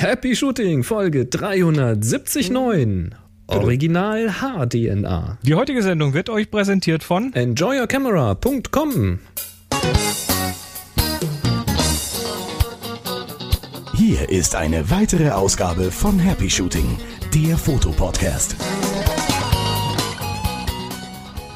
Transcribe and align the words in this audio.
Happy 0.00 0.36
Shooting, 0.36 0.84
Folge 0.84 1.26
379. 1.26 2.52
Original 3.48 4.30
HDNA. 4.30 5.38
Die 5.42 5.54
heutige 5.56 5.82
Sendung 5.82 6.14
wird 6.14 6.30
euch 6.30 6.52
präsentiert 6.52 7.02
von 7.02 7.32
Enjoyyourcamera.com. 7.32 9.18
Hier 13.96 14.28
ist 14.30 14.54
eine 14.54 14.88
weitere 14.88 15.30
Ausgabe 15.30 15.90
von 15.90 16.20
Happy 16.20 16.48
Shooting, 16.48 16.96
der 17.34 17.58
Fotopodcast. 17.58 18.54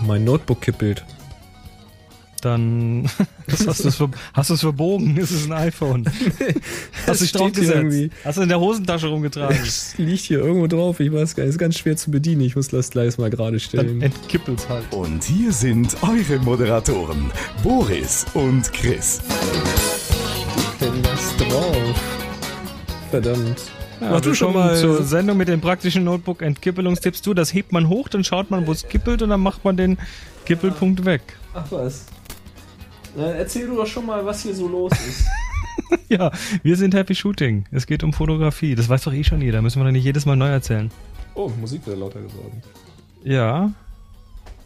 Mein 0.05 0.25
Notebook 0.25 0.63
kippelt. 0.63 1.05
Dann 2.43 3.09
hast 3.49 3.85
du 3.85 3.89
es 3.89 4.03
hast 4.35 4.51
du's 4.51 4.61
verbogen. 4.61 5.17
Es 5.17 5.31
ist 5.31 5.47
ein 5.47 5.53
iPhone. 5.53 6.05
hast 7.07 7.21
du 7.21 7.39
draufgesetzt? 7.39 7.71
irgendwie. 7.77 8.11
Hast 8.25 8.39
du 8.39 8.43
in 8.43 8.49
der 8.49 8.59
Hosentasche 8.59 9.07
rumgetragen? 9.07 9.57
Es 9.63 9.97
liegt 9.97 10.25
hier 10.25 10.41
irgendwo 10.41 10.67
drauf. 10.67 10.99
Ich 10.99 11.13
weiß 11.13 11.37
gar 11.37 11.45
nicht. 11.45 11.51
Es 11.51 11.55
ist 11.55 11.61
ganz 11.61 11.79
schwer 11.79 11.97
zu 11.97 12.11
bedienen. 12.11 12.41
Ich 12.41 12.57
muss 12.57 12.67
das 12.67 12.91
gleich 12.91 13.17
mal 13.17 13.31
gerade 13.31 13.53
Dann 13.53 13.61
stellen. 13.61 14.03
entkippelt's 14.03 14.69
halt. 14.69 14.93
Und 14.93 15.23
hier 15.23 15.53
sind 15.53 15.97
eure 16.03 16.41
Moderatoren, 16.41 17.31
Boris 17.63 18.27
und 18.35 18.73
Chris. 18.73 19.21
das 20.81 21.37
drauf? 21.37 22.03
Verdammt. 23.13 23.71
Ja, 24.01 24.11
Mach 24.11 24.21
du 24.21 24.35
schon 24.35 24.53
mal. 24.53 24.77
zur 24.77 25.05
Sendung 25.05 25.37
mit 25.37 25.47
den 25.47 25.61
praktischen 25.61 26.03
Notebook-Entkippelungstipps. 26.03 27.23
Du, 27.23 27.35
das 27.35 27.55
hebt 27.55 27.71
man 27.71 27.89
hoch, 27.89 28.09
dann 28.09 28.25
schaut 28.25 28.51
man, 28.51 28.67
wo 28.67 28.73
es 28.73 28.89
kippelt 28.89 29.23
und 29.23 29.29
dann 29.29 29.41
macht 29.41 29.65
man 29.65 29.77
den 29.77 29.97
Kippelpunkt 30.45 31.05
weg. 31.05 31.23
Ach 31.55 31.67
was. 31.71 32.07
Na, 33.17 33.27
erzähl 33.33 33.67
du 33.67 33.77
doch 33.77 33.87
schon 33.87 34.07
mal, 34.07 34.25
was 34.25 34.43
hier 34.43 34.55
so 34.55 34.69
los 34.69 34.93
ist. 35.09 35.27
Ja, 36.09 36.31
wir 36.63 36.77
sind 36.77 36.95
Happy 36.95 37.15
Shooting. 37.15 37.65
Es 37.71 37.87
geht 37.87 38.03
um 38.03 38.13
Fotografie. 38.13 38.75
Das 38.75 38.89
weiß 38.89 39.05
doch 39.05 39.13
eh 39.13 39.25
schon 39.25 39.41
jeder. 39.43 39.61
Müssen 39.63 39.81
wir 39.81 39.85
doch 39.85 39.93
nicht 39.93 40.05
jedes 40.05 40.25
Mal 40.27 40.37
neu 40.37 40.49
erzählen. 40.49 40.91
oh, 41.35 41.51
Musik 41.61 41.87
wird 41.87 41.99
lauter 41.99 42.21
geworden. 42.21 42.63
Ja. 43.25 43.73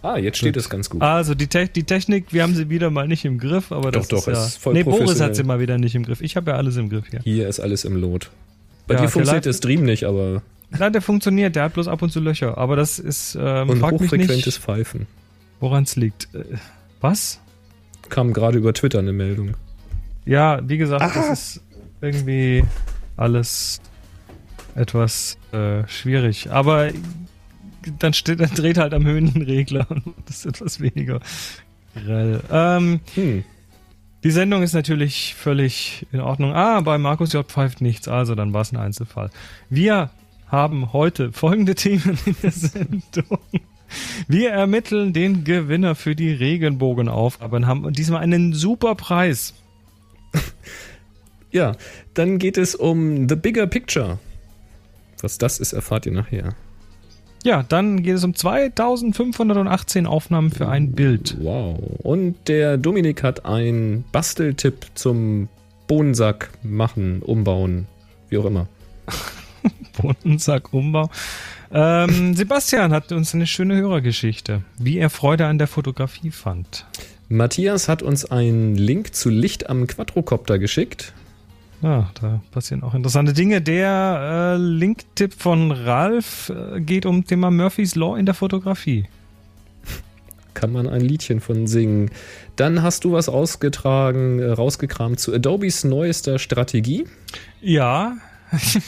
Ah, 0.03 0.19
jetzt 0.19 0.39
steht 0.39 0.57
es 0.57 0.69
ganz 0.69 0.89
gut. 0.91 1.03
Also 1.03 1.35
die, 1.35 1.47
Te 1.49 1.69
die 1.69 1.83
Technik, 1.85 2.33
wir 2.33 2.43
haben 2.45 2.55
sie 2.55 2.69
wieder 2.71 2.91
mal 2.91 3.07
nicht 3.09 3.25
im 3.25 3.39
Griff, 3.39 3.71
aber 3.73 3.91
das 3.93 4.09
Doch, 4.09 4.19
doch, 4.19 4.29
ist 4.29 4.35
ja. 4.37 4.43
es 4.43 4.49
ist 4.51 4.59
voll 4.59 4.75
nee, 4.75 4.83
Boris 4.85 5.21
hat 5.21 5.35
sie 5.37 5.43
mal 5.45 5.59
wieder 5.61 5.79
nicht 5.79 5.95
im 5.95 6.05
Griff. 6.05 6.21
Ich 6.21 6.37
habe 6.37 6.51
ja 6.53 6.57
alles 6.57 6.77
im 6.77 6.89
Griff 6.91 7.07
hier. 7.11 7.21
Hier 7.25 7.49
ist 7.49 7.59
alles 7.61 7.85
im 7.85 7.97
Lot. 7.97 8.31
Bei 8.87 8.95
Ja, 8.95 9.01
dir 9.03 9.09
funktioniert 9.09 9.45
der 9.47 9.53
Stream 9.53 9.85
nicht, 9.85 10.05
aber 10.05 10.43
Nein, 10.71 10.93
der 10.93 11.03
funktioniert, 11.03 11.57
der 11.57 11.65
hat 11.65 11.75
bloß 11.75 11.89
ab 11.89 12.03
und 12.03 12.11
zu 12.11 12.21
Löcher. 12.21 12.57
Aber 12.59 12.77
das 12.77 12.99
ist, 13.01 13.37
ähm, 13.41 13.69
und 13.71 13.79
frag 13.79 13.93
mich 13.93 14.03
hochfrequentes 14.03 14.47
nicht, 14.47 14.59
Pfeifen. 14.59 15.07
woran 15.61 15.85
es 15.85 15.97
liegt. 15.97 16.29
Äh, 16.35 16.45
was? 17.01 17.41
Kam 18.09 18.33
gerade 18.33 18.59
über 18.59 18.73
Twitter 18.73 18.99
eine 18.99 19.13
Meldung. 19.13 19.55
Ja, 20.25 20.61
wie 20.69 20.79
gesagt, 20.79 21.15
das 21.17 21.29
ist 21.57 21.61
irgendwie 22.01 22.65
alles 23.17 23.81
etwas 24.75 25.39
äh, 25.53 25.87
schwierig. 25.89 26.51
Aber 26.51 26.91
dann, 27.99 28.13
steht, 28.13 28.41
dann 28.41 28.51
dreht 28.51 28.79
halt 28.79 28.93
am 28.95 29.07
Höhenregler 29.07 29.87
und 29.91 30.03
das 30.27 30.39
ist 30.39 30.47
etwas 30.47 30.81
weniger 30.81 31.21
grell. 31.95 32.41
Ähm, 32.51 33.01
Hm. 33.15 33.45
die 34.25 34.31
Sendung 34.31 34.63
ist 34.63 34.75
natürlich 34.75 35.35
völlig 35.35 36.07
in 36.13 36.21
Ordnung. 36.21 36.53
Ah, 36.53 36.81
bei 36.81 36.99
Markus 36.99 37.33
J. 37.33 37.47
pfeift 37.47 37.81
nichts, 37.81 38.09
also 38.09 38.35
dann 38.35 38.53
war 38.53 38.63
es 38.63 38.73
ein 38.73 38.77
Einzelfall. 38.77 39.31
Wir 39.71 40.11
haben 40.49 40.93
heute 40.93 41.33
folgende 41.33 41.75
Themen 41.75 42.19
in 42.27 42.37
der 42.43 42.51
Sendung. 42.53 43.39
Wir 44.29 44.51
ermitteln 44.51 45.13
den 45.13 45.45
Gewinner 45.45 45.95
für 45.95 46.17
die 46.17 46.33
Regenbogenaufgabe 46.33 47.57
und 47.57 47.67
haben 47.67 47.93
diesmal 47.93 48.23
einen 48.23 48.53
super 48.53 48.95
Preis. 48.95 49.55
Ja, 51.53 51.73
dann 52.13 52.39
geht 52.39 52.59
es 52.59 52.75
um 52.75 53.31
The 53.31 53.37
Bigger 53.37 53.67
Picture. 53.67 54.19
Was 55.23 55.39
das 55.39 55.59
ist, 55.59 55.73
erfahrt 55.73 56.05
ihr 56.05 56.13
nachher. 56.13 56.55
Ja, 57.45 57.63
dann 57.63 58.03
geht 58.03 58.17
es 58.17 58.25
um 58.25 58.35
2518 58.35 60.07
Aufnahmen 60.07 60.51
für 60.51 60.69
ein 60.69 60.93
Bild. 60.93 61.37
Wow. 61.41 61.79
Und 62.03 62.49
der 62.49 62.77
Dominik 62.77 63.23
hat 63.23 63.47
einen 63.47 64.05
Basteltipp 64.13 64.87
zum 64.95 65.49
Bohnensack 65.87 66.51
machen, 66.63 67.23
umbauen, 67.23 67.87
wie 68.29 68.39
auch 68.39 68.47
immer. 68.47 68.67
Bodensackumbau. 70.03 71.09
Ähm, 71.73 72.35
Sebastian 72.35 72.93
hat 72.93 73.13
uns 73.13 73.35
eine 73.35 73.47
schöne 73.47 73.77
Hörergeschichte, 73.77 74.63
wie 74.79 74.99
er 74.99 75.11
Freude 75.11 75.47
an 75.47 75.59
der 75.59 75.67
Fotografie 75.67 76.31
fand. 76.31 76.87
Matthias 77.29 77.89
hat 77.89 78.03
uns 78.03 78.25
einen 78.25 78.77
Link 78.77 79.15
zu 79.15 79.31
Licht 79.31 79.69
am 79.69 79.87
Quadrocopter 79.87 80.59
geschickt. 80.59 81.13
Ja, 81.83 82.11
da 82.21 82.41
passieren 82.53 82.83
auch 82.83 82.95
interessante 82.95 83.33
Dinge. 83.33 83.61
Der 83.61 84.55
äh, 84.55 84.57
Linktipp 84.57 85.35
von 85.35 85.73
Ralf 85.73 86.51
äh, 86.51 86.81
geht 86.81 87.05
um 87.05 87.27
Thema 87.27 87.51
Murphy's 87.51 87.95
Law 87.97 88.17
in 88.17 88.27
der 88.27 88.35
Fotografie. 88.35 89.07
Kann 90.55 90.73
man 90.73 90.89
ein 90.89 91.03
Liedchen 91.03 91.41
von 91.41 91.67
singen. 91.67 92.11
Dann 92.57 92.83
hast 92.83 93.05
du 93.05 93.13
was 93.13 93.29
ausgetragen, 93.29 94.39
äh, 94.39 94.51
rausgekramt 94.53 95.21
zu 95.21 95.35
Adobes 95.35 95.85
neuester 95.85 96.39
Strategie. 96.39 97.07
Ja, 97.61 98.17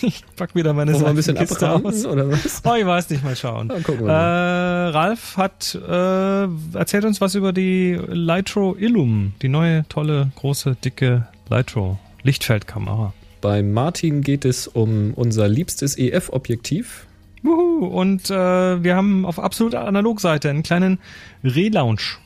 ich 0.03 0.25
pack 0.37 0.55
wieder 0.55 0.73
meine 0.73 0.93
wir 0.99 1.07
ein 1.07 1.17
bisschen 1.17 1.37
abraten, 1.37 1.87
aus. 1.87 2.07
oder 2.07 2.31
was? 2.31 2.63
Oh, 2.65 2.75
ich 2.75 2.87
weiß 2.87 3.11
nicht, 3.11 3.25
mal 3.25 3.37
schauen. 3.37 3.69
Ja, 3.69 3.81
gucken 3.81 4.05
Äh, 4.05 4.09
wir 4.09 4.13
mal. 4.13 4.91
Ralf 4.91 5.37
hat 5.37 5.75
äh, 5.75 6.77
erzählt 6.77 7.05
uns 7.05 7.21
was 7.21 7.35
über 7.35 7.53
die 7.53 7.99
Lytro 8.09 8.77
Illum, 8.79 9.33
die 9.43 9.49
neue 9.49 9.85
tolle 9.89 10.31
große 10.37 10.77
dicke 10.85 11.27
Lytro 11.51 11.99
Lichtfeldkamera. 12.23 13.13
Bei 13.41 13.63
Martin 13.63 14.23
geht 14.23 14.45
es 14.45 14.67
um 14.67 15.15
unser 15.15 15.49
liebstes 15.49 15.97
EF-Objektiv. 15.99 17.07
Und 17.45 18.31
äh, 18.31 18.83
wir 18.83 18.97
haben 18.97 19.25
auf 19.25 19.39
absolut 19.39 19.75
Analogseite 19.77 20.51
einen 20.51 20.65
kleinen 20.65 20.99
Relaunch 21.45 22.19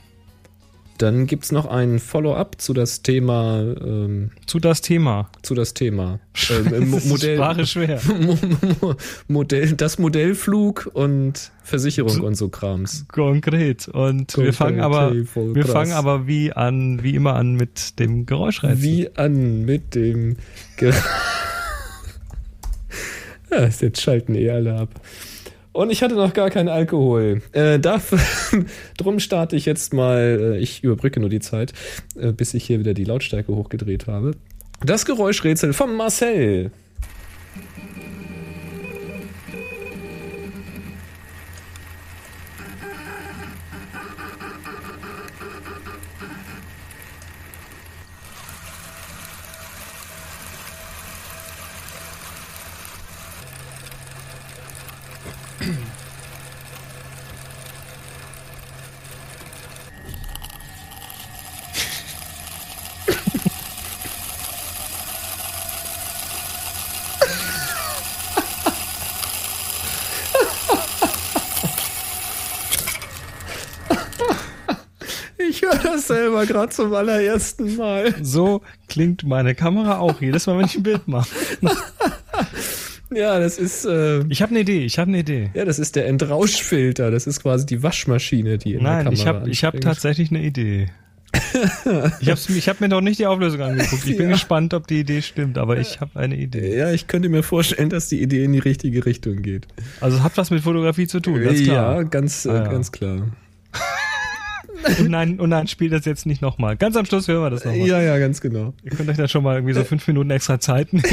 Dann 0.99 1.27
gibt 1.27 1.45
es 1.45 1.53
noch 1.53 1.67
ein 1.67 1.99
Follow-up 1.99 2.61
zu 2.61 2.75
das 2.75 3.03
Thema, 3.03 3.61
ähm, 3.81 4.31
zu 4.47 4.61
das 4.61 4.83
Thema. 4.83 5.31
zu 5.43 5.55
das 5.55 5.75
Thema. 5.75 6.21
Ähm, 6.51 6.93
Das 6.93 7.05
Modell, 7.07 7.37
Sprache 7.37 7.67
schwer. 7.67 8.01
Mo- 8.21 8.39
Mo- 8.81 8.95
Modell, 9.27 9.73
das 9.73 9.99
Modellflug 9.99 10.91
und 10.93 11.51
Versicherung 11.65 12.21
und 12.21 12.35
so 12.37 12.49
Krams. 12.51 13.07
Konkret. 13.09 13.89
Und 13.89 14.37
wir 14.37 14.53
fangen 14.53 14.81
aber 14.81 15.13
wir 15.13 15.63
krass. 15.63 15.73
fangen 15.73 15.93
aber 15.93 16.27
wie 16.29 16.53
an, 16.53 17.03
wie 17.03 17.15
immer 17.17 17.35
an 17.35 17.55
mit 17.57 17.99
dem 17.99 18.25
Geräuschrätsel. 18.27 18.83
Wie 18.83 19.17
an 19.17 19.65
mit 19.65 19.95
dem. 19.97 20.37
Ge 20.77 20.93
ja, 23.51 23.67
jetzt 23.81 24.01
schalten 24.01 24.35
eh 24.35 24.51
alle 24.51 24.75
ab. 24.77 24.89
Und 25.73 25.91
ich 25.91 26.03
hatte 26.03 26.15
noch 26.15 26.35
gar 26.35 26.51
keinen 26.51 26.69
Alkohol. 26.69 27.41
Äh, 27.53 27.79
dafür, 27.79 28.19
drum 28.99 29.21
starte 29.21 29.57
ich 29.57 29.65
jetzt 29.65 29.95
mal, 29.95 30.57
äh, 30.57 30.59
ich 30.59 30.85
überbrücke 30.85 31.19
nur 31.19 31.31
die 31.31 31.41
Zeit, 31.41 31.73
äh, 32.15 32.33
bis 32.33 32.53
ich 32.53 32.65
hier 32.65 32.79
wieder 32.79 32.93
die 32.93 33.05
Lautstärke 33.05 33.55
hochgedreht 33.55 34.07
habe. 34.07 34.33
Das 34.85 35.07
Geräuschrätsel 35.07 35.73
von 35.73 35.97
Marcel. 35.97 36.71
Ich 75.49 75.63
höre 75.63 75.77
das 75.77 76.07
selber 76.07 76.42
gerade 76.53 76.71
zum 76.73 76.93
allerersten 76.95 77.77
Mal. 77.77 78.15
So 78.23 78.63
klingt 78.89 79.25
meine 79.25 79.55
Kamera 79.55 79.99
auch 79.99 80.21
jedes 80.21 80.47
Mal, 80.47 80.59
wenn 80.59 80.67
ich 80.67 80.77
ein 80.77 80.83
Bild 80.83 81.09
mache. 81.09 81.29
Ja, 83.15 83.39
das 83.39 83.59
ist, 83.59 83.85
äh, 83.85 84.25
Ich 84.31 84.41
habe 84.41 84.51
eine 84.53 84.61
Idee, 84.61 84.87
ich 84.87 84.99
habe 84.99 85.09
eine 85.11 85.19
Idee. 85.19 85.51
ja, 85.53 85.67
das 85.67 85.79
ist 85.79 85.97
der 85.97 86.07
Entrauschfilter. 86.07 87.11
Das 87.11 87.27
ist 87.27 87.43
quasi 87.43 87.67
die 87.67 87.83
Waschmaschine, 87.83 88.57
die 88.57 88.73
in 88.73 88.85
Nein, 88.85 89.05
der 89.05 89.13
ich 89.13 89.25
Kamera 89.25 89.41
habe 89.41 89.51
ich 89.51 89.65
hab 89.65 89.75
anspringt. 89.75 89.85
tatsächlich 89.95 90.31
eine 90.31 90.43
Idee. 90.43 90.87
ich 92.21 92.31
habe 92.31 92.41
ich 92.57 92.69
hab 92.71 92.81
mir 92.81 92.89
noch 92.89 93.03
nicht 93.03 93.19
die 93.19 93.27
Auflösung 93.27 93.61
angeguckt. 93.61 94.07
Ich 94.07 94.17
bin 94.17 94.29
Ja. 94.29 94.33
gespannt, 94.33 94.73
ob 94.73 94.87
die 94.87 95.01
Idee 95.01 95.21
stimmt, 95.21 95.59
aber 95.59 95.79
ich 95.79 96.01
habe 96.01 96.19
eine 96.19 96.37
Idee. 96.37 96.75
Ja, 96.75 96.91
ich 96.91 97.07
könnte 97.07 97.29
mir 97.29 97.43
vorstellen, 97.43 97.91
dass 97.91 98.09
die 98.09 98.23
Idee 98.23 98.45
in 98.45 98.53
die 98.55 98.59
richtige 98.61 99.05
Richtung 99.05 99.43
geht. 99.43 99.67
Also 100.01 100.17
es 100.17 100.23
hat 100.23 100.39
was 100.39 100.51
mit 100.51 100.63
Fotografie 100.63 101.07
zu 101.07 101.21
tun, 101.21 101.43
ganz 101.43 101.63
klar. 101.63 101.97
Ja, 101.97 102.03
ganz, 102.05 102.47
äh, 102.47 102.51
Ah, 102.51 102.55
ja. 102.65 102.69
ganz 102.69 102.93
klar. 102.93 103.27
Und 104.99 105.11
nein, 105.11 105.41
und 105.41 105.51
nein, 105.51 105.67
spiel 105.69 105.91
das 105.91 106.05
jetzt 106.05 106.27
nicht 106.27 106.43
nochmal. 106.43 106.77
Ganz 106.77 106.97
am 106.97 107.05
Schluss 107.07 107.29
hören 107.29 107.43
wir 107.43 107.51
das 107.51 107.65
nochmal. 107.65 107.87
Ja, 107.87 108.01
ja, 108.01 108.19
ganz 108.19 108.41
genau. 108.41 108.75
Ihr 108.83 108.91
könnt 108.93 109.09
euch 109.09 109.17
da 109.17 109.29
schon 109.29 109.43
mal 109.43 109.57
irgendwie 109.57 109.75
so 109.75 109.85
fünf 109.85 110.07
Minuten 110.07 110.31
extra 110.31 110.61
Zeit 110.61 110.93
nehmen. 110.93 111.05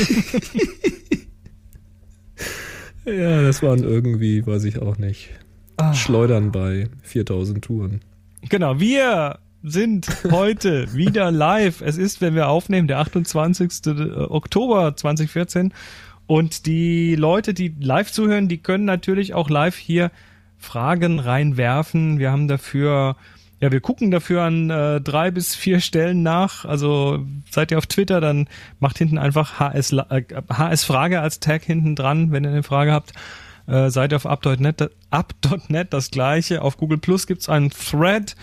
Ja, 3.05 3.41
das 3.41 3.63
waren 3.63 3.83
irgendwie, 3.83 4.45
weiß 4.45 4.65
ich 4.65 4.81
auch 4.81 4.97
nicht. 4.97 5.29
Ah. 5.77 5.93
Schleudern 5.93 6.51
bei 6.51 6.89
4000 7.03 7.63
Touren. 7.63 8.01
Genau, 8.49 8.79
wir 8.79 9.39
sind 9.63 10.07
heute 10.29 10.93
wieder 10.93 11.31
live. 11.31 11.81
Es 11.81 11.97
ist, 11.97 12.21
wenn 12.21 12.35
wir 12.35 12.49
aufnehmen, 12.49 12.87
der 12.87 12.99
28. 12.99 13.87
Oktober 14.29 14.95
2014. 14.95 15.73
Und 16.27 16.65
die 16.65 17.15
Leute, 17.15 17.53
die 17.53 17.73
live 17.79 18.11
zuhören, 18.11 18.47
die 18.47 18.59
können 18.59 18.85
natürlich 18.85 19.33
auch 19.33 19.49
live 19.49 19.75
hier 19.75 20.11
Fragen 20.57 21.19
reinwerfen. 21.19 22.19
Wir 22.19 22.31
haben 22.31 22.47
dafür, 22.47 23.15
ja, 23.61 23.71
wir 23.71 23.81
gucken 23.81 24.09
dafür 24.09 24.43
an 24.43 24.69
äh, 24.69 25.01
drei 25.01 25.31
bis 25.31 25.55
vier 25.55 25.81
Stellen 25.81 26.23
nach. 26.23 26.65
Also 26.65 27.25
seid 27.49 27.71
ihr 27.71 27.77
auf 27.77 27.87
Twitter, 27.87 28.21
dann 28.21 28.47
macht 28.79 28.97
hinten 28.97 29.17
einfach 29.17 29.59
HS, 29.59 29.91
äh, 29.91 30.23
HS 30.49 30.83
Frage 30.85 31.19
als 31.19 31.39
Tag 31.39 31.63
hinten 31.63 31.95
dran, 31.95 32.31
wenn 32.31 32.45
ihr 32.45 32.51
eine 32.51 32.63
Frage 32.63 32.93
habt. 32.93 33.13
Äh, 33.67 33.89
seid 33.89 34.13
ihr 34.13 34.15
auf 34.15 34.25
up.net, 34.25 34.91
up.net 35.09 35.93
das 35.93 36.09
gleiche. 36.09 36.61
Auf 36.61 36.77
Google 36.77 36.97
Plus 36.97 37.27
gibt's 37.27 37.49
einen 37.49 37.69
Thread. 37.69 38.35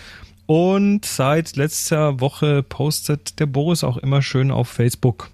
Und 0.44 1.04
seit 1.04 1.56
letzter 1.56 2.20
Woche 2.20 2.62
postet 2.62 3.40
der 3.40 3.46
Boris 3.46 3.82
auch 3.82 3.96
immer 3.96 4.22
schön 4.22 4.52
auf 4.52 4.68
Facebook. 4.68 5.30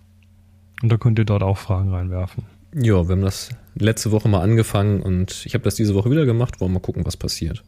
Und 0.82 0.90
da 0.90 0.96
könnt 0.96 1.18
ihr 1.18 1.26
dort 1.26 1.42
auch 1.42 1.58
Fragen 1.58 1.92
reinwerfen. 1.92 2.44
Ja, 2.74 3.06
wir 3.06 3.16
haben 3.16 3.22
das 3.22 3.50
letzte 3.74 4.10
Woche 4.12 4.28
mal 4.28 4.40
angefangen 4.40 5.02
und 5.02 5.44
ich 5.44 5.52
habe 5.52 5.64
das 5.64 5.74
diese 5.74 5.94
Woche 5.94 6.10
wieder 6.10 6.24
gemacht. 6.24 6.60
Wollen 6.60 6.70
wir 6.70 6.78
mal 6.78 6.80
gucken, 6.80 7.04
was 7.04 7.18
passiert. 7.18 7.62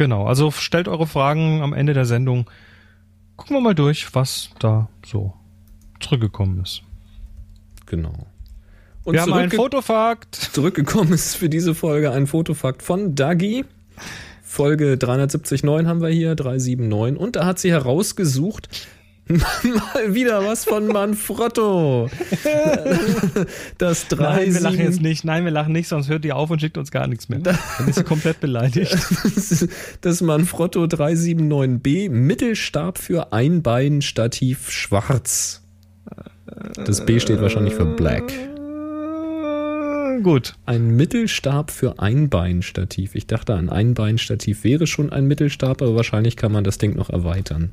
Genau, 0.00 0.24
also 0.24 0.50
stellt 0.50 0.88
eure 0.88 1.06
Fragen 1.06 1.60
am 1.60 1.74
Ende 1.74 1.92
der 1.92 2.06
Sendung. 2.06 2.48
Gucken 3.36 3.56
wir 3.56 3.60
mal 3.60 3.74
durch, 3.74 4.14
was 4.14 4.48
da 4.58 4.88
so 5.04 5.34
zurückgekommen 6.00 6.62
ist. 6.62 6.80
Genau. 7.84 8.14
Und 9.04 9.12
wir 9.12 9.20
haben 9.20 9.34
einen 9.34 9.50
Fotofakt. 9.50 10.34
Zurückgekommen 10.34 11.12
ist 11.12 11.36
für 11.36 11.50
diese 11.50 11.74
Folge 11.74 12.12
ein 12.12 12.26
Fotofakt 12.26 12.82
von 12.82 13.14
Dagi. 13.14 13.66
Folge 14.42 14.96
379 14.96 15.64
haben 15.86 16.00
wir 16.00 16.08
hier, 16.08 16.34
379. 16.34 17.20
Und 17.20 17.36
da 17.36 17.44
hat 17.44 17.58
sie 17.58 17.70
herausgesucht, 17.70 18.70
mal 19.30 20.14
wieder 20.14 20.44
was 20.44 20.64
von 20.64 20.86
Manfrotto. 20.88 22.10
Das 23.78 24.08
3, 24.08 24.22
Nein, 24.22 24.54
wir 24.54 24.60
lachen 24.60 24.78
jetzt 24.78 25.00
nicht. 25.00 25.24
Nein, 25.24 25.44
wir 25.44 25.50
lachen 25.50 25.72
nicht, 25.72 25.88
sonst 25.88 26.08
hört 26.08 26.24
ihr 26.24 26.36
auf 26.36 26.50
und 26.50 26.60
schickt 26.60 26.76
uns 26.78 26.90
gar 26.90 27.06
nichts 27.06 27.28
mehr. 27.28 27.38
Dann 27.38 27.56
ist 27.86 27.96
sie 27.96 28.04
komplett 28.04 28.40
beleidigt. 28.40 28.96
Das 30.00 30.20
Manfrotto 30.20 30.84
379B 30.84 32.10
Mittelstab 32.10 32.98
für 32.98 33.32
Einbein-Stativ 33.32 34.70
schwarz. 34.70 35.62
Das 36.84 37.04
B 37.04 37.20
steht 37.20 37.40
wahrscheinlich 37.40 37.74
für 37.74 37.84
Black. 37.84 38.32
Gut. 40.22 40.54
Ein 40.66 40.96
Mittelstab 40.96 41.70
für 41.70 41.98
Einbeinstativ. 41.98 43.14
Ich 43.14 43.26
dachte, 43.26 43.54
ein 43.54 43.68
Einbeinstativ 43.68 44.64
wäre 44.64 44.86
schon 44.86 45.12
ein 45.12 45.26
Mittelstab, 45.26 45.82
aber 45.82 45.94
wahrscheinlich 45.94 46.36
kann 46.36 46.52
man 46.52 46.64
das 46.64 46.78
Ding 46.78 46.94
noch 46.96 47.10
erweitern. 47.10 47.70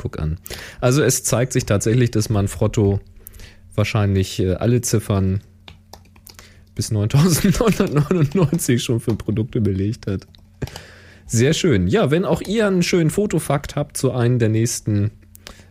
Guck 0.00 0.18
an. 0.18 0.38
Also 0.80 1.02
es 1.02 1.24
zeigt 1.24 1.52
sich 1.52 1.66
tatsächlich, 1.66 2.10
dass 2.10 2.30
Manfrotto 2.30 3.00
wahrscheinlich 3.74 4.40
äh, 4.40 4.54
alle 4.54 4.80
Ziffern 4.80 5.42
bis 6.74 6.90
9999 6.90 8.82
schon 8.82 9.00
für 9.00 9.14
Produkte 9.14 9.60
belegt 9.60 10.06
hat. 10.06 10.26
Sehr 11.26 11.52
schön. 11.52 11.86
Ja, 11.86 12.10
wenn 12.10 12.24
auch 12.24 12.40
ihr 12.40 12.66
einen 12.66 12.82
schönen 12.82 13.10
Fotofakt 13.10 13.76
habt 13.76 13.98
zu 13.98 14.12
einem 14.12 14.38
der 14.38 14.48
nächsten 14.48 15.10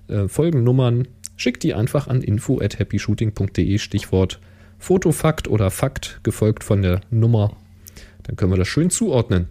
äh, 0.07 0.27
Folgennummern, 0.27 1.07
schickt 1.35 1.63
die 1.63 1.73
einfach 1.73 2.07
an 2.07 2.21
info 2.21 2.61
at 2.61 2.77
happyshooting.de 2.77 3.79
Stichwort 3.79 4.39
Fotofakt 4.77 5.47
oder 5.47 5.71
Fakt 5.71 6.19
gefolgt 6.21 6.63
von 6.63 6.83
der 6.83 7.01
Nummer. 7.09 7.57
Dann 8.21 8.35
können 8.35 8.51
wir 8.51 8.57
das 8.57 8.67
schön 8.67 8.91
zuordnen. 8.91 9.47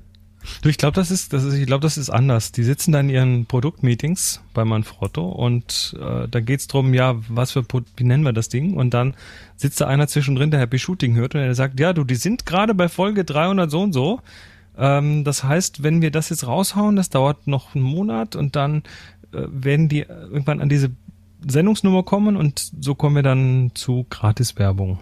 Du, 0.62 0.68
ich 0.68 0.78
glaube, 0.78 0.94
das 0.94 1.10
ist, 1.10 1.32
das 1.32 1.44
ist, 1.44 1.54
ich 1.54 1.66
glaube, 1.66 1.82
das 1.82 1.98
ist 1.98 2.10
anders. 2.10 2.52
Die 2.52 2.64
sitzen 2.64 2.92
da 2.92 3.00
in 3.00 3.10
ihren 3.10 3.46
Produktmeetings 3.46 4.42
bei 4.54 4.64
Manfrotto 4.64 5.28
und 5.28 5.96
äh, 6.00 6.28
da 6.28 6.40
geht's 6.40 6.66
drum, 6.66 6.94
ja, 6.94 7.16
was 7.28 7.52
für, 7.52 7.64
wie 7.96 8.04
nennen 8.04 8.24
wir 8.24 8.32
das 8.32 8.48
Ding? 8.48 8.74
Und 8.74 8.94
dann 8.94 9.14
sitzt 9.56 9.80
da 9.80 9.86
einer 9.86 10.08
zwischendrin, 10.08 10.50
der 10.50 10.60
Happy 10.60 10.78
Shooting 10.78 11.16
hört 11.16 11.34
und 11.34 11.40
der 11.40 11.54
sagt, 11.54 11.78
ja, 11.78 11.92
du, 11.92 12.04
die 12.04 12.16
sind 12.16 12.46
gerade 12.46 12.74
bei 12.74 12.88
Folge 12.88 13.24
300 13.24 13.70
so 13.70 13.82
und 13.82 13.92
so. 13.92 14.20
Ähm, 14.76 15.24
das 15.24 15.44
heißt, 15.44 15.82
wenn 15.82 16.02
wir 16.02 16.10
das 16.10 16.30
jetzt 16.30 16.46
raushauen, 16.46 16.96
das 16.96 17.10
dauert 17.10 17.46
noch 17.46 17.74
einen 17.74 17.84
Monat 17.84 18.36
und 18.36 18.56
dann 18.56 18.82
äh, 19.32 19.42
werden 19.50 19.88
die 19.88 20.00
irgendwann 20.00 20.60
an 20.60 20.68
diese 20.68 20.90
Sendungsnummer 21.46 22.02
kommen 22.02 22.36
und 22.36 22.70
so 22.80 22.94
kommen 22.94 23.16
wir 23.16 23.22
dann 23.22 23.72
zu 23.74 24.06
Gratiswerbung. 24.10 24.98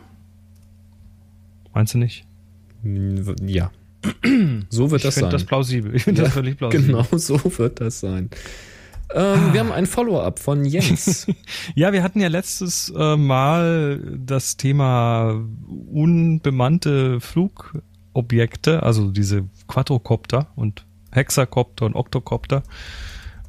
Meinst 1.73 1.95
du 1.95 1.99
nicht? 1.99 2.27
Ja. 3.47 3.71
So 4.71 4.91
wird 4.91 5.01
ich 5.01 5.05
das 5.05 5.15
sein. 5.15 5.25
Ich 5.25 5.31
finde 5.31 5.33
das 5.33 5.45
plausibel. 5.45 5.95
Ich 5.95 6.05
finde 6.05 6.23
ja, 6.23 6.25
das 6.27 6.35
völlig 6.35 6.57
plausibel. 6.59 6.87
Genau, 6.87 7.07
so 7.13 7.41
wird 7.59 7.81
das 7.81 8.01
sein. 8.01 8.31
Ähm, 9.15 9.53
wir 9.53 9.61
haben 9.61 9.73
ein 9.73 9.87
Follow-up 9.87 10.39
von 10.39 10.65
Jens. 10.65 11.27
ja, 11.75 11.93
wir 11.93 12.03
hatten 12.03 12.21
ja 12.21 12.29
letztes 12.29 12.93
äh, 12.97 13.17
Mal 13.17 14.01
das 14.19 14.57
Thema 14.57 15.41
unbemannte 15.91 17.21
Flugobjekte, 17.21 18.83
also 18.83 19.11
diese 19.11 19.45
Quadrocopter 19.69 20.49
und 20.57 20.87
Hexakopter 21.13 21.87
und 21.87 21.95
Oktokopter 21.95 22.63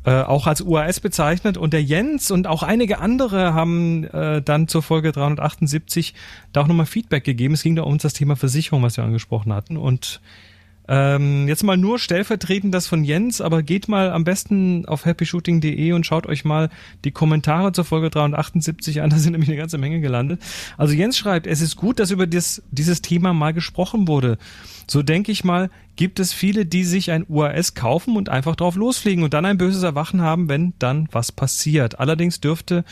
äh, 0.07 0.21
auch 0.21 0.47
als 0.47 0.61
UAS 0.61 1.01
bezeichnet 1.01 1.57
und 1.57 1.73
der 1.73 1.83
Jens 1.83 2.31
und 2.31 2.47
auch 2.47 2.63
einige 2.63 2.99
andere 2.99 3.53
haben 3.53 4.05
äh, 4.05 4.41
dann 4.41 4.69
zur 4.69 4.81
Folge 4.81 5.11
378 5.11 6.13
da 6.53 6.61
auch 6.61 6.67
nochmal 6.67 6.85
Feedback 6.85 7.25
gegeben. 7.25 7.55
Es 7.55 7.63
ging 7.63 7.75
da 7.75 7.83
um 7.83 7.97
das 7.97 8.13
Thema 8.13 8.37
Versicherung, 8.37 8.83
was 8.83 8.95
wir 8.95 9.03
angesprochen 9.03 9.51
hatten 9.51 9.75
und 9.75 10.21
ähm, 10.87 11.47
jetzt 11.47 11.63
mal 11.63 11.75
nur 11.75 11.99
stellvertretend 11.99 12.73
das 12.73 12.87
von 12.87 13.03
Jens, 13.03 13.41
aber 13.41 13.61
geht 13.61 13.87
mal 13.87 14.11
am 14.11 14.23
besten 14.23 14.85
auf 14.85 15.05
happyshooting.de 15.05 15.91
und 15.91 16.05
schaut 16.05 16.27
euch 16.27 16.45
mal 16.45 16.69
die 17.03 17.11
Kommentare 17.11 17.73
zur 17.73 17.83
Folge 17.83 18.09
378 18.09 19.01
an. 19.01 19.09
Da 19.17 19.21
sind 19.21 19.31
nämlich 19.31 19.49
eine 19.49 19.57
ganze 19.57 19.79
Menge 19.79 19.99
gelandet. 19.99 20.41
Also 20.77 20.93
Jens 20.93 21.17
schreibt, 21.17 21.47
es 21.47 21.61
ist 21.61 21.75
gut, 21.75 21.99
dass 21.99 22.11
über 22.11 22.27
das, 22.27 22.61
dieses 22.69 23.01
Thema 23.01 23.33
mal 23.33 23.51
gesprochen 23.51 24.07
wurde. 24.07 24.37
So 24.85 25.01
denke 25.01 25.31
ich 25.31 25.43
mal, 25.43 25.71
gibt 25.95 26.19
es 26.19 26.33
viele, 26.33 26.65
die 26.65 26.83
sich 26.83 27.09
ein 27.11 27.25
UAS 27.27 27.73
kaufen 27.73 28.15
und 28.15 28.29
einfach 28.29 28.55
drauf 28.55 28.75
losfliegen 28.75 29.23
und 29.23 29.33
dann 29.33 29.45
ein 29.45 29.57
böses 29.57 29.81
Erwachen 29.81 30.21
haben, 30.21 30.49
wenn 30.49 30.73
dann 30.77 31.09
was 31.11 31.31
passiert. 31.31 31.99
Allerdings 31.99 32.39
dürfte 32.39 32.85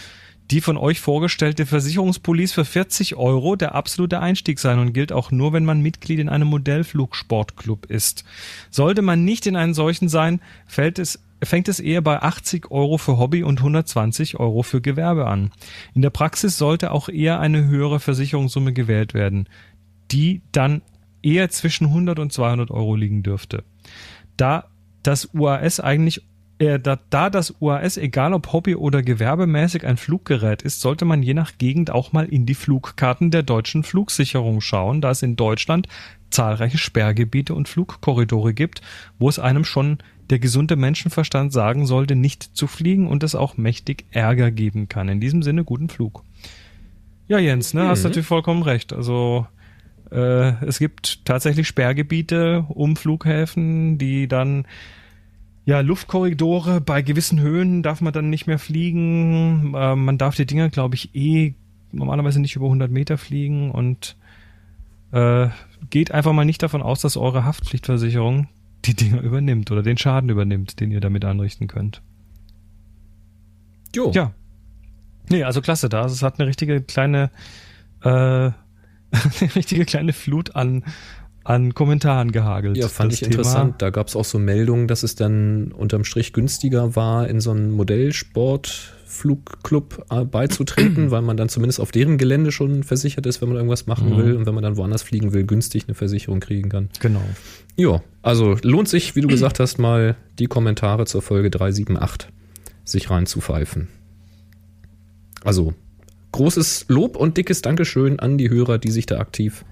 die 0.52 0.62
von 0.62 0.78
euch 0.78 1.00
vorgestellte 1.00 1.66
Versicherungspolice 1.66 2.54
für 2.54 2.66
40 2.66 3.16
Euro 3.16 3.56
der 3.56 3.74
absolute 3.74 4.20
Einstieg 4.20 4.60
sein 4.60 4.80
und 4.80 4.94
gilt 4.94 5.12
auch 5.12 5.32
nur, 5.32 5.54
wenn 5.54 5.66
man 5.66 5.82
Mitglied 5.82 6.20
in 6.20 6.30
einem 6.30 6.48
Modellflugsportclub 6.48 7.86
ist. 7.88 8.24
Sollte 8.70 9.02
man 9.02 9.26
nicht 9.26 9.48
in 9.48 9.56
einen 9.56 9.74
solchen 9.74 10.10
sein, 10.10 10.42
fällt 10.66 11.00
es 11.00 11.20
fängt 11.44 11.68
es 11.68 11.80
eher 11.80 12.02
bei 12.02 12.22
80 12.22 12.72
Euro 12.72 12.98
für 12.98 13.18
Hobby 13.18 13.44
und 13.44 13.60
120 13.60 14.40
Euro 14.40 14.64
für 14.64 14.82
Gewerbe 14.82 15.28
an. 15.28 15.52
In 15.94 16.02
der 16.02 16.10
Praxis 16.10 16.58
sollte 16.58 16.92
auch 16.92 17.10
eher 17.10 17.40
eine 17.40 17.66
höhere 17.66 18.00
Versicherungssumme 18.00 18.74
gewählt 18.74 19.14
werden, 19.14 19.48
die 20.12 20.42
dann 20.52 20.82
eher 21.22 21.50
zwischen 21.50 21.88
100 21.88 22.20
und 22.20 22.32
200 22.32 22.72
Euro 22.72 22.96
liegen 22.96 23.22
dürfte. 23.22 23.64
Da 24.38 24.70
das 25.04 25.30
UAS 25.34 25.80
eigentlich 25.80 26.24
da, 26.58 26.98
da 27.10 27.30
das 27.30 27.56
UAS, 27.60 27.98
egal 27.98 28.34
ob 28.34 28.54
Hobby 28.54 28.76
oder 28.76 29.02
gewerbemäßig, 29.02 29.86
ein 29.86 29.98
Fluggerät 29.98 30.62
ist, 30.62 30.80
sollte 30.80 31.04
man 31.04 31.22
je 31.22 31.34
nach 31.34 31.58
Gegend 31.58 31.92
auch 31.92 32.14
mal 32.14 32.26
in 32.26 32.46
die 32.46 32.56
Flugkarten 32.56 33.30
der 33.30 33.44
deutschen 33.44 33.84
Flugsicherung 33.84 34.62
schauen, 34.62 35.02
da 35.02 35.12
es 35.12 35.22
in 35.22 35.36
Deutschland 35.36 35.88
zahlreiche 36.30 36.78
Sperrgebiete 36.78 37.54
und 37.54 37.68
Flugkorridore 37.68 38.54
gibt, 38.54 38.82
wo 39.20 39.28
es 39.28 39.40
einem 39.40 39.66
schon 39.66 39.98
der 40.30 40.40
gesunde 40.40 40.76
Menschenverstand 40.76 41.52
sagen 41.54 41.86
sollte, 41.86 42.16
nicht 42.16 42.44
zu 42.44 42.68
fliegen 42.68 43.08
und 43.08 43.24
es 43.24 43.36
auch 43.36 43.58
mächtig 43.58 44.06
Ärger 44.12 44.50
geben 44.50 44.90
kann. 44.90 45.10
In 45.10 45.20
diesem 45.20 45.44
Sinne 45.44 45.64
guten 45.64 45.90
Flug. 45.90 46.24
Ja, 47.28 47.38
Jens, 47.38 47.74
ne, 47.74 47.84
mhm. 47.84 47.88
hast 47.88 48.04
natürlich 48.04 48.28
vollkommen 48.28 48.64
recht. 48.64 48.94
Also 48.94 49.46
äh, 50.12 50.66
es 50.66 50.80
gibt 50.80 51.26
tatsächlich 51.26 51.68
Sperrgebiete 51.68 52.66
um 52.70 52.96
Flughäfen, 52.96 53.98
die 53.98 54.28
dann 54.28 54.66
ja, 55.66 55.80
Luftkorridore, 55.80 56.80
bei 56.80 57.02
gewissen 57.02 57.40
Höhen 57.40 57.82
darf 57.82 58.00
man 58.00 58.14
dann 58.14 58.30
nicht 58.30 58.46
mehr 58.46 58.60
fliegen. 58.60 59.74
Äh, 59.76 59.96
man 59.96 60.18
darf 60.18 60.36
die 60.36 60.46
Dinger, 60.46 60.70
glaube 60.70 60.96
ich, 60.96 61.16
eh 61.16 61.56
normalerweise 61.92 62.40
nicht 62.40 62.56
über 62.56 62.66
100 62.66 62.92
Meter 62.92 63.18
fliegen 63.18 63.72
und 63.72 64.16
äh, 65.12 65.50
geht 65.90 66.12
einfach 66.12 66.34
mal 66.34 66.46
nicht 66.46 66.62
davon 66.62 66.84
aus, 66.84 67.02
dass 67.02 67.18
eure 67.18 67.46
Haftpflichtversicherung 67.46 68.48
die 68.86 68.94
Dinger 68.94 69.22
übernimmt 69.22 69.72
oder 69.72 69.82
den 69.82 69.98
Schaden 69.98 70.30
übernimmt, 70.30 70.80
den 70.80 70.92
ihr 70.92 71.02
damit 71.02 71.26
anrichten 71.26 71.68
könnt. 71.68 72.02
Jo. 73.96 74.12
Ja. 74.12 74.34
Nee, 75.30 75.44
also 75.44 75.62
klasse 75.62 75.90
da. 75.90 76.04
Also 76.04 76.14
es 76.14 76.22
hat 76.22 76.40
eine 76.40 76.48
richtige 76.48 76.82
kleine, 76.82 77.32
äh, 78.04 78.10
eine 78.10 78.54
richtige 79.56 79.86
kleine 79.86 80.14
Flut 80.14 80.56
an 80.56 80.84
an 81.46 81.74
Kommentaren 81.74 82.32
gehagelt. 82.32 82.76
Ja, 82.76 82.88
fand 82.90 83.14
ich 83.14 83.20
Thema. 83.20 83.32
interessant. 83.32 83.76
Da 83.82 83.92
gab 83.92 84.08
es 84.08 84.16
auch 84.16 84.26
so 84.26 84.40
Meldungen, 84.40 84.88
dass 84.88 85.04
es 85.04 85.16
dann 85.16 85.72
unterm 85.72 86.04
Strich 86.04 86.34
günstiger 86.34 86.96
war, 86.96 87.28
in 87.30 87.40
so 87.40 87.52
ein 87.52 87.72
Modellsport 87.72 88.92
Flugclub 89.06 90.06
äh, 90.10 90.26
beizutreten, 90.26 91.12
weil 91.12 91.22
man 91.22 91.38
dann 91.38 91.48
zumindest 91.48 91.80
auf 91.80 91.92
deren 91.92 92.18
Gelände 92.18 92.52
schon 92.52 92.84
versichert 92.84 93.26
ist, 93.28 93.42
wenn 93.42 93.48
man 93.50 93.58
irgendwas 93.58 93.86
machen 93.86 94.10
Mhm. 94.10 94.18
will 94.18 94.36
und 94.36 94.46
wenn 94.48 94.56
man 94.56 94.64
dann 94.64 94.76
woanders 94.76 95.04
fliegen 95.04 95.32
will, 95.34 95.46
günstig 95.46 95.84
eine 95.88 95.94
Versicherung 95.94 96.40
kriegen 96.42 96.68
kann. 96.70 96.90
Genau. 97.00 97.22
Ja, 97.78 98.02
also 98.24 98.58
lohnt 98.64 98.90
sich, 98.90 99.16
wie 99.16 99.22
du 99.22 99.28
gesagt 99.28 99.60
hast, 99.60 99.78
mal 99.78 100.18
die 100.40 100.48
Kommentare 100.48 101.06
zur 101.06 101.22
Folge 101.22 101.50
378 101.52 102.30
sich 102.84 103.10
reinzupfeifen. 103.10 103.88
Also 105.44 105.74
großes 106.32 106.86
Lob 106.90 107.16
und 107.16 107.38
dickes 107.38 107.62
Dankeschön 107.62 108.20
an 108.20 108.38
die 108.38 108.50
Hörer, 108.50 108.78
die 108.80 108.92
sich 108.92 109.06
da 109.06 109.20
aktiv 109.20 109.64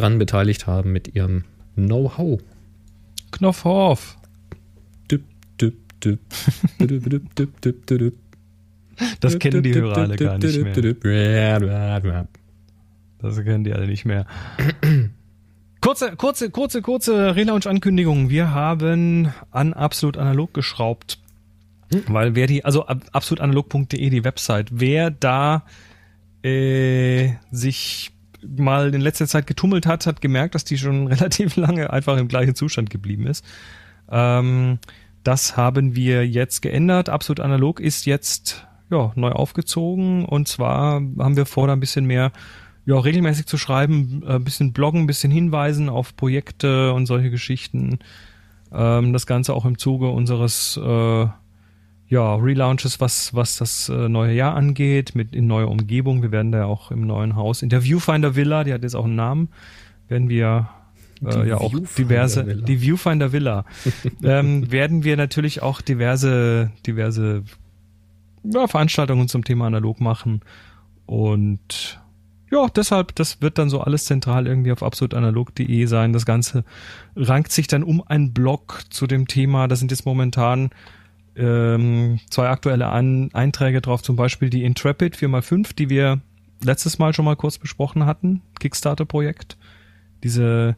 dran 0.00 0.18
beteiligt 0.18 0.66
haben 0.66 0.92
mit 0.92 1.14
ihrem 1.14 1.44
Know-how. 1.76 2.40
Knopfhoff. 3.30 4.16
Das 9.20 9.38
kennen 9.38 9.62
die 9.62 9.74
Hörer 9.74 9.96
alle 9.96 10.16
gar 10.16 10.38
nicht 10.38 10.62
mehr. 10.62 10.72
Das 13.18 13.42
kennen 13.42 13.64
die 13.64 13.72
alle 13.72 13.86
nicht 13.86 14.04
mehr. 14.04 14.26
Kurze, 15.80 16.16
kurze, 16.16 16.50
kurze, 16.50 16.82
kurze 16.82 17.34
Relaunch-Ankündigung. 17.36 18.30
Wir 18.30 18.50
haben 18.52 19.32
an 19.50 19.72
absolut 19.72 20.16
analog 20.18 20.52
geschraubt. 20.54 21.18
Weil 22.06 22.34
wer 22.34 22.46
die, 22.46 22.64
also 22.64 22.86
ab- 22.86 23.04
absolutanalog.de, 23.12 24.10
die 24.10 24.24
Website, 24.24 24.68
wer 24.70 25.10
da 25.10 25.64
äh, 26.42 27.30
sich 27.50 28.12
mal 28.46 28.94
in 28.94 29.00
letzter 29.00 29.26
Zeit 29.26 29.46
getummelt 29.46 29.86
hat, 29.86 30.06
hat 30.06 30.20
gemerkt, 30.20 30.54
dass 30.54 30.64
die 30.64 30.78
schon 30.78 31.06
relativ 31.08 31.56
lange 31.56 31.92
einfach 31.92 32.16
im 32.16 32.28
gleichen 32.28 32.54
Zustand 32.54 32.90
geblieben 32.90 33.26
ist. 33.26 33.44
Ähm, 34.10 34.78
das 35.24 35.56
haben 35.56 35.94
wir 35.94 36.26
jetzt 36.26 36.62
geändert. 36.62 37.08
Absolut 37.08 37.40
analog 37.40 37.80
ist 37.80 38.06
jetzt 38.06 38.66
ja, 38.90 39.12
neu 39.14 39.30
aufgezogen 39.30 40.24
und 40.24 40.48
zwar 40.48 40.94
haben 40.94 41.36
wir 41.36 41.46
vor, 41.46 41.66
da 41.66 41.74
ein 41.74 41.80
bisschen 41.80 42.06
mehr 42.06 42.32
ja, 42.86 42.98
regelmäßig 42.98 43.46
zu 43.46 43.56
schreiben, 43.56 44.22
äh, 44.26 44.34
ein 44.34 44.44
bisschen 44.44 44.72
bloggen, 44.72 45.02
ein 45.02 45.06
bisschen 45.06 45.30
hinweisen 45.30 45.88
auf 45.88 46.16
Projekte 46.16 46.92
und 46.92 47.06
solche 47.06 47.30
Geschichten. 47.30 47.98
Ähm, 48.72 49.12
das 49.12 49.26
Ganze 49.26 49.54
auch 49.54 49.64
im 49.64 49.78
Zuge 49.78 50.08
unseres 50.08 50.76
äh, 50.76 51.26
ja, 52.10 52.34
Relaunches, 52.34 52.98
was, 53.00 53.32
was 53.34 53.56
das 53.56 53.88
äh, 53.88 54.08
neue 54.08 54.34
Jahr 54.34 54.56
angeht, 54.56 55.14
mit 55.14 55.32
in 55.32 55.46
neuer 55.46 55.68
Umgebung. 55.68 56.22
Wir 56.22 56.32
werden 56.32 56.50
da 56.50 56.58
ja 56.58 56.64
auch 56.64 56.90
im 56.90 57.06
neuen 57.06 57.36
Haus 57.36 57.62
in 57.62 57.68
der 57.68 57.84
Viewfinder 57.84 58.34
Villa, 58.34 58.64
die 58.64 58.72
hat 58.72 58.82
jetzt 58.82 58.96
auch 58.96 59.04
einen 59.04 59.14
Namen, 59.14 59.48
werden 60.08 60.28
wir 60.28 60.68
äh, 61.24 61.48
ja 61.48 61.58
auch 61.58 61.72
diverse, 61.96 62.46
Villa. 62.46 62.66
die 62.66 62.82
Viewfinder 62.82 63.32
Villa, 63.32 63.64
ähm, 64.24 64.72
werden 64.72 65.04
wir 65.04 65.16
natürlich 65.16 65.62
auch 65.62 65.80
diverse, 65.80 66.72
diverse 66.84 67.44
ja, 68.42 68.66
Veranstaltungen 68.66 69.28
zum 69.28 69.44
Thema 69.44 69.68
analog 69.68 70.00
machen 70.00 70.40
und 71.06 72.00
ja, 72.50 72.66
deshalb, 72.74 73.14
das 73.14 73.40
wird 73.40 73.58
dann 73.58 73.70
so 73.70 73.82
alles 73.82 74.06
zentral 74.06 74.48
irgendwie 74.48 74.72
auf 74.72 74.82
absolutanalog.de 74.82 75.86
sein. 75.86 76.12
Das 76.12 76.26
Ganze 76.26 76.64
rankt 77.14 77.52
sich 77.52 77.68
dann 77.68 77.84
um 77.84 78.02
einen 78.04 78.32
Blog 78.32 78.80
zu 78.90 79.06
dem 79.06 79.28
Thema. 79.28 79.68
Da 79.68 79.76
sind 79.76 79.92
jetzt 79.92 80.04
momentan 80.04 80.70
ähm, 81.40 82.20
zwei 82.30 82.48
aktuelle 82.48 82.88
An 82.88 83.30
Einträge 83.32 83.80
drauf, 83.80 84.02
zum 84.02 84.16
Beispiel 84.16 84.50
die 84.50 84.64
Intrepid 84.64 85.16
4x5, 85.16 85.74
die 85.74 85.88
wir 85.88 86.20
letztes 86.62 86.98
Mal 86.98 87.14
schon 87.14 87.24
mal 87.24 87.36
kurz 87.36 87.58
besprochen 87.58 88.06
hatten, 88.06 88.42
Kickstarter-Projekt. 88.58 89.56
Diese 90.22 90.76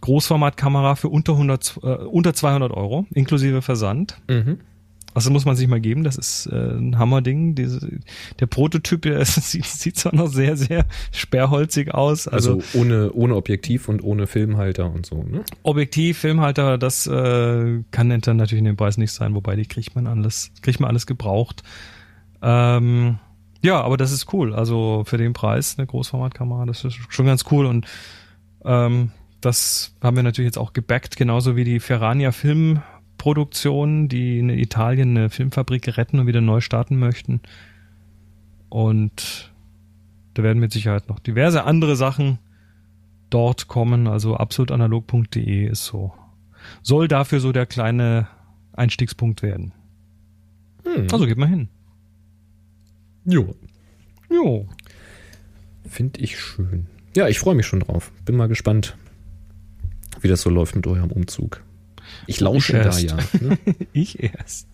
Großformatkamera 0.00 0.94
für 0.94 1.08
unter, 1.08 1.32
100, 1.32 1.80
äh, 1.82 1.86
unter 1.86 2.34
200 2.34 2.72
Euro, 2.72 3.06
inklusive 3.12 3.62
Versand. 3.62 4.20
Mhm. 4.28 4.60
Also 5.16 5.30
muss 5.30 5.46
man 5.46 5.56
sich 5.56 5.66
mal 5.66 5.80
geben, 5.80 6.04
das 6.04 6.18
ist 6.18 6.44
äh, 6.52 6.54
ein 6.54 6.98
Hammerding. 6.98 7.54
Diese, 7.54 7.80
der 8.38 8.44
Prototyp 8.44 9.00
der 9.00 9.24
sieht, 9.24 9.64
sieht 9.64 9.96
zwar 9.96 10.14
noch 10.14 10.26
sehr, 10.26 10.58
sehr 10.58 10.84
sperrholzig 11.10 11.94
aus. 11.94 12.28
Also, 12.28 12.56
Also 12.56 12.78
ohne, 12.78 13.10
ohne 13.12 13.34
Objektiv 13.34 13.88
und 13.88 14.04
ohne 14.04 14.26
Filmhalter 14.26 14.92
und 14.92 15.06
so, 15.06 15.22
ne? 15.22 15.42
Objektiv, 15.62 16.18
Filmhalter, 16.18 16.76
das 16.76 17.06
äh, 17.06 17.82
kann 17.92 18.20
dann 18.20 18.36
natürlich 18.36 18.58
in 18.58 18.66
dem 18.66 18.76
Preis 18.76 18.98
nicht 18.98 19.10
sein, 19.10 19.34
wobei 19.34 19.56
die 19.56 19.64
kriegt 19.64 19.94
man 19.94 20.06
alles, 20.06 20.50
kriegt 20.60 20.80
man 20.80 20.90
alles 20.90 21.06
gebraucht. 21.06 21.62
Ähm, 22.42 23.18
ja, 23.62 23.80
aber 23.80 23.96
das 23.96 24.12
ist 24.12 24.34
cool. 24.34 24.54
Also 24.54 25.04
für 25.06 25.16
den 25.16 25.32
Preis 25.32 25.76
eine 25.78 25.86
Großformatkamera, 25.86 26.66
das 26.66 26.84
ist 26.84 26.98
schon 27.08 27.24
ganz 27.24 27.46
cool 27.50 27.64
und 27.64 27.86
ähm, 28.66 29.12
das 29.40 29.94
haben 30.02 30.16
wir 30.16 30.22
natürlich 30.22 30.48
jetzt 30.48 30.58
auch 30.58 30.74
gebackt, 30.74 31.16
genauso 31.16 31.56
wie 31.56 31.64
die 31.64 31.80
Ferrania 31.80 32.32
Filmproduktion, 33.16 34.08
die 34.08 34.38
in 34.38 34.50
Italien 34.50 35.16
eine 35.16 35.30
Filmfabrik 35.30 35.96
retten 35.96 36.20
und 36.20 36.26
wieder 36.26 36.40
neu 36.40 36.60
starten 36.60 36.98
möchten. 36.98 37.40
Und 38.68 39.52
da 40.34 40.42
werden 40.42 40.60
mit 40.60 40.72
Sicherheit 40.72 41.08
noch 41.08 41.18
diverse 41.18 41.64
andere 41.64 41.96
Sachen 41.96 42.38
dort 43.30 43.68
kommen. 43.68 44.06
Also 44.06 44.36
absolutanalog.de 44.36 45.66
ist 45.66 45.86
so. 45.86 46.12
Soll 46.82 47.08
dafür 47.08 47.40
so 47.40 47.52
der 47.52 47.66
kleine 47.66 48.28
Einstiegspunkt 48.72 49.42
werden. 49.42 49.72
Hm. 50.84 51.08
Also 51.10 51.26
geht 51.26 51.38
mal 51.38 51.48
hin. 51.48 51.68
jo. 53.24 53.54
Jo. 54.30 54.68
Finde 55.88 56.20
ich 56.20 56.38
schön. 56.38 56.86
Ja, 57.16 57.28
ich 57.28 57.38
freue 57.38 57.54
mich 57.54 57.66
schon 57.66 57.80
drauf. 57.80 58.10
Bin 58.24 58.36
mal 58.36 58.48
gespannt, 58.48 58.96
wie 60.20 60.28
das 60.28 60.42
so 60.42 60.50
läuft 60.50 60.74
mit 60.74 60.86
eurem 60.86 61.12
Umzug. 61.12 61.62
Ich 62.26 62.40
lausche 62.40 62.78
Ich 62.78 62.84
da 62.84 62.98
ja. 62.98 63.16
Ne? 63.40 63.58
Ich 63.92 64.22
erst. 64.22 64.68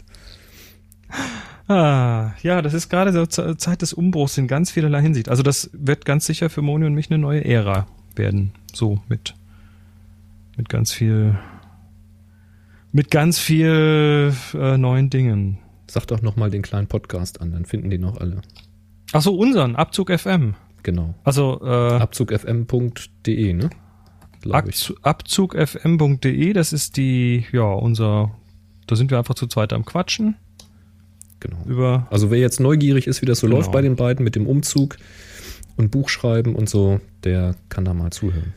Ah, 1.69 2.33
ja, 2.43 2.61
das 2.63 2.75
ist 2.75 2.89
gerade 2.89 3.13
so 3.13 3.25
Ze- 3.27 3.57
Zeit 3.57 3.83
des 3.83 3.93
Umbruchs 3.93 4.37
in 4.39 4.49
ganz 4.49 4.71
vielerlei 4.71 5.01
Hinsicht. 5.03 5.29
Also 5.29 5.43
das 5.43 5.71
wird 5.73 6.05
ganz 6.05 6.27
sicher 6.27 6.51
für 6.51 6.63
Moni 6.63 6.85
und 6.87 6.95
mich 6.95 7.11
eine 7.11 7.19
neue 7.19 7.45
Ära 7.45 7.87
werden. 8.17 8.53
So 8.75 9.01
mit, 9.09 9.35
mit 10.57 10.69
ganz 10.69 10.93
viel, 10.93 11.39
mit 12.93 13.11
ganz 13.11 13.39
viel 13.39 14.33
äh, 14.55 14.77
neuen 14.77 15.09
Dingen. 15.11 15.59
Sag 15.87 16.07
doch 16.07 16.23
noch 16.23 16.37
mal 16.37 16.51
den 16.51 16.63
kleinen 16.63 16.89
Podcast 16.89 17.41
an, 17.41 17.53
dann 17.53 17.65
finden 17.65 17.91
die 17.91 17.99
noch 17.99 18.17
alle. 18.19 18.41
Ach 19.13 19.23
so, 19.23 19.35
unseren, 19.37 19.77
Abzug 19.77 20.11
FM. 20.11 20.55
Genau. 20.83 21.15
Also 21.23 21.61
äh, 21.63 21.95
Abzugfm.de, 22.01 23.53
ne? 23.53 23.71
Glaube 24.43 24.71
ich. 24.71 24.77
Abzu- 24.77 24.97
Abzugfm.de, 25.03 26.53
das 26.53 26.73
ist 26.73 26.97
die, 26.97 27.45
ja, 27.53 27.63
unser, 27.65 28.31
da 28.87 28.97
sind 28.97 29.11
wir 29.11 29.19
einfach 29.19 29.35
zu 29.35 29.47
zweit 29.47 29.73
am 29.73 29.85
Quatschen 29.85 30.37
Genau. 31.41 31.59
über 31.67 32.07
Also 32.11 32.31
wer 32.31 32.39
jetzt 32.39 32.61
neugierig 32.61 33.07
ist, 33.09 33.21
wie 33.23 33.27
das 33.27 33.41
so 33.41 33.47
Genau. 33.47 33.59
läuft 33.59 33.73
bei 33.73 33.83
den 33.83 33.97
beiden 33.97 34.23
mit 34.25 34.37
dem 34.37 34.47
Umzug 34.47 34.97
und 35.77 35.91
Buchschreiben 35.91 36.55
und 36.55 36.69
so, 36.69 37.01
der 37.25 37.57
kann 37.69 37.85
da 37.85 37.95
mal 37.95 38.11
zuhören. 38.13 38.53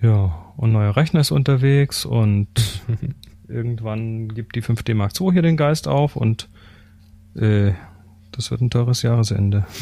Ja, 0.00 0.52
und 0.56 0.72
neuer 0.72 0.96
Rechner 0.96 1.20
ist 1.20 1.30
unterwegs 1.30 2.04
und 2.06 2.48
irgendwann 3.48 4.28
gibt 4.34 4.54
die 4.56 4.62
5D 4.62 4.94
Mark 4.94 5.12
II 5.20 5.32
hier 5.32 5.42
den 5.42 5.56
Geist 5.58 5.88
auf 5.88 6.16
und 6.16 6.48
äh, 7.34 7.72
das 8.32 8.50
wird 8.50 8.60
ein 8.62 8.70
teures 8.70 9.02
Jahresende. 9.02 9.66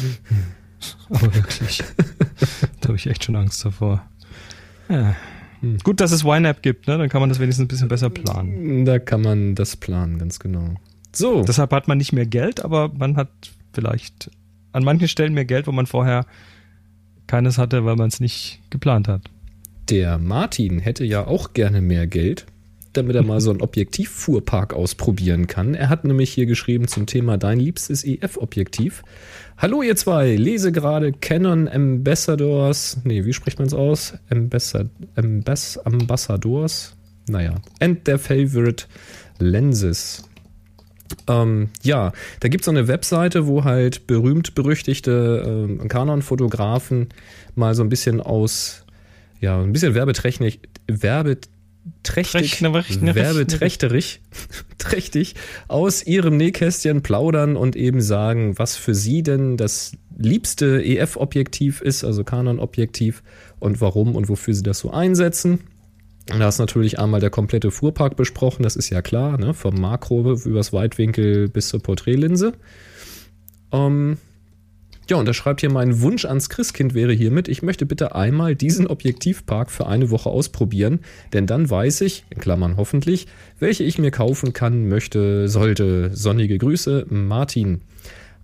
Aber 1.09 1.33
wirklich. 1.35 1.83
da 2.81 2.87
habe 2.87 2.95
ich 2.97 3.07
echt 3.07 3.23
schon 3.25 3.35
Angst 3.35 3.63
davor. 3.65 4.01
Ja. 4.89 5.15
Hm. 5.61 5.77
Gut, 5.83 5.99
dass 5.99 6.11
es 6.11 6.23
YNAB 6.23 6.61
gibt, 6.61 6.87
ne? 6.87 6.97
Dann 6.97 7.09
kann 7.09 7.21
man 7.21 7.29
das 7.29 7.39
wenigstens 7.39 7.65
ein 7.65 7.67
bisschen 7.67 7.87
besser 7.89 8.09
planen. 8.09 8.85
Da 8.85 8.97
kann 8.99 9.21
man 9.21 9.55
das 9.55 9.75
planen, 9.75 10.17
ganz 10.17 10.39
genau. 10.39 10.75
So, 11.13 11.43
Deshalb 11.43 11.71
hat 11.71 11.87
man 11.87 11.97
nicht 11.97 12.13
mehr 12.13 12.25
Geld, 12.25 12.63
aber 12.63 12.91
man 12.97 13.17
hat 13.17 13.29
vielleicht 13.73 14.29
an 14.71 14.83
manchen 14.83 15.07
Stellen 15.07 15.33
mehr 15.33 15.45
Geld, 15.45 15.67
wo 15.67 15.71
man 15.71 15.85
vorher 15.85 16.25
keines 17.27 17.57
hatte, 17.57 17.83
weil 17.85 17.95
man 17.95 18.07
es 18.07 18.19
nicht 18.19 18.61
geplant 18.69 19.07
hat. 19.07 19.29
der 19.89 20.17
Martin 20.19 20.79
hätte 20.79 21.03
ja 21.03 21.25
auch 21.25 21.53
gerne 21.53 21.81
mehr 21.81 22.05
Geld, 22.07 22.45
damit 22.93 23.15
er 23.15 23.23
mal 23.23 23.41
so 23.41 23.51
einen 23.51 23.61
Objektivfuhrpark 23.61 24.73
ausprobieren 24.73 25.47
kann. 25.47 25.75
Er 25.75 25.89
hat 25.89 26.05
nämlich 26.05 26.31
hier 26.31 26.45
geschrieben 26.45 26.87
zum 26.87 27.05
Thema 27.05 27.37
Dein 27.37 27.59
liebstes 27.59 28.03
EF-Objektiv. 28.03 29.03
Hallo 29.57 29.81
ihr 29.81 29.95
zwei, 29.95 30.35
lese 30.35 30.71
gerade 30.71 31.13
Canon 31.13 31.67
Ambassadors, 31.67 32.97
nee, 33.03 33.25
wie 33.25 33.33
spricht 33.33 33.59
man 33.59 33.67
es 33.67 33.73
aus? 33.73 34.13
Ambassad, 34.29 34.89
Ambass, 35.15 35.77
Ambassadors? 35.77 36.95
Naja, 37.27 37.55
and 37.79 38.05
their 38.05 38.17
favorite 38.17 38.85
lenses. 39.37 40.23
Ähm, 41.27 41.69
ja, 41.83 42.11
da 42.39 42.47
gibt 42.47 42.61
es 42.61 42.65
so 42.65 42.71
eine 42.71 42.87
Webseite, 42.87 43.47
wo 43.47 43.63
halt 43.63 44.07
berühmt-berüchtigte 44.07 45.43
ähm, 45.45 45.87
Canon-Fotografen 45.87 47.09
mal 47.55 47.75
so 47.75 47.83
ein 47.83 47.89
bisschen 47.89 48.21
aus, 48.21 48.85
ja, 49.39 49.59
ein 49.61 49.73
bisschen 49.73 49.93
werbeträchtig, 49.93 50.59
werbeträchtig, 50.87 51.58
Trächtig- 52.03 52.61
werbeträchtig, 53.15 54.21
trächtig 54.77 55.35
aus 55.67 56.05
ihrem 56.05 56.37
Nähkästchen 56.37 57.01
plaudern 57.01 57.55
und 57.55 57.75
eben 57.75 58.01
sagen, 58.01 58.57
was 58.57 58.75
für 58.75 58.95
sie 58.95 59.23
denn 59.23 59.57
das 59.57 59.93
liebste 60.17 60.83
EF-Objektiv 60.83 61.81
ist, 61.81 62.03
also 62.03 62.23
Canon-Objektiv 62.23 63.23
und 63.59 63.81
warum 63.81 64.15
und 64.15 64.29
wofür 64.29 64.53
sie 64.53 64.63
das 64.63 64.79
so 64.79 64.91
einsetzen. 64.91 65.59
Und 66.31 66.39
Da 66.39 66.47
ist 66.47 66.59
natürlich 66.59 66.99
einmal 66.99 67.19
der 67.19 67.31
komplette 67.31 67.71
Fuhrpark 67.71 68.15
besprochen, 68.15 68.63
das 68.63 68.75
ist 68.75 68.89
ja 68.89 69.01
klar, 69.01 69.37
ne? 69.39 69.53
vom 69.53 69.75
Makro 69.75 70.33
übers 70.33 70.73
Weitwinkel 70.73 71.49
bis 71.49 71.69
zur 71.69 71.81
Porträtlinse. 71.81 72.53
Ähm, 73.71 74.17
ja, 75.09 75.17
und 75.17 75.27
er 75.27 75.33
schreibt 75.33 75.61
hier, 75.61 75.71
mein 75.71 76.01
Wunsch 76.01 76.25
ans 76.25 76.49
Christkind 76.49 76.93
wäre 76.93 77.13
hiermit, 77.13 77.47
ich 77.47 77.61
möchte 77.61 77.85
bitte 77.85 78.15
einmal 78.15 78.55
diesen 78.55 78.87
Objektivpark 78.87 79.71
für 79.71 79.87
eine 79.87 80.09
Woche 80.11 80.29
ausprobieren, 80.29 80.99
denn 81.33 81.47
dann 81.47 81.69
weiß 81.69 82.01
ich, 82.01 82.25
in 82.29 82.39
Klammern 82.39 82.77
hoffentlich, 82.77 83.27
welche 83.59 83.83
ich 83.83 83.97
mir 83.97 84.11
kaufen 84.11 84.53
kann, 84.53 84.87
möchte, 84.87 85.47
sollte. 85.47 86.11
Sonnige 86.13 86.57
Grüße, 86.57 87.05
Martin. 87.09 87.81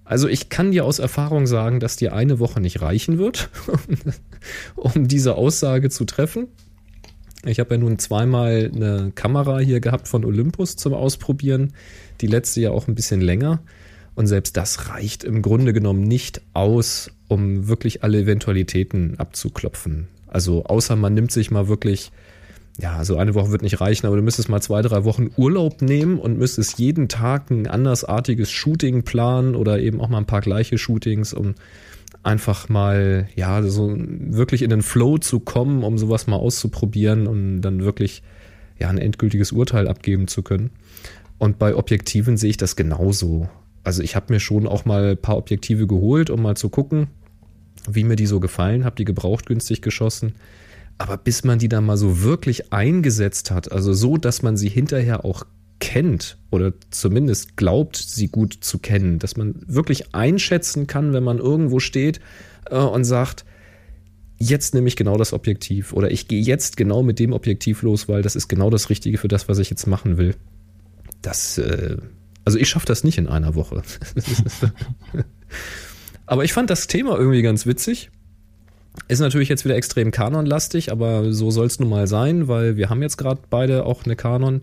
Also 0.04 0.28
ich 0.28 0.50
kann 0.50 0.72
dir 0.72 0.86
aus 0.86 1.00
Erfahrung 1.00 1.48
sagen, 1.48 1.80
dass 1.80 1.96
dir 1.96 2.14
eine 2.14 2.40
Woche 2.40 2.62
nicht 2.62 2.82
reichen 2.82 3.18
wird, 3.18 3.50
um 4.76 5.08
diese 5.08 5.36
Aussage 5.36 5.90
zu 5.90 6.06
treffen. 6.06 6.48
Ich 7.44 7.60
habe 7.60 7.76
ja 7.76 7.80
nun 7.80 8.00
zweimal 8.00 8.72
eine 8.74 9.12
Kamera 9.14 9.60
hier 9.60 9.80
gehabt 9.80 10.08
von 10.08 10.26
Olympus 10.26 10.76
zum 10.76 10.94
Ausprobieren, 10.94 11.74
die 12.22 12.28
letzte 12.28 12.62
ja 12.62 12.72
auch 12.72 12.88
ein 12.88 12.96
bisschen 12.96 13.22
länger. 13.22 13.62
Und 14.16 14.28
selbst 14.28 14.56
das 14.58 14.90
reicht 14.90 15.24
im 15.24 15.42
Grunde 15.42 15.74
genommen 15.74 16.02
nicht 16.02 16.42
aus, 16.54 17.12
um 17.28 17.68
wirklich 17.68 18.04
alle 18.04 18.20
Eventualitäten 18.20 19.20
abzuklopfen. 19.20 20.08
Also 20.28 20.64
außer 20.66 20.96
man 20.96 21.14
nimmt 21.14 21.32
sich 21.32 21.52
mal 21.52 21.68
wirklich, 21.68 22.12
ja, 22.80 23.04
so 23.04 23.18
eine 23.18 23.36
Woche 23.36 23.52
wird 23.52 23.62
nicht 23.62 23.82
reichen, 23.82 24.08
aber 24.08 24.16
du 24.16 24.22
müsstest 24.22 24.50
mal 24.50 24.62
zwei, 24.62 24.82
drei 24.82 25.04
Wochen 25.04 25.32
Urlaub 25.38 25.82
nehmen 25.82 26.18
und 26.18 26.38
müsstest 26.38 26.80
jeden 26.80 27.10
Tag 27.10 27.50
ein 27.52 27.68
andersartiges 27.68 28.52
Shooting 28.52 29.04
planen 29.04 29.56
oder 29.56 29.80
eben 29.80 30.00
auch 30.00 30.10
mal 30.10 30.20
ein 30.20 30.26
paar 30.26 30.42
gleiche 30.42 30.78
Shootings, 30.78 31.34
um 31.34 31.56
einfach 32.24 32.70
mal, 32.70 33.28
ja, 33.36 33.62
so 33.64 33.94
wirklich 33.96 34.62
in 34.62 34.70
den 34.70 34.82
Flow 34.82 35.18
zu 35.18 35.40
kommen, 35.40 35.84
um 35.84 35.98
sowas 35.98 36.28
mal 36.28 36.38
auszuprobieren 36.38 37.28
und 37.28 37.62
dann 37.62 37.84
wirklich, 37.84 38.24
ja, 38.80 38.90
ein 38.90 38.98
endgültiges 38.98 39.52
Urteil 39.52 39.88
abgeben 39.88 40.28
zu 40.28 40.42
können. 40.42 40.72
Und 41.38 41.60
bei 41.60 41.76
Objektiven 41.76 42.38
sehe 42.38 42.50
ich 42.50 42.58
das 42.58 42.76
genauso 42.76 43.50
also 43.86 44.02
ich 44.02 44.16
habe 44.16 44.34
mir 44.34 44.40
schon 44.40 44.68
auch 44.68 44.86
mal 44.86 45.12
ein 45.12 45.18
paar 45.18 45.38
Objektive 45.38 45.88
geholt, 45.88 46.30
um 46.30 46.42
mal 46.42 46.58
zu 46.58 46.70
gucken, 46.70 47.08
wie 47.88 48.04
mir 48.04 48.16
die 48.16 48.26
so 48.26 48.40
gefallen, 48.40 48.84
habe 48.84 48.96
die 48.96 49.06
gebraucht 49.06 49.46
günstig 49.46 49.82
geschossen. 49.82 50.34
Aber 50.98 51.18
bis 51.18 51.44
man 51.44 51.60
die 51.60 51.70
dann 51.70 51.86
mal 51.86 51.98
so 51.98 52.22
wirklich 52.22 52.74
eingesetzt 52.74 53.52
hat, 53.52 53.72
also 53.72 53.94
so, 53.94 54.18
dass 54.18 54.42
man 54.42 54.58
sie 54.58 54.70
hinterher 54.70 55.26
auch 55.26 55.46
kennt 55.80 56.38
oder 56.52 56.74
zumindest 56.90 57.58
glaubt, 57.58 57.98
sie 57.98 58.30
gut 58.30 58.58
zu 58.62 58.80
kennen, 58.80 59.20
dass 59.20 59.36
man 59.36 59.56
wirklich 59.68 60.16
einschätzen 60.16 60.88
kann, 60.88 61.14
wenn 61.14 61.24
man 61.24 61.38
irgendwo 61.38 61.80
steht 61.80 62.22
äh, 62.70 62.78
und 62.78 63.04
sagt, 63.04 63.46
jetzt 64.38 64.74
nehme 64.74 64.88
ich 64.88 64.96
genau 64.96 65.18
das 65.18 65.34
Objektiv 65.34 65.94
oder 65.94 66.10
ich 66.12 66.28
gehe 66.28 66.42
jetzt 66.42 66.78
genau 66.78 67.04
mit 67.04 67.20
dem 67.20 67.34
Objektiv 67.34 67.82
los, 67.82 68.08
weil 68.08 68.22
das 68.22 68.36
ist 68.36 68.48
genau 68.48 68.70
das 68.70 68.90
Richtige 68.90 69.18
für 69.18 69.28
das, 69.28 69.48
was 69.50 69.60
ich 69.60 69.70
jetzt 69.70 69.86
machen 69.86 70.18
will. 70.18 70.36
Das 71.22 71.58
äh, 71.58 71.98
also 72.46 72.58
ich 72.60 72.70
schaffe 72.70 72.86
das 72.86 73.04
nicht 73.04 73.18
in 73.18 73.28
einer 73.28 73.56
Woche. 73.56 73.82
aber 76.26 76.44
ich 76.44 76.54
fand 76.54 76.70
das 76.70 76.88
Thema 76.88 77.18
irgendwie 77.18 77.42
ganz 77.42 77.66
witzig. 77.66 78.12
Ist 79.08 79.20
natürlich 79.20 79.50
jetzt 79.50 79.66
wieder 79.66 79.76
extrem 79.76 80.12
Kanon-lastig, 80.12 80.92
aber 80.92 81.34
so 81.34 81.52
soll 81.52 81.68
es 81.68 81.80
nun 81.80 81.90
mal 81.90 82.08
sein, 82.08 82.48
weil 82.48 82.78
wir 82.78 82.90
haben 82.90 83.02
jetzt 83.02 83.18
gerade 83.18 83.42
beide 83.50 83.86
auch 83.86 84.06
eine 84.06 84.16
Kanon. 84.16 84.62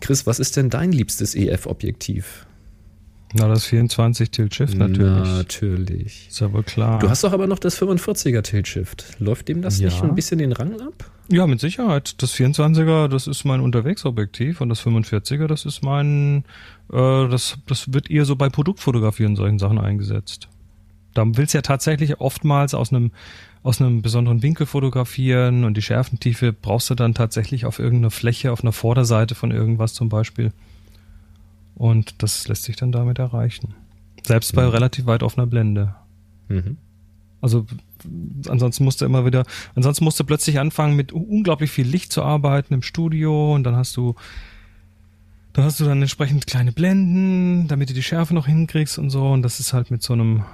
Chris, 0.00 0.26
was 0.26 0.38
ist 0.38 0.56
denn 0.56 0.70
dein 0.70 0.92
liebstes 0.92 1.34
EF-Objektiv? 1.34 2.46
Na, 3.34 3.48
das 3.48 3.66
24 3.66 4.30
Tilt 4.30 4.54
Shift 4.54 4.78
natürlich. 4.78 5.28
Natürlich. 5.28 6.28
Ist 6.28 6.40
ja 6.40 6.52
wohl 6.52 6.62
klar. 6.62 7.00
Du 7.00 7.10
hast 7.10 7.24
doch 7.24 7.32
aber 7.32 7.46
noch 7.46 7.58
das 7.58 7.80
45er 7.80 8.42
Tilt 8.42 8.68
Shift. 8.68 9.16
Läuft 9.18 9.48
dem 9.48 9.62
das 9.62 9.80
ja. 9.80 9.88
nicht 9.88 10.02
ein 10.02 10.14
bisschen 10.14 10.38
den 10.38 10.52
Rang 10.52 10.80
ab? 10.80 11.10
Ja, 11.28 11.46
mit 11.46 11.60
Sicherheit. 11.60 12.22
Das 12.22 12.34
24er, 12.34 13.08
das 13.08 13.26
ist 13.26 13.44
mein 13.44 13.60
Unterwegsobjektiv 13.60 14.60
und 14.60 14.68
das 14.68 14.80
45er, 14.80 15.48
das 15.48 15.64
ist 15.64 15.82
mein, 15.82 16.44
das, 16.88 17.58
das 17.66 17.92
wird 17.92 18.10
eher 18.10 18.24
so 18.24 18.36
bei 18.36 18.48
Produktfotografien 18.48 19.30
und 19.30 19.36
solchen 19.36 19.58
Sachen 19.58 19.78
eingesetzt. 19.78 20.48
Da 21.14 21.24
willst 21.26 21.54
du 21.54 21.58
ja 21.58 21.62
tatsächlich 21.62 22.20
oftmals 22.20 22.74
aus 22.74 22.92
einem 22.92 23.10
aus 23.66 23.80
einem 23.80 24.00
besonderen 24.00 24.44
Winkel 24.44 24.64
fotografieren 24.64 25.64
und 25.64 25.76
die 25.76 25.82
Schärfentiefe 25.82 26.52
brauchst 26.52 26.88
du 26.88 26.94
dann 26.94 27.14
tatsächlich 27.14 27.66
auf 27.66 27.80
irgendeiner 27.80 28.12
Fläche, 28.12 28.52
auf 28.52 28.62
einer 28.62 28.70
Vorderseite 28.70 29.34
von 29.34 29.50
irgendwas 29.50 29.92
zum 29.92 30.08
Beispiel. 30.08 30.52
Und 31.74 32.22
das 32.22 32.46
lässt 32.46 32.62
sich 32.62 32.76
dann 32.76 32.92
damit 32.92 33.18
erreichen. 33.18 33.74
Selbst 34.22 34.54
bei 34.54 34.62
mhm. 34.62 34.70
relativ 34.70 35.06
weit 35.06 35.24
offener 35.24 35.48
Blende. 35.48 35.96
Mhm. 36.48 36.76
Also 37.40 37.66
ansonsten 38.48 38.84
musste 38.84 39.04
immer 39.04 39.26
wieder, 39.26 39.44
ansonsten 39.74 40.04
musste 40.04 40.22
plötzlich 40.22 40.60
anfangen, 40.60 40.94
mit 40.94 41.10
unglaublich 41.10 41.72
viel 41.72 41.88
Licht 41.88 42.12
zu 42.12 42.22
arbeiten 42.22 42.72
im 42.72 42.82
Studio 42.82 43.52
und 43.52 43.64
dann 43.64 43.74
hast 43.74 43.96
du, 43.96 44.14
dann 45.56 45.64
hast 45.64 45.80
du 45.80 45.84
dann 45.84 46.02
entsprechend 46.02 46.46
kleine 46.46 46.70
Blenden, 46.70 47.66
damit 47.66 47.88
du 47.88 47.94
die 47.94 48.02
Schärfe 48.02 48.34
noch 48.34 48.46
hinkriegst 48.46 48.98
und 48.98 49.08
so. 49.08 49.26
Und 49.26 49.40
das 49.40 49.58
ist 49.58 49.72
halt 49.72 49.90
mit 49.90 50.02
so 50.02 50.12
einem, 50.12 50.44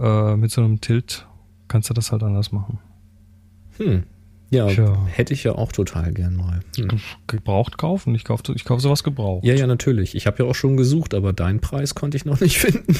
äh, 0.00 0.34
mit 0.34 0.50
so 0.50 0.60
einem 0.60 0.80
Tilt 0.80 1.28
kannst 1.68 1.88
du 1.88 1.94
das 1.94 2.10
halt 2.10 2.24
anders 2.24 2.50
machen. 2.50 2.80
Hm. 3.78 4.02
Ja, 4.50 4.66
Tja. 4.66 5.06
hätte 5.06 5.32
ich 5.32 5.44
ja 5.44 5.52
auch 5.52 5.70
total 5.70 6.12
gern 6.12 6.34
mal. 6.34 6.60
Hm. 6.76 6.98
Gebraucht 7.28 7.78
kaufen? 7.78 8.16
Ich 8.16 8.24
kaufe 8.24 8.52
ich 8.52 8.64
kauf 8.64 8.80
sowas 8.80 9.04
gebraucht. 9.04 9.44
Ja, 9.44 9.54
ja, 9.54 9.68
natürlich. 9.68 10.16
Ich 10.16 10.26
habe 10.26 10.42
ja 10.42 10.50
auch 10.50 10.56
schon 10.56 10.76
gesucht, 10.76 11.14
aber 11.14 11.32
deinen 11.32 11.60
Preis 11.60 11.94
konnte 11.94 12.16
ich 12.16 12.24
noch 12.24 12.40
nicht 12.40 12.58
finden. 12.58 12.96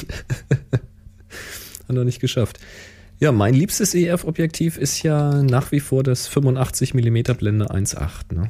Hat 1.87 1.95
noch 1.95 2.05
nicht 2.05 2.21
geschafft. 2.21 2.61
Ja, 3.19 3.33
mein 3.33 3.53
liebstes 3.53 3.93
EF-Objektiv 3.93 4.77
ist 4.77 5.03
ja 5.03 5.43
nach 5.43 5.73
wie 5.73 5.81
vor 5.81 6.01
das 6.01 6.27
85 6.27 6.93
mm 6.93 7.23
Blende 7.37 7.69
1.8. 7.71 8.33
Ne? 8.33 8.49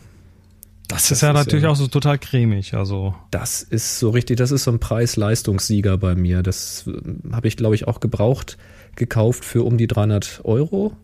Das, 0.88 1.04
das 1.04 1.12
ist 1.12 1.22
ja 1.22 1.30
ist 1.30 1.36
natürlich 1.36 1.64
ja, 1.64 1.70
auch 1.70 1.76
so 1.76 1.88
total 1.88 2.20
cremig. 2.20 2.74
Also. 2.74 3.16
Das 3.32 3.64
ist 3.64 4.00
so 4.00 4.10
richtig, 4.10 4.38
das 4.38 4.52
ist 4.52 4.66
so 4.66 4.72
ein 4.72 4.80
Preis-Leistungssieger 4.80 5.98
bei 5.98 6.16
mir. 6.16 6.44
Das 6.44 6.86
äh, 6.88 7.32
habe 7.32 7.48
ich, 7.48 7.58
glaube 7.58 7.76
ich, 7.76 7.88
auch 7.88 8.00
gebraucht 8.00 8.58
gekauft 8.96 9.44
für 9.44 9.64
um 9.64 9.78
die 9.78 9.88
300 9.88 10.42
Euro. 10.44 10.96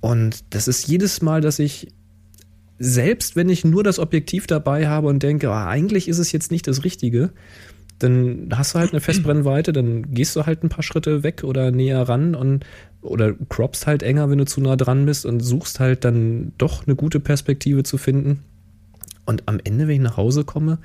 Und 0.00 0.54
das 0.54 0.68
ist 0.68 0.86
jedes 0.86 1.22
Mal, 1.22 1.40
dass 1.40 1.58
ich, 1.58 1.88
selbst 2.78 3.36
wenn 3.36 3.48
ich 3.48 3.64
nur 3.64 3.82
das 3.82 3.98
Objektiv 3.98 4.46
dabei 4.46 4.88
habe 4.88 5.08
und 5.08 5.22
denke, 5.22 5.48
oh, 5.48 5.52
eigentlich 5.52 6.08
ist 6.08 6.18
es 6.18 6.32
jetzt 6.32 6.50
nicht 6.50 6.66
das 6.66 6.84
Richtige, 6.84 7.32
dann 7.98 8.48
hast 8.54 8.74
du 8.74 8.78
halt 8.78 8.92
eine 8.92 9.00
Festbrennweite, 9.00 9.72
dann 9.72 10.14
gehst 10.14 10.34
du 10.34 10.46
halt 10.46 10.64
ein 10.64 10.70
paar 10.70 10.82
Schritte 10.82 11.22
weg 11.22 11.44
oder 11.44 11.70
näher 11.70 12.08
ran 12.08 12.34
und 12.34 12.64
oder 13.02 13.34
croppst 13.34 13.86
halt 13.86 14.02
enger, 14.02 14.30
wenn 14.30 14.38
du 14.38 14.46
zu 14.46 14.60
nah 14.60 14.76
dran 14.76 15.04
bist 15.04 15.26
und 15.26 15.40
suchst 15.40 15.80
halt 15.80 16.04
dann 16.04 16.52
doch 16.56 16.86
eine 16.86 16.96
gute 16.96 17.20
Perspektive 17.20 17.82
zu 17.82 17.98
finden. 17.98 18.42
Und 19.26 19.48
am 19.48 19.60
Ende, 19.62 19.86
wenn 19.86 19.96
ich 19.96 20.00
nach 20.00 20.16
Hause 20.16 20.44
komme, 20.44 20.78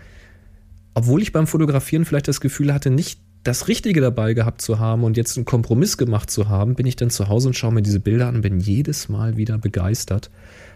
obwohl 0.93 1.21
ich 1.21 1.31
beim 1.31 1.47
Fotografieren 1.47 2.05
vielleicht 2.05 2.27
das 2.27 2.39
Gefühl 2.39 2.73
hatte, 2.73 2.89
nicht 2.89 3.19
das 3.43 3.67
Richtige 3.67 4.01
dabei 4.01 4.33
gehabt 4.33 4.61
zu 4.61 4.79
haben 4.79 5.03
und 5.03 5.17
jetzt 5.17 5.37
einen 5.37 5.45
Kompromiss 5.45 5.97
gemacht 5.97 6.31
zu 6.31 6.49
haben, 6.49 6.73
bin 6.73 6.87
ich 6.87 6.95
dann 6.95 7.11
zu 7.11 7.27
Hause 7.27 7.49
und 7.49 7.53
schaue 7.53 7.73
mir 7.73 7.83
diese 7.83 7.99
Bilder 7.99 8.27
an 8.27 8.35
und 8.35 8.41
bin 8.41 8.59
jedes 8.59 9.07
Mal 9.07 9.37
wieder 9.37 9.57
begeistert. 9.57 10.31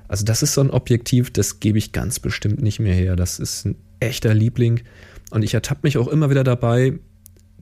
Also 0.08 0.24
das 0.24 0.43
ist 0.43 0.54
so 0.54 0.62
ein 0.62 0.69
Objektiv, 0.69 1.32
das 1.32 1.60
gebe 1.60 1.78
ich 1.78 1.93
ganz 1.93 2.19
bestimmt 2.19 2.62
nicht 2.62 2.80
mehr 2.80 2.93
her. 2.93 3.15
Das 3.15 3.39
ist 3.39 3.65
ein 3.65 3.76
echter 4.00 4.34
Liebling. 4.34 4.82
Und 5.32 5.43
ich 5.43 5.54
ertappe 5.54 5.82
mich 5.84 5.98
auch 5.98 6.08
immer 6.08 6.30
wieder 6.30 6.43
dabei, 6.43 7.00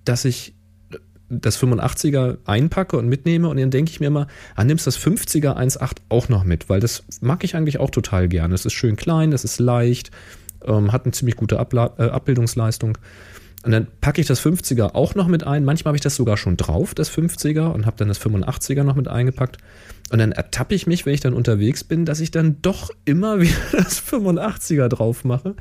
dass 0.03 0.25
ich 0.25 0.55
das 1.29 1.61
85er 1.61 2.37
einpacke 2.45 2.97
und 2.97 3.09
mitnehme 3.09 3.49
und 3.49 3.59
dann 3.59 3.71
denke 3.71 3.91
ich 3.91 3.99
mir 3.99 4.07
immer, 4.07 4.27
ah, 4.55 4.63
nimmst 4.63 4.87
das 4.87 4.97
50er 4.97 5.57
1.8 5.57 5.97
auch 6.09 6.29
noch 6.29 6.43
mit, 6.43 6.69
weil 6.69 6.79
das 6.79 7.03
mag 7.21 7.43
ich 7.43 7.55
eigentlich 7.55 7.79
auch 7.79 7.89
total 7.89 8.27
gerne. 8.27 8.55
Es 8.55 8.65
ist 8.65 8.73
schön 8.73 8.95
klein, 8.95 9.33
es 9.33 9.43
ist 9.43 9.59
leicht, 9.59 10.11
ähm, 10.65 10.91
hat 10.91 11.05
eine 11.05 11.11
ziemlich 11.11 11.35
gute 11.35 11.59
Abla 11.59 11.93
äh, 11.97 12.03
Abbildungsleistung. 12.03 12.97
Und 13.63 13.71
dann 13.71 13.87
packe 13.99 14.21
ich 14.21 14.27
das 14.27 14.39
50er 14.39 14.95
auch 14.95 15.15
noch 15.15 15.27
mit 15.27 15.45
ein. 15.45 15.65
Manchmal 15.65 15.89
habe 15.89 15.97
ich 15.97 16.03
das 16.03 16.15
sogar 16.15 16.37
schon 16.37 16.55
drauf, 16.55 16.93
das 16.93 17.11
50er, 17.11 17.71
und 17.73 17.85
habe 17.85 17.97
dann 17.97 18.07
das 18.07 18.21
85er 18.21 18.83
noch 18.83 18.95
mit 18.95 19.09
eingepackt. 19.09 19.57
Und 20.09 20.19
dann 20.19 20.31
ertappe 20.31 20.73
ich 20.73 20.87
mich, 20.87 21.05
wenn 21.05 21.13
ich 21.13 21.19
dann 21.19 21.33
unterwegs 21.33 21.83
bin, 21.83 22.05
dass 22.05 22.21
ich 22.21 22.31
dann 22.31 22.61
doch 22.61 22.91
immer 23.03 23.39
wieder 23.41 23.55
das 23.73 24.01
85er 24.01 24.87
drauf 24.87 25.25
mache. 25.25 25.55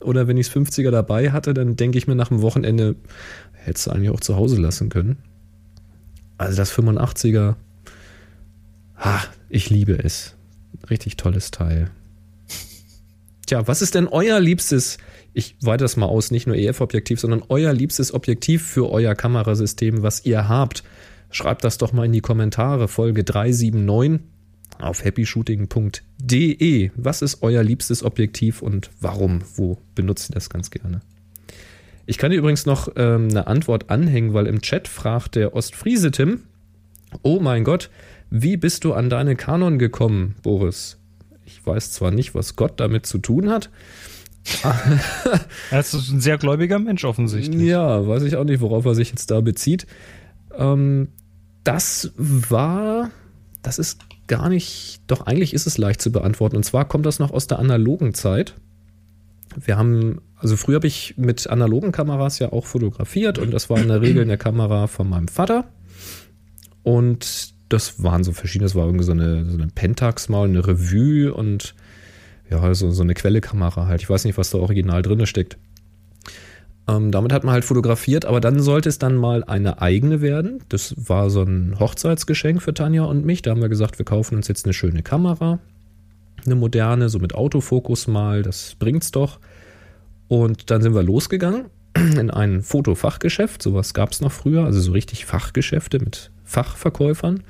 Oder 0.00 0.28
wenn 0.28 0.36
ich 0.36 0.48
das 0.48 0.56
50er 0.56 0.90
dabei 0.90 1.32
hatte, 1.32 1.54
dann 1.54 1.76
denke 1.76 1.96
ich 1.96 2.06
mir 2.06 2.14
nach 2.14 2.28
dem 2.28 2.42
Wochenende, 2.42 2.96
hättest 3.66 3.86
du 3.86 3.90
eigentlich 3.90 4.10
auch 4.10 4.20
zu 4.20 4.36
Hause 4.36 4.60
lassen 4.60 4.88
können. 4.88 5.18
Also 6.38 6.56
das 6.56 6.72
85er, 6.72 7.54
ha, 8.96 9.24
ich 9.48 9.70
liebe 9.70 9.98
es. 9.98 10.34
Richtig 10.90 11.16
tolles 11.16 11.50
Teil. 11.50 11.90
Tja, 13.46 13.66
was 13.66 13.82
ist 13.82 13.94
denn 13.94 14.08
euer 14.08 14.40
liebstes 14.40 14.98
ich 15.36 15.54
weite 15.60 15.84
das 15.84 15.98
mal 15.98 16.06
aus, 16.06 16.30
nicht 16.30 16.46
nur 16.46 16.56
EF-Objektiv, 16.56 17.20
sondern 17.20 17.42
euer 17.50 17.74
liebstes 17.74 18.14
Objektiv 18.14 18.64
für 18.66 18.88
euer 18.90 19.14
Kamerasystem, 19.14 20.02
was 20.02 20.24
ihr 20.24 20.48
habt. 20.48 20.82
Schreibt 21.30 21.62
das 21.62 21.76
doch 21.76 21.92
mal 21.92 22.06
in 22.06 22.12
die 22.12 22.22
Kommentare, 22.22 22.88
Folge 22.88 23.22
379 23.22 24.26
auf 24.78 25.04
happyshooting.de. 25.04 26.90
Was 26.96 27.20
ist 27.20 27.42
euer 27.42 27.62
liebstes 27.62 28.02
Objektiv 28.02 28.62
und 28.62 28.88
warum? 29.02 29.42
Wo 29.56 29.76
benutzt 29.94 30.30
ihr 30.30 30.34
das 30.34 30.48
ganz 30.48 30.70
gerne? 30.70 31.02
Ich 32.06 32.18
kann 32.18 32.30
dir 32.30 32.38
übrigens 32.38 32.66
noch 32.66 32.88
ähm, 32.96 33.28
eine 33.30 33.46
Antwort 33.46 33.90
anhängen, 33.90 34.32
weil 34.32 34.46
im 34.46 34.62
Chat 34.62 34.88
fragt 34.88 35.34
der 35.34 35.54
Ostfriese 35.54 36.10
Tim, 36.10 36.44
oh 37.22 37.40
mein 37.40 37.64
Gott, 37.64 37.90
wie 38.30 38.56
bist 38.56 38.84
du 38.84 38.92
an 38.92 39.10
deine 39.10 39.36
Kanon 39.36 39.78
gekommen, 39.78 40.36
Boris? 40.42 40.98
Ich 41.44 41.64
weiß 41.64 41.92
zwar 41.92 42.10
nicht, 42.10 42.34
was 42.34 42.56
Gott 42.56 42.80
damit 42.80 43.06
zu 43.06 43.18
tun 43.18 43.50
hat, 43.50 43.70
er 45.70 45.80
ist 45.80 45.94
ein 45.94 46.20
sehr 46.20 46.38
gläubiger 46.38 46.78
Mensch 46.78 47.04
offensichtlich. 47.04 47.62
Ja, 47.62 48.06
weiß 48.06 48.22
ich 48.22 48.36
auch 48.36 48.44
nicht, 48.44 48.60
worauf 48.60 48.84
er 48.84 48.94
sich 48.94 49.10
jetzt 49.10 49.30
da 49.30 49.40
bezieht. 49.40 49.86
Ähm, 50.56 51.08
das 51.64 52.12
war, 52.16 53.10
das 53.62 53.78
ist 53.78 54.00
gar 54.28 54.48
nicht, 54.48 55.00
doch 55.06 55.26
eigentlich 55.26 55.52
ist 55.52 55.66
es 55.66 55.78
leicht 55.78 56.00
zu 56.00 56.12
beantworten. 56.12 56.56
Und 56.56 56.64
zwar 56.64 56.86
kommt 56.86 57.06
das 57.06 57.18
noch 57.18 57.32
aus 57.32 57.46
der 57.46 57.58
analogen 57.58 58.14
Zeit. 58.14 58.54
Wir 59.64 59.76
haben, 59.76 60.20
also 60.36 60.56
früher 60.56 60.76
habe 60.76 60.86
ich 60.86 61.14
mit 61.16 61.48
analogen 61.48 61.92
Kameras 61.92 62.38
ja 62.38 62.52
auch 62.52 62.66
fotografiert 62.66 63.38
und 63.38 63.52
das 63.52 63.70
war 63.70 63.78
in 63.78 63.88
der 63.88 64.02
Regel 64.02 64.22
eine 64.22 64.38
Kamera 64.38 64.86
von 64.86 65.08
meinem 65.08 65.28
Vater. 65.28 65.64
Und 66.82 67.54
das 67.68 68.02
waren 68.02 68.22
so 68.22 68.32
verschiedene, 68.32 68.66
das 68.66 68.74
war 68.74 68.86
irgendwie 68.86 69.04
so 69.04 69.12
eine, 69.12 69.44
so 69.50 69.56
eine 69.56 69.68
Pentax 69.68 70.28
mal, 70.28 70.44
eine 70.44 70.66
Revue 70.66 71.32
und 71.32 71.74
ja, 72.48 72.74
so, 72.74 72.90
so 72.90 73.02
eine 73.02 73.14
Quellekamera 73.14 73.86
halt. 73.86 74.02
Ich 74.02 74.10
weiß 74.10 74.24
nicht, 74.24 74.38
was 74.38 74.50
da 74.50 74.58
original 74.58 75.02
drin 75.02 75.26
steckt. 75.26 75.58
Ähm, 76.88 77.10
damit 77.10 77.32
hat 77.32 77.42
man 77.42 77.52
halt 77.52 77.64
fotografiert, 77.64 78.24
aber 78.24 78.40
dann 78.40 78.60
sollte 78.60 78.88
es 78.88 78.98
dann 78.98 79.16
mal 79.16 79.42
eine 79.42 79.82
eigene 79.82 80.20
werden. 80.20 80.62
Das 80.68 80.94
war 80.96 81.30
so 81.30 81.42
ein 81.42 81.80
Hochzeitsgeschenk 81.80 82.62
für 82.62 82.74
Tanja 82.74 83.02
und 83.04 83.24
mich. 83.24 83.42
Da 83.42 83.50
haben 83.50 83.60
wir 83.60 83.68
gesagt, 83.68 83.98
wir 83.98 84.04
kaufen 84.04 84.36
uns 84.36 84.46
jetzt 84.46 84.66
eine 84.66 84.72
schöne 84.72 85.02
Kamera, 85.02 85.58
eine 86.44 86.54
moderne, 86.54 87.08
so 87.08 87.18
mit 87.18 87.34
Autofokus 87.34 88.06
mal, 88.06 88.42
das 88.42 88.74
bringt's 88.78 89.10
doch. 89.10 89.38
Und 90.28 90.70
dann 90.70 90.82
sind 90.82 90.94
wir 90.94 91.02
losgegangen 91.02 91.66
in 91.94 92.30
ein 92.30 92.62
Fotofachgeschäft. 92.62 93.62
Sowas 93.62 93.94
gab 93.94 94.12
es 94.12 94.20
noch 94.20 94.32
früher, 94.32 94.64
also 94.64 94.80
so 94.80 94.92
richtig 94.92 95.26
Fachgeschäfte 95.26 95.98
mit 95.98 96.30
Fachverkäufern. 96.44 97.42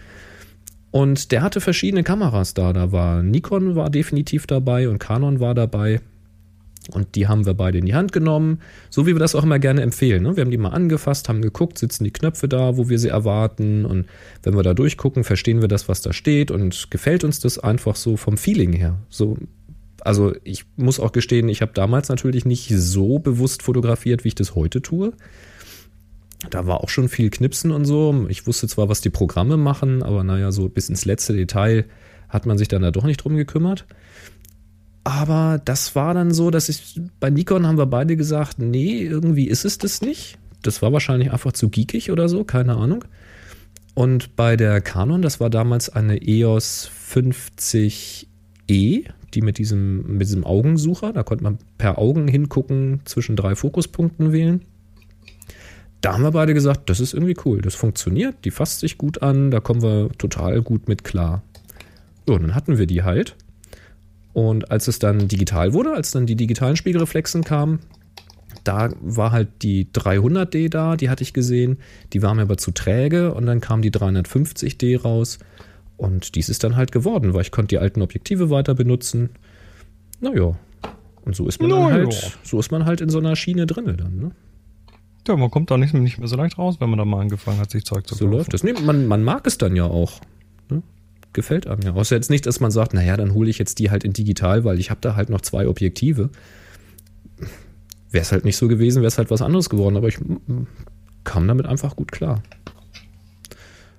Und 0.91 1.33
der 1.33 1.43
hatte 1.43 1.61
verschiedene 1.61 2.05
Kameras 2.05 2.55
da. 2.55 2.73
Da 2.73 2.93
war 2.93 3.23
Nikon 3.23 3.77
war 3.77 3.91
definitiv 3.91 4.47
dabei 4.47 4.89
und 4.89 4.99
Canon 4.99 5.41
war 5.41 5.55
dabei. 5.55 6.01
Und 6.93 7.17
die 7.17 7.27
haben 7.27 7.47
wir 7.47 7.55
beide 7.55 7.79
in 7.79 7.87
die 7.87 7.95
Hand 7.95 8.13
genommen, 8.13 8.61
so 8.91 9.07
wie 9.07 9.15
wir 9.15 9.19
das 9.19 9.35
auch 9.35 9.43
immer 9.43 9.59
gerne 9.59 9.83
empfehlen. 9.83 10.23
Ne? 10.23 10.37
Wir 10.37 10.43
haben 10.43 10.51
die 10.51 10.57
mal 10.57 10.71
angefasst, 10.71 11.29
haben 11.29 11.43
geguckt, 11.43 11.79
sitzen 11.79 12.05
die 12.05 12.13
Knöpfe 12.13 12.49
da, 12.49 12.77
wo 12.77 12.89
wir 12.89 12.99
sie 12.99 13.09
erwarten. 13.09 13.85
Und 13.85 14.07
wenn 14.43 14.55
wir 14.55 14.63
da 14.63 14.73
durchgucken, 14.73 15.25
verstehen 15.25 15.61
wir 15.61 15.69
das, 15.69 15.89
was 15.89 16.01
da 16.01 16.13
steht 16.13 16.51
und 16.51 16.91
gefällt 16.91 17.25
uns 17.25 17.41
das 17.41 17.59
einfach 17.59 17.97
so 17.97 18.17
vom 18.17 18.37
Feeling 18.37 18.73
her. 18.73 18.99
So, 19.09 19.37
also 20.01 20.35
ich 20.45 20.65
muss 20.77 21.01
auch 21.01 21.11
gestehen, 21.11 21.49
ich 21.49 21.63
habe 21.63 21.73
damals 21.75 22.09
natürlich 22.09 22.45
nicht 22.45 22.69
so 22.69 23.19
bewusst 23.19 23.63
fotografiert, 23.63 24.23
wie 24.23 24.29
ich 24.29 24.35
das 24.37 24.55
heute 24.55 24.81
tue. 24.81 25.13
Da 26.51 26.67
war 26.67 26.83
auch 26.83 26.89
schon 26.89 27.09
viel 27.09 27.31
Knipsen 27.31 27.73
und 27.73 27.85
so. 27.87 28.27
Ich 28.29 28.47
wusste 28.47 28.69
zwar, 28.69 28.89
was 28.89 29.01
die 29.01 29.11
Programme 29.11 29.57
machen, 29.57 30.03
aber 30.03 30.23
naja, 30.23 30.53
so 30.53 30.69
bis 30.69 30.89
ins 30.89 31.05
letzte 31.05 31.33
Detail 31.33 31.87
hat 32.29 32.47
man 32.47 32.59
sich 32.59 32.69
dann 32.69 32.83
da 32.83 32.91
doch 32.91 33.05
nicht 33.05 33.19
drum 33.19 33.37
gekümmert. 33.37 33.87
Aber 35.07 35.61
das 35.65 35.95
war 35.95 36.15
dann 36.15 36.33
so, 36.35 36.51
dass 36.51 36.69
ich 36.69 37.01
bei 37.21 37.31
Nikon 37.31 37.65
haben 37.65 37.79
wir 37.79 37.87
beide 37.87 38.17
gesagt, 38.17 38.59
nee, 38.59 39.03
irgendwie 39.03 39.47
ist 39.47 39.65
es 39.65 39.79
das 39.79 40.01
nicht. 40.01 40.37
Das 40.63 40.83
war 40.83 40.93
wahrscheinlich 40.93 41.31
einfach 41.31 41.53
zu 41.53 41.69
geekig 41.69 42.11
oder 42.11 42.29
so, 42.29 42.43
keine 42.43 42.75
Ahnung. 42.75 43.05
Und 43.95 44.35
bei 44.35 44.57
der 44.57 44.81
Canon, 44.81 45.23
das 45.23 45.39
war 45.39 45.49
damals 45.49 45.91
eine 45.91 46.27
EOS 46.27 46.91
50E, 47.09 48.27
die 48.69 49.43
mit 49.43 49.59
diesem, 49.59 50.19
mit 50.19 50.23
diesem 50.23 50.45
Augensucher, 50.45 51.13
da 51.13 51.23
konnte 51.23 51.45
man 51.45 51.59
per 51.79 51.99
Augen 51.99 52.27
hingucken, 52.27 53.03
zwischen 53.05 53.37
drei 53.37 53.55
Fokuspunkten 53.55 54.33
wählen. 54.33 54.63
Da 56.01 56.15
haben 56.15 56.25
wir 56.25 56.33
beide 56.33 56.53
gesagt, 56.53 56.91
das 56.91 56.99
ist 56.99 57.15
irgendwie 57.15 57.37
cool, 57.45 57.61
das 57.61 57.77
funktioniert, 57.77 58.45
die 58.45 58.51
fasst 58.51 58.81
sich 58.81 58.99
gut 58.99 59.23
an, 59.23 59.53
da 59.53 59.61
kommen 59.61 59.83
wir 59.83 60.09
total 60.19 60.63
gut 60.63 60.89
mit 60.89 61.05
klar. 61.05 61.45
So, 62.27 62.35
und 62.35 62.43
dann 62.43 62.55
hatten 62.57 62.77
wir 62.77 62.89
die 62.89 63.05
halt. 63.05 63.37
Und 64.37 64.71
als 64.71 64.87
es 64.87 64.99
dann 64.99 65.29
digital 65.29 65.73
wurde, 65.73 65.95
als 65.95 66.11
dann 66.11 66.27
die 66.27 66.37
digitalen 66.37 66.77
Spiegelreflexen 66.77 67.43
kamen, 67.43 67.79
da 68.65 68.91
war 69.01 69.33
halt 69.33 69.49
die 69.63 69.87
300D 69.87 70.69
da, 70.69 70.97
die 70.97 71.09
hatte 71.09 71.23
ich 71.23 71.33
gesehen. 71.33 71.79
Die 72.13 72.21
war 72.21 72.35
mir 72.35 72.43
aber 72.43 72.59
zu 72.59 72.71
träge 72.71 73.33
und 73.33 73.47
dann 73.47 73.63
kam 73.63 73.81
die 73.81 73.91
350D 73.91 75.01
raus. 75.01 75.39
Und 75.97 76.35
dies 76.35 76.51
ist 76.51 76.65
dann 76.65 76.77
halt 76.77 76.93
geworden, 76.93 77.33
weil 77.33 77.41
ich 77.41 77.51
konnte 77.51 77.69
die 77.69 77.79
alten 77.79 78.03
Objektive 78.03 78.51
weiter 78.51 78.75
benutzen. 78.75 79.31
Naja. 80.21 80.55
Und 81.25 81.35
so 81.35 81.49
ist 81.49 81.59
man 81.63 81.71
Na 81.71 81.91
halt, 81.91 82.39
so 82.43 82.59
ist 82.61 82.71
man 82.71 82.85
halt 82.85 83.01
in 83.01 83.09
so 83.09 83.17
einer 83.17 83.37
Schiene 83.37 83.65
drinne 83.65 83.97
dann, 83.97 84.17
ne? 84.19 84.31
Ja, 85.27 85.37
man 85.37 85.51
kommt 85.51 85.71
da 85.71 85.79
nicht, 85.79 85.95
mehr 85.95 86.29
so 86.29 86.37
leicht 86.37 86.59
raus, 86.59 86.77
wenn 86.79 86.91
man 86.91 86.99
da 86.99 87.07
mal 87.07 87.23
angefangen 87.23 87.59
hat, 87.59 87.71
sich 87.71 87.87
Zeug 87.87 88.07
zu 88.07 88.15
So 88.15 88.27
kaufen. 88.27 88.37
läuft 88.37 88.53
das. 88.53 88.63
Nee, 88.63 88.75
man, 88.85 89.07
man 89.07 89.25
mag 89.25 89.47
es 89.47 89.57
dann 89.57 89.77
ja 89.77 89.85
auch. 89.85 90.21
Gefällt 91.37 91.67
einem 91.67 91.83
ja. 91.83 91.93
Außer 91.93 92.17
jetzt 92.17 92.31
nicht, 92.31 92.47
dass 92.47 92.61
man 92.61 92.71
sagt, 92.71 92.95
naja, 92.95 93.15
dann 93.15 93.35
hole 93.35 93.51
ich 93.51 93.59
jetzt 93.59 93.79
die 93.79 93.91
halt 93.91 94.05
in 94.05 94.15
digital, 94.15 94.65
weil 94.65 94.81
ich 94.81 94.89
habe 94.89 95.03
da 95.03 95.17
halt 95.17 95.29
noch 95.29 95.43
zwei 95.43 95.69
Objektive. 95.69 96.31
Wäre 98.11 98.23
es 98.23 98.33
halt 98.33 98.47
nicht 98.47 98.57
so 98.57 98.69
gewesen, 98.69 99.03
wäre 99.03 99.09
es 99.09 99.19
halt 99.19 99.31
was 99.31 99.43
anderes 99.43 99.69
geworden. 99.69 99.99
Aber 99.99 100.09
ich 100.09 100.17
kam 101.25 101.47
damit 101.47 101.67
einfach 101.67 101.95
gut 101.95 102.11
klar. 102.11 102.43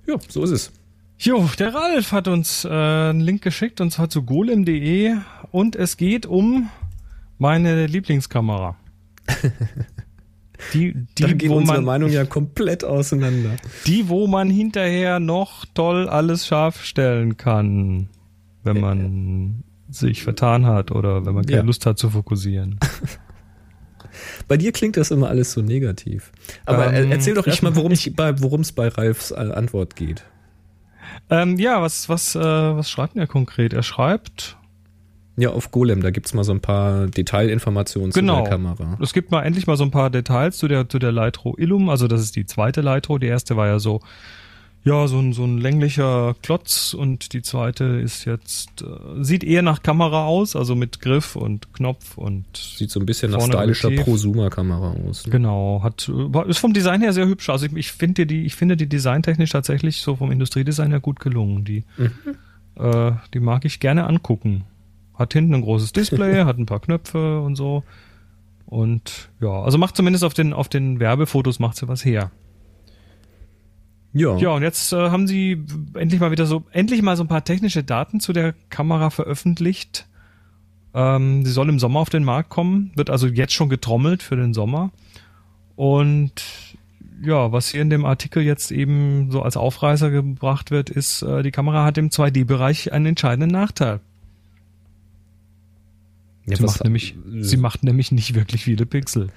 Ja, 0.08 0.16
so 0.28 0.44
ist 0.44 0.50
es. 0.50 0.72
Jo, 1.20 1.48
der 1.60 1.76
Ralf 1.76 2.12
hat 2.12 2.28
uns 2.28 2.66
äh, 2.66 2.70
einen 2.70 3.22
Link 3.22 3.44
geschickt 3.44 3.82
und 3.82 3.92
zwar 3.92 4.10
zu 4.10 4.24
golem.de 4.24 5.14
und 5.52 5.76
es 5.76 5.96
geht 5.96 6.26
um 6.26 6.72
meine 7.38 7.86
Lieblingskamera. 7.86 8.78
Die, 10.74 10.94
die, 11.18 11.24
da 11.24 11.34
gehen 11.34 11.50
wo 11.52 11.58
unsere 11.58 11.78
man, 11.78 11.86
Meinungen 11.86 12.14
ja 12.14 12.26
komplett 12.26 12.84
auseinander. 12.84 13.52
die, 13.86 14.10
wo 14.10 14.28
man 14.28 14.50
hinterher 14.50 15.20
noch 15.20 15.66
toll 15.74 16.10
alles 16.10 16.48
scharf 16.48 16.84
stellen 16.84 17.38
kann, 17.38 18.10
wenn 18.64 18.80
man 18.80 19.64
sich 19.90 20.24
vertan 20.24 20.66
hat 20.66 20.92
oder 20.92 21.26
wenn 21.26 21.34
man 21.36 21.46
keine 21.46 21.58
Ja. 21.60 21.64
Lust 21.64 21.86
hat 21.86 21.98
zu 22.00 22.10
fokussieren. 22.10 22.80
Bei 24.48 24.58
dir 24.58 24.72
klingt 24.72 24.98
das 24.98 25.12
immer 25.12 25.30
alles 25.30 25.52
so 25.52 25.62
negativ. 25.62 26.32
Aber 26.66 26.88
Ähm, 26.88 26.94
er- 26.94 27.12
erzähl 27.12 27.36
doch 27.36 27.46
erstmal, 27.46 27.76
worum 27.76 27.92
es 27.92 28.12
bei, 28.16 28.42
worum's 28.42 28.72
bei 28.72 28.88
Ralfs 28.88 29.32
äh, 29.32 29.36
Antwort 29.36 29.96
geht. 29.96 30.24
ähm, 31.30 31.58
ja, 31.60 31.82
was, 31.82 32.10
was, 32.10 32.36
äh, 32.36 32.40
was 32.40 32.90
schreibt 32.90 33.16
er 33.16 33.28
konkret? 33.28 33.74
Er 33.74 33.84
schreibt, 33.84 34.58
Ja, 35.40 35.52
auf 35.52 35.70
Golem, 35.70 36.02
da 36.02 36.10
gibt's 36.10 36.34
mal 36.34 36.44
so 36.44 36.52
ein 36.52 36.62
paar 36.62 37.06
Detailinformationen 37.08 38.12
Genau. 38.12 38.38
zu 38.38 38.42
der 38.44 38.50
Kamera. 38.52 38.98
Es 39.02 39.14
gibt 39.14 39.30
mal 39.30 39.44
endlich 39.44 39.68
mal 39.68 39.78
so 39.78 39.84
ein 39.84 39.92
paar 39.92 40.10
Details 40.10 40.58
zu 40.58 40.68
der, 40.68 40.90
zu 40.90 40.98
der 40.98 41.12
Lytro 41.12 41.56
Illum. 41.60 41.90
Also 41.90 42.08
das 42.08 42.22
ist 42.22 42.36
die 42.36 42.46
zweite 42.48 42.82
Lytro. 42.82 43.20
Die 43.20 43.28
erste 43.28 43.56
war 43.56 43.68
ja 43.68 43.78
so, 43.78 44.00
ja, 44.84 45.06
so 45.08 45.20
ein, 45.20 45.34
so 45.34 45.44
ein 45.44 45.60
länglicher 45.60 46.36
Klotz 46.42 46.96
und 46.96 47.34
die 47.34 47.44
zweite 47.44 47.84
ist 47.84 48.26
jetzt, 48.26 48.82
äh, 48.82 49.24
sieht 49.24 49.44
eher 49.44 49.62
nach 49.62 49.84
Kamera 49.84 50.26
aus, 50.26 50.56
also 50.56 50.76
mit 50.76 51.02
Griff 51.02 51.36
und 51.36 51.72
Knopf 51.74 52.18
und 52.18 52.46
Sieht 52.56 52.90
so 52.90 53.00
ein 53.00 53.06
bisschen 53.06 53.32
nach 53.32 53.42
stylischer. 53.42 53.92
Prosumer-Kamera 53.92 54.96
aus. 55.08 55.26
ne? 55.28 55.32
genau, 55.32 55.82
hat, 55.84 56.10
ist 56.48 56.58
vom 56.58 56.74
Design 56.74 57.02
her 57.02 57.14
sehr 57.14 57.28
hübsch. 57.28 57.50
Also 57.50 57.68
ich, 57.68 57.74
ich 57.76 57.92
finde 57.92 58.26
die, 58.26 58.46
ich 58.46 58.56
finde 58.56 58.76
die 58.76 58.88
designtechnisch 58.88 59.52
tatsächlich 59.52 60.02
so 60.02 60.16
vom 60.16 60.32
Industriedesign 60.32 60.90
her 60.90 61.00
gut 61.00 61.20
gelungen. 61.20 61.64
Die, 61.64 61.84
äh, 62.80 63.12
die 63.36 63.40
mag 63.40 63.66
ich 63.66 63.80
gerne 63.80 64.08
angucken. 64.08 64.64
Hat 65.18 65.34
hinten 65.34 65.56
ein 65.56 65.62
großes 65.62 65.94
Display, 65.94 66.44
hat 66.46 66.58
ein 66.58 66.66
paar 66.66 66.80
Knöpfe 66.80 67.42
und 67.42 67.56
so. 67.56 67.84
Und 68.66 69.30
ja, 69.40 69.62
also 69.62 69.78
macht 69.78 69.96
zumindest 69.96 70.24
auf 70.24 70.34
den, 70.34 70.54
auf 70.54 70.68
den 70.68 71.00
Werbefotos 71.00 71.60
macht 71.60 71.78
sie 71.78 71.88
was 71.88 72.04
her. 72.04 72.32
Ja. 74.14 74.36
Ja, 74.38 74.50
und 74.50 74.64
jetzt 74.64 74.94
äh, 74.94 75.10
haben 75.10 75.28
sie 75.28 75.64
endlich 75.94 76.20
mal 76.20 76.32
wieder 76.32 76.46
so, 76.46 76.64
endlich 76.72 77.02
mal 77.02 77.16
so 77.16 77.24
ein 77.24 77.28
paar 77.28 77.44
technische 77.44 77.84
Daten 77.84 78.20
zu 78.20 78.34
der 78.34 78.54
Kamera 78.70 79.10
veröffentlicht. 79.10 80.08
Ähm, 80.94 81.46
sie 81.46 81.52
soll 81.52 81.70
im 81.70 81.80
Sommer 81.80 82.00
auf 82.00 82.10
den 82.10 82.24
Markt 82.24 82.50
kommen, 82.50 82.92
wird 82.96 83.10
also 83.10 83.28
jetzt 83.28 83.54
schon 83.54 83.70
getrommelt 83.70 84.24
für 84.24 84.36
den 84.36 84.54
Sommer. 84.54 84.92
Und 85.76 86.44
ja, 87.22 87.52
was 87.52 87.70
hier 87.70 87.82
in 87.82 87.90
dem 87.90 88.06
Artikel 88.06 88.44
jetzt 88.44 88.72
eben 88.72 89.30
so 89.32 89.42
als 89.42 89.58
Aufreißer 89.58 90.10
gebracht 90.10 90.72
wird, 90.72 90.90
ist, 90.90 91.22
äh, 91.22 91.44
die 91.44 91.52
Kamera 91.52 91.86
hat 91.86 91.98
im 91.98 92.10
2D-Bereich 92.10 92.94
einen 92.94 93.08
entscheidenden 93.08 93.52
Nachteil. 93.52 94.00
Ja, 96.48 96.56
Sie 96.56 96.64
macht, 96.64 96.84
nämlich, 96.84 97.16
sie 97.42 97.58
macht 97.58 97.84
nämlich 97.84 98.12
nicht 98.12 98.34
wirklich 98.34 98.64
viele 98.64 98.86
Pixel. 98.86 99.28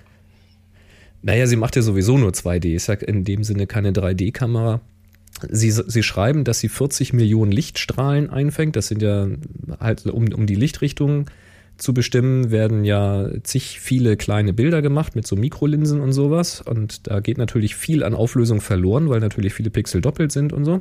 Naja, 1.22 1.46
sie 1.46 1.56
macht 1.56 1.76
ja 1.76 1.82
sowieso 1.82 2.16
nur 2.16 2.30
2D. 2.30 2.74
Ist 2.74 2.86
ja 2.86 2.94
in 2.94 3.24
dem 3.24 3.42
Sinne 3.44 3.66
keine 3.66 3.92
3D-Kamera. 3.92 4.80
Sie, 5.48 5.70
sie 5.70 6.02
schreiben, 6.02 6.44
dass 6.44 6.60
sie 6.60 6.68
40 6.68 7.12
Millionen 7.12 7.52
Lichtstrahlen 7.52 8.30
einfängt. 8.30 8.76
Das 8.76 8.88
sind 8.88 9.02
ja 9.02 9.28
halt, 9.80 10.06
um, 10.06 10.32
um 10.32 10.46
die 10.46 10.54
Lichtrichtung 10.54 11.26
zu 11.78 11.94
bestimmen, 11.94 12.50
werden 12.50 12.84
ja 12.84 13.28
zig 13.42 13.80
viele 13.80 14.16
kleine 14.16 14.52
Bilder 14.52 14.82
gemacht 14.82 15.16
mit 15.16 15.26
so 15.26 15.36
Mikrolinsen 15.36 16.00
und 16.00 16.12
sowas. 16.12 16.60
Und 16.60 17.06
da 17.06 17.20
geht 17.20 17.38
natürlich 17.38 17.74
viel 17.74 18.04
an 18.04 18.14
Auflösung 18.14 18.60
verloren, 18.60 19.08
weil 19.08 19.20
natürlich 19.20 19.54
viele 19.54 19.70
Pixel 19.70 20.00
doppelt 20.00 20.30
sind 20.30 20.52
und 20.52 20.64
so. 20.64 20.80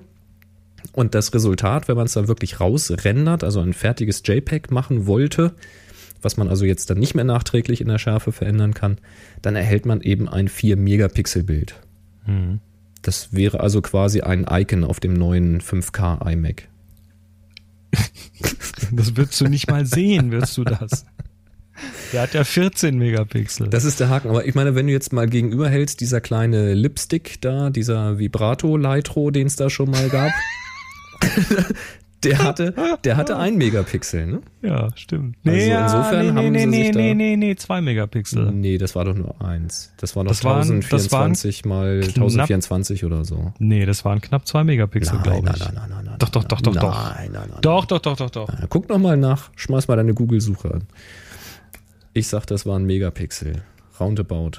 Und 0.93 1.15
das 1.15 1.33
Resultat, 1.33 1.87
wenn 1.87 1.95
man 1.95 2.05
es 2.05 2.13
dann 2.13 2.27
wirklich 2.27 2.59
rausrendert, 2.59 3.43
also 3.43 3.59
ein 3.59 3.73
fertiges 3.73 4.21
JPEG 4.25 4.71
machen 4.71 5.07
wollte, 5.07 5.53
was 6.21 6.37
man 6.37 6.47
also 6.47 6.65
jetzt 6.65 6.89
dann 6.89 6.97
nicht 6.97 7.15
mehr 7.15 7.25
nachträglich 7.25 7.81
in 7.81 7.87
der 7.87 7.99
Schärfe 7.99 8.31
verändern 8.31 8.73
kann, 8.73 8.97
dann 9.41 9.55
erhält 9.55 9.85
man 9.85 10.01
eben 10.01 10.27
ein 10.27 10.47
4-Megapixel-Bild. 10.47 11.79
Das 13.01 13.33
wäre 13.33 13.59
also 13.59 13.81
quasi 13.81 14.21
ein 14.21 14.45
Icon 14.49 14.83
auf 14.83 14.99
dem 14.99 15.13
neuen 15.13 15.61
5K 15.61 16.31
iMac. 16.31 16.67
Das 18.91 19.15
wirst 19.15 19.39
du 19.39 19.45
nicht 19.45 19.69
mal 19.69 19.85
sehen, 19.85 20.31
wirst 20.31 20.57
du 20.57 20.63
das. 20.63 21.05
Der 22.11 22.23
hat 22.23 22.33
ja 22.33 22.43
14 22.43 22.97
Megapixel. 22.97 23.67
Das 23.67 23.83
ist 23.85 23.99
der 23.99 24.09
Haken. 24.09 24.29
Aber 24.29 24.45
ich 24.45 24.55
meine, 24.55 24.73
wenn 24.73 24.87
du 24.87 24.93
jetzt 24.93 25.13
mal 25.13 25.27
gegenüberhältst, 25.27 25.99
dieser 26.01 26.21
kleine 26.21 26.73
Lipstick 26.73 27.39
da, 27.41 27.69
dieser 27.69 28.17
Vibrato-Lightro, 28.17 29.31
den 29.31 29.47
es 29.47 29.55
da 29.55 29.69
schon 29.69 29.91
mal 29.91 30.09
gab, 30.09 30.31
der 32.23 32.37
hatte, 32.43 32.73
der 33.03 33.17
hatte 33.17 33.37
ein 33.37 33.55
Megapixel, 33.57 34.25
ne? 34.27 34.41
Ja, 34.61 34.89
stimmt. 34.95 35.37
Also 35.45 35.57
insofern 35.59 36.25
nee, 36.25 36.31
haben 36.33 36.51
nee, 36.51 36.59
sie 36.59 36.65
nee, 36.67 36.83
sich 36.83 36.91
da- 36.91 36.99
nee, 36.99 37.13
nee, 37.13 37.35
nee, 37.37 37.55
zwei 37.55 37.81
Megapixel. 37.81 38.51
Nee, 38.51 38.77
das 38.77 38.95
war 38.95 39.05
doch 39.05 39.15
nur 39.15 39.41
eins. 39.41 39.93
Das 39.97 40.15
war 40.15 40.23
doch 40.23 40.29
Das 40.31 40.43
waren- 40.43 40.81
das 40.81 41.11
waren 41.11 41.31
1024 41.35 41.65
mal 41.65 41.99
knapp- 42.01 42.13
1024 42.15 43.05
oder 43.05 43.23
so. 43.25 43.53
Nee, 43.59 43.85
das 43.85 44.03
waren 44.05 44.19
knapp 44.21 44.45
zwei 44.47 44.63
Megapixel, 44.63 45.19
glaube 45.19 45.49
ich. 45.53 45.59
nein, 45.59 45.71
nein, 45.75 45.89
nein, 45.89 46.05
nein. 46.05 46.15
Doch, 46.19 46.29
doch, 46.29 46.43
doch, 46.43 46.61
doch, 46.61 46.73
nein, 46.73 46.81
doch. 46.81 47.15
Nein, 47.15 47.31
nein, 47.31 47.47
nein. 47.51 47.61
Doch, 47.61 47.85
doch, 47.85 47.99
doch, 47.99 48.17
doch, 48.17 48.29
doch. 48.29 48.49
Guck 48.69 48.89
noch 48.89 48.99
mal 48.99 49.15
nach, 49.17 49.49
schmeiß 49.55 49.87
mal 49.87 49.95
deine 49.95 50.13
Google-Suche 50.13 50.73
an. 50.73 50.83
Ich 52.13 52.27
sag, 52.27 52.45
das 52.47 52.65
waren 52.65 52.85
Megapixel. 52.85 53.61
Roundabout. 53.99 54.51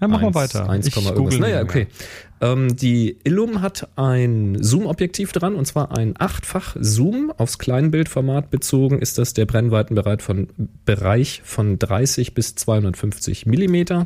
Ja, 0.00 0.08
mach 0.08 0.20
mal 0.20 0.28
Eins- 0.28 0.34
weiter. 0.36 0.68
1, 0.68 0.86
Ich 0.86 0.96
irgendwas. 0.96 1.38
Naja, 1.38 1.62
okay. 1.62 1.86
Ähm, 2.40 2.74
die 2.76 3.18
Illum 3.24 3.60
hat 3.60 3.88
ein 3.96 4.56
Zoom-Objektiv 4.62 5.32
dran 5.32 5.54
und 5.54 5.66
zwar 5.66 5.96
ein 5.96 6.14
achtfach 6.18 6.76
Zoom. 6.80 7.32
Aufs 7.36 7.58
Kleinbildformat 7.58 8.50
bezogen 8.50 8.98
ist 8.98 9.18
das 9.18 9.34
der 9.34 9.46
Brennweitenbereich 9.46 10.22
von, 10.22 10.48
Bereich 10.84 11.42
von 11.44 11.78
30 11.78 12.34
bis 12.34 12.54
250 12.54 13.46
Millimeter. 13.46 14.04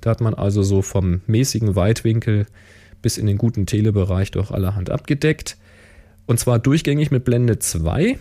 Da 0.00 0.10
hat 0.10 0.20
man 0.20 0.34
also 0.34 0.62
so 0.62 0.82
vom 0.82 1.20
mäßigen 1.26 1.76
Weitwinkel 1.76 2.46
bis 3.02 3.18
in 3.18 3.26
den 3.26 3.38
guten 3.38 3.66
Telebereich 3.66 4.30
doch 4.30 4.50
allerhand 4.50 4.90
abgedeckt. 4.90 5.56
Und 6.26 6.40
zwar 6.40 6.58
durchgängig 6.58 7.10
mit 7.10 7.24
Blende 7.24 7.58
2. 7.58 8.18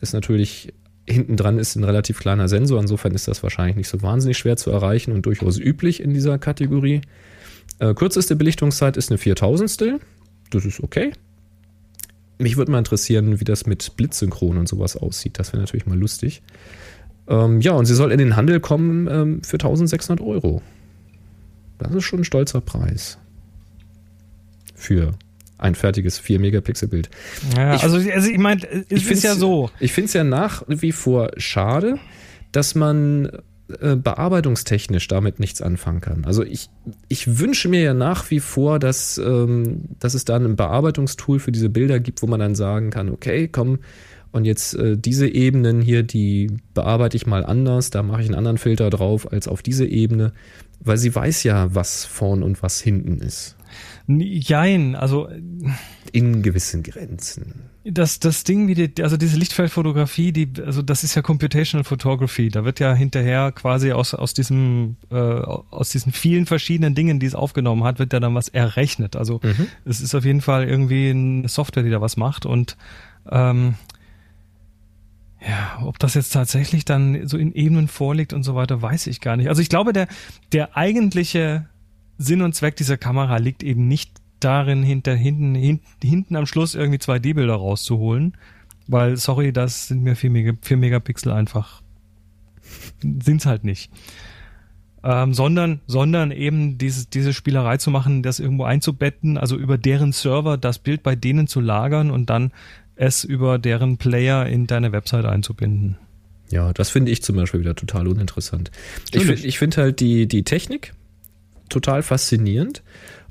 Ist 0.00 0.12
natürlich 0.12 0.72
hinten 1.04 1.36
dran 1.36 1.58
ist 1.58 1.74
ein 1.74 1.82
relativ 1.82 2.20
kleiner 2.20 2.48
Sensor, 2.48 2.80
insofern 2.80 3.12
ist 3.12 3.26
das 3.26 3.42
wahrscheinlich 3.42 3.74
nicht 3.74 3.88
so 3.88 4.02
wahnsinnig 4.02 4.38
schwer 4.38 4.56
zu 4.56 4.70
erreichen 4.70 5.12
und 5.12 5.26
durchaus 5.26 5.58
üblich 5.58 6.00
in 6.00 6.14
dieser 6.14 6.38
Kategorie. 6.38 7.00
Äh, 7.82 7.94
kürzeste 7.94 8.36
Belichtungszeit 8.36 8.96
ist 8.96 9.10
eine 9.10 9.18
4000. 9.18 10.00
Das 10.50 10.64
ist 10.64 10.80
okay. 10.82 11.12
Mich 12.38 12.56
würde 12.56 12.70
mal 12.70 12.78
interessieren, 12.78 13.40
wie 13.40 13.44
das 13.44 13.66
mit 13.66 13.96
Blitzsynchron 13.96 14.56
und 14.56 14.68
sowas 14.68 14.96
aussieht. 14.96 15.38
Das 15.38 15.52
wäre 15.52 15.60
natürlich 15.62 15.86
mal 15.86 15.98
lustig. 15.98 16.42
Ähm, 17.28 17.60
ja, 17.60 17.72
und 17.72 17.86
sie 17.86 17.94
soll 17.94 18.12
in 18.12 18.18
den 18.18 18.36
Handel 18.36 18.60
kommen 18.60 19.08
ähm, 19.08 19.42
für 19.42 19.54
1600 19.56 20.24
Euro. 20.24 20.62
Das 21.78 21.92
ist 21.92 22.04
schon 22.04 22.20
ein 22.20 22.24
stolzer 22.24 22.60
Preis. 22.60 23.18
Für 24.74 25.12
ein 25.58 25.74
fertiges 25.74 26.20
4-Megapixel-Bild. 26.20 27.08
Ja, 27.56 27.74
Ich- 27.76 27.82
also, 27.82 27.96
also 27.96 28.28
ich 28.30 28.38
meine, 28.38 28.62
es 28.68 28.86
ist 28.90 29.04
find's- 29.04 29.22
ja 29.22 29.34
so. 29.34 29.70
Ich 29.80 29.92
finde 29.92 30.06
es 30.06 30.12
ja 30.12 30.24
nach 30.24 30.62
wie 30.68 30.92
vor 30.92 31.30
schade, 31.36 31.98
dass 32.52 32.74
man 32.74 33.30
äh, 33.80 33.96
bearbeitungstechnisch 33.96 35.08
damit 35.08 35.40
nichts 35.40 35.62
anfangen 35.62 36.00
kann. 36.00 36.24
Also 36.24 36.42
ich, 36.42 36.70
ich 37.08 37.38
wünsche 37.38 37.68
mir 37.68 37.82
ja 37.82 37.94
nach 37.94 38.30
wie 38.30 38.40
vor, 38.40 38.78
dass, 38.78 39.18
ähm, 39.18 39.82
dass 39.98 40.14
es 40.14 40.24
da 40.24 40.36
ein 40.36 40.56
Bearbeitungstool 40.56 41.38
für 41.38 41.52
diese 41.52 41.68
Bilder 41.68 42.00
gibt, 42.00 42.22
wo 42.22 42.26
man 42.26 42.40
dann 42.40 42.54
sagen 42.54 42.90
kann, 42.90 43.08
okay, 43.08 43.48
komm, 43.48 43.78
und 44.32 44.46
jetzt 44.46 44.74
äh, 44.74 44.96
diese 44.96 45.28
Ebenen 45.28 45.82
hier, 45.82 46.02
die 46.02 46.50
bearbeite 46.72 47.16
ich 47.16 47.26
mal 47.26 47.44
anders, 47.44 47.90
da 47.90 48.02
mache 48.02 48.22
ich 48.22 48.28
einen 48.28 48.34
anderen 48.34 48.58
Filter 48.58 48.88
drauf 48.88 49.30
als 49.30 49.46
auf 49.46 49.62
diese 49.62 49.86
Ebene, 49.86 50.32
weil 50.84 50.98
sie 50.98 51.14
weiß 51.14 51.42
ja, 51.44 51.74
was 51.74 52.04
vorn 52.04 52.42
und 52.42 52.62
was 52.62 52.80
hinten 52.80 53.18
ist. 53.18 53.56
Jein, 54.08 54.94
also 54.96 55.28
In 56.12 56.42
gewissen 56.42 56.82
Grenzen. 56.82 57.70
das, 57.84 58.18
das 58.18 58.44
Ding, 58.44 58.66
wie 58.68 58.74
die, 58.74 59.02
also 59.02 59.16
diese 59.16 59.38
Lichtfeldfotografie, 59.38 60.32
die, 60.32 60.52
also 60.64 60.82
das 60.82 61.04
ist 61.04 61.14
ja 61.14 61.22
Computational 61.22 61.84
Photography. 61.84 62.48
Da 62.48 62.64
wird 62.64 62.80
ja 62.80 62.92
hinterher 62.94 63.52
quasi 63.52 63.92
aus, 63.92 64.12
aus 64.12 64.34
diesem, 64.34 64.96
äh, 65.10 65.14
aus 65.14 65.90
diesen 65.90 66.12
vielen 66.12 66.46
verschiedenen 66.46 66.94
Dingen, 66.94 67.20
die 67.20 67.26
es 67.26 67.34
aufgenommen 67.34 67.84
hat, 67.84 67.98
wird 67.98 68.12
ja 68.12 68.20
dann 68.20 68.34
was 68.34 68.48
errechnet. 68.48 69.16
Also 69.16 69.40
Mhm. 69.42 69.68
es 69.84 70.00
ist 70.00 70.14
auf 70.14 70.24
jeden 70.24 70.40
Fall 70.42 70.68
irgendwie 70.68 71.10
eine 71.10 71.48
Software, 71.48 71.82
die 71.84 71.90
da 71.90 72.00
was 72.00 72.16
macht 72.16 72.44
und 72.44 72.76
ähm, 73.30 73.74
ja, 75.46 75.82
ob 75.84 75.98
das 75.98 76.14
jetzt 76.14 76.32
tatsächlich 76.32 76.84
dann 76.84 77.26
so 77.26 77.36
in 77.36 77.52
Ebenen 77.52 77.88
vorliegt 77.88 78.32
und 78.32 78.42
so 78.42 78.54
weiter, 78.54 78.80
weiß 78.80 79.08
ich 79.08 79.20
gar 79.20 79.36
nicht. 79.36 79.48
Also 79.48 79.60
ich 79.60 79.68
glaube, 79.68 79.92
der, 79.92 80.06
der 80.52 80.76
eigentliche 80.76 81.66
Sinn 82.18 82.42
und 82.42 82.54
Zweck 82.54 82.76
dieser 82.76 82.96
Kamera 82.96 83.38
liegt 83.38 83.62
eben 83.62 83.88
nicht 83.88 84.12
darin, 84.40 84.82
hinter 84.82 85.14
hinten, 85.14 85.54
hinten, 85.54 85.86
hinten 86.02 86.36
am 86.36 86.46
Schluss 86.46 86.74
irgendwie 86.74 86.98
2D-Bilder 86.98 87.54
rauszuholen. 87.54 88.36
Weil, 88.86 89.16
sorry, 89.16 89.52
das 89.52 89.88
sind 89.88 90.02
mir 90.02 90.16
4, 90.16 90.30
Mega, 90.30 90.52
4 90.60 90.76
Megapixel 90.76 91.32
einfach, 91.32 91.82
sind's 93.00 93.46
halt 93.46 93.64
nicht. 93.64 93.90
Ähm, 95.04 95.34
sondern, 95.34 95.80
sondern 95.86 96.30
eben 96.30 96.78
diese, 96.78 97.06
diese 97.06 97.32
Spielerei 97.32 97.76
zu 97.76 97.90
machen, 97.90 98.22
das 98.22 98.38
irgendwo 98.38 98.64
einzubetten, 98.64 99.36
also 99.36 99.56
über 99.56 99.76
deren 99.76 100.12
Server 100.12 100.56
das 100.56 100.78
Bild 100.78 101.02
bei 101.02 101.16
denen 101.16 101.48
zu 101.48 101.60
lagern 101.60 102.12
und 102.12 102.30
dann 102.30 102.52
es 102.96 103.24
über 103.24 103.58
deren 103.58 103.96
Player 103.96 104.46
in 104.46 104.66
deine 104.66 104.92
Website 104.92 105.24
einzubinden. 105.24 105.96
Ja, 106.50 106.72
das 106.72 106.90
finde 106.90 107.10
ich 107.10 107.22
zum 107.22 107.36
Beispiel 107.36 107.60
wieder 107.60 107.74
total 107.74 108.06
uninteressant. 108.06 108.70
Ich, 109.06 109.12
Natürlich. 109.14 109.40
find- 109.40 109.44
ich 109.48 109.58
finde 109.58 109.76
halt 109.78 110.00
die, 110.00 110.26
die 110.28 110.42
Technik 110.44 110.92
total 111.70 112.02
faszinierend 112.02 112.82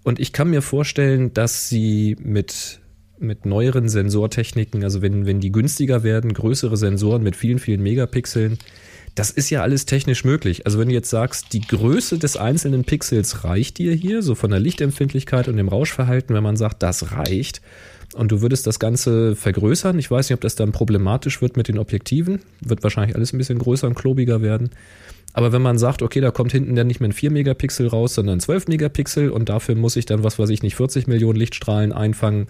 und 0.03 0.19
ich 0.19 0.33
kann 0.33 0.49
mir 0.49 0.63
vorstellen, 0.63 1.31
dass 1.33 1.69
sie 1.69 2.17
mit, 2.19 2.79
mit 3.19 3.45
neueren 3.45 3.87
Sensortechniken, 3.87 4.83
also 4.83 5.03
wenn, 5.03 5.27
wenn 5.27 5.39
die 5.39 5.51
günstiger 5.51 6.01
werden, 6.01 6.33
größere 6.33 6.75
Sensoren 6.77 7.21
mit 7.21 7.35
vielen, 7.35 7.59
vielen 7.59 7.83
Megapixeln, 7.83 8.57
das 9.13 9.29
ist 9.29 9.49
ja 9.51 9.61
alles 9.61 9.85
technisch 9.85 10.23
möglich. 10.23 10.65
Also 10.65 10.79
wenn 10.79 10.87
du 10.87 10.93
jetzt 10.95 11.09
sagst, 11.11 11.53
die 11.53 11.61
Größe 11.61 12.17
des 12.17 12.37
einzelnen 12.37 12.85
Pixels 12.85 13.43
reicht 13.43 13.77
dir 13.77 13.93
hier, 13.93 14.23
so 14.23 14.33
von 14.33 14.49
der 14.49 14.59
Lichtempfindlichkeit 14.59 15.47
und 15.47 15.57
dem 15.57 15.67
Rauschverhalten, 15.67 16.33
wenn 16.35 16.43
man 16.43 16.55
sagt, 16.55 16.81
das 16.81 17.11
reicht, 17.11 17.61
und 18.13 18.31
du 18.31 18.41
würdest 18.41 18.67
das 18.67 18.79
Ganze 18.79 19.35
vergrößern. 19.35 19.97
Ich 19.99 20.11
weiß 20.11 20.29
nicht, 20.29 20.35
ob 20.35 20.41
das 20.41 20.55
dann 20.55 20.71
problematisch 20.71 21.41
wird 21.41 21.57
mit 21.57 21.67
den 21.67 21.77
Objektiven. 21.77 22.41
Wird 22.61 22.83
wahrscheinlich 22.83 23.15
alles 23.15 23.33
ein 23.33 23.37
bisschen 23.37 23.59
größer 23.59 23.87
und 23.87 23.95
klobiger 23.95 24.41
werden. 24.41 24.69
Aber 25.33 25.53
wenn 25.53 25.61
man 25.61 25.77
sagt, 25.77 26.01
okay, 26.01 26.19
da 26.19 26.31
kommt 26.31 26.51
hinten 26.51 26.75
dann 26.75 26.87
nicht 26.87 26.99
mehr 26.99 27.09
ein 27.09 27.13
4 27.13 27.31
Megapixel 27.31 27.87
raus, 27.87 28.15
sondern 28.15 28.39
12 28.39 28.67
Megapixel 28.67 29.29
und 29.29 29.47
dafür 29.49 29.75
muss 29.75 29.95
ich 29.95 30.05
dann, 30.05 30.23
was 30.23 30.39
weiß 30.39 30.49
ich 30.49 30.61
nicht, 30.61 30.75
40 30.75 31.07
Millionen 31.07 31.39
Lichtstrahlen 31.39 31.93
einfangen. 31.93 32.47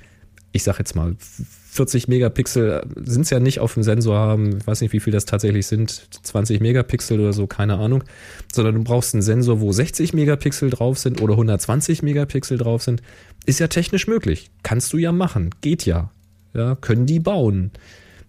Ich 0.52 0.64
sag 0.64 0.80
jetzt 0.80 0.96
mal, 0.96 1.16
40 1.20 2.10
Megapixel 2.10 2.82
sind 3.06 3.22
es 3.22 3.30
ja 3.30 3.40
nicht 3.40 3.60
auf 3.60 3.76
dem 3.76 3.84
Sensor 3.84 4.18
haben. 4.18 4.58
Ich 4.58 4.68
weiß 4.68 4.82
nicht, 4.82 4.92
wie 4.92 5.00
viel 5.00 5.14
das 5.14 5.26
tatsächlich 5.26 5.68
sind. 5.68 6.10
20 6.24 6.60
Megapixel 6.60 7.20
oder 7.20 7.32
so, 7.32 7.48
keine 7.48 7.78
Ahnung. 7.78 8.04
Sondern 8.52 8.76
du 8.76 8.84
brauchst 8.84 9.14
einen 9.14 9.22
Sensor, 9.22 9.62
wo 9.62 9.72
60 9.72 10.14
Megapixel 10.14 10.70
drauf 10.70 10.98
sind 10.98 11.22
oder 11.22 11.34
120 11.34 12.04
Megapixel 12.04 12.58
drauf 12.58 12.84
sind. 12.84 13.02
Ist 13.46 13.60
ja 13.60 13.68
technisch 13.68 14.08
möglich. 14.08 14.52
Kannst 14.64 14.94
du 14.94 14.98
ja 14.98 15.12
machen. 15.12 15.50
Geht 15.62 15.86
ja. 15.86 16.12
Ja, 16.54 16.76
können 16.76 17.06
die 17.06 17.20
bauen. 17.20 17.72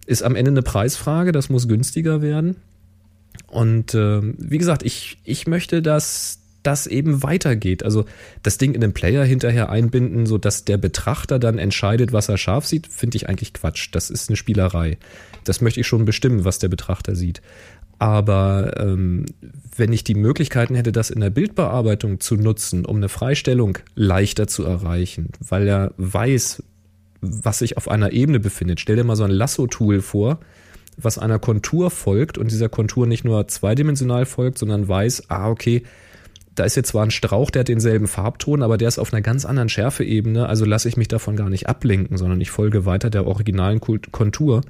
Ist 0.06 0.22
am 0.22 0.36
Ende 0.36 0.50
eine 0.50 0.62
Preisfrage, 0.62 1.32
das 1.32 1.48
muss 1.48 1.68
günstiger 1.68 2.22
werden. 2.22 2.56
Und 3.46 3.94
ähm, 3.94 4.34
wie 4.38 4.58
gesagt, 4.58 4.82
ich, 4.82 5.18
ich 5.24 5.46
möchte, 5.46 5.82
dass 5.82 6.38
das 6.62 6.86
eben 6.86 7.22
weitergeht. 7.22 7.82
Also 7.82 8.04
das 8.42 8.58
Ding 8.58 8.74
in 8.74 8.80
den 8.80 8.92
Player 8.92 9.24
hinterher 9.24 9.70
einbinden, 9.70 10.26
sodass 10.26 10.64
der 10.64 10.76
Betrachter 10.76 11.38
dann 11.38 11.58
entscheidet, 11.58 12.12
was 12.12 12.28
er 12.28 12.38
scharf 12.38 12.66
sieht, 12.66 12.86
finde 12.86 13.16
ich 13.16 13.28
eigentlich 13.28 13.52
Quatsch. 13.52 13.88
Das 13.92 14.10
ist 14.10 14.28
eine 14.28 14.36
Spielerei. 14.36 14.98
Das 15.44 15.60
möchte 15.60 15.80
ich 15.80 15.86
schon 15.86 16.04
bestimmen, 16.04 16.44
was 16.44 16.58
der 16.58 16.68
Betrachter 16.68 17.16
sieht. 17.16 17.42
Aber 18.02 18.80
ähm, 18.80 19.26
wenn 19.76 19.92
ich 19.92 20.02
die 20.02 20.16
Möglichkeiten 20.16 20.74
hätte, 20.74 20.90
das 20.90 21.08
in 21.08 21.20
der 21.20 21.30
Bildbearbeitung 21.30 22.18
zu 22.18 22.34
nutzen, 22.34 22.84
um 22.84 22.96
eine 22.96 23.08
Freistellung 23.08 23.78
leichter 23.94 24.48
zu 24.48 24.64
erreichen, 24.64 25.28
weil 25.38 25.68
er 25.68 25.94
weiß, 25.98 26.64
was 27.20 27.60
sich 27.60 27.76
auf 27.76 27.88
einer 27.88 28.10
Ebene 28.10 28.40
befindet. 28.40 28.80
Stell 28.80 28.96
dir 28.96 29.04
mal 29.04 29.14
so 29.14 29.22
ein 29.22 29.30
Lasso-Tool 29.30 30.00
vor, 30.00 30.40
was 30.96 31.16
einer 31.16 31.38
Kontur 31.38 31.92
folgt 31.92 32.38
und 32.38 32.50
dieser 32.50 32.68
Kontur 32.68 33.06
nicht 33.06 33.24
nur 33.24 33.46
zweidimensional 33.46 34.26
folgt, 34.26 34.58
sondern 34.58 34.88
weiß, 34.88 35.30
ah, 35.30 35.48
okay, 35.48 35.84
da 36.56 36.64
ist 36.64 36.74
jetzt 36.74 36.88
zwar 36.88 37.04
ein 37.04 37.12
Strauch, 37.12 37.52
der 37.52 37.60
hat 37.60 37.68
denselben 37.68 38.08
Farbton, 38.08 38.64
aber 38.64 38.78
der 38.78 38.88
ist 38.88 38.98
auf 38.98 39.12
einer 39.12 39.22
ganz 39.22 39.44
anderen 39.44 39.68
Schärfeebene, 39.68 40.48
also 40.48 40.64
lasse 40.64 40.88
ich 40.88 40.96
mich 40.96 41.06
davon 41.06 41.36
gar 41.36 41.48
nicht 41.48 41.68
ablenken, 41.68 42.16
sondern 42.16 42.40
ich 42.40 42.50
folge 42.50 42.84
weiter 42.84 43.10
der 43.10 43.28
originalen 43.28 43.78
Kontur. 43.80 44.62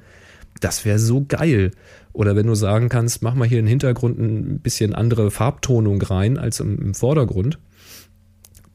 Das 0.59 0.85
wäre 0.85 0.99
so 0.99 1.25
geil. 1.27 1.71
Oder 2.13 2.35
wenn 2.35 2.47
du 2.47 2.55
sagen 2.55 2.89
kannst, 2.89 3.23
mach 3.23 3.33
mal 3.33 3.47
hier 3.47 3.59
im 3.59 3.67
Hintergrund 3.67 4.19
ein 4.19 4.59
bisschen 4.59 4.93
andere 4.93 5.31
Farbtonung 5.31 6.01
rein 6.01 6.37
als 6.37 6.59
im, 6.59 6.79
im 6.79 6.93
Vordergrund. 6.93 7.57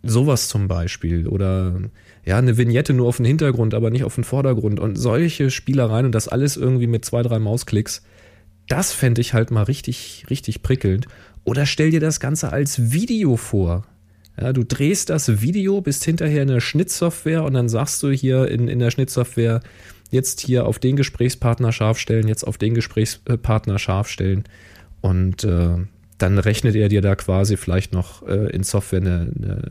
Sowas 0.02 0.48
zum 0.48 0.68
Beispiel. 0.68 1.28
Oder 1.28 1.80
ja, 2.24 2.36
eine 2.36 2.58
Vignette 2.58 2.92
nur 2.92 3.06
auf 3.06 3.18
den 3.18 3.26
Hintergrund, 3.26 3.74
aber 3.74 3.90
nicht 3.90 4.04
auf 4.04 4.16
den 4.16 4.24
Vordergrund. 4.24 4.80
Und 4.80 4.96
solche 4.96 5.50
Spielereien 5.50 6.06
und 6.06 6.14
das 6.14 6.28
alles 6.28 6.56
irgendwie 6.56 6.88
mit 6.88 7.04
zwei, 7.04 7.22
drei 7.22 7.38
Mausklicks. 7.38 8.02
Das 8.66 8.92
fände 8.92 9.20
ich 9.20 9.34
halt 9.34 9.50
mal 9.50 9.62
richtig, 9.62 10.26
richtig 10.28 10.62
prickelnd. 10.62 11.06
Oder 11.44 11.64
stell 11.64 11.90
dir 11.90 12.00
das 12.00 12.20
Ganze 12.20 12.52
als 12.52 12.92
Video 12.92 13.36
vor. 13.36 13.86
Ja, 14.40 14.52
du 14.52 14.64
drehst 14.64 15.10
das 15.10 15.40
Video, 15.40 15.80
bist 15.80 16.04
hinterher 16.04 16.42
in 16.42 16.48
der 16.48 16.60
Schnittsoftware 16.60 17.42
und 17.44 17.54
dann 17.54 17.68
sagst 17.68 18.02
du 18.02 18.10
hier 18.10 18.48
in, 18.48 18.68
in 18.68 18.78
der 18.78 18.90
Schnittsoftware, 18.90 19.60
jetzt 20.10 20.40
hier 20.40 20.66
auf 20.66 20.78
den 20.78 20.96
Gesprächspartner 20.96 21.72
scharf 21.72 21.98
stellen, 21.98 22.28
jetzt 22.28 22.46
auf 22.46 22.58
den 22.58 22.74
Gesprächspartner 22.74 23.78
scharf 23.78 24.08
stellen. 24.08 24.44
Und 25.00 25.44
äh, 25.44 25.76
dann 26.18 26.38
rechnet 26.38 26.74
er 26.74 26.88
dir 26.88 27.00
da 27.00 27.14
quasi 27.14 27.56
vielleicht 27.56 27.92
noch 27.92 28.26
äh, 28.26 28.50
in 28.50 28.64
Software 28.64 29.00
eine, 29.00 29.32
eine, 29.36 29.62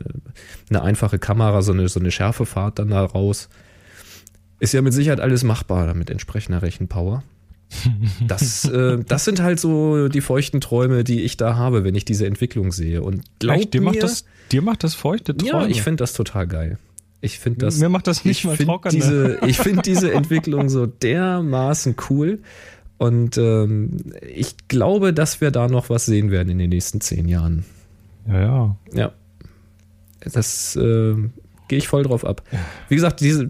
eine, 0.70 0.82
einfache 0.82 1.18
Kamera, 1.18 1.62
so 1.62 1.72
eine, 1.72 1.88
so 1.88 2.00
eine 2.00 2.10
Schärfefahrt 2.10 2.78
dann 2.78 2.88
da 2.88 3.04
raus. 3.04 3.48
Ist 4.58 4.72
ja 4.72 4.82
mit 4.82 4.92
Sicherheit 4.92 5.20
alles 5.20 5.44
machbar 5.44 5.94
mit 5.94 6.10
entsprechender 6.10 6.62
Rechenpower. 6.62 7.22
Das, 8.26 8.64
äh, 8.64 8.98
das 9.06 9.24
sind 9.24 9.42
halt 9.42 9.60
so 9.60 10.08
die 10.08 10.22
feuchten 10.22 10.60
Träume, 10.60 11.04
die 11.04 11.20
ich 11.22 11.36
da 11.36 11.56
habe, 11.56 11.84
wenn 11.84 11.94
ich 11.94 12.04
diese 12.06 12.26
Entwicklung 12.26 12.72
sehe. 12.72 13.02
Und 13.02 13.24
glaub 13.38 13.56
Echt, 13.56 13.74
dir, 13.74 13.80
mir, 13.80 13.86
macht 13.90 14.02
das, 14.02 14.24
dir 14.50 14.62
macht 14.62 14.84
das 14.84 14.94
feuchte 14.94 15.36
Träume? 15.36 15.64
Ja, 15.64 15.66
ich 15.66 15.82
finde 15.82 15.98
das 16.02 16.14
total 16.14 16.46
geil. 16.46 16.78
Ich 17.20 17.38
finde 17.38 17.60
das. 17.60 17.78
Mir 17.78 17.88
macht 17.88 18.06
das 18.06 18.24
nicht 18.24 18.44
mal 18.44 18.56
trocken. 18.56 18.90
Diese, 18.90 19.38
ich 19.46 19.58
finde 19.58 19.82
diese 19.82 20.12
Entwicklung 20.12 20.68
so 20.68 20.86
dermaßen 20.86 21.96
cool. 22.10 22.40
Und 22.96 23.38
ähm, 23.38 23.96
ich 24.22 24.56
glaube, 24.68 25.12
dass 25.12 25.40
wir 25.40 25.50
da 25.50 25.68
noch 25.68 25.88
was 25.88 26.06
sehen 26.06 26.30
werden 26.30 26.50
in 26.50 26.58
den 26.58 26.70
nächsten 26.70 27.00
zehn 27.00 27.28
Jahren. 27.28 27.64
Ja, 28.26 28.40
ja. 28.40 28.76
Ja. 28.92 29.12
Das 30.20 30.74
äh, 30.76 31.14
gehe 31.68 31.78
ich 31.78 31.88
voll 31.88 32.02
drauf 32.02 32.24
ab. 32.24 32.42
Wie 32.88 32.96
gesagt, 32.96 33.20
diese, 33.20 33.48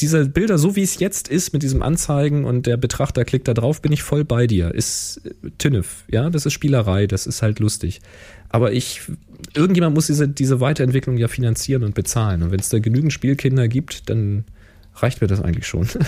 diese 0.00 0.28
Bilder, 0.28 0.58
so 0.58 0.76
wie 0.76 0.82
es 0.82 0.98
jetzt 0.98 1.28
ist, 1.28 1.52
mit 1.52 1.62
diesem 1.62 1.82
Anzeigen 1.82 2.44
und 2.44 2.66
der 2.66 2.76
Betrachter 2.76 3.24
klickt 3.24 3.48
da 3.48 3.54
drauf, 3.54 3.82
bin 3.82 3.92
ich 3.92 4.02
voll 4.02 4.24
bei 4.24 4.46
dir. 4.46 4.74
Ist 4.74 5.20
äh, 5.24 5.50
Tünnef, 5.58 6.04
ja, 6.08 6.30
das 6.30 6.46
ist 6.46 6.52
Spielerei, 6.52 7.06
das 7.06 7.26
ist 7.26 7.42
halt 7.42 7.58
lustig. 7.58 8.00
Aber 8.48 8.72
ich, 8.72 9.02
irgendjemand 9.54 9.94
muss 9.94 10.06
diese, 10.06 10.28
diese 10.28 10.60
Weiterentwicklung 10.60 11.18
ja 11.18 11.28
finanzieren 11.28 11.84
und 11.84 11.94
bezahlen. 11.94 12.42
Und 12.42 12.50
wenn 12.50 12.60
es 12.60 12.68
da 12.68 12.78
genügend 12.78 13.12
Spielkinder 13.12 13.68
gibt, 13.68 14.08
dann 14.08 14.44
reicht 14.94 15.20
mir 15.20 15.28
das 15.28 15.40
eigentlich 15.40 15.66
schon. 15.66 15.88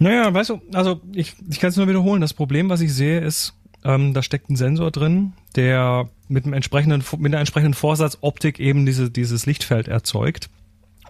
Naja, 0.00 0.32
weißt 0.32 0.50
du, 0.50 0.60
also 0.72 1.00
ich, 1.12 1.34
ich 1.50 1.58
kann 1.58 1.70
es 1.70 1.76
nur 1.76 1.88
wiederholen. 1.88 2.20
Das 2.20 2.32
Problem, 2.32 2.68
was 2.68 2.80
ich 2.80 2.94
sehe, 2.94 3.18
ist, 3.18 3.54
ähm, 3.84 4.14
da 4.14 4.22
steckt 4.22 4.48
ein 4.48 4.54
Sensor 4.54 4.92
drin, 4.92 5.32
der 5.56 6.08
mit 6.28 6.44
einem 6.44 6.52
entsprechenden, 6.52 7.02
mit 7.18 7.32
einer 7.32 7.40
entsprechenden 7.40 7.74
Vorsatzoptik 7.74 8.60
eben 8.60 8.86
diese, 8.86 9.10
dieses 9.10 9.46
Lichtfeld 9.46 9.88
erzeugt 9.88 10.50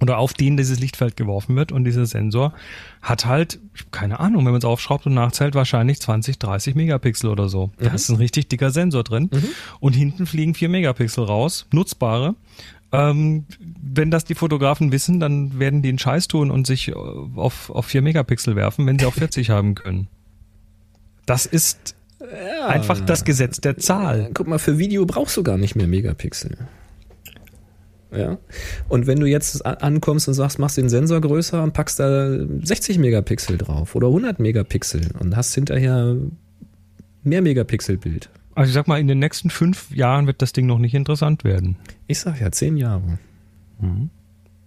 oder 0.01 0.19
auf 0.19 0.33
den 0.33 0.57
dieses 0.57 0.81
Lichtfeld 0.81 1.17
geworfen 1.17 1.57
wird 1.57 1.73
und 1.73 1.85
dieser 1.85 2.07
Sensor 2.07 2.53
hat 3.03 3.27
halt, 3.27 3.59
keine 3.91 4.21
Ahnung, 4.21 4.45
wenn 4.45 4.53
man 4.53 4.59
es 4.59 4.65
aufschraubt 4.65 5.07
und 5.07 5.15
nachzählt, 5.15 5.55
wahrscheinlich 5.55 6.01
20, 6.01 6.39
30 6.39 6.75
Megapixel 6.75 7.31
oder 7.31 7.49
so. 7.49 7.69
Mhm. 7.79 7.85
Da 7.85 7.91
ist 7.93 8.09
ein 8.09 8.17
richtig 8.17 8.49
dicker 8.49 8.71
Sensor 8.71 9.05
drin 9.05 9.31
mhm. 9.33 9.49
und 9.81 9.95
hinten 9.95 10.27
fliegen 10.27 10.55
4 10.55 10.69
Megapixel 10.69 11.25
raus, 11.25 11.67
nutzbare. 11.73 12.35
Ähm, 12.91 13.45
wenn 13.61 14.11
das 14.11 14.25
die 14.25 14.35
Fotografen 14.35 14.93
wissen, 14.93 15.21
dann 15.21 15.59
werden 15.59 15.83
die 15.83 15.91
einen 15.91 15.99
Scheiß 15.99 16.27
tun 16.29 16.51
und 16.51 16.67
sich 16.67 16.89
äh, 16.89 16.95
auf, 16.95 17.71
auf 17.71 17.87
4 17.87 18.03
Megapixel 18.03 18.57
werfen, 18.57 18.87
wenn 18.87 18.99
sie 18.99 19.07
auch 19.07 19.15
40 19.15 19.51
haben 19.51 19.75
können. 19.75 20.09
Das 21.27 21.45
ist 21.45 21.95
ja. 22.21 22.67
einfach 22.67 22.99
das 23.01 23.25
Gesetz 23.25 23.61
der 23.61 23.77
Zahl. 23.77 24.31
Guck 24.33 24.49
mal, 24.49 24.59
für 24.59 24.79
Video 24.79 25.05
brauchst 25.05 25.37
du 25.37 25.43
gar 25.43 25.59
nicht 25.59 25.77
mehr 25.77 25.87
Megapixel. 25.87 26.57
Ja. 28.11 28.39
Und 28.89 29.07
wenn 29.07 29.21
du 29.21 29.27
jetzt 29.27 29.65
ankommst 29.67 30.29
und 30.29 30.35
sagst, 30.35 30.59
machst 30.59 30.79
den 30.79 30.89
Sensor 30.89 31.21
größer 31.21 31.63
und 31.63 31.75
packst 31.75 32.01
da 32.01 32.39
60 32.63 32.99
Megapixel 32.99 33.59
drauf 33.59 33.95
oder 33.95 34.07
100 34.07 34.39
Megapixel 34.39 35.11
und 35.19 35.37
hast 35.37 35.55
hinterher 35.55 36.17
mehr 37.23 37.43
Megapixel 37.43 37.99
Bild. 37.99 38.31
Also 38.55 38.71
ich 38.71 38.75
sag 38.75 38.89
mal, 38.89 38.99
in 38.99 39.09
den 39.09 39.19
nächsten 39.19 39.51
fünf 39.51 39.91
Jahren 39.95 40.27
wird 40.27 40.43
das 40.43 40.53
Ding 40.53 40.67
noch 40.67 40.79
nicht 40.79 40.95
interessant 40.95 41.45
werden. 41.45 41.77
Ich 42.07 42.19
sag 42.21 42.41
ja, 42.41 42.51
zehn 42.51 42.77
Jahre. 42.77 43.19
Mhm. 43.81 44.11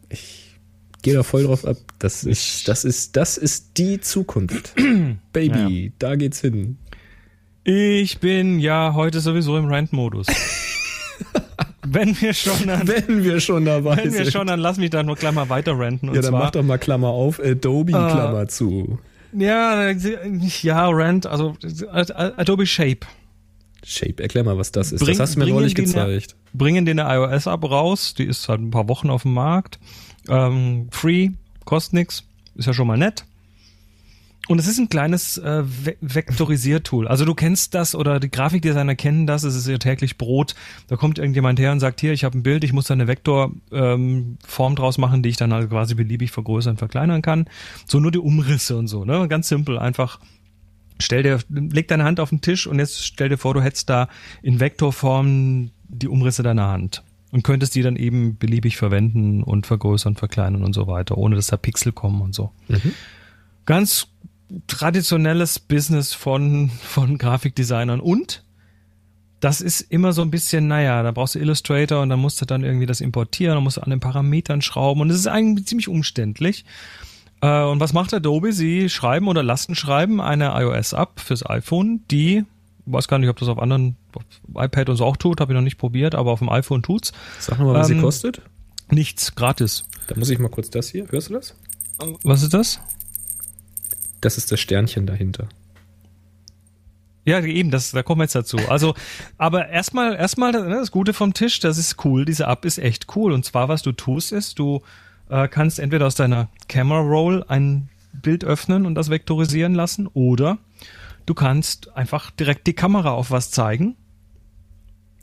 Ich 0.08 0.60
gehe 1.02 1.14
da 1.14 1.24
voll 1.24 1.44
drauf 1.44 1.66
ab. 1.66 1.78
Das 2.00 2.24
ist, 2.24 2.68
das 2.68 2.86
ist, 2.86 3.18
das 3.18 3.38
ist 3.38 3.78
die 3.78 4.00
Zukunft. 4.00 4.74
Baby, 5.34 5.86
ja. 5.86 5.92
da 6.00 6.16
geht's 6.16 6.42
hin. 6.42 6.78
Ich 7.64 8.20
bin 8.20 8.60
ja 8.60 8.94
heute 8.94 9.20
sowieso 9.20 9.58
im 9.58 9.66
Rant-Modus. 9.66 10.28
wenn 11.88 12.20
wir 12.22 12.34
schon 12.34 12.68
dann, 12.68 12.88
wenn 12.88 13.24
wir 13.24 13.40
schon 13.40 13.66
dabei 13.66 13.98
wenn 13.98 14.12
sind. 14.12 14.14
Wenn 14.20 14.26
wir 14.26 14.32
schon, 14.32 14.48
dann 14.48 14.60
lass 14.60 14.78
mich 14.78 14.90
da 14.90 15.04
nur 15.04 15.18
mal 15.32 15.50
weiter 15.50 15.78
ranten. 15.78 16.08
ja, 16.08 16.14
dann 16.14 16.24
zwar, 16.24 16.40
mach 16.40 16.52
doch 16.52 16.64
mal 16.64 16.78
Klammer 16.78 17.10
auf, 17.10 17.40
Adobe 17.40 17.92
äh, 17.92 17.96
Klammer 17.96 18.48
zu. 18.48 19.00
Ja, 19.34 19.92
ja, 19.92 20.90
Rant, 20.90 21.26
also 21.26 21.56
Adobe 21.92 22.66
Shape. 22.66 23.08
Shape, 23.84 24.22
erklär 24.22 24.44
mal, 24.44 24.58
was 24.58 24.72
das 24.72 24.92
ist. 24.92 25.00
Bring, 25.00 25.18
das 25.18 25.30
hast 25.30 25.36
du 25.36 25.40
mir 25.40 25.48
neulich 25.48 25.74
gezeigt. 25.76 26.36
Eine, 26.36 26.58
bringen 26.58 26.86
den 26.86 27.00
eine 27.00 27.16
iOS-App 27.16 27.64
raus, 27.64 28.14
die 28.14 28.26
ist 28.26 28.44
seit 28.44 28.60
ein 28.60 28.72
paar 28.72 28.88
Wochen 28.88 29.10
auf 29.10 29.24
dem 29.24 29.34
Markt. 29.34 29.80
Ähm, 30.28 30.88
free, 30.92 31.32
kostet 31.66 31.94
nix, 31.94 32.24
ist 32.56 32.68
ja 32.68 32.74
schon 32.74 32.88
mal 32.88 32.98
nett. 32.98 33.26
Und 34.52 34.60
es 34.60 34.68
ist 34.68 34.80
ein 34.80 34.90
kleines 34.90 35.38
äh, 35.38 35.64
Ve 35.64 35.96
Vektorisiertool. 36.02 37.08
Also 37.08 37.24
du 37.24 37.34
kennst 37.34 37.74
das 37.74 37.96
oder 37.96 38.20
die 38.20 38.30
Grafikdesigner 38.30 38.96
kennen 38.96 39.26
das, 39.26 39.44
es 39.44 39.56
ist 39.56 39.66
ihr 39.66 39.80
täglich 39.80 40.18
Brot. 40.18 40.56
Da 40.88 40.98
kommt 40.98 41.20
irgendjemand 41.20 41.58
her 41.58 41.72
und 41.72 41.80
sagt, 41.80 42.02
hier, 42.02 42.12
ich 42.12 42.26
habe 42.26 42.38
ein 42.38 42.44
Bild, 42.44 42.66
ich 42.66 42.74
muss 42.74 42.84
da 42.84 42.94
eine 42.94 43.08
Vektorform 43.08 43.62
ähm, 43.72 44.76
draus 44.76 44.98
machen, 44.98 45.24
die 45.24 45.30
ich 45.30 45.38
dann 45.38 45.54
halt 45.54 45.70
quasi 45.70 45.96
beliebig 45.96 46.32
vergrößern, 46.32 46.76
verkleinern 46.76 47.22
kann. 47.22 47.46
So 47.88 48.02
nur 48.02 48.12
die 48.12 48.20
Umrisse 48.20 48.76
und 48.76 48.88
so, 48.88 49.06
ne? 49.06 49.26
Ganz 49.30 49.48
simpel, 49.48 49.80
einfach 49.80 50.20
stell 51.00 51.24
dir, 51.24 51.40
leg 51.48 51.88
deine 51.88 52.04
Hand 52.04 52.20
auf 52.20 52.32
den 52.32 52.42
Tisch 52.42 52.68
und 52.68 52.78
jetzt 52.78 53.06
stell 53.06 53.30
dir 53.30 53.38
vor, 53.38 53.54
du 53.54 53.62
hättest 53.62 53.90
da 53.90 54.10
in 54.42 54.60
Vektorform 54.60 55.72
die 55.88 56.10
Umrisse 56.10 56.44
deiner 56.44 56.68
Hand 56.68 57.04
und 57.32 57.46
könntest 57.46 57.74
die 57.74 57.84
dann 57.84 57.96
eben 57.96 58.38
beliebig 58.38 58.76
verwenden 58.76 59.44
und 59.44 59.66
vergrößern, 59.66 60.18
verkleinern 60.18 60.66
und 60.66 60.74
so 60.74 60.88
weiter, 60.88 61.18
ohne 61.18 61.38
dass 61.38 61.48
da 61.48 61.56
Pixel 61.56 61.94
kommen 61.94 62.20
und 62.20 62.36
so. 62.36 62.52
Mhm. 62.68 62.92
Ganz 63.66 64.08
traditionelles 64.68 65.60
Business 65.60 66.14
von, 66.14 66.70
von 66.70 67.18
Grafikdesignern 67.18 68.00
und 68.00 68.44
das 69.42 69.60
ist 69.60 69.82
immer 69.82 70.14
so 70.14 70.22
ein 70.22 70.30
bisschen, 70.30 70.68
naja, 70.68 71.02
da 71.02 71.12
brauchst 71.12 71.36
du 71.36 71.40
Illustrator 71.40 72.02
und 72.02 72.10
dann 72.10 72.20
musst 72.20 72.40
du 72.40 72.46
dann 72.46 72.64
irgendwie 72.64 72.86
das 72.86 73.02
importieren, 73.02 73.56
dann 73.56 73.64
musst 73.64 73.78
du 73.78 73.82
an 73.82 73.90
den 73.90 74.00
Parametern 74.00 74.62
schrauben 74.62 75.02
und 75.02 75.10
es 75.10 75.18
ist 75.18 75.28
eigentlich 75.28 75.66
ziemlich 75.68 75.88
umständlich. 75.88 76.64
Äh, 77.42 77.64
und 77.64 77.80
was 77.80 77.92
macht 77.92 78.14
Adobe? 78.14 78.54
Sie 78.54 78.88
schreiben 78.88 79.28
oder 79.28 79.42
lassen 79.42 79.74
schreiben 79.74 80.22
eine 80.22 80.52
iOS-App 80.54 81.20
fürs 81.20 81.44
iPhone, 81.44 82.04
die, 82.12 82.46
weiß 82.86 83.08
gar 83.08 83.18
nicht, 83.18 83.30
ob 83.30 83.40
das 83.40 83.50
auf 83.50 83.58
anderen, 83.58 83.98
auf 84.14 84.24
iPad 84.64 84.90
und 84.90 84.98
so 84.98 85.06
auch 85.06 85.18
tut, 85.18 85.42
habe 85.42 85.54
ich 85.54 85.56
noch 85.56 85.64
nicht 85.64 85.78
probiert, 85.78 86.14
aber 86.14 86.32
auf 86.32 86.40
dem 86.40 86.50
iPhone 86.50 86.84
tut's. 86.84 87.12
Sag 87.40 87.58
nochmal, 87.58 87.76
was 87.76 87.90
ähm, 87.90 87.98
sie 87.98 88.02
kostet. 88.04 88.42
Nichts, 88.92 89.34
gratis. 89.34 89.86
Da 90.08 90.16
muss 90.18 90.30
ich 90.30 90.38
mal 90.38 90.50
kurz 90.50 90.70
das 90.70 90.90
hier, 90.90 91.08
hörst 91.10 91.30
du 91.30 91.34
das? 91.34 91.56
Was 92.24 92.44
ist 92.44 92.54
das? 92.54 92.80
Das 94.22 94.38
ist 94.38 94.52
das 94.52 94.60
Sternchen 94.60 95.06
dahinter. 95.06 95.50
Ja, 97.24 97.40
eben, 97.42 97.70
das, 97.70 97.92
da 97.92 98.02
kommen 98.02 98.20
wir 98.20 98.24
jetzt 98.24 98.36
dazu. 98.36 98.58
Also, 98.68 98.96
aber 99.38 99.70
erstmal, 99.70 100.16
erstmal 100.16 100.52
ne, 100.54 100.70
das 100.70 100.92
Gute 100.92 101.14
vom 101.14 101.34
Tisch, 101.34 101.60
das 101.60 101.78
ist 101.78 102.04
cool. 102.04 102.26
Diese 102.26 102.46
App 102.46 102.66
ist 102.66 102.80
echt 102.80 103.16
cool. 103.16 103.32
Und 103.32 103.46
zwar, 103.46 103.70
was 103.70 103.84
du 103.84 103.92
tust, 103.92 104.32
ist, 104.32 104.58
du 104.58 104.82
äh, 105.30 105.48
kannst 105.48 105.80
entweder 105.80 106.08
aus 106.08 106.16
deiner 106.16 106.50
Camera 106.68 107.00
Roll 107.00 107.46
ein 107.48 107.90
Bild 108.14 108.44
öffnen 108.44 108.86
und 108.86 108.96
das 108.96 109.10
vektorisieren 109.10 109.76
lassen, 109.76 110.08
oder 110.08 110.58
du 111.26 111.34
kannst 111.34 111.96
einfach 111.96 112.32
direkt 112.32 112.68
die 112.68 112.74
Kamera 112.74 113.12
auf 113.12 113.32
was 113.32 113.52
zeigen 113.52 113.96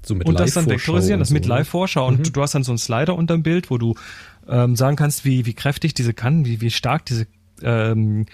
so 0.02 0.14
mit 0.14 0.26
und 0.26 0.38
das 0.38 0.54
dann 0.54 0.66
vektorisieren, 0.66 1.18
das 1.18 1.30
mit 1.30 1.44
ne? 1.44 1.48
Live-Vorschau. 1.50 2.06
Und 2.06 2.18
mhm. 2.20 2.32
du 2.32 2.42
hast 2.42 2.54
dann 2.54 2.64
so 2.64 2.72
einen 2.72 2.78
Slider 2.78 3.14
unter 3.14 3.34
dem 3.36 3.42
Bild, 3.42 3.70
wo 3.70 3.78
du 3.78 3.94
ähm, 4.48 4.76
sagen 4.76 4.96
kannst, 4.96 5.24
wie, 5.24 5.44
wie 5.46 5.54
kräftig 5.54 5.94
diese 5.94 6.14
Kanten, 6.14 6.46
wie, 6.46 6.60
wie 6.60 6.70
stark 6.70 7.04
diese 7.04 7.26
ähm, 7.62 8.26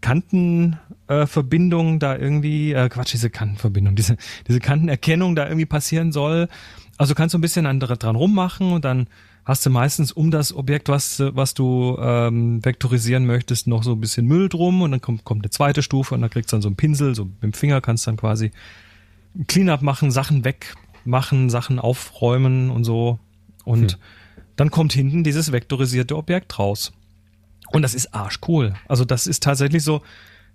Kantenverbindung 0.00 1.96
äh, 1.96 1.98
da 1.98 2.16
irgendwie, 2.16 2.72
äh, 2.72 2.88
Quatsch, 2.88 3.12
diese 3.12 3.30
Kantenverbindung, 3.30 3.96
diese, 3.96 4.16
diese 4.46 4.60
Kantenerkennung 4.60 5.34
da 5.36 5.46
irgendwie 5.46 5.66
passieren 5.66 6.12
soll. 6.12 6.48
Also 6.96 7.14
kannst 7.14 7.34
du 7.34 7.38
ein 7.38 7.42
bisschen 7.42 7.66
andere 7.66 7.96
dran 7.96 8.16
rummachen 8.16 8.72
und 8.72 8.84
dann 8.84 9.08
hast 9.44 9.64
du 9.64 9.70
meistens 9.70 10.12
um 10.12 10.30
das 10.30 10.54
Objekt, 10.54 10.88
was, 10.88 11.20
was 11.20 11.54
du 11.54 11.96
ähm, 12.00 12.62
vektorisieren 12.64 13.24
möchtest, 13.24 13.66
noch 13.66 13.82
so 13.82 13.92
ein 13.92 14.00
bisschen 14.00 14.26
Müll 14.26 14.48
drum 14.50 14.82
und 14.82 14.90
dann 14.90 15.00
kommt, 15.00 15.24
kommt 15.24 15.42
eine 15.42 15.50
zweite 15.50 15.82
Stufe 15.82 16.14
und 16.14 16.20
dann 16.20 16.28
kriegst 16.28 16.52
du 16.52 16.56
dann 16.56 16.62
so 16.62 16.68
einen 16.68 16.76
Pinsel, 16.76 17.14
so 17.14 17.24
mit 17.24 17.42
dem 17.42 17.52
Finger 17.54 17.80
kannst 17.80 18.06
du 18.06 18.10
dann 18.10 18.18
quasi 18.18 18.50
Cleanup 19.46 19.80
machen, 19.80 20.10
Sachen 20.10 20.44
wegmachen, 20.44 21.48
Sachen 21.48 21.78
aufräumen 21.78 22.70
und 22.70 22.84
so. 22.84 23.18
Und 23.64 23.92
hm. 23.92 23.98
dann 24.56 24.70
kommt 24.70 24.92
hinten 24.92 25.24
dieses 25.24 25.50
vektorisierte 25.50 26.16
Objekt 26.16 26.58
raus. 26.58 26.92
Und 27.72 27.82
das 27.82 27.94
ist 27.94 28.14
arschcool. 28.14 28.74
Also 28.86 29.04
das 29.04 29.26
ist 29.26 29.42
tatsächlich 29.42 29.82
so, 29.82 30.02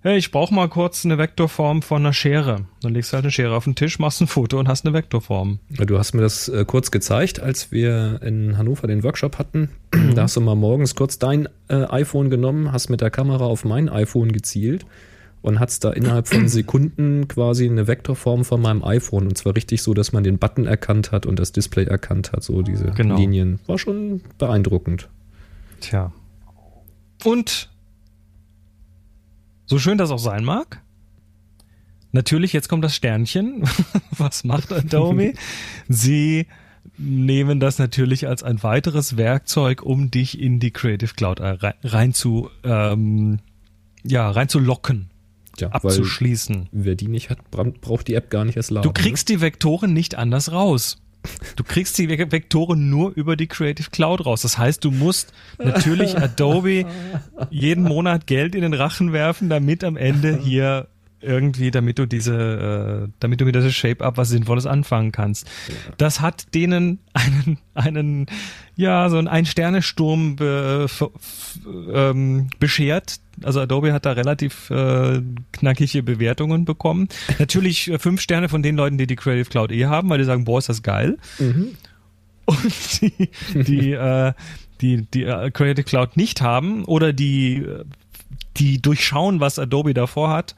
hey, 0.04 0.18
ich 0.18 0.30
brauche 0.30 0.52
mal 0.52 0.68
kurz 0.68 1.04
eine 1.06 1.16
Vektorform 1.16 1.80
von 1.80 2.02
einer 2.02 2.12
Schere. 2.12 2.66
Dann 2.82 2.92
legst 2.92 3.10
du 3.10 3.14
halt 3.14 3.24
eine 3.24 3.32
Schere 3.32 3.56
auf 3.56 3.64
den 3.64 3.74
Tisch, 3.74 3.98
machst 3.98 4.20
ein 4.20 4.26
Foto 4.26 4.58
und 4.58 4.68
hast 4.68 4.84
eine 4.84 4.94
Vektorform. 4.94 5.60
Du 5.70 5.98
hast 5.98 6.12
mir 6.12 6.20
das 6.20 6.48
äh, 6.48 6.66
kurz 6.66 6.90
gezeigt, 6.90 7.40
als 7.40 7.72
wir 7.72 8.20
in 8.22 8.58
Hannover 8.58 8.86
den 8.86 9.02
Workshop 9.02 9.38
hatten. 9.38 9.70
Mhm. 9.94 10.14
Da 10.14 10.24
hast 10.24 10.36
du 10.36 10.42
mal 10.42 10.54
morgens 10.54 10.94
kurz 10.94 11.18
dein 11.18 11.48
äh, 11.68 11.86
iPhone 11.88 12.28
genommen, 12.28 12.70
hast 12.70 12.90
mit 12.90 13.00
der 13.00 13.10
Kamera 13.10 13.46
auf 13.46 13.64
mein 13.64 13.88
iPhone 13.88 14.30
gezielt 14.30 14.84
und 15.40 15.58
hast 15.58 15.84
da 15.84 15.90
innerhalb 15.90 16.28
von 16.28 16.48
Sekunden 16.48 17.26
quasi 17.26 17.66
eine 17.66 17.86
Vektorform 17.86 18.44
von 18.44 18.60
meinem 18.60 18.84
iPhone 18.84 19.26
und 19.26 19.38
zwar 19.38 19.56
richtig 19.56 19.82
so, 19.82 19.94
dass 19.94 20.12
man 20.12 20.22
den 20.22 20.36
Button 20.36 20.66
erkannt 20.66 21.12
hat 21.12 21.24
und 21.24 21.38
das 21.38 21.52
Display 21.52 21.84
erkannt 21.84 22.32
hat, 22.32 22.42
so 22.42 22.60
diese 22.60 22.90
genau. 22.90 23.16
Linien. 23.16 23.58
War 23.66 23.78
schon 23.78 24.20
beeindruckend. 24.36 25.08
Tja, 25.80 26.12
Und 27.24 27.70
so 29.66 29.78
schön 29.78 29.98
das 29.98 30.10
auch 30.10 30.18
sein 30.18 30.44
mag, 30.44 30.82
natürlich, 32.12 32.52
jetzt 32.52 32.68
kommt 32.68 32.84
das 32.84 32.94
Sternchen. 32.94 33.64
Was 34.10 34.44
macht 34.44 34.72
Adobe? 34.72 35.34
Sie 35.88 36.46
nehmen 36.98 37.60
das 37.60 37.78
natürlich 37.78 38.28
als 38.28 38.42
ein 38.42 38.62
weiteres 38.62 39.16
Werkzeug, 39.16 39.82
um 39.82 40.10
dich 40.10 40.38
in 40.38 40.60
die 40.60 40.70
Creative 40.70 41.14
Cloud 41.14 41.40
äh, 41.40 41.56
rein 41.82 42.12
zu, 42.12 42.50
ähm, 42.62 43.40
ja, 44.04 44.30
rein 44.30 44.48
zu 44.48 44.58
locken. 44.58 45.10
Ja, 45.58 45.68
abzuschließen. 45.68 46.68
Wer 46.72 46.96
die 46.96 47.06
nicht 47.06 47.30
hat, 47.30 47.38
braucht 47.50 48.08
die 48.08 48.14
App 48.14 48.28
gar 48.28 48.44
nicht 48.44 48.56
erst 48.56 48.72
laden. 48.72 48.82
Du 48.82 48.92
kriegst 48.92 49.28
ne? 49.28 49.36
die 49.36 49.40
Vektoren 49.40 49.92
nicht 49.92 50.16
anders 50.16 50.50
raus. 50.50 50.98
Du 51.56 51.64
kriegst 51.64 51.98
die 51.98 52.08
Vektoren 52.08 52.90
nur 52.90 53.12
über 53.14 53.36
die 53.36 53.46
Creative 53.46 53.90
Cloud 53.90 54.26
raus. 54.26 54.42
Das 54.42 54.58
heißt, 54.58 54.84
du 54.84 54.90
musst 54.90 55.32
natürlich 55.58 56.18
Adobe 56.24 56.86
jeden 57.50 57.84
Monat 57.84 58.26
Geld 58.26 58.54
in 58.54 58.62
den 58.62 58.74
Rachen 58.74 59.12
werfen, 59.12 59.48
damit 59.48 59.84
am 59.84 59.96
Ende 59.96 60.36
hier 60.36 60.88
irgendwie, 61.24 61.70
damit 61.70 61.98
du 61.98 62.06
diese, 62.06 63.06
äh, 63.06 63.12
damit 63.20 63.40
du 63.40 63.44
mit 63.44 63.54
dieser 63.54 63.70
Shape-Up 63.70 64.16
was 64.16 64.28
Sinnvolles 64.28 64.66
anfangen 64.66 65.12
kannst. 65.12 65.46
Ja. 65.68 65.74
Das 65.96 66.20
hat 66.20 66.54
denen 66.54 66.98
einen, 67.12 67.58
einen, 67.74 68.26
ja, 68.76 69.08
so 69.08 69.18
einen 69.18 69.28
Ein-Sterne-Sturm 69.28 70.36
be, 70.36 70.86
ähm, 71.92 72.48
beschert. 72.58 73.20
Also 73.42 73.60
Adobe 73.60 73.92
hat 73.92 74.06
da 74.06 74.12
relativ 74.12 74.70
äh, 74.70 75.20
knackige 75.52 76.02
Bewertungen 76.02 76.64
bekommen. 76.64 77.08
Natürlich 77.38 77.90
äh, 77.90 77.98
fünf 77.98 78.20
Sterne 78.20 78.48
von 78.48 78.62
den 78.62 78.76
Leuten, 78.76 78.98
die 78.98 79.06
die 79.06 79.16
Creative 79.16 79.50
Cloud 79.50 79.72
eh 79.72 79.86
haben, 79.86 80.08
weil 80.08 80.18
die 80.18 80.24
sagen, 80.24 80.44
boah, 80.44 80.58
ist 80.58 80.68
das 80.68 80.82
geil. 80.82 81.18
Mhm. 81.38 81.72
Und 82.46 83.02
die, 83.02 83.30
die, 83.54 83.92
äh, 83.92 84.32
die, 84.80 85.02
die 85.02 85.24
äh, 85.24 85.50
Creative 85.50 85.84
Cloud 85.84 86.16
nicht 86.16 86.40
haben 86.40 86.84
oder 86.84 87.12
die, 87.12 87.66
die 88.56 88.80
durchschauen, 88.80 89.40
was 89.40 89.58
Adobe 89.58 89.94
davor 89.94 90.30
hat, 90.30 90.54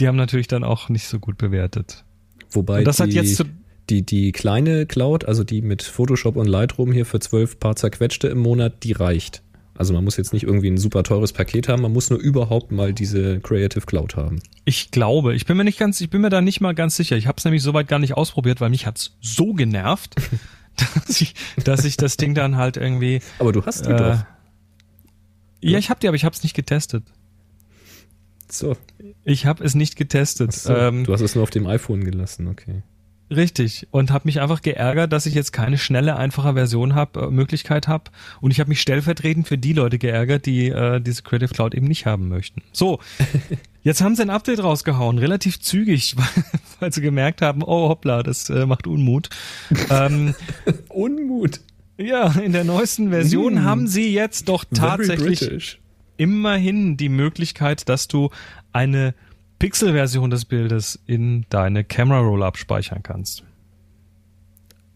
die 0.00 0.08
haben 0.08 0.16
natürlich 0.16 0.48
dann 0.48 0.64
auch 0.64 0.88
nicht 0.88 1.06
so 1.06 1.18
gut 1.18 1.38
bewertet. 1.38 2.04
Wobei 2.50 2.78
und 2.78 2.84
das 2.84 2.96
die, 2.96 3.02
hat 3.02 3.12
jetzt 3.12 3.36
zu 3.36 3.44
die, 3.90 4.02
die 4.02 4.32
kleine 4.32 4.86
Cloud, 4.86 5.26
also 5.26 5.44
die 5.44 5.62
mit 5.62 5.82
Photoshop 5.82 6.36
und 6.36 6.46
Lightroom 6.46 6.92
hier 6.92 7.06
für 7.06 7.20
zwölf 7.20 7.58
paar 7.58 7.76
zerquetschte 7.76 8.28
im 8.28 8.38
Monat, 8.38 8.82
die 8.82 8.92
reicht. 8.92 9.42
Also 9.76 9.92
man 9.92 10.04
muss 10.04 10.16
jetzt 10.16 10.32
nicht 10.32 10.44
irgendwie 10.44 10.70
ein 10.70 10.78
super 10.78 11.02
teures 11.02 11.32
Paket 11.32 11.68
haben, 11.68 11.82
man 11.82 11.92
muss 11.92 12.08
nur 12.08 12.20
überhaupt 12.20 12.70
mal 12.70 12.92
diese 12.92 13.40
Creative 13.40 13.84
Cloud 13.84 14.14
haben. 14.14 14.40
Ich 14.64 14.92
glaube, 14.92 15.34
ich 15.34 15.46
bin 15.46 15.56
mir 15.56 15.64
nicht 15.64 15.78
ganz, 15.78 16.00
ich 16.00 16.10
bin 16.10 16.20
mir 16.20 16.30
da 16.30 16.40
nicht 16.40 16.60
mal 16.60 16.74
ganz 16.74 16.96
sicher. 16.96 17.16
Ich 17.16 17.26
habe 17.26 17.38
es 17.38 17.44
nämlich 17.44 17.62
soweit 17.62 17.88
gar 17.88 17.98
nicht 17.98 18.14
ausprobiert, 18.16 18.60
weil 18.60 18.70
mich 18.70 18.86
hat's 18.86 19.16
so 19.20 19.52
genervt, 19.52 20.14
dass 21.06 21.20
ich, 21.20 21.34
dass 21.64 21.84
ich 21.84 21.96
das 21.96 22.16
Ding 22.16 22.34
dann 22.34 22.56
halt 22.56 22.76
irgendwie. 22.76 23.20
Aber 23.40 23.52
du 23.52 23.66
hast 23.66 23.86
die 23.86 23.90
äh, 23.90 23.96
doch. 23.96 24.24
Ja, 25.60 25.78
ich 25.78 25.90
habe 25.90 25.98
die, 25.98 26.08
aber 26.08 26.16
ich 26.16 26.24
habe 26.24 26.34
es 26.34 26.42
nicht 26.42 26.54
getestet. 26.54 27.04
So. 28.48 28.76
Ich 29.24 29.46
habe 29.46 29.64
es 29.64 29.74
nicht 29.74 29.96
getestet. 29.96 30.52
So, 30.52 30.74
ähm, 30.74 31.04
du 31.04 31.12
hast 31.12 31.20
es 31.20 31.34
nur 31.34 31.42
auf 31.42 31.50
dem 31.50 31.66
iPhone 31.66 32.04
gelassen, 32.04 32.48
okay. 32.48 32.82
Richtig. 33.30 33.88
Und 33.90 34.10
habe 34.10 34.26
mich 34.26 34.40
einfach 34.40 34.62
geärgert, 34.62 35.12
dass 35.12 35.26
ich 35.26 35.34
jetzt 35.34 35.52
keine 35.52 35.78
schnelle, 35.78 36.16
einfache 36.16 36.54
Version 36.54 36.94
habe, 36.94 37.22
äh, 37.22 37.30
Möglichkeit 37.30 37.88
habe. 37.88 38.10
Und 38.40 38.50
ich 38.50 38.60
habe 38.60 38.68
mich 38.68 38.80
stellvertretend 38.80 39.48
für 39.48 39.58
die 39.58 39.72
Leute 39.72 39.98
geärgert, 39.98 40.46
die 40.46 40.68
äh, 40.68 41.00
diese 41.00 41.22
Creative 41.22 41.52
Cloud 41.52 41.74
eben 41.74 41.86
nicht 41.86 42.06
haben 42.06 42.28
möchten. 42.28 42.62
So, 42.72 43.00
jetzt 43.82 44.02
haben 44.02 44.14
sie 44.14 44.22
ein 44.22 44.30
Update 44.30 44.62
rausgehauen, 44.62 45.18
relativ 45.18 45.60
zügig, 45.60 46.16
weil, 46.16 46.44
weil 46.80 46.92
sie 46.92 47.00
gemerkt 47.00 47.40
haben, 47.40 47.62
oh 47.62 47.88
hoppla, 47.88 48.22
das 48.22 48.50
äh, 48.50 48.66
macht 48.66 48.86
Unmut. 48.86 49.30
ähm, 49.90 50.34
Unmut? 50.88 51.60
Ja, 51.96 52.32
in 52.32 52.52
der 52.52 52.64
neuesten 52.64 53.10
Version 53.10 53.54
mm. 53.54 53.62
haben 53.62 53.86
sie 53.86 54.12
jetzt 54.12 54.48
doch 54.48 54.64
tatsächlich 54.64 55.80
immerhin 56.16 56.96
die 56.96 57.08
Möglichkeit, 57.08 57.88
dass 57.88 58.08
du 58.08 58.30
eine 58.72 59.14
Pixel-Version 59.58 60.30
des 60.30 60.44
Bildes 60.44 60.98
in 61.06 61.46
deine 61.48 61.84
Camera 61.84 62.20
Roll 62.20 62.42
abspeichern 62.42 63.02
kannst. 63.02 63.44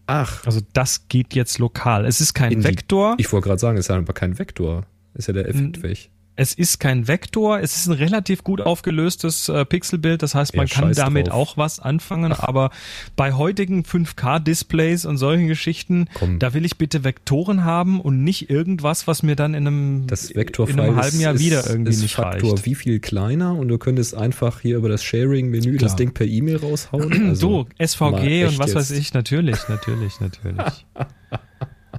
Ach. 0.07 0.45
Also 0.45 0.61
das 0.73 1.07
geht 1.07 1.35
jetzt 1.35 1.59
lokal. 1.59 2.05
Es 2.05 2.19
ist 2.19 2.33
kein 2.33 2.63
Vektor. 2.63 3.15
Die, 3.17 3.21
ich 3.21 3.31
wollte 3.31 3.47
gerade 3.47 3.59
sagen, 3.59 3.77
es 3.77 3.85
ist 3.85 3.91
aber 3.91 4.13
kein 4.13 4.39
Vektor. 4.39 4.85
Ist 5.13 5.27
ja 5.27 5.33
der 5.33 5.47
Effekt 5.47 5.83
weg. 5.83 6.09
Es 6.41 6.53
ist 6.53 6.79
kein 6.79 7.09
Vektor, 7.09 7.59
es 7.59 7.75
ist 7.75 7.87
ein 7.87 7.91
relativ 7.91 8.45
gut 8.45 8.61
aufgelöstes 8.61 9.49
äh, 9.49 9.65
Pixelbild, 9.65 10.23
das 10.23 10.35
heißt, 10.35 10.55
man 10.55 10.67
ja, 10.67 10.73
kann 10.73 10.93
damit 10.93 11.27
drauf. 11.27 11.33
auch 11.33 11.57
was 11.57 11.81
anfangen, 11.81 12.31
Ach. 12.31 12.39
aber 12.39 12.69
bei 13.17 13.33
heutigen 13.33 13.83
5K-Displays 13.83 15.05
und 15.05 15.17
solchen 15.17 15.49
Geschichten, 15.49 16.07
Komm. 16.13 16.39
da 16.39 16.53
will 16.53 16.63
ich 16.63 16.77
bitte 16.77 17.03
Vektoren 17.03 17.65
haben 17.65 17.99
und 17.99 18.23
nicht 18.23 18.49
irgendwas, 18.49 19.05
was 19.05 19.21
mir 19.21 19.35
dann 19.35 19.53
in 19.53 19.67
einem, 19.67 20.07
das 20.07 20.31
in 20.31 20.79
einem 20.79 20.95
halben 20.95 21.19
Jahr 21.19 21.33
ist, 21.33 21.41
wieder 21.41 21.69
irgendwie 21.69 21.91
ist 21.91 22.03
nicht 22.03 22.15
Faktor 22.15 22.53
reicht. 22.53 22.65
wie 22.65 22.75
viel 22.75 23.01
kleiner 23.01 23.55
und 23.55 23.67
du 23.67 23.77
könntest 23.77 24.15
einfach 24.15 24.61
hier 24.61 24.77
über 24.77 24.87
das 24.87 25.03
Sharing-Menü 25.03 25.75
das 25.75 25.97
Ding 25.97 26.13
per 26.13 26.25
E-Mail 26.25 26.55
raushauen. 26.55 27.31
Also 27.31 27.67
so, 27.79 27.85
SVG 27.85 28.45
und 28.45 28.59
was 28.59 28.67
jetzt. 28.67 28.75
weiß 28.75 28.91
ich, 28.91 29.13
natürlich, 29.13 29.67
natürlich, 29.67 30.21
natürlich. 30.21 30.85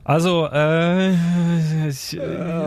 Also, 0.05 0.46
äh, 0.46 1.14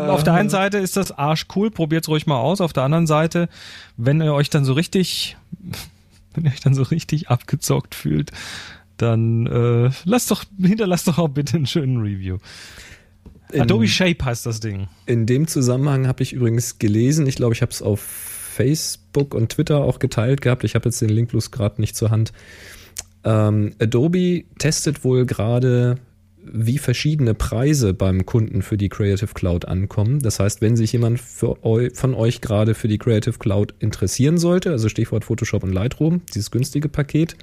auf 0.07 0.23
der 0.23 0.33
einen 0.33 0.49
Seite 0.49 0.77
ist 0.77 0.97
das 0.97 1.11
Arsch 1.11 1.47
cool, 1.55 1.71
probiert's 1.71 2.07
ruhig 2.07 2.27
mal 2.27 2.39
aus. 2.39 2.61
Auf 2.61 2.73
der 2.73 2.83
anderen 2.83 3.07
Seite, 3.07 3.49
wenn 3.97 4.21
ihr 4.21 4.33
euch 4.33 4.49
dann 4.49 4.65
so 4.65 4.73
richtig, 4.73 5.37
wenn 6.33 6.45
ihr 6.45 6.51
euch 6.51 6.61
dann 6.61 6.73
so 6.73 6.83
richtig 6.83 7.29
abgezockt 7.29 7.95
fühlt, 7.95 8.31
dann 8.97 9.47
äh, 9.47 9.89
lasst 10.05 10.31
doch, 10.31 10.43
hinterlasst 10.59 11.07
doch 11.07 11.17
auch 11.17 11.29
bitte 11.29 11.57
einen 11.57 11.65
schönen 11.65 12.01
Review. 12.01 12.37
In, 13.51 13.61
Adobe 13.61 13.87
Shape 13.87 14.23
heißt 14.23 14.45
das 14.45 14.59
Ding. 14.59 14.87
In 15.05 15.25
dem 15.25 15.47
Zusammenhang 15.47 16.07
habe 16.07 16.23
ich 16.23 16.33
übrigens 16.33 16.79
gelesen, 16.79 17.27
ich 17.27 17.35
glaube, 17.35 17.53
ich 17.53 17.61
habe 17.61 17.71
es 17.71 17.81
auf 17.81 17.99
Facebook 17.99 19.33
und 19.33 19.49
Twitter 19.49 19.79
auch 19.79 19.99
geteilt 19.99 20.41
gehabt. 20.41 20.63
Ich 20.63 20.75
habe 20.75 20.85
jetzt 20.85 21.01
den 21.01 21.09
Link 21.09 21.29
bloß 21.29 21.51
gerade 21.51 21.81
nicht 21.81 21.95
zur 21.95 22.11
Hand. 22.11 22.33
Ähm, 23.23 23.73
Adobe 23.79 24.43
testet 24.59 25.03
wohl 25.03 25.25
gerade 25.25 25.97
wie 26.45 26.77
verschiedene 26.77 27.33
Preise 27.33 27.93
beim 27.93 28.25
Kunden 28.25 28.61
für 28.61 28.77
die 28.77 28.89
Creative 28.89 29.33
Cloud 29.33 29.65
ankommen. 29.65 30.19
Das 30.19 30.39
heißt, 30.39 30.61
wenn 30.61 30.75
sich 30.75 30.91
jemand 30.91 31.21
eu 31.63 31.89
von 31.93 32.13
euch 32.13 32.41
gerade 32.41 32.75
für 32.75 32.87
die 32.87 32.97
Creative 32.97 33.37
Cloud 33.37 33.73
interessieren 33.79 34.37
sollte, 34.37 34.71
also 34.71 34.89
Stichwort 34.89 35.25
Photoshop 35.25 35.63
und 35.63 35.73
Lightroom, 35.73 36.21
dieses 36.33 36.51
günstige 36.51 36.89
Paket, 36.89 37.35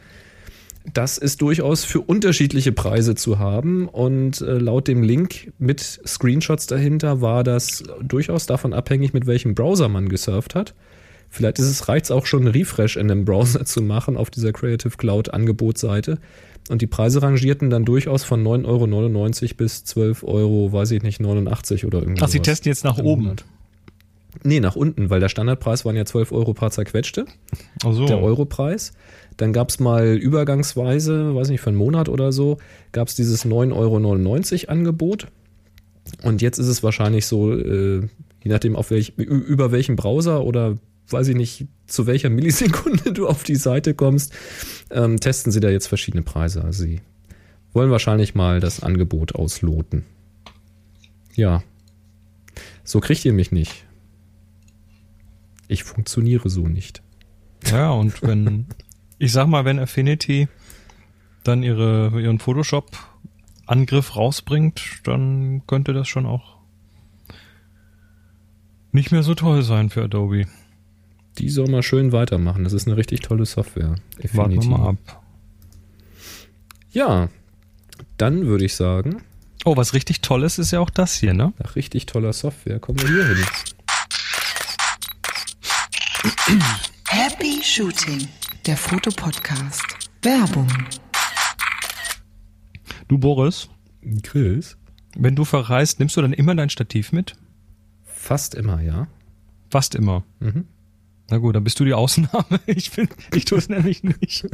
das 0.94 1.18
ist 1.18 1.42
durchaus 1.42 1.84
für 1.84 2.00
unterschiedliche 2.00 2.72
Preise 2.72 3.14
zu 3.14 3.38
haben 3.38 3.86
und 3.86 4.40
äh, 4.40 4.54
laut 4.54 4.88
dem 4.88 5.02
Link 5.02 5.52
mit 5.58 6.00
Screenshots 6.06 6.66
dahinter 6.66 7.20
war 7.20 7.44
das 7.44 7.84
durchaus 8.02 8.46
davon 8.46 8.72
abhängig, 8.72 9.12
mit 9.12 9.26
welchem 9.26 9.54
Browser 9.54 9.88
man 9.88 10.08
gesurft 10.08 10.54
hat. 10.54 10.74
Vielleicht 11.28 11.58
ist 11.60 11.66
es 11.66 11.88
reicht 11.88 12.10
auch 12.10 12.26
schon, 12.26 12.40
einen 12.40 12.54
Refresh 12.54 12.96
in 12.96 13.08
dem 13.08 13.24
Browser 13.24 13.64
zu 13.66 13.82
machen 13.82 14.16
auf 14.16 14.30
dieser 14.30 14.52
Creative 14.52 14.96
Cloud 14.96 15.32
Angebotsseite 15.32 16.18
und 16.70 16.82
die 16.82 16.86
Preise 16.86 17.20
rangierten 17.20 17.68
dann 17.68 17.84
durchaus 17.84 18.22
von 18.22 18.42
9,99 18.44 19.42
Euro 19.42 19.54
bis 19.56 19.84
12 19.84 20.22
Euro, 20.22 20.72
weiß 20.72 20.92
ich 20.92 21.02
nicht, 21.02 21.20
89 21.20 21.84
oder 21.84 21.98
irgendwas. 21.98 22.28
Ach, 22.28 22.32
Sie 22.32 22.40
testen 22.40 22.70
jetzt 22.70 22.84
nach 22.84 22.98
oben? 22.98 23.24
Monat. 23.24 23.44
Nee, 24.44 24.60
nach 24.60 24.76
unten, 24.76 25.10
weil 25.10 25.20
der 25.20 25.28
Standardpreis 25.28 25.84
waren 25.84 25.96
ja 25.96 26.04
12 26.04 26.30
Euro 26.30 26.54
paar 26.54 26.70
zerquetschte. 26.70 27.26
Ach 27.84 27.92
so. 27.92 28.06
Der 28.06 28.22
Europreis. 28.22 28.92
Dann 29.36 29.52
gab 29.52 29.70
es 29.70 29.80
mal 29.80 30.16
übergangsweise, 30.16 31.34
weiß 31.34 31.48
nicht, 31.48 31.60
für 31.60 31.70
einen 31.70 31.78
Monat 31.78 32.08
oder 32.08 32.30
so, 32.30 32.58
gab 32.92 33.08
es 33.08 33.16
dieses 33.16 33.44
9,99 33.44 34.68
Euro 34.68 34.72
Angebot. 34.72 35.26
Und 36.22 36.42
jetzt 36.42 36.58
ist 36.58 36.68
es 36.68 36.82
wahrscheinlich 36.82 37.26
so, 37.26 37.52
äh, 37.52 38.00
je 38.42 38.50
nachdem, 38.50 38.76
auf 38.76 38.90
welch, 38.90 39.14
über 39.16 39.72
welchen 39.72 39.96
Browser 39.96 40.44
oder 40.44 40.78
weiß 41.12 41.28
ich 41.28 41.36
nicht, 41.36 41.66
zu 41.86 42.06
welcher 42.06 42.30
Millisekunde 42.30 43.12
du 43.12 43.28
auf 43.28 43.42
die 43.42 43.56
Seite 43.56 43.94
kommst, 43.94 44.32
ähm, 44.90 45.18
testen 45.18 45.52
sie 45.52 45.60
da 45.60 45.70
jetzt 45.70 45.86
verschiedene 45.86 46.22
Preise. 46.22 46.62
Also 46.64 46.84
sie 46.84 47.00
wollen 47.72 47.90
wahrscheinlich 47.90 48.34
mal 48.34 48.60
das 48.60 48.82
Angebot 48.82 49.34
ausloten. 49.34 50.04
Ja. 51.34 51.62
So 52.84 53.00
kriegt 53.00 53.24
ihr 53.24 53.32
mich 53.32 53.52
nicht. 53.52 53.84
Ich 55.68 55.84
funktioniere 55.84 56.50
so 56.50 56.66
nicht. 56.66 57.02
Ja, 57.70 57.90
und 57.90 58.22
wenn, 58.22 58.66
ich 59.18 59.32
sag 59.32 59.46
mal, 59.46 59.64
wenn 59.64 59.78
Affinity 59.78 60.48
dann 61.44 61.62
ihre, 61.62 62.20
ihren 62.20 62.38
Photoshop-Angriff 62.38 64.16
rausbringt, 64.16 65.00
dann 65.04 65.62
könnte 65.66 65.92
das 65.92 66.08
schon 66.08 66.26
auch 66.26 66.58
nicht 68.92 69.12
mehr 69.12 69.22
so 69.22 69.34
toll 69.34 69.62
sein 69.62 69.88
für 69.90 70.02
Adobe. 70.02 70.46
Die 71.38 71.48
soll 71.48 71.68
mal 71.68 71.82
schön 71.82 72.12
weitermachen. 72.12 72.64
Das 72.64 72.72
ist 72.72 72.86
eine 72.86 72.96
richtig 72.96 73.20
tolle 73.20 73.46
Software. 73.46 73.96
Warten 74.32 74.62
wir 74.62 74.64
mal 74.64 74.88
ab. 74.90 75.22
Ja, 76.92 77.28
dann 78.16 78.46
würde 78.46 78.64
ich 78.64 78.74
sagen. 78.74 79.22
Oh, 79.64 79.76
was 79.76 79.94
richtig 79.94 80.22
Tolles 80.22 80.58
ist 80.58 80.70
ja 80.70 80.80
auch 80.80 80.90
das 80.90 81.14
hier, 81.14 81.34
ne? 81.34 81.52
Nach 81.58 81.76
richtig 81.76 82.06
toller 82.06 82.32
Software 82.32 82.78
kommen 82.78 83.00
wir 83.00 83.08
hier 83.08 83.26
hin. 83.26 83.44
Happy 87.08 87.62
Shooting, 87.62 88.26
der 88.66 88.76
Fotopodcast. 88.76 89.84
Werbung. 90.22 90.68
Du, 93.08 93.18
Boris. 93.18 93.68
Chris. 94.22 94.76
Wenn 95.16 95.36
du 95.36 95.44
verreist, 95.44 95.98
nimmst 95.98 96.16
du 96.16 96.22
dann 96.22 96.32
immer 96.32 96.54
dein 96.54 96.70
Stativ 96.70 97.12
mit? 97.12 97.36
Fast 98.04 98.54
immer, 98.54 98.80
ja. 98.80 99.08
Fast 99.70 99.94
immer. 99.94 100.24
Mhm. 100.40 100.66
Na 101.30 101.38
gut, 101.38 101.54
dann 101.54 101.62
bist 101.62 101.78
du 101.78 101.84
die 101.84 101.94
Ausnahme. 101.94 102.44
Ich 102.66 102.90
bin, 102.90 103.08
ich 103.34 103.44
tue 103.44 103.58
es 103.58 103.68
nämlich 103.68 104.02
nicht. 104.02 104.46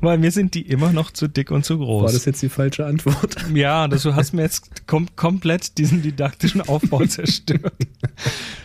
Weil 0.00 0.18
mir 0.18 0.30
sind 0.30 0.54
die 0.54 0.62
immer 0.62 0.92
noch 0.92 1.10
zu 1.10 1.28
dick 1.28 1.50
und 1.50 1.64
zu 1.64 1.78
groß. 1.78 2.04
War 2.04 2.12
das 2.12 2.26
jetzt 2.26 2.42
die 2.42 2.48
falsche 2.48 2.86
Antwort? 2.86 3.36
Ja, 3.54 3.88
das, 3.88 4.02
du 4.02 4.14
hast 4.14 4.32
mir 4.32 4.42
jetzt 4.42 4.86
kom 4.86 5.14
komplett 5.16 5.78
diesen 5.78 6.02
didaktischen 6.02 6.60
Aufbau 6.60 7.04
zerstört. 7.06 7.72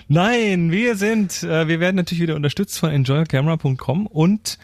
Nein, 0.08 0.72
wir 0.72 0.96
sind, 0.96 1.44
äh, 1.44 1.68
wir 1.68 1.80
werden 1.80 1.96
natürlich 1.96 2.22
wieder 2.22 2.36
unterstützt 2.36 2.78
von 2.78 2.90
enjoycamera.com 2.90 4.08
und 4.08 4.58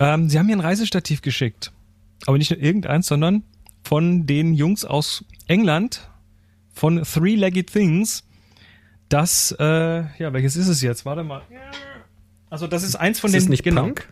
ähm, 0.00 0.28
sie 0.28 0.38
haben 0.38 0.46
mir 0.46 0.56
ein 0.56 0.60
Reisestativ 0.60 1.22
geschickt. 1.22 1.72
Aber 2.26 2.38
nicht 2.38 2.50
nur 2.50 2.60
irgendeins, 2.60 3.06
sondern 3.06 3.44
von 3.84 4.26
den 4.26 4.54
Jungs 4.54 4.84
aus 4.84 5.24
England, 5.46 6.08
von 6.72 7.02
Three-Legged 7.02 7.72
Things. 7.72 8.24
Das, 9.08 9.54
äh, 9.60 9.64
ja, 10.18 10.32
welches 10.32 10.56
ist 10.56 10.68
es 10.68 10.82
jetzt? 10.82 11.04
Warte 11.04 11.22
mal. 11.22 11.42
Also 12.50 12.66
das 12.66 12.82
ist 12.82 12.96
eins 12.96 13.20
von 13.20 13.28
Ist 13.28 13.34
den 13.34 13.40
das 13.42 13.48
nicht 13.48 13.62
genau. 13.64 13.82
Punk? 13.84 14.08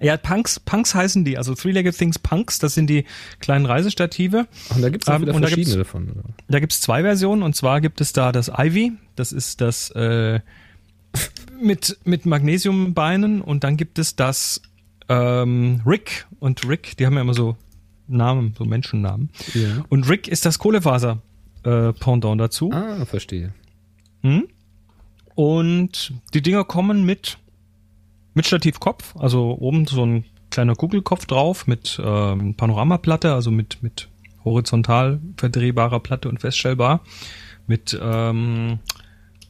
Ja, 0.00 0.16
Punks, 0.16 0.60
Punks 0.60 0.94
heißen 0.94 1.24
die, 1.24 1.38
also 1.38 1.54
Three-Legged 1.54 1.96
Things 1.96 2.18
Punks, 2.18 2.58
das 2.58 2.74
sind 2.74 2.88
die 2.90 3.04
kleinen 3.40 3.64
Reisestative. 3.66 4.46
Und 4.74 4.82
da 4.82 4.88
gibt 4.90 5.04
es 5.04 5.08
Ähm, 5.14 5.22
wieder 5.22 5.32
da 5.32 5.38
verschiedene 5.38 5.64
gibt's- 5.64 5.78
davon. 5.78 6.10
Oder? 6.10 6.22
Da 6.48 6.60
gibt's 6.60 6.80
zwei 6.80 7.02
Versionen 7.02 7.42
und 7.42 7.54
zwar 7.56 7.80
gibt 7.80 8.00
es 8.00 8.12
da 8.12 8.32
das 8.32 8.50
Ivy, 8.56 8.92
das 9.16 9.32
ist 9.32 9.60
das 9.60 9.90
äh, 9.92 10.40
mit, 11.60 11.98
mit 12.04 12.26
Magnesiumbeinen 12.26 13.40
und 13.40 13.64
dann 13.64 13.76
gibt 13.76 13.98
es 13.98 14.16
das 14.16 14.60
ähm, 15.08 15.80
Rick 15.86 16.26
und 16.40 16.68
Rick, 16.68 16.96
die 16.96 17.06
haben 17.06 17.14
ja 17.14 17.20
immer 17.22 17.34
so 17.34 17.56
Namen, 18.08 18.54
so 18.58 18.64
Menschennamen. 18.64 19.30
Ja. 19.54 19.84
Und 19.88 20.08
Rick 20.08 20.28
ist 20.28 20.44
das 20.44 20.58
Kohlefaser 20.58 21.22
äh, 21.64 21.92
Pendant 21.92 22.40
dazu. 22.40 22.70
Ah, 22.72 23.04
verstehe. 23.06 23.54
Hm? 24.22 24.48
Und 25.34 26.12
die 26.34 26.42
Dinger 26.42 26.64
kommen 26.64 27.04
mit, 27.06 27.38
mit 28.34 28.46
Stativkopf, 28.46 29.14
also 29.16 29.56
oben 29.58 29.86
so 29.86 30.04
ein 30.04 30.24
kleiner 30.50 30.74
Kugelkopf 30.74 31.26
drauf 31.26 31.66
mit 31.66 32.00
ähm, 32.02 32.54
Panoramaplatte, 32.54 33.32
also 33.32 33.50
mit, 33.50 33.82
mit 33.82 34.08
horizontal 34.44 35.20
verdrehbarer 35.36 36.00
Platte 36.00 36.28
und 36.28 36.40
feststellbar. 36.40 37.00
Mit, 37.66 37.98
ähm, 38.00 38.78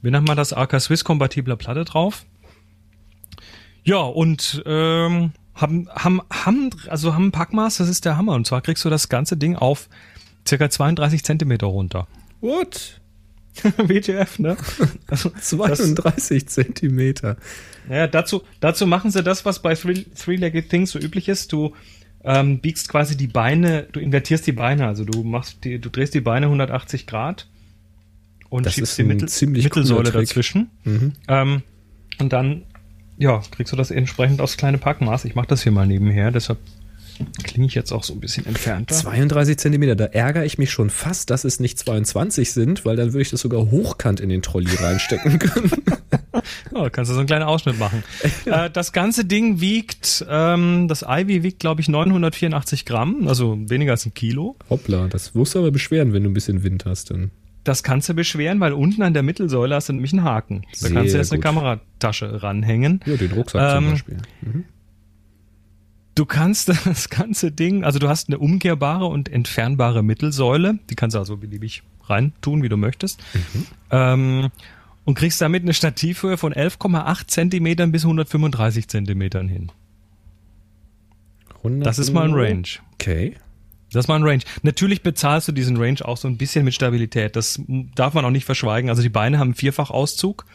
wie 0.00 0.10
nennt 0.10 0.26
man 0.26 0.36
das, 0.36 0.52
AK 0.52 0.80
Swiss 0.80 1.04
kompatibler 1.04 1.56
Platte 1.56 1.84
drauf. 1.84 2.24
Ja, 3.84 3.98
und 3.98 4.62
ähm, 4.64 5.32
haben, 5.54 5.88
haben, 5.90 6.20
haben, 6.30 6.70
also 6.88 7.14
haben 7.14 7.32
Packmaß, 7.32 7.78
das 7.78 7.88
ist 7.88 8.04
der 8.04 8.16
Hammer. 8.16 8.34
Und 8.34 8.46
zwar 8.46 8.62
kriegst 8.62 8.84
du 8.84 8.90
das 8.90 9.08
ganze 9.08 9.36
Ding 9.36 9.56
auf 9.56 9.88
circa 10.46 10.70
32 10.70 11.24
Zentimeter 11.24 11.66
runter. 11.66 12.06
What? 12.40 13.00
WTF, 13.76 14.38
ne? 14.38 14.56
Also, 15.08 15.30
32 15.40 16.46
Zentimeter. 16.48 17.36
Ja, 17.90 18.06
dazu, 18.06 18.42
dazu 18.60 18.86
machen 18.86 19.10
sie 19.10 19.22
das, 19.22 19.44
was 19.44 19.60
bei 19.60 19.74
Three- 19.74 20.06
Three-Legged 20.14 20.68
Things 20.70 20.92
so 20.92 20.98
üblich 20.98 21.28
ist. 21.28 21.52
Du 21.52 21.74
ähm, 22.24 22.60
biegst 22.60 22.88
quasi 22.88 23.16
die 23.16 23.26
Beine, 23.26 23.88
du 23.92 24.00
invertierst 24.00 24.46
die 24.46 24.52
Beine, 24.52 24.86
also 24.86 25.04
du 25.04 25.22
machst 25.24 25.64
die, 25.64 25.78
du 25.78 25.90
drehst 25.90 26.14
die 26.14 26.20
Beine 26.20 26.46
180 26.46 27.06
Grad 27.06 27.48
und 28.48 28.64
Das 28.66 28.74
schiebst 28.74 28.96
die 28.98 29.02
Mittel, 29.04 29.28
Mittelsäule 29.48 30.12
dazwischen. 30.12 30.70
Mhm. 30.84 31.12
Ähm, 31.28 31.62
und 32.18 32.32
dann, 32.32 32.62
ja, 33.18 33.42
kriegst 33.50 33.72
du 33.72 33.76
das 33.76 33.90
entsprechend 33.90 34.40
aufs 34.40 34.56
kleine 34.56 34.78
Packmaß. 34.78 35.24
Ich 35.24 35.34
mache 35.34 35.48
das 35.48 35.62
hier 35.62 35.72
mal 35.72 35.86
nebenher, 35.86 36.30
deshalb 36.30 36.58
klinge 37.42 37.66
ich 37.66 37.74
jetzt 37.74 37.92
auch 37.92 38.02
so 38.04 38.12
ein 38.12 38.20
bisschen 38.20 38.46
entfernter. 38.46 38.94
32 38.94 39.58
Zentimeter, 39.58 39.94
da 39.96 40.06
ärgere 40.06 40.44
ich 40.44 40.58
mich 40.58 40.70
schon 40.70 40.90
fast, 40.90 41.30
dass 41.30 41.44
es 41.44 41.60
nicht 41.60 41.78
22 41.78 42.52
sind, 42.52 42.84
weil 42.84 42.96
dann 42.96 43.12
würde 43.12 43.22
ich 43.22 43.30
das 43.30 43.40
sogar 43.40 43.70
hochkant 43.70 44.20
in 44.20 44.28
den 44.28 44.42
Trolley 44.42 44.74
reinstecken 44.74 45.38
können. 45.38 45.70
Ja, 46.74 46.88
kannst 46.90 47.10
du 47.10 47.14
so 47.14 47.20
einen 47.20 47.26
kleinen 47.26 47.44
Ausschnitt 47.44 47.78
machen. 47.78 48.02
Äh, 48.46 48.70
das 48.70 48.92
ganze 48.92 49.24
Ding 49.24 49.60
wiegt, 49.60 50.24
ähm, 50.28 50.88
das 50.88 51.04
Ivy 51.08 51.42
wiegt, 51.42 51.60
glaube 51.60 51.80
ich, 51.80 51.88
984 51.88 52.84
Gramm, 52.84 53.28
also 53.28 53.56
weniger 53.68 53.92
als 53.92 54.04
ein 54.04 54.14
Kilo. 54.14 54.56
Hoppla, 54.68 55.06
das 55.08 55.34
wirst 55.34 55.54
du 55.54 55.60
aber 55.60 55.70
beschweren, 55.70 56.12
wenn 56.12 56.24
du 56.24 56.30
ein 56.30 56.34
bisschen 56.34 56.62
Wind 56.64 56.84
hast. 56.84 57.10
Dann. 57.10 57.30
Das 57.64 57.82
kannst 57.84 58.08
du 58.08 58.14
beschweren, 58.14 58.58
weil 58.60 58.72
unten 58.72 59.02
an 59.02 59.14
der 59.14 59.22
Mittelsäule 59.22 59.74
hast 59.76 59.88
du 59.88 59.92
nämlich 59.92 60.12
einen 60.12 60.24
Haken. 60.24 60.62
Da 60.72 60.78
Sehr 60.78 60.90
kannst 60.92 61.14
du 61.14 61.18
jetzt 61.18 61.30
eine 61.32 61.38
gut. 61.38 61.44
Kameratasche 61.44 62.42
ranhängen. 62.42 63.00
Ja, 63.06 63.16
den 63.16 63.30
Rucksack 63.32 63.76
zum 63.76 63.84
Ähm, 63.84 63.90
Beispiel. 63.92 64.16
Mhm. 64.40 64.64
Du 66.14 66.26
kannst 66.26 66.68
das 66.86 67.08
ganze 67.08 67.52
Ding, 67.52 67.84
also 67.84 67.98
du 67.98 68.08
hast 68.08 68.28
eine 68.28 68.38
umkehrbare 68.38 69.06
und 69.06 69.28
entfernbare 69.28 70.02
Mittelsäule, 70.02 70.78
die 70.90 70.94
kannst 70.94 71.14
du 71.14 71.18
also 71.18 71.36
beliebig 71.36 71.82
reintun, 72.04 72.62
wie 72.62 72.68
du 72.68 72.76
möchtest. 72.76 73.22
Ähm, 73.90 74.50
und 75.04 75.14
kriegst 75.14 75.40
damit 75.40 75.62
eine 75.62 75.74
Stativhöhe 75.74 76.36
von 76.36 76.52
11,8 76.52 77.26
Zentimetern 77.26 77.92
bis 77.92 78.04
135 78.04 78.88
Zentimetern 78.88 79.48
hin. 79.48 79.72
100 81.58 81.86
Das 81.86 81.98
ist 81.98 82.12
mal 82.12 82.28
ein. 82.28 82.34
Range. 82.34 82.68
Okay. 82.94 83.36
Das 83.92 84.04
ist 84.04 84.08
mal 84.08 84.16
ein 84.16 84.22
Range. 84.22 84.42
Natürlich 84.62 85.02
bezahlst 85.02 85.48
du 85.48 85.52
diesen 85.52 85.76
Range 85.76 85.98
auch 86.04 86.16
so 86.16 86.26
ein 86.26 86.38
bisschen 86.38 86.64
mit 86.64 86.74
Stabilität. 86.74 87.36
Das 87.36 87.60
darf 87.94 88.14
man 88.14 88.24
auch 88.24 88.30
nicht 88.30 88.46
verschweigen. 88.46 88.88
Also 88.88 89.02
die 89.02 89.10
Beine 89.10 89.38
haben 89.38 89.54
Vierfachauszug 89.54 90.46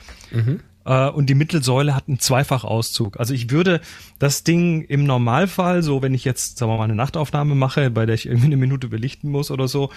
äh, 0.88 1.10
und 1.10 1.30
die 1.30 1.36
Mittelsäule 1.36 1.94
hat 1.94 2.08
einen 2.08 2.20
Zweifachauszug. 2.20 3.20
Also 3.20 3.34
ich 3.34 3.52
würde 3.52 3.82
das 4.20 4.44
Ding 4.44 4.84
im 4.84 5.04
Normalfall, 5.04 5.84
so 5.84 6.02
wenn 6.02 6.14
ich 6.14 6.24
jetzt, 6.24 6.58
sagen 6.58 6.72
wir 6.72 6.78
mal, 6.78 6.86
eine 6.86 6.96
Nachtaufnahme 6.96 7.54
mache, 7.56 7.92
bei 7.92 8.06
der 8.06 8.16
ich 8.16 8.26
irgendwie 8.26 8.48
eine 8.48 8.58
Minute 8.58 8.88
belichten 8.88 9.30
muss 9.30 9.52
oder 9.52 9.68
so, 9.68 9.92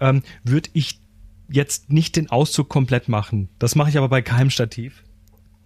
ähm, 0.00 0.22
würde 0.44 0.70
ich 0.72 1.00
jetzt 1.48 1.90
nicht 1.90 2.16
den 2.16 2.30
Auszug 2.30 2.68
komplett 2.68 3.08
machen. 3.08 3.48
Das 3.58 3.74
mache 3.74 3.90
ich 3.90 3.98
aber 3.98 4.08
bei 4.08 4.22
keinem 4.22 4.50
Stativ. 4.50 5.02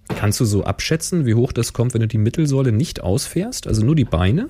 Kannst 0.09 0.41
du 0.41 0.45
so 0.45 0.65
abschätzen, 0.65 1.27
wie 1.27 1.35
hoch 1.35 1.53
das 1.53 1.73
kommt, 1.73 1.95
wenn 1.95 2.01
du 2.01 2.09
die 2.09 2.19
Mittelsäule 2.19 2.73
nicht 2.73 3.03
ausfährst? 3.03 3.67
Also 3.67 3.85
nur 3.85 3.95
die 3.95 4.05
Beine? 4.05 4.49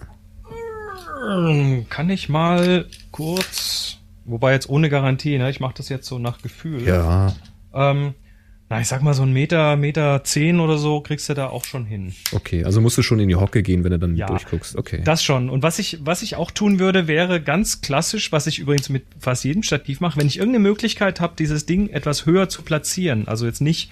Kann 1.91 2.09
ich 2.09 2.29
mal 2.29 2.87
kurz, 3.11 3.99
wobei 4.25 4.53
jetzt 4.53 4.69
ohne 4.71 4.89
Garantie, 4.89 5.37
ne? 5.39 5.51
ich 5.51 5.61
mache 5.61 5.75
das 5.77 5.89
jetzt 5.89 6.07
so 6.07 6.19
nach 6.19 6.41
Gefühl. 6.41 6.87
Ja. 6.87 7.35
Ähm, 7.75 8.15
na, 8.71 8.81
ich 8.81 8.87
sag 8.87 9.03
mal 9.03 9.15
so 9.15 9.25
ein 9.25 9.33
Meter, 9.33 9.77
Meter 9.77 10.23
zehn 10.23 10.61
oder 10.61 10.79
so 10.79 11.01
kriegst 11.01 11.29
du 11.29 11.35
da 11.35 11.49
auch 11.49 11.65
schon 11.65 11.85
hin. 11.87 12.15
Okay, 12.31 12.63
also 12.65 12.81
musst 12.81 12.97
du 12.97 13.03
schon 13.03 13.19
in 13.19 13.29
die 13.29 13.35
Hocke 13.35 13.65
gehen, 13.65 13.83
wenn 13.83 13.91
du 13.91 13.99
dann 13.99 14.15
Ja. 14.17 14.27
durchguckst. 14.29 14.77
Okay. 14.77 15.03
Das 15.05 15.25
schon. 15.25 15.51
Und 15.51 15.65
was 15.65 15.81
ich, 15.81 15.99
was 16.03 16.23
ich 16.23 16.37
auch 16.37 16.53
tun 16.53 16.79
würde, 16.79 17.09
wäre 17.09 17.43
ganz 17.43 17.81
klassisch, 17.81 18.31
was 18.31 18.47
ich 18.47 18.61
übrigens 18.61 18.89
mit 18.89 19.03
fast 19.19 19.43
jedem 19.45 19.65
Stativ 19.65 20.01
mache, 20.01 20.21
wenn 20.21 20.29
ich 20.29 20.39
irgendeine 20.39 20.63
Möglichkeit 20.63 21.21
habe, 21.21 21.35
dieses 21.37 21.67
Ding 21.67 21.89
etwas 21.89 22.27
höher 22.27 22.49
zu 22.49 22.63
platzieren, 22.63 23.27
also 23.27 23.45
jetzt 23.45 23.61
nicht 23.61 23.91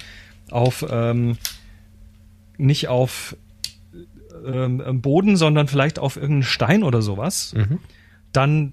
auf, 0.51 0.87
ähm, 0.89 1.37
nicht 2.57 2.87
auf 2.89 3.37
ähm, 4.47 4.81
am 4.81 5.01
Boden, 5.01 5.37
sondern 5.37 5.67
vielleicht 5.67 5.99
auf 5.99 6.15
irgendeinen 6.17 6.45
Stein 6.45 6.83
oder 6.85 7.03
sowas, 7.03 7.53
Mhm. 7.57 7.81
dann 8.33 8.73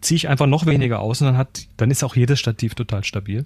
ziehe 0.00 0.16
ich 0.16 0.28
einfach 0.28 0.46
noch 0.46 0.64
weniger 0.64 1.00
aus 1.00 1.20
und 1.20 1.26
dann 1.26 1.36
hat, 1.36 1.66
dann 1.76 1.90
ist 1.90 2.02
auch 2.02 2.16
jedes 2.16 2.40
Stativ 2.40 2.74
total 2.74 3.04
stabil. 3.04 3.44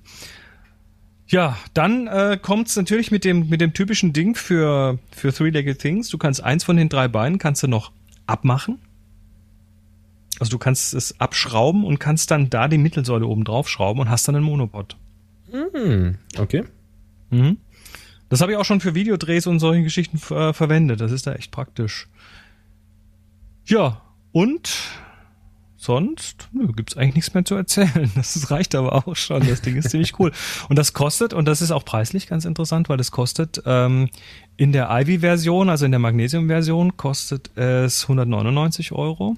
Ja, 1.29 1.59
dann 1.75 2.07
äh, 2.07 2.39
kommt 2.41 2.69
es 2.69 2.77
natürlich 2.77 3.11
mit 3.11 3.25
dem, 3.25 3.49
mit 3.49 3.61
dem 3.61 3.73
typischen 3.73 4.13
Ding 4.13 4.37
für, 4.37 4.99
für 5.11 5.33
Three-Legged 5.33 5.79
Things. 5.79 6.09
Du 6.09 6.19
kannst 6.19 6.43
eins 6.43 6.63
von 6.63 6.77
den 6.77 6.89
drei 6.89 7.09
Beinen 7.09 7.39
kannst 7.39 7.63
du 7.63 7.69
noch 7.69 7.91
abmachen. 8.27 8.79
Also 10.39 10.51
du 10.51 10.59
kannst 10.59 10.95
es 10.95 11.19
abschrauben 11.21 11.85
und 11.85 11.99
kannst 11.99 12.31
dann 12.31 12.51
da 12.51 12.69
die 12.69 12.79
Mittelsäule 12.79 13.27
oben 13.27 13.45
drauf 13.45 13.69
schrauben 13.69 14.01
und 14.01 14.11
hast 14.11 14.29
dann 14.29 14.37
einen 14.37 14.45
Monopod. 14.45 14.97
Hm, 15.51 16.19
okay. 16.39 16.65
Mhm. 17.31 17.57
Das 18.29 18.41
habe 18.41 18.53
ich 18.53 18.59
auch 18.59 18.65
schon 18.65 18.81
für 18.81 18.95
Videodrehs 18.95 19.47
und 19.47 19.61
solche 19.61 19.83
Geschichten 19.83 20.19
äh, 20.35 20.53
verwendet. 20.53 21.01
Das 21.01 21.13
ist 21.13 21.27
da 21.27 21.33
echt 21.33 21.51
praktisch. 21.51 22.09
Ja, 23.65 24.03
und 24.33 24.71
sonst 25.87 26.49
nö, 26.53 26.67
gibt's 26.73 26.97
eigentlich 26.97 27.15
nichts 27.15 27.35
mehr 27.35 27.45
zu 27.45 27.55
erzählen. 27.55 28.11
Das 28.17 28.51
reicht 28.51 28.75
aber 28.75 28.93
auch 28.93 29.17
schon. 29.17 29.47
Das 29.47 29.63
Ding 29.63 29.77
ist 29.77 29.91
ziemlich 29.91 30.19
cool. 30.19 30.33
Und 30.69 30.77
das 30.77 30.93
kostet, 30.93 31.33
und 31.33 31.47
das 31.47 31.63
ist 31.63 31.71
auch 31.71 31.85
preislich 31.85 32.27
ganz 32.27 32.45
interessant, 32.45 32.89
weil 32.89 32.97
das 32.97 33.11
kostet 33.11 33.63
ähm, 33.65 34.11
in 34.57 34.73
der 34.73 34.89
Ivy-Version, 34.91 35.69
also 35.69 35.85
in 35.85 35.93
der 35.93 36.01
Magnesium-Version, 36.01 36.97
kostet 36.97 37.57
es 37.57 38.03
199 38.03 38.93
Euro. 38.93 39.37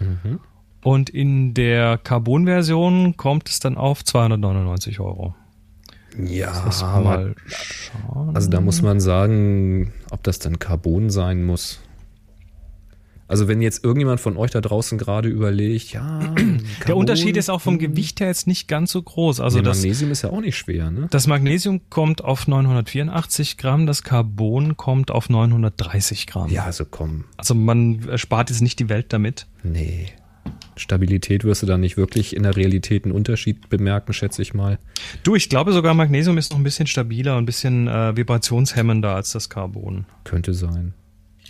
Mhm. 0.00 0.40
Und 0.82 1.10
in 1.10 1.54
der 1.54 1.96
Carbon-Version 1.98 3.16
kommt 3.16 3.48
es 3.48 3.60
dann 3.60 3.76
auf 3.76 4.04
299 4.04 5.00
Euro. 5.00 5.34
Ja, 6.22 6.52
mal 7.02 7.34
schauen. 7.46 8.36
also 8.36 8.50
da 8.50 8.60
muss 8.60 8.82
man 8.82 9.00
sagen, 9.00 9.92
ob 10.10 10.22
das 10.22 10.38
dann 10.38 10.58
Carbon 10.58 11.10
sein 11.10 11.42
muss. 11.42 11.80
Also 13.26 13.48
wenn 13.48 13.62
jetzt 13.62 13.82
irgendjemand 13.84 14.20
von 14.20 14.36
euch 14.36 14.50
da 14.50 14.60
draußen 14.60 14.98
gerade 14.98 15.28
überlegt, 15.28 15.92
ja, 15.92 16.18
Der 16.36 16.58
Carbon, 16.80 16.96
Unterschied 16.96 17.36
ist 17.36 17.48
auch 17.48 17.60
vom 17.60 17.74
hm, 17.74 17.78
Gewicht 17.80 18.20
her 18.20 18.26
jetzt 18.26 18.46
nicht 18.46 18.68
ganz 18.68 18.92
so 18.92 19.02
groß. 19.02 19.40
Also 19.40 19.58
nee, 19.58 19.64
das, 19.64 19.78
Magnesium 19.78 20.10
ist 20.10 20.22
ja 20.22 20.30
auch 20.30 20.40
nicht 20.40 20.56
schwer, 20.56 20.90
ne? 20.90 21.06
das 21.10 21.26
Magnesium 21.26 21.80
kommt 21.88 22.22
auf 22.22 22.46
984 22.46 23.56
Gramm, 23.56 23.86
das 23.86 24.02
Carbon 24.02 24.76
kommt 24.76 25.10
auf 25.10 25.30
930 25.30 26.26
Gramm. 26.26 26.50
Ja, 26.50 26.64
also 26.64 26.84
komm, 26.84 27.24
Also 27.36 27.54
man 27.54 28.06
spart 28.16 28.50
jetzt 28.50 28.60
nicht 28.60 28.78
die 28.78 28.88
Welt 28.88 29.06
damit. 29.12 29.46
nee. 29.62 30.08
Stabilität 30.76 31.44
wirst 31.44 31.62
du 31.62 31.66
da 31.66 31.78
nicht 31.78 31.96
wirklich 31.96 32.34
in 32.34 32.42
der 32.42 32.56
Realität 32.56 33.04
einen 33.04 33.14
Unterschied 33.14 33.68
bemerken, 33.68 34.12
schätze 34.12 34.42
ich 34.42 34.54
mal. 34.54 34.78
Du, 35.22 35.36
ich 35.36 35.48
glaube 35.48 35.72
sogar 35.72 35.94
Magnesium 35.94 36.36
ist 36.36 36.50
noch 36.50 36.58
ein 36.58 36.64
bisschen 36.64 36.86
stabiler 36.86 37.36
und 37.36 37.44
ein 37.44 37.46
bisschen 37.46 37.86
äh, 37.86 38.16
vibrationshemmender 38.16 39.14
als 39.14 39.30
das 39.32 39.48
Carbon. 39.48 40.04
Könnte 40.24 40.52
sein. 40.52 40.94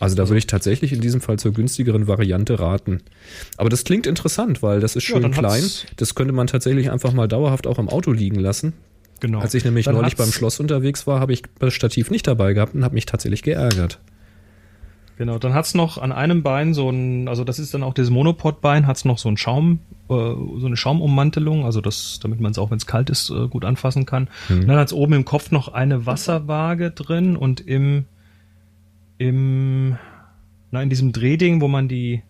Also 0.01 0.17
da 0.17 0.29
würde 0.29 0.39
ich 0.39 0.47
tatsächlich 0.47 0.93
in 0.93 1.01
diesem 1.01 1.21
Fall 1.21 1.39
zur 1.39 1.53
günstigeren 1.53 2.07
Variante 2.09 2.59
raten. 2.59 3.01
Aber 3.57 3.69
das 3.71 3.85
klingt 3.85 4.07
interessant, 4.07 4.63
weil 4.63 4.81
das 4.81 4.97
ist 4.97 5.09
Ja, 5.09 5.15
schön 5.15 5.23
dann 5.23 5.33
klein. 5.33 5.63
hat's- 5.63 5.87
Das 5.97 6.15
könnte 6.15 6.33
man 6.33 6.47
tatsächlich 6.49 6.91
einfach 6.91 7.13
mal 7.13 7.29
dauerhaft 7.29 7.67
auch 7.67 7.79
im 7.79 7.89
Auto 7.89 8.11
liegen 8.13 8.41
lassen. 8.41 8.73
Genau. 9.21 9.39
Als 9.39 9.55
ich 9.55 9.65
nämlich 9.65 9.87
Dann 9.87 9.95
neulich 9.95 10.17
beim 10.17 10.33
Schloss 10.33 10.59
unterwegs 10.61 11.07
war, 11.07 11.21
habe 11.21 11.33
ich 11.33 11.43
das 11.61 11.73
Stativ 11.73 12.11
nicht 12.11 12.27
dabei 12.27 12.53
gehabt 12.53 12.75
und 12.75 12.85
habe 12.85 12.95
mich 12.95 13.07
tatsächlich 13.07 13.43
geärgert. 13.43 14.01
Genau, 15.17 15.39
dann 15.39 15.55
hat's 15.55 15.75
noch 15.75 15.97
an 15.99 16.11
einem 16.11 16.43
Bein 16.43 16.75
so 16.75 16.91
ein, 16.91 17.29
also 17.29 17.45
das 17.45 17.61
ist 17.61 17.73
dann 17.73 17.85
auch 17.85 17.95
das 17.95 18.11
Monopod-Bein, 18.11 18.89
hat's 18.89 19.05
noch 19.05 19.19
so 19.19 19.29
ein 19.29 19.37
Schaum, 19.37 19.79
äh, 20.11 20.13
so 20.15 20.67
eine 20.67 20.77
Schaumummantelung, 20.77 21.65
also 21.65 21.81
das, 21.81 22.19
damit 22.21 22.41
man 22.41 22.51
es 22.51 22.59
auch, 22.59 22.73
wenn 22.73 22.79
es 22.79 22.87
kalt 22.87 23.11
ist, 23.11 23.31
äh, 23.31 23.47
gut 23.47 23.65
anfassen 23.65 24.07
kann. 24.07 24.29
Und 24.49 24.67
dann 24.67 24.77
hat's 24.77 24.93
oben 24.93 25.13
im 25.13 25.25
Kopf 25.25 25.53
noch 25.53 25.69
eine 25.69 26.05
Wasserwaage 26.05 26.91
drin 26.91 27.37
und 27.37 27.61
im, 27.61 28.07
im, 29.29 29.97
na, 30.71 30.83
in 30.83 30.91
diesem 30.91 31.13
Drehding, 31.13 31.61
wo 31.61 31.69
man 31.69 31.89
die 31.89 32.23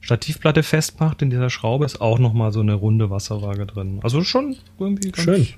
Stativplatte 0.00 0.62
festmacht, 0.62 1.22
in 1.22 1.30
dieser 1.30 1.50
Schraube, 1.50 1.84
ist 1.84 2.00
auch 2.00 2.18
noch 2.18 2.32
mal 2.32 2.52
so 2.52 2.60
eine 2.60 2.74
runde 2.74 3.10
Wasserwaage 3.10 3.66
drin. 3.66 4.00
Also 4.02 4.22
schon 4.24 4.56
irgendwie 4.78 5.10
ganz, 5.10 5.24
Schön. 5.24 5.48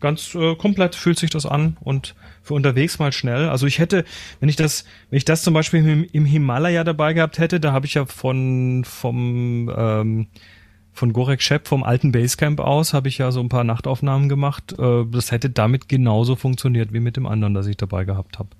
ganz 0.00 0.34
äh, 0.34 0.56
komplett 0.56 0.94
fühlt 0.94 1.18
sich 1.18 1.30
das 1.30 1.46
an 1.46 1.76
und 1.80 2.14
für 2.42 2.54
unterwegs 2.54 2.98
mal 2.98 3.12
schnell. 3.12 3.48
Also 3.48 3.66
ich 3.66 3.78
hätte, 3.78 4.04
wenn 4.40 4.48
ich 4.48 4.56
das, 4.56 4.84
wenn 5.10 5.18
ich 5.18 5.24
das 5.24 5.42
zum 5.42 5.54
Beispiel 5.54 5.86
im, 5.86 6.04
im 6.10 6.24
Himalaya 6.24 6.82
dabei 6.82 7.12
gehabt 7.12 7.38
hätte, 7.38 7.60
da 7.60 7.72
habe 7.72 7.86
ich 7.86 7.94
ja 7.94 8.06
von 8.06 8.84
vom 8.84 9.70
ähm, 9.76 10.26
von 10.94 11.12
Gorek 11.12 11.40
Shep 11.40 11.68
vom 11.68 11.84
alten 11.84 12.12
Basecamp 12.12 12.60
aus 12.60 12.92
habe 12.92 13.08
ich 13.08 13.16
ja 13.16 13.32
so 13.32 13.40
ein 13.40 13.48
paar 13.48 13.64
Nachtaufnahmen 13.64 14.28
gemacht. 14.28 14.74
Äh, 14.78 15.04
das 15.10 15.30
hätte 15.30 15.50
damit 15.50 15.88
genauso 15.88 16.36
funktioniert 16.36 16.92
wie 16.92 17.00
mit 17.00 17.16
dem 17.16 17.26
anderen, 17.26 17.54
das 17.54 17.66
ich 17.66 17.76
dabei 17.76 18.04
gehabt 18.04 18.38
habe. 18.38 18.50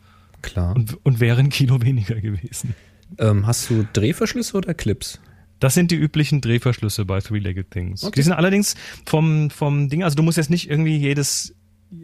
Klar. 0.42 0.74
Und, 0.76 0.98
und 1.04 1.20
wäre 1.20 1.40
ein 1.40 1.48
Kilo 1.48 1.80
weniger 1.82 2.16
gewesen. 2.16 2.74
Ähm, 3.18 3.46
hast 3.46 3.70
du 3.70 3.86
Drehverschlüsse 3.92 4.56
oder 4.56 4.74
Clips? 4.74 5.20
Das 5.60 5.74
sind 5.74 5.90
die 5.90 5.96
üblichen 5.96 6.40
Drehverschlüsse 6.40 7.04
bei 7.04 7.20
Three-Legged 7.20 7.70
Things. 7.70 8.02
Okay. 8.02 8.14
Die 8.16 8.22
sind 8.22 8.32
allerdings 8.32 8.74
vom, 9.06 9.48
vom 9.50 9.88
Ding, 9.88 10.02
also 10.02 10.16
du 10.16 10.22
musst 10.24 10.36
jetzt 10.36 10.50
nicht 10.50 10.68
irgendwie 10.68 10.96
jedes, 10.96 11.54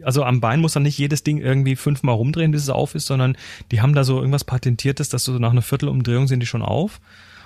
also 0.03 0.23
am 0.23 0.39
Bein 0.39 0.61
muss 0.61 0.73
dann 0.73 0.83
nicht 0.83 0.97
jedes 0.97 1.23
Ding 1.23 1.39
irgendwie 1.39 1.75
fünfmal 1.75 2.15
rumdrehen, 2.15 2.51
bis 2.51 2.63
es 2.63 2.69
auf 2.69 2.95
ist, 2.95 3.07
sondern 3.07 3.35
die 3.71 3.81
haben 3.81 3.93
da 3.93 4.05
so 4.05 4.19
irgendwas 4.19 4.45
Patentiertes, 4.45 5.09
dass 5.09 5.25
du 5.25 5.33
so 5.33 5.39
nach 5.39 5.51
einer 5.51 5.61
Viertelumdrehung 5.61 6.27
sind 6.27 6.39
die 6.39 6.45
schon 6.45 6.61
auf. 6.61 7.01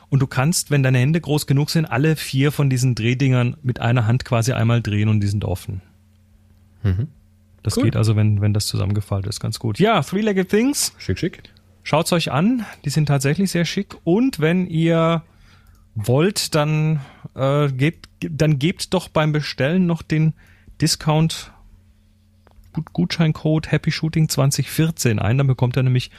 Und 0.10 0.20
du 0.20 0.28
kannst, 0.28 0.70
wenn 0.70 0.84
deine 0.84 1.00
Hände 1.00 1.20
groß 1.20 1.48
genug 1.48 1.72
sind, 1.72 1.86
alle 1.86 2.16
vier 2.16 2.52
von 2.52 2.70
diesen 2.70 2.94
Drehdingern 2.94 3.58
mit 3.64 3.80
einer 3.80 4.06
Hand 4.06 4.24
quasi 4.26 4.52
einmal 4.52 4.84
drehen 4.84 5.10
und 5.10 5.22
die 5.22 5.28
sind 5.28 5.44
offen. 5.44 5.82
Das 7.64 7.78
Cool. 7.78 7.84
geht 7.86 7.96
also, 7.96 8.16
wenn, 8.16 8.42
wenn 8.42 8.54
das 8.54 8.68
zusammengefaltet 8.68 9.30
ist, 9.30 9.40
ganz 9.40 9.58
gut. 9.60 9.80
Ja, 9.80 10.02
Three-Legged 10.02 10.50
Things. 10.50 10.94
Schick, 10.98 11.18
schick. 11.18 11.42
Schaut's 11.84 12.12
euch 12.14 12.32
an, 12.32 12.66
die 12.86 12.90
sind 12.90 13.08
tatsächlich 13.08 13.52
sehr 13.52 13.66
schick. 13.66 13.96
Und 14.04 14.40
wenn 14.40 14.68
ihr 14.68 15.24
wollt, 15.96 16.56
dann 16.56 17.00
äh, 17.36 17.70
gebt, 17.72 18.08
dann 18.22 18.60
gebt 18.60 18.94
doch 18.94 19.08
beim 19.10 19.32
Bestellen 19.32 19.86
noch 19.86 20.02
den 20.02 20.34
Discount 20.82 21.52
Gut- 22.74 22.92
Gutscheincode 22.94 23.72
Happy 23.72 23.92
Shooting 23.92 24.30
2014 24.30 25.20
ein, 25.20 25.38
dann 25.38 25.48
bekommt 25.48 25.78
ihr 25.78 25.84
nämlich 25.84 26.10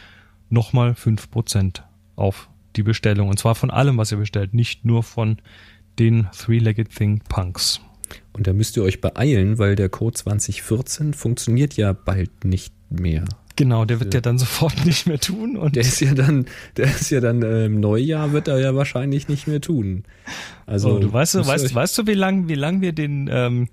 nochmal 0.50 0.92
5% 0.92 1.82
auf 2.16 2.48
die 2.76 2.82
Bestellung. 2.84 3.28
Und 3.28 3.38
zwar 3.38 3.54
von 3.54 3.70
allem, 3.70 3.98
was 3.98 4.12
ihr 4.12 4.18
bestellt, 4.18 4.54
nicht 4.54 4.84
nur 4.84 5.02
von 5.02 5.38
den 5.98 6.28
Three-Legged 6.30 6.94
Thing 6.94 7.20
Punks. 7.28 7.80
Und 8.34 8.46
da 8.48 8.52
müsst 8.52 8.76
ihr 8.76 8.82
euch 8.82 9.00
beeilen, 9.00 9.58
weil 9.58 9.76
der 9.76 9.88
Code 9.88 10.14
2014 10.14 11.14
funktioniert 11.14 11.76
ja 11.76 11.92
bald 11.92 12.44
nicht 12.44 12.74
mehr. 12.90 13.24
Genau, 13.56 13.84
der 13.84 14.00
wird 14.00 14.12
ja 14.12 14.20
dann 14.20 14.38
sofort 14.44 14.84
nicht 14.84 15.06
mehr 15.06 15.20
tun. 15.20 15.56
Und 15.56 15.76
Der 15.76 15.82
ist 15.82 16.00
ja 16.00 16.14
dann, 16.14 16.46
der 16.76 16.86
ist 16.86 17.10
ja 17.10 17.20
dann 17.20 17.42
äh, 17.42 17.66
im 17.66 17.78
Neujahr 17.78 18.32
wird 18.32 18.48
er 18.48 18.58
ja 18.58 18.74
wahrscheinlich 18.74 19.28
nicht 19.28 19.46
mehr 19.46 19.60
tun. 19.60 20.04
Also 20.66 20.94
So, 20.94 20.98
du 20.98 21.12
weißt, 21.12 21.36
du, 21.36 21.46
weißt, 21.46 21.74
weißt 21.74 21.98
du, 21.98 22.06
wie 22.06 22.14
lang, 22.14 22.48
wie 22.48 22.56
lang 22.56 22.80
wir 22.80 22.92
den, 22.92 23.30
ähm, 23.32 23.68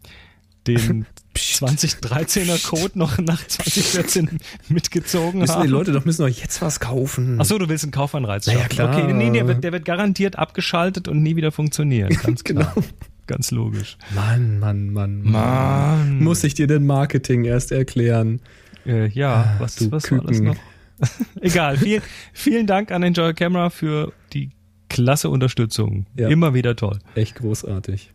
den 0.68 1.08
2013er 1.36 2.64
Code 2.68 3.00
noch 3.00 3.18
nach 3.18 3.46
2014 3.48 4.40
mitgezogen 4.70 5.40
müssen 5.40 5.56
haben? 5.56 5.64
die 5.64 5.70
Leute 5.70 5.92
doch 5.92 6.06
müssen 6.06 6.22
doch 6.22 6.30
jetzt 6.30 6.62
was 6.62 6.80
kaufen. 6.80 7.38
Ach 7.40 7.46
so, 7.46 7.58
du 7.58 7.68
willst 7.68 7.84
einen 7.84 7.92
Kaufanreiz 7.92 8.46
ja, 8.46 8.54
schaffen. 8.54 8.70
klar. 8.70 8.96
Okay, 8.96 9.12
nee, 9.14 9.32
der 9.32 9.48
wird, 9.48 9.64
der 9.64 9.72
wird 9.72 9.86
garantiert 9.86 10.38
abgeschaltet 10.38 11.08
und 11.08 11.24
nie 11.24 11.36
wieder 11.36 11.52
funktionieren. 11.52 12.16
Ganz 12.22 12.44
klar. 12.44 12.74
Genau. 12.76 12.88
Ganz 13.32 13.52
logisch. 13.52 13.98
Mann, 14.14 14.60
Mann, 14.60 14.92
Mann, 14.92 15.22
Mann. 15.24 16.20
Muss 16.20 16.44
ich 16.44 16.54
dir 16.54 16.68
denn 16.68 16.86
Marketing 16.86 17.46
erst 17.46 17.72
erklären? 17.72 18.42
Äh, 18.86 19.08
ja, 19.08 19.56
was, 19.58 19.78
du 19.78 19.90
was 19.90 20.12
war 20.12 20.20
das 20.20 20.42
noch? 20.42 20.58
Egal. 21.42 21.78
Vielen, 21.78 22.02
vielen 22.34 22.68
Dank 22.68 22.92
an 22.92 23.04
Enjoy 23.04 23.34
Camera 23.34 23.70
für 23.70 24.12
die 24.34 24.50
klasse 24.90 25.30
Unterstützung. 25.30 26.08
Ja. 26.18 26.28
Immer 26.28 26.54
wieder 26.54 26.76
toll. 26.76 27.00
Echt 27.16 27.36
großartig. 27.36 28.12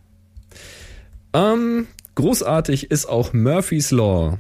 Ähm, 1.32 1.86
großartig 2.14 2.90
ist 2.90 3.06
auch 3.06 3.32
Murphy's 3.32 3.92
Law. 3.92 4.38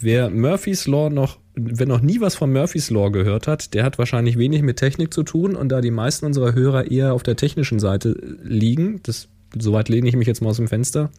Wer 0.00 0.28
Murphy's 0.28 0.88
Law 0.88 1.08
noch, 1.08 1.38
wer 1.54 1.86
noch 1.86 2.00
nie 2.00 2.20
was 2.20 2.34
von 2.34 2.52
Murphy's 2.52 2.90
Law 2.90 3.10
gehört 3.10 3.46
hat, 3.46 3.74
der 3.74 3.84
hat 3.84 3.96
wahrscheinlich 3.96 4.38
wenig 4.38 4.62
mit 4.62 4.78
Technik 4.78 5.14
zu 5.14 5.22
tun 5.22 5.54
und 5.54 5.68
da 5.68 5.80
die 5.80 5.92
meisten 5.92 6.26
unserer 6.26 6.52
Hörer 6.52 6.90
eher 6.90 7.14
auf 7.14 7.22
der 7.22 7.36
technischen 7.36 7.78
Seite 7.78 8.16
liegen, 8.42 9.00
das 9.04 9.28
soweit 9.58 9.88
lehne 9.88 10.08
ich 10.08 10.16
mich 10.16 10.26
jetzt 10.26 10.42
mal 10.42 10.50
aus 10.50 10.56
dem 10.56 10.68
Fenster. 10.68 11.10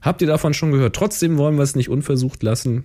Habt 0.00 0.20
ihr 0.22 0.28
davon 0.28 0.54
schon 0.54 0.72
gehört? 0.72 0.96
Trotzdem 0.96 1.38
wollen 1.38 1.56
wir 1.56 1.62
es 1.62 1.76
nicht 1.76 1.88
unversucht 1.88 2.42
lassen. 2.42 2.84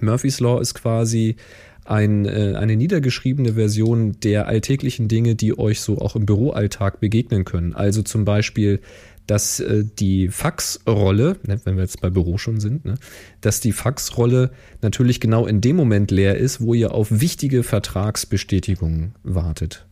Murphy's 0.00 0.40
Law 0.40 0.60
ist 0.60 0.74
quasi 0.74 1.36
ein, 1.84 2.26
äh, 2.26 2.54
eine 2.56 2.76
niedergeschriebene 2.76 3.54
Version 3.54 4.20
der 4.22 4.46
alltäglichen 4.46 5.08
Dinge, 5.08 5.34
die 5.34 5.58
euch 5.58 5.80
so 5.80 5.98
auch 5.98 6.16
im 6.16 6.26
Büroalltag 6.26 7.00
begegnen 7.00 7.44
können. 7.44 7.74
Also 7.74 8.02
zum 8.02 8.24
Beispiel, 8.24 8.80
dass 9.26 9.60
äh, 9.60 9.84
die 9.98 10.28
Faxrolle, 10.28 11.36
ne, 11.46 11.60
wenn 11.64 11.76
wir 11.76 11.82
jetzt 11.82 12.00
bei 12.00 12.10
Büro 12.10 12.38
schon 12.38 12.60
sind, 12.60 12.84
ne, 12.84 12.96
dass 13.40 13.60
die 13.60 13.72
Faxrolle 13.72 14.50
natürlich 14.82 15.20
genau 15.20 15.46
in 15.46 15.60
dem 15.60 15.76
Moment 15.76 16.10
leer 16.10 16.36
ist, 16.36 16.60
wo 16.60 16.74
ihr 16.74 16.92
auf 16.92 17.08
wichtige 17.10 17.62
Vertragsbestätigungen 17.62 19.14
wartet. 19.22 19.86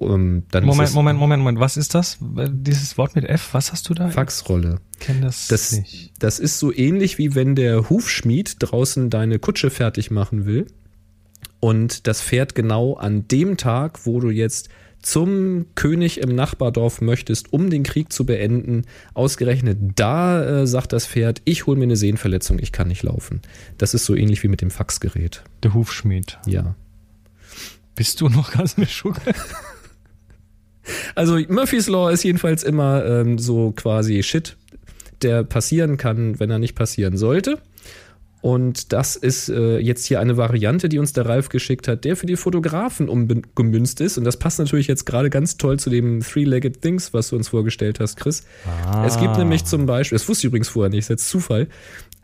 Um, 0.00 0.44
dann 0.50 0.64
ist 0.64 0.66
Moment, 0.66 0.94
Moment, 0.94 1.18
Moment, 1.18 1.42
Moment. 1.42 1.60
Was 1.60 1.76
ist 1.76 1.94
das? 1.94 2.16
Dieses 2.20 2.96
Wort 2.96 3.14
mit 3.14 3.26
F, 3.26 3.50
was 3.52 3.70
hast 3.70 3.86
du 3.90 3.94
da? 3.94 4.08
Faxrolle. 4.08 4.80
Ich 4.94 5.00
kenn 5.00 5.20
das, 5.20 5.48
Das, 5.48 5.72
nicht. 5.72 6.14
das 6.18 6.38
ist 6.38 6.58
so 6.58 6.72
ähnlich 6.72 7.18
wie 7.18 7.34
wenn 7.34 7.54
der 7.54 7.90
Hufschmied 7.90 8.56
draußen 8.60 9.10
deine 9.10 9.38
Kutsche 9.38 9.68
fertig 9.68 10.10
machen 10.10 10.46
will 10.46 10.66
und 11.60 12.06
das 12.06 12.22
fährt 12.22 12.54
genau 12.54 12.94
an 12.94 13.28
dem 13.28 13.58
Tag, 13.58 14.06
wo 14.06 14.20
du 14.20 14.30
jetzt 14.30 14.70
zum 15.02 15.66
König 15.74 16.18
im 16.20 16.34
Nachbardorf 16.34 17.00
möchtest, 17.02 17.52
um 17.52 17.70
den 17.70 17.82
Krieg 17.82 18.12
zu 18.12 18.24
beenden. 18.26 18.82
Ausgerechnet 19.14 19.78
da 19.96 20.62
äh, 20.62 20.66
sagt 20.66 20.92
das 20.94 21.06
Pferd, 21.06 21.42
ich 21.44 21.66
hole 21.66 21.78
mir 21.78 21.84
eine 21.84 21.96
Sehnenverletzung, 21.96 22.58
ich 22.58 22.72
kann 22.72 22.88
nicht 22.88 23.02
laufen. 23.02 23.40
Das 23.78 23.94
ist 23.94 24.04
so 24.06 24.14
ähnlich 24.14 24.42
wie 24.42 24.48
mit 24.48 24.60
dem 24.62 24.70
Faxgerät. 24.70 25.42
Der 25.62 25.74
Hufschmied. 25.74 26.38
Ja. 26.46 26.74
Bist 27.94 28.20
du 28.20 28.28
noch 28.28 28.52
ganz 28.52 28.76
mit 28.78 28.90
Schugge? 28.90 29.20
Also 31.14 31.38
Murphy's 31.48 31.88
Law 31.88 32.10
ist 32.10 32.22
jedenfalls 32.22 32.62
immer 32.62 33.04
ähm, 33.04 33.38
so 33.38 33.72
quasi 33.72 34.22
Shit, 34.22 34.56
der 35.22 35.44
passieren 35.44 35.96
kann, 35.96 36.40
wenn 36.40 36.50
er 36.50 36.58
nicht 36.58 36.74
passieren 36.74 37.16
sollte. 37.16 37.58
Und 38.42 38.94
das 38.94 39.16
ist 39.16 39.50
äh, 39.50 39.78
jetzt 39.78 40.06
hier 40.06 40.18
eine 40.18 40.38
Variante, 40.38 40.88
die 40.88 40.98
uns 40.98 41.12
der 41.12 41.26
Ralf 41.26 41.50
geschickt 41.50 41.88
hat, 41.88 42.04
der 42.04 42.16
für 42.16 42.24
die 42.24 42.36
Fotografen 42.36 43.08
umgemünzt 43.10 44.00
ist. 44.00 44.16
Und 44.16 44.24
das 44.24 44.38
passt 44.38 44.58
natürlich 44.58 44.86
jetzt 44.86 45.04
gerade 45.04 45.28
ganz 45.28 45.58
toll 45.58 45.78
zu 45.78 45.90
dem 45.90 46.20
Three-Legged 46.20 46.80
Things, 46.80 47.12
was 47.12 47.28
du 47.28 47.36
uns 47.36 47.48
vorgestellt 47.48 48.00
hast, 48.00 48.16
Chris. 48.16 48.44
Es 49.04 49.18
gibt 49.18 49.36
nämlich 49.36 49.66
zum 49.66 49.84
Beispiel, 49.84 50.16
das 50.16 50.26
wusste 50.26 50.46
ich 50.46 50.48
übrigens 50.48 50.68
vorher 50.70 50.88
nicht, 50.88 51.00
ist 51.00 51.10
jetzt 51.10 51.28
Zufall, 51.28 51.68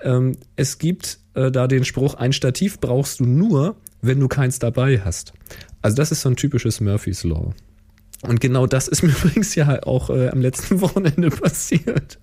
ähm, 0.02 0.36
es 0.57 0.78
gibt 0.78 1.18
äh, 1.34 1.50
da 1.50 1.66
den 1.66 1.84
Spruch, 1.84 2.14
ein 2.14 2.32
Stativ 2.32 2.80
brauchst 2.80 3.20
du 3.20 3.24
nur, 3.24 3.76
wenn 4.00 4.18
du 4.18 4.28
keins 4.28 4.59
dabei 4.59 5.00
hast. 5.04 5.34
Also 5.82 5.96
das 5.96 6.12
ist 6.12 6.22
so 6.22 6.30
ein 6.30 6.36
typisches 6.36 6.80
Murphy's 6.80 7.24
Law. 7.24 7.52
Und 8.23 8.41
genau 8.41 8.67
das 8.67 8.89
ist 8.89 9.03
mir 9.03 9.11
übrigens 9.25 9.55
ja 9.55 9.83
auch 9.83 10.11
äh, 10.11 10.29
am 10.29 10.41
letzten 10.41 10.81
Wochenende 10.81 11.31
passiert. 11.31 12.19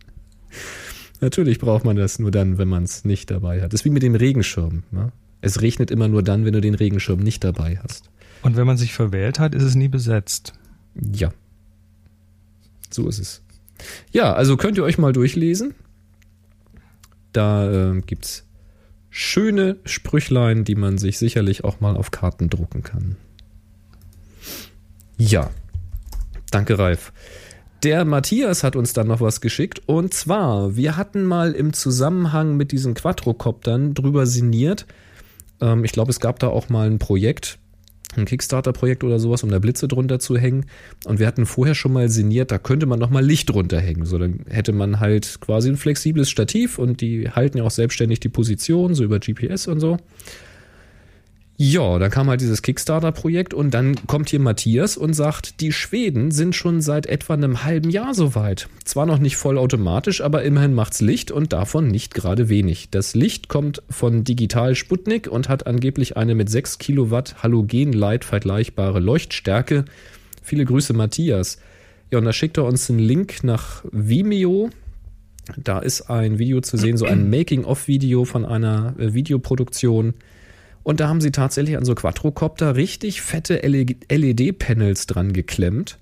Natürlich 1.22 1.60
braucht 1.60 1.86
man 1.86 1.96
das 1.96 2.20
nur 2.20 2.32
dann, 2.32 2.58
wenn 2.58 2.68
man 2.68 2.84
es 2.84 3.06
nicht 3.06 3.32
dabei 3.32 3.62
hat. 3.62 3.72
Das 3.72 3.82
ist 3.82 3.86
wie 3.86 3.90
mit 3.90 4.04
dem 4.04 4.16
Regenschirm. 4.16 4.84
Ne? 4.92 5.12
Es 5.42 5.62
regnet 5.62 5.90
immer 5.90 6.08
nur 6.08 6.24
dann, 6.24 6.46
wenn 6.46 6.54
du 6.54 6.62
den 6.62 6.76
Regenschirm 6.76 7.20
nicht 7.20 7.44
dabei 7.44 7.80
hast. 7.82 8.10
Und 8.42 8.58
wenn 8.58 8.68
man 8.68 8.78
sich 8.78 8.94
verwählt 8.94 9.40
hat, 9.40 9.56
ist 9.56 9.64
es 9.64 9.76
nie 9.76 9.88
besetzt. 9.88 10.54
Ja. 10.96 11.32
So 12.90 13.08
ist 13.08 13.20
es. 13.20 13.42
Ja, 14.12 14.34
also 14.34 14.58
könnt 14.58 14.78
ihr 14.78 14.84
euch 14.84 14.98
mal 14.98 15.14
durchlesen. 15.14 15.74
Da 17.32 17.94
äh, 17.94 18.02
gibt's 18.02 18.46
schöne 19.10 19.78
Sprüchlein, 19.86 20.66
die 20.66 20.76
man 20.76 20.98
sich 20.98 21.18
sicherlich 21.18 21.64
auch 21.64 21.80
mal 21.80 21.96
auf 21.96 22.12
Karten 22.12 22.50
drucken 22.50 22.84
kann. 22.84 23.16
Ja. 25.18 25.52
Danke, 26.54 26.78
Ralf. 26.78 27.12
Der 27.82 28.06
Matthias 28.06 28.64
hat 28.64 28.76
uns 28.76 28.94
dann 28.94 29.08
noch 29.08 29.22
was 29.22 29.42
geschickt. 29.42 29.82
Und 29.88 30.14
zwar, 30.14 30.76
wir 30.78 30.98
hatten 30.98 31.24
mal 31.24 31.54
im 31.54 31.74
Zusammenhang 31.74 32.56
mit 32.56 32.72
diesen 32.72 32.94
Quadrocoptern 32.94 33.96
drüber 33.96 34.28
sinniert. 34.28 34.86
Ähm, 35.62 35.84
ich 35.84 35.94
glaube, 35.94 36.12
es 36.12 36.20
gab 36.20 36.38
da 36.38 36.50
auch 36.50 36.70
mal 36.70 36.86
ein 36.86 37.00
Projekt, 37.00 37.58
ein 38.16 38.26
Kickstarter-Projekt 38.26 39.04
oder 39.04 39.18
sowas, 39.18 39.42
um 39.42 39.50
da 39.50 39.58
Blitze 39.58 39.88
drunter 39.88 40.20
zu 40.20 40.38
hängen. 40.38 40.68
Und 41.06 41.18
wir 41.18 41.26
hatten 41.26 41.48
vorher 41.48 41.74
schon 41.74 41.92
mal 41.92 42.08
sinniert, 42.08 42.52
da 42.52 42.60
könnte 42.60 42.86
man 42.86 43.00
noch 43.00 43.10
mal 43.10 43.26
Licht 43.26 43.50
drunter 43.50 43.80
hängen. 43.80 44.06
So, 44.06 44.20
dann 44.20 44.46
hätte 44.48 44.74
man 44.74 45.00
halt 45.00 45.40
quasi 45.42 45.70
ein 45.70 45.78
flexibles 45.78 46.30
Stativ 46.30 46.78
und 46.78 47.02
die 47.02 47.32
halten 47.32 47.58
ja 47.58 47.64
auch 47.64 47.72
selbstständig 47.72 48.20
die 48.20 48.30
Position, 48.30 48.94
so 48.94 49.04
über 49.04 49.18
GPS 49.18 49.68
und 49.68 49.80
so. 49.80 49.98
Ja, 51.66 51.98
dann 51.98 52.12
kam 52.12 52.30
halt 52.30 52.42
dieses 52.42 52.62
Kickstarter-Projekt 52.62 53.54
und 53.54 53.74
dann 53.74 53.96
kommt 54.06 54.30
hier 54.30 54.42
Matthias 54.42 54.98
und 54.98 55.14
sagt, 55.14 55.62
die 55.62 55.72
Schweden 55.72 56.30
sind 56.30 56.58
schon 56.58 56.82
seit 56.82 57.06
etwa 57.06 57.36
einem 57.36 57.64
halben 57.64 57.90
Jahr 57.90 58.14
soweit. 58.14 58.68
Zwar 58.84 59.06
noch 59.06 59.18
nicht 59.18 59.38
vollautomatisch, 59.38 60.20
aber 60.20 60.44
immerhin 60.44 60.74
macht's 60.74 61.00
Licht 61.00 61.32
und 61.32 61.54
davon 61.54 61.88
nicht 61.88 62.14
gerade 62.14 62.50
wenig. 62.50 62.90
Das 62.92 63.16
Licht 63.16 63.48
kommt 63.48 63.82
von 63.90 64.26
Digital 64.26 64.76
Sputnik 64.76 65.30
und 65.30 65.48
hat 65.48 65.66
angeblich 65.66 66.18
eine 66.18 66.36
mit 66.36 66.50
6 66.50 66.80
Kilowatt 66.80 67.42
Halogen-Light 67.42 68.26
vergleichbare 68.26 69.00
Leuchtstärke. 69.00 69.86
Viele 70.42 70.66
Grüße, 70.66 70.92
Matthias. 70.92 71.60
Ja, 72.12 72.18
und 72.18 72.26
da 72.26 72.34
schickt 72.34 72.58
er 72.58 72.66
uns 72.66 72.90
einen 72.90 73.00
Link 73.00 73.42
nach 73.46 73.86
Vimeo. 73.90 74.70
Da 75.56 75.80
ist 75.80 76.10
ein 76.10 76.40
Video 76.40 76.60
zu 76.60 76.76
sehen, 76.76 76.98
so 76.98 77.06
ein 77.06 77.30
Making-of-Video 77.32 78.26
von 78.26 78.44
einer 78.44 78.96
äh, 79.00 79.14
Videoproduktion. 79.14 80.16
Und 80.84 81.00
da 81.00 81.08
haben 81.08 81.22
sie 81.22 81.32
tatsächlich 81.32 81.78
an 81.78 81.86
so 81.86 81.96
Quadrocopter 81.96 82.76
richtig 82.76 83.22
fette 83.22 83.56
LED-Panels 83.64 85.08
dran 85.08 85.32
geklemmt. 85.34 85.98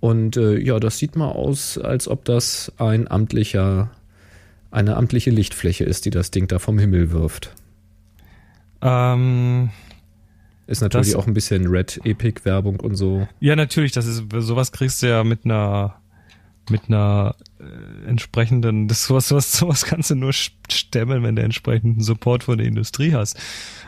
Und 0.00 0.36
äh, 0.36 0.58
ja, 0.58 0.78
das 0.78 0.98
sieht 0.98 1.16
mal 1.16 1.30
aus, 1.30 1.78
als 1.78 2.06
ob 2.08 2.24
das 2.26 2.70
ein 2.76 3.10
amtlicher, 3.10 3.90
eine 4.70 4.96
amtliche 4.96 5.30
Lichtfläche 5.30 5.84
ist, 5.84 6.04
die 6.04 6.10
das 6.10 6.30
Ding 6.30 6.46
da 6.48 6.58
vom 6.58 6.78
Himmel 6.78 7.10
wirft. 7.10 7.54
Ähm, 8.82 9.70
Ist 10.66 10.80
natürlich 10.82 11.08
Das- 11.08 11.16
auch 11.16 11.26
ein 11.26 11.34
bisschen 11.34 11.66
Red 11.68 12.00
Epic 12.04 12.40
Werbung 12.44 12.80
und 12.80 12.96
so. 12.96 13.26
ja, 13.40 13.56
natürlich, 13.56 13.92
das 13.92 14.06
ist, 14.06 14.24
sowas 14.38 14.72
kriegst 14.72 15.02
du 15.02 15.08
ja 15.08 15.24
mit 15.24 15.44
einer, 15.44 15.96
mit 16.70 16.82
einer 16.88 17.36
äh, 17.60 18.08
entsprechenden, 18.08 18.88
das 18.88 19.04
sowas, 19.04 19.28
sowas, 19.28 19.52
sowas 19.52 19.84
kannst 19.84 20.10
du 20.10 20.14
nur 20.14 20.32
stemmen, 20.32 21.22
wenn 21.22 21.36
du 21.36 21.42
entsprechenden 21.42 22.02
Support 22.02 22.44
von 22.44 22.58
der 22.58 22.66
Industrie 22.66 23.14
hast. 23.14 23.38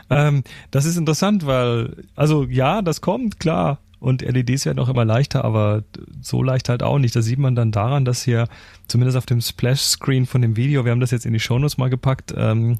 Ähm, 0.09 0.43
das 0.71 0.85
ist 0.85 0.97
interessant, 0.97 1.45
weil, 1.45 2.03
also 2.15 2.43
ja, 2.45 2.81
das 2.81 3.01
kommt, 3.01 3.39
klar. 3.39 3.79
Und 3.99 4.21
LEDs 4.21 4.65
werden 4.67 4.77
auch 4.77 4.89
immer 4.89 5.05
leichter, 5.05 5.43
aber 5.43 5.83
so 6.21 6.43
leicht 6.43 6.69
halt 6.69 6.83
auch 6.83 6.99
nicht. 6.99 7.15
Das 7.15 7.25
sieht 7.25 7.39
man 7.39 7.55
dann 7.55 7.71
daran, 7.71 8.05
dass 8.05 8.21
hier 8.21 8.47
zumindest 8.87 9.17
auf 9.17 9.25
dem 9.25 9.41
Splash-Screen 9.41 10.27
von 10.27 10.43
dem 10.43 10.55
Video, 10.55 10.85
wir 10.85 10.91
haben 10.91 10.99
das 10.99 11.11
jetzt 11.11 11.25
in 11.25 11.33
die 11.33 11.39
Shownotes 11.39 11.77
mal 11.77 11.89
gepackt, 11.89 12.33
ähm, 12.37 12.77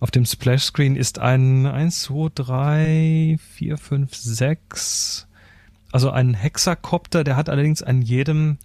auf 0.00 0.10
dem 0.10 0.26
Splash-Screen 0.26 0.96
ist 0.96 1.20
ein 1.20 1.66
1, 1.66 2.02
2, 2.02 2.30
3, 2.34 3.36
4, 3.38 3.78
5, 3.78 4.14
6, 4.14 5.28
also 5.92 6.10
ein 6.10 6.34
Hexakopter, 6.34 7.22
der 7.22 7.36
hat 7.36 7.48
allerdings 7.48 7.82
an 7.82 8.02
jedem 8.02 8.58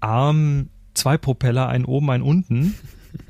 Arm 0.00 0.68
zwei 0.94 1.16
Propeller, 1.18 1.68
einen 1.68 1.84
oben, 1.84 2.10
einen 2.10 2.22
unten. 2.22 2.74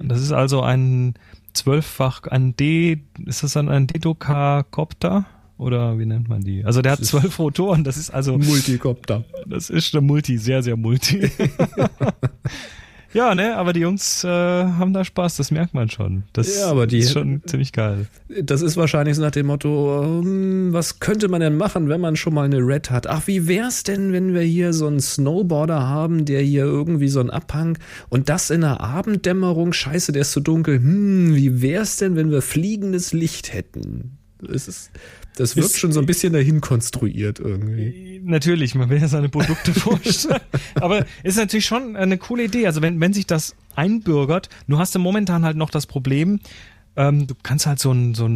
Das 0.01 0.21
ist 0.21 0.33
also 0.33 0.62
ein 0.62 1.14
zwölffach, 1.53 2.23
ein 2.25 2.57
D, 2.57 3.03
ist 3.27 3.43
das 3.43 3.53
dann 3.55 3.69
ein 3.69 3.87
Dedoka-Kopter? 3.87 5.27
Oder 5.57 5.99
wie 5.99 6.07
nennt 6.07 6.29
man 6.29 6.43
die? 6.43 6.64
Also 6.64 6.83
der 6.83 6.93
hat 6.93 7.01
Das 7.01 7.07
ist- 7.12 7.21
zwölf 7.21 7.39
Rotoren, 7.39 7.83
das 7.85 7.97
ist 7.97 8.11
also, 8.11 8.39
Multicopter. 8.39 9.25
das 9.47 9.71
ist 9.71 9.93
eine 9.95 10.07
Multi, 10.07 10.39
sehr, 10.39 10.62
sehr 10.62 10.77
Multi. 10.77 11.31
ja, 13.19 13.35
ne, 13.35 13.57
aber 13.57 13.73
die 13.73 13.81
Jungs 13.81 14.23
äh, 14.25 14.29
haben 14.29 14.93
da 14.93 15.05
Spaß, 15.05 15.37
das 15.37 15.51
merkt 15.51 15.75
man 15.75 15.91
schon. 15.91 16.23
Das 16.33 16.57
Ja, 16.57 16.71
aber 16.71 16.87
die- 16.87 16.99
ist 17.01 17.12
schon 17.12 17.43
ziemlich 17.47 17.73
geil. 17.73 18.07
Das 18.43 18.62
ist 18.62 18.77
wahrscheinlich 18.77 19.16
so 19.16 19.23
nach 19.23 19.31
dem 19.33 19.47
Motto, 19.47 20.03
ähm, 20.05 20.73
was 20.73 21.01
könnte 21.01 21.29
man 21.29 21.41
denn 21.41 21.57
machen, 21.57 21.89
wenn 21.89 22.01
man 22.01 22.14
schon 22.16 22.35
mal 22.35 22.45
eine 22.45 22.59
Red 22.59 22.91
hat? 22.91 23.07
Ach, 23.07 23.27
wie 23.27 23.49
wär's 23.49 23.83
denn, 23.83 24.12
wenn 24.12 24.35
wir 24.35 24.43
hier 24.43 24.73
so 24.73 24.87
einen 24.87 25.01
Snowboarder 25.01 25.81
haben, 25.89 26.25
der 26.25 26.43
hier 26.43 26.64
irgendwie 26.64 27.09
so 27.09 27.21
einen 27.21 27.31
Abhang 27.31 27.79
und 28.09 28.29
das 28.29 28.51
in 28.51 28.61
der 28.61 28.81
Abenddämmerung, 28.81 29.73
scheiße, 29.73 30.12
der 30.12 30.23
ist 30.23 30.33
zu 30.33 30.41
dunkel. 30.41 30.77
Hm, 30.79 31.35
wie 31.35 31.61
wär's 31.62 31.97
denn, 31.97 32.14
wenn 32.16 32.31
wir 32.31 32.43
fliegendes 32.43 33.12
Licht 33.12 33.53
hätten? 33.53 34.18
Das 34.41 34.68
ist, 34.68 34.91
das 35.36 35.57
wirkt 35.57 35.76
schon 35.76 35.93
so 35.93 36.01
ein 36.01 36.07
bisschen 36.07 36.32
dahin 36.32 36.61
konstruiert 36.61 37.41
irgendwie. 37.41 38.20
Natürlich, 38.24 38.74
man 38.74 38.89
will 38.89 39.01
ja 39.01 39.09
seine 39.09 39.28
Produkte 39.28 39.74
vorstellen. 39.78 40.41
Aber 40.74 41.07
ist 41.22 41.36
natürlich 41.36 41.66
schon 41.66 41.97
eine 41.97 42.18
coole 42.18 42.45
Idee. 42.45 42.66
Also 42.66 42.82
wenn, 42.82 43.01
wenn 43.01 43.12
sich 43.12 43.26
das 43.26 43.57
einbürgert, 43.74 44.49
du 44.68 44.78
hast 44.78 44.95
ja 44.95 45.01
momentan 45.01 45.45
halt 45.45 45.57
noch 45.57 45.70
das 45.70 45.86
Problem, 45.86 46.41
ähm, 46.99 47.28
du 47.28 47.34
kannst 47.43 47.66
halt 47.66 47.78
so 47.78 47.93
ein, 47.93 48.14
so 48.14 48.28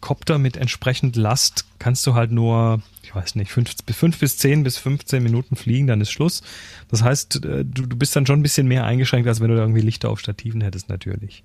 Kopter 0.00 0.38
mit 0.38 0.56
entsprechend 0.56 1.16
Last, 1.16 1.66
kannst 1.78 2.06
du 2.06 2.14
halt 2.14 2.32
nur, 2.32 2.82
ich 3.02 3.14
weiß 3.14 3.34
nicht, 3.34 3.50
fünf, 3.50 3.74
bis 3.84 3.96
fünf 3.96 4.18
bis 4.18 4.38
zehn 4.38 4.62
bis 4.62 4.78
15 4.78 5.22
Minuten 5.22 5.54
fliegen, 5.54 5.86
dann 5.86 6.00
ist 6.00 6.10
Schluss. 6.10 6.42
Das 6.88 7.02
heißt, 7.02 7.44
äh, 7.44 7.64
du, 7.64 7.86
du 7.86 7.96
bist 7.96 8.16
dann 8.16 8.26
schon 8.26 8.40
ein 8.40 8.42
bisschen 8.42 8.68
mehr 8.68 8.84
eingeschränkt, 8.84 9.28
als 9.28 9.40
wenn 9.40 9.48
du 9.48 9.56
da 9.56 9.62
irgendwie 9.62 9.82
Lichter 9.82 10.08
auf 10.08 10.18
Stativen 10.20 10.62
hättest, 10.62 10.88
natürlich. 10.88 11.42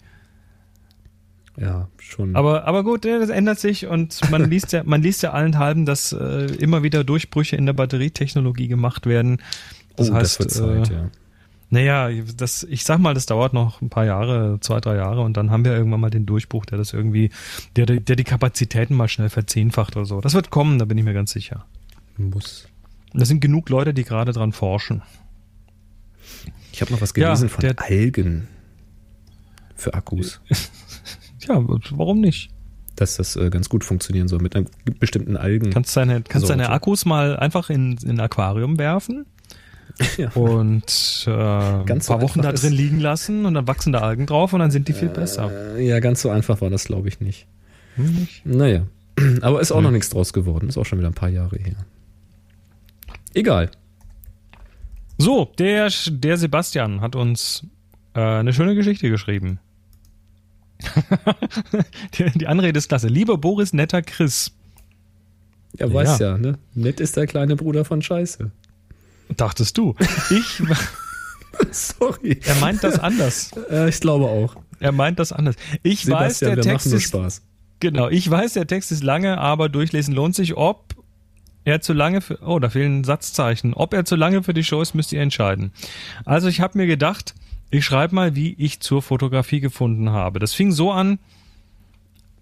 Ja, 1.62 1.88
schon. 2.00 2.36
Aber, 2.36 2.66
aber 2.66 2.84
gut, 2.84 3.06
äh, 3.06 3.20
das 3.20 3.30
ändert 3.30 3.60
sich 3.60 3.86
und 3.86 4.20
man 4.32 4.44
liest 4.50 4.74
ja, 4.74 4.84
man 4.84 5.04
liest 5.04 5.22
ja 5.22 5.32
allenthalben, 5.32 5.86
dass 5.86 6.12
äh, 6.12 6.46
immer 6.56 6.82
wieder 6.82 7.04
Durchbrüche 7.04 7.56
in 7.56 7.68
der 7.68 7.74
Batterietechnologie 7.74 8.68
gemacht 8.68 9.06
werden. 9.06 9.42
Das 9.96 10.10
oh, 10.10 10.14
heißt, 10.16 10.40
das 10.40 10.60
wird 10.60 10.88
Zeit, 10.88 10.90
äh, 10.90 10.94
ja. 10.94 11.10
naja, 11.70 12.24
das, 12.36 12.64
ich 12.64 12.84
sag 12.84 12.98
mal, 12.98 13.14
das 13.14 13.28
dauert 13.28 13.54
noch 13.54 13.80
ein 13.82 13.90
paar 13.90 14.06
Jahre, 14.06 14.58
zwei, 14.62 14.80
drei 14.80 14.96
Jahre 14.96 15.22
und 15.22 15.38
dann 15.38 15.52
haben 15.52 15.64
wir 15.64 15.74
irgendwann 15.74 16.00
mal 16.00 16.10
den 16.10 16.26
Durchbruch, 16.26 16.66
der 16.66 16.80
das 16.80 16.94
irgendwie, 16.94 17.30
der, 17.76 17.86
der 17.86 18.16
die 18.16 18.24
Kapazitäten 18.24 18.96
mal 18.96 19.08
schnell 19.08 19.30
verzehnfacht 19.30 19.96
oder 19.96 20.06
so. 20.06 20.20
Das 20.20 20.34
wird 20.34 20.50
kommen, 20.50 20.80
da 20.80 20.86
bin 20.86 20.98
ich 20.98 21.04
mir 21.04 21.14
ganz 21.14 21.32
sicher. 21.32 21.66
Muss. 22.18 22.68
Da 23.14 23.26
sind 23.26 23.40
genug 23.40 23.70
Leute, 23.70 23.94
die 23.94 24.04
gerade 24.04 24.32
dran 24.32 24.52
forschen. 24.52 25.04
Ich 26.72 26.82
habe 26.82 26.92
noch 26.92 27.02
was 27.02 27.14
Ja, 27.16 27.28
gelesen 27.28 27.50
von 27.50 27.62
der- 27.62 27.76
Algen 27.78 28.48
für 29.76 29.94
Akkus. 29.94 30.42
Ja, 31.48 31.64
warum 31.92 32.20
nicht? 32.22 32.50
dass 32.98 33.16
das 33.16 33.36
äh, 33.38 33.50
ganz 33.50 33.70
gut 33.70 33.84
funktionieren 33.86 34.28
soll 34.28 34.40
mit 34.40 34.56
einem 34.56 34.68
bestimmten 35.00 35.38
Algen. 35.38 35.72
Kannst 35.72 35.96
deine, 35.96 36.22
kannst 36.22 36.48
Sorte. 36.48 36.62
deine 36.62 36.70
Akkus 36.74 37.06
mal 37.06 37.38
einfach 37.38 37.70
in, 37.70 37.94
in 38.04 38.12
ein 38.12 38.20
Aquarium 38.20 38.78
werfen 38.78 39.26
Ja. 40.18 40.30
und 40.32 41.24
äh, 41.26 41.32
ein 41.32 41.86
Ganz 41.86 42.06
so 42.08 42.14
paar 42.14 42.22
Wochen 42.22 42.42
da 42.42 42.52
drin 42.52 42.74
liegen 42.74 43.00
lassen 43.00 43.46
und 43.46 43.54
dann 43.56 43.66
wachsen 43.66 43.94
da 43.94 44.00
Algen 44.02 44.26
drauf 44.28 44.52
und 44.54 44.60
dann 44.60 44.72
sind 44.72 44.88
die 44.90 44.94
viel 44.94 45.08
besser. 45.08 45.50
Äh, 45.78 45.88
ja, 45.88 46.00
ganz 46.00 46.22
so 46.22 46.30
einfach 46.30 46.60
war 46.62 46.70
das, 46.70 46.84
glaube 46.84 47.08
ich, 47.08 47.22
nicht. 47.22 47.48
Hm, 47.96 48.14
nicht? 48.14 48.46
Naja. 48.46 48.86
Aber 49.42 49.62
ist 49.62 49.72
auch 49.72 49.78
Hm. 49.78 49.84
noch 49.86 49.92
nichts 49.92 50.10
draus 50.10 50.34
geworden. 50.34 50.68
Ist 50.68 50.78
auch 50.78 50.86
schon 50.86 51.00
wieder 51.00 51.10
ein 51.10 51.16
paar 51.16 51.30
Jahre 51.30 51.58
her. 51.58 51.78
Egal. 53.34 53.72
So, 55.18 55.46
der, 55.58 55.90
der 56.10 56.38
Sebastian 56.38 57.00
hat 57.02 57.16
uns 57.16 57.66
äh, 58.16 58.20
eine 58.20 58.54
schöne 58.54 58.76
Geschichte 58.76 59.10
geschrieben. 59.10 59.60
Die, 62.18 62.30
die 62.40 62.48
Anrede 62.48 62.78
ist 62.78 62.88
klasse. 62.90 63.08
Lieber 63.08 63.38
Boris, 63.38 63.74
netter 63.74 64.02
Chris. 64.02 64.52
Ja, 65.78 65.88
Ja. 65.88 65.94
weiß 65.94 66.20
ja, 66.20 66.38
ne? 66.38 66.58
Nett 66.74 67.00
ist 67.00 67.16
der 67.18 67.28
kleine 67.28 67.56
Bruder 67.56 67.86
von 67.86 68.02
Scheiße. 68.02 68.52
Dachtest 69.38 69.78
du. 69.78 69.96
Ich, 70.30 70.62
Sorry. 71.72 72.40
er 72.46 72.56
meint 72.56 72.84
das 72.84 73.00
anders. 73.00 73.52
Äh, 73.70 73.90
ich 73.90 74.00
glaube 74.00 74.26
auch. 74.26 74.56
Er 74.80 74.92
meint 74.92 75.20
das 75.20 75.32
anders. 75.32 75.56
Ich 75.84 76.08
weiß, 76.10 76.40
Sebastian, 76.40 76.56
der 76.56 76.58
wir 76.58 76.72
Text 76.72 76.86
machen 76.88 76.92
nur 76.92 76.98
ist, 76.98 77.08
Spaß. 77.08 77.42
genau, 77.80 78.10
ich 78.10 78.30
weiß, 78.30 78.54
der 78.54 78.68
Text 78.68 78.92
ist 78.92 79.04
lange, 79.04 79.38
aber 79.38 79.70
durchlesen 79.70 80.14
lohnt 80.14 80.36
sich. 80.36 80.58
Ob 80.58 80.96
er 81.64 81.80
zu 81.82 81.94
lange 81.94 82.22
für, 82.22 82.40
oh, 82.42 82.58
da 82.60 82.70
fehlen 82.70 83.04
Satzzeichen. 83.04 83.74
Ob 83.76 83.94
er 83.94 84.04
zu 84.06 84.16
lange 84.16 84.44
für 84.44 84.54
die 84.54 84.64
Show 84.64 84.82
ist, 84.82 84.96
müsst 84.96 85.14
ihr 85.14 85.22
entscheiden. 85.22 85.72
Also 86.26 86.48
ich 86.48 86.60
habe 86.60 86.78
mir 86.78 86.88
gedacht, 86.88 87.36
ich 87.72 87.84
schreibe 87.86 88.14
mal, 88.14 88.36
wie 88.36 88.54
ich 88.58 88.80
zur 88.82 89.02
Fotografie 89.02 89.60
gefunden 89.62 90.10
habe. 90.12 90.40
Das 90.40 90.54
fing 90.54 90.72
so 90.72 90.92
an, 90.92 91.18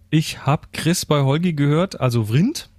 ich 0.09 0.45
habe 0.45 0.67
Chris 0.73 1.05
bei 1.05 1.21
Holgi 1.21 1.53
gehört, 1.53 1.99
also 1.99 2.25
Vrind. 2.25 2.69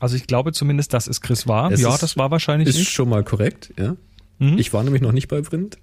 Also 0.00 0.16
ich 0.16 0.26
glaube 0.26 0.52
zumindest, 0.52 0.92
dass 0.94 1.06
es 1.08 1.20
Chris 1.20 1.46
war. 1.48 1.70
Es 1.72 1.80
ja, 1.80 1.92
ist- 1.92 2.02
das 2.02 2.16
war 2.16 2.30
wahrscheinlich 2.30 2.68
Ist 2.68 2.78
ich. 2.78 2.90
schon 2.90 3.08
mal 3.08 3.24
korrekt, 3.24 3.72
ja. 3.78 3.96
Mhm. 4.38 4.58
Ich 4.58 4.72
war 4.72 4.82
nämlich 4.82 5.02
noch 5.02 5.12
nicht 5.12 5.28
bei 5.28 5.42
Vrind. 5.42 5.78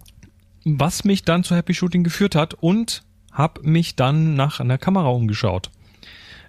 was 0.69 1.03
mich 1.05 1.23
dann 1.23 1.43
zu 1.43 1.55
Happy 1.55 1.73
Shooting 1.73 2.03
geführt 2.03 2.35
hat 2.35 2.53
und 2.55 3.03
habe 3.31 3.61
mich 3.67 3.95
dann 3.95 4.35
nach 4.35 4.59
einer 4.59 4.77
Kamera 4.77 5.07
umgeschaut. 5.09 5.69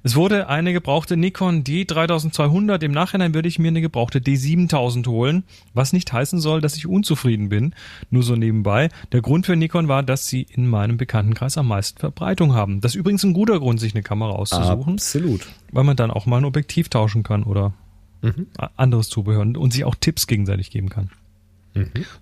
Es 0.03 0.16
wurde 0.16 0.49
eine 0.49 0.72
gebrauchte 0.72 1.16
Nikon 1.16 1.64
D3200. 1.64 2.82
Im 2.84 2.92
Nachhinein 2.92 3.34
würde 3.34 3.49
ich 3.49 3.59
mir 3.59 3.68
eine 3.68 3.80
gebrauchte 3.80 4.20
D7000 4.20 5.07
holen, 5.07 5.44
was 5.74 5.92
nicht 5.92 6.12
heißen 6.12 6.40
soll, 6.40 6.61
dass 6.61 6.76
ich 6.76 6.86
unzufrieden 6.86 7.49
bin. 7.49 7.74
Nur 8.11 8.22
so 8.22 8.36
nebenbei. 8.36 8.88
Der 9.12 9.20
Grund 9.22 9.46
für 9.46 9.57
Nikon 9.57 9.88
war, 9.88 10.03
dass 10.03 10.26
sie 10.28 10.42
in 10.51 10.66
meinem 10.68 10.96
Bekanntenkreis 10.96 11.59
am 11.59 11.68
meisten 11.68 11.99
Verbreitung 11.99 12.55
haben. 12.55 12.80
Das 12.80 12.92
ist 12.92 12.96
übrigens 12.96 13.24
ein 13.24 13.32
guter 13.34 13.59
Grund, 13.59 13.80
sich 13.80 13.94
eine 13.94 14.03
Kamera 14.03 14.30
auszusuchen, 14.30 14.94
Absolut. 14.94 15.46
weil 15.72 15.84
man 15.84 15.96
dann 15.96 16.11
auch 16.11 16.26
mal 16.26 16.38
ein 16.38 16.44
Objektiv 16.44 16.88
tauschen 16.88 17.22
kann 17.22 17.42
oder 17.44 17.72
Mhm. 18.20 18.49
anderes 18.76 19.09
Zubehör 19.09 19.42
und 19.42 19.72
sich 19.72 19.84
auch 19.84 19.94
Tipps 19.94 20.26
gegenseitig 20.26 20.70
geben 20.72 20.88
kann. 20.88 21.11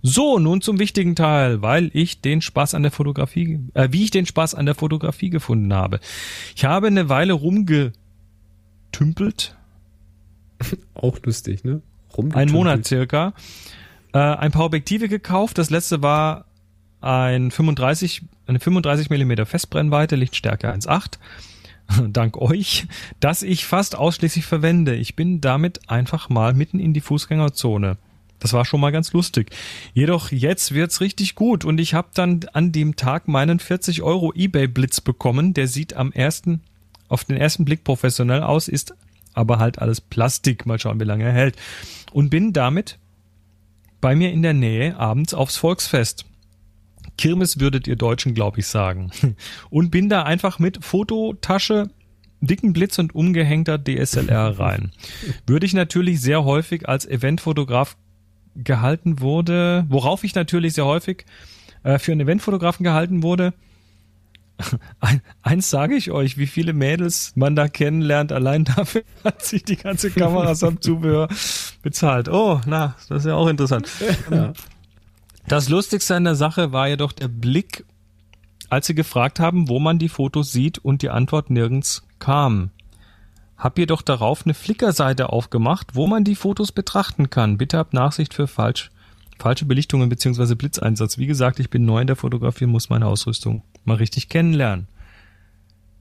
So, 0.02 0.38
nun 0.38 0.60
zum 0.60 0.78
wichtigen 0.78 1.14
Teil, 1.14 1.62
weil 1.62 1.90
ich 1.92 2.20
den 2.20 2.40
Spaß 2.40 2.74
an 2.74 2.82
der 2.82 2.92
Fotografie, 2.92 3.60
äh, 3.74 3.88
wie 3.90 4.04
ich 4.04 4.10
den 4.10 4.26
Spaß 4.26 4.54
an 4.54 4.66
der 4.66 4.74
Fotografie 4.74 5.30
gefunden 5.30 5.72
habe. 5.72 6.00
Ich 6.54 6.64
habe 6.64 6.88
eine 6.88 7.08
Weile 7.08 7.32
rumgetümpelt, 7.32 9.56
Auch 10.94 11.18
lustig, 11.24 11.64
ne? 11.64 11.82
Rumgetümpelt. 12.16 12.52
Monat 12.52 12.86
circa, 12.86 13.34
äh, 14.12 14.18
ein 14.18 14.52
paar 14.52 14.64
Objektive 14.64 15.08
gekauft. 15.08 15.58
Das 15.58 15.70
letzte 15.70 16.02
war 16.02 16.46
ein 17.00 17.50
35, 17.50 18.22
eine 18.46 18.60
35 18.60 19.10
mm 19.10 19.44
Festbrennweite, 19.44 20.16
Lichtstärke 20.16 20.72
1.8. 20.72 21.18
Dank 22.08 22.36
euch, 22.36 22.86
dass 23.20 23.42
ich 23.42 23.66
fast 23.66 23.96
ausschließlich 23.96 24.44
verwende. 24.44 24.94
Ich 24.94 25.14
bin 25.14 25.40
damit 25.40 25.88
einfach 25.88 26.28
mal 26.28 26.54
mitten 26.54 26.80
in 26.80 26.94
die 26.94 27.00
Fußgängerzone. 27.00 27.96
Das 28.46 28.52
war 28.52 28.64
schon 28.64 28.80
mal 28.80 28.92
ganz 28.92 29.12
lustig. 29.12 29.50
Jedoch 29.92 30.30
jetzt 30.30 30.72
wird's 30.72 31.00
richtig 31.00 31.34
gut 31.34 31.64
und 31.64 31.80
ich 31.80 31.94
habe 31.94 32.10
dann 32.14 32.46
an 32.52 32.70
dem 32.70 32.94
Tag 32.94 33.26
meinen 33.26 33.58
40 33.58 34.02
Euro 34.02 34.32
eBay 34.36 34.68
Blitz 34.68 35.00
bekommen. 35.00 35.52
Der 35.52 35.66
sieht 35.66 35.94
am 35.94 36.12
ersten, 36.12 36.60
auf 37.08 37.24
den 37.24 37.36
ersten 37.36 37.64
Blick 37.64 37.82
professionell 37.82 38.44
aus, 38.44 38.68
ist 38.68 38.94
aber 39.34 39.58
halt 39.58 39.80
alles 39.80 40.00
Plastik. 40.00 40.64
Mal 40.64 40.78
schauen, 40.78 41.00
wie 41.00 41.04
lange 41.04 41.24
er 41.24 41.32
hält. 41.32 41.56
Und 42.12 42.30
bin 42.30 42.52
damit 42.52 43.00
bei 44.00 44.14
mir 44.14 44.30
in 44.30 44.42
der 44.42 44.54
Nähe 44.54 44.96
abends 44.96 45.34
aufs 45.34 45.56
Volksfest. 45.56 46.24
Kirmes 47.18 47.58
würdet 47.58 47.88
ihr 47.88 47.96
Deutschen, 47.96 48.32
glaube 48.32 48.60
ich, 48.60 48.68
sagen. 48.68 49.10
Und 49.70 49.90
bin 49.90 50.08
da 50.08 50.22
einfach 50.22 50.60
mit 50.60 50.84
Fototasche, 50.84 51.90
dicken 52.40 52.72
Blitz 52.72 52.98
und 53.00 53.12
umgehängter 53.12 53.82
DSLR 53.82 54.60
rein. 54.60 54.92
Würde 55.48 55.66
ich 55.66 55.74
natürlich 55.74 56.20
sehr 56.20 56.44
häufig 56.44 56.88
als 56.88 57.06
Eventfotograf 57.06 57.96
gehalten 58.56 59.20
wurde, 59.20 59.86
worauf 59.88 60.24
ich 60.24 60.34
natürlich 60.34 60.74
sehr 60.74 60.86
häufig 60.86 61.24
äh, 61.82 61.98
für 61.98 62.12
einen 62.12 62.22
Eventfotografen 62.22 62.84
gehalten 62.84 63.22
wurde. 63.22 63.54
Ein, 65.00 65.20
eins 65.42 65.70
sage 65.70 65.96
ich 65.96 66.10
euch, 66.10 66.38
wie 66.38 66.46
viele 66.46 66.72
Mädels 66.72 67.32
man 67.36 67.56
da 67.56 67.68
kennenlernt, 67.68 68.32
allein 68.32 68.64
dafür 68.64 69.02
hat 69.24 69.42
sich 69.42 69.64
die 69.64 69.76
ganze 69.76 70.10
Kamera 70.10 70.54
samt 70.54 70.82
Zubehör 70.82 71.28
bezahlt. 71.82 72.28
Oh, 72.28 72.60
na, 72.66 72.96
das 73.08 73.18
ist 73.18 73.26
ja 73.26 73.34
auch 73.34 73.48
interessant. 73.48 73.88
Ja. 74.30 74.52
Das 75.46 75.68
Lustigste 75.68 76.16
an 76.16 76.24
der 76.24 76.34
Sache 76.34 76.72
war 76.72 76.88
jedoch 76.88 77.12
der 77.12 77.28
Blick, 77.28 77.84
als 78.68 78.86
sie 78.86 78.94
gefragt 78.94 79.38
haben, 79.38 79.68
wo 79.68 79.78
man 79.78 79.98
die 79.98 80.08
Fotos 80.08 80.50
sieht 80.50 80.78
und 80.78 81.02
die 81.02 81.10
Antwort 81.10 81.50
nirgends 81.50 82.06
kam. 82.18 82.70
Hab 83.56 83.78
jedoch 83.78 84.02
darauf 84.02 84.44
eine 84.44 84.54
Flickr-Seite 84.54 85.30
aufgemacht, 85.30 85.94
wo 85.94 86.06
man 86.06 86.24
die 86.24 86.34
Fotos 86.34 86.72
betrachten 86.72 87.30
kann. 87.30 87.56
Bitte 87.56 87.78
habt 87.78 87.94
Nachsicht 87.94 88.34
für 88.34 88.46
falsch, 88.46 88.90
falsche 89.38 89.64
Belichtungen 89.64 90.08
bzw. 90.08 90.54
Blitzeinsatz. 90.54 91.16
Wie 91.16 91.26
gesagt, 91.26 91.58
ich 91.58 91.70
bin 91.70 91.84
neu 91.84 92.00
in 92.00 92.06
der 92.06 92.16
Fotografie 92.16 92.66
muss 92.66 92.90
meine 92.90 93.06
Ausrüstung 93.06 93.62
mal 93.84 93.96
richtig 93.96 94.28
kennenlernen. 94.28 94.88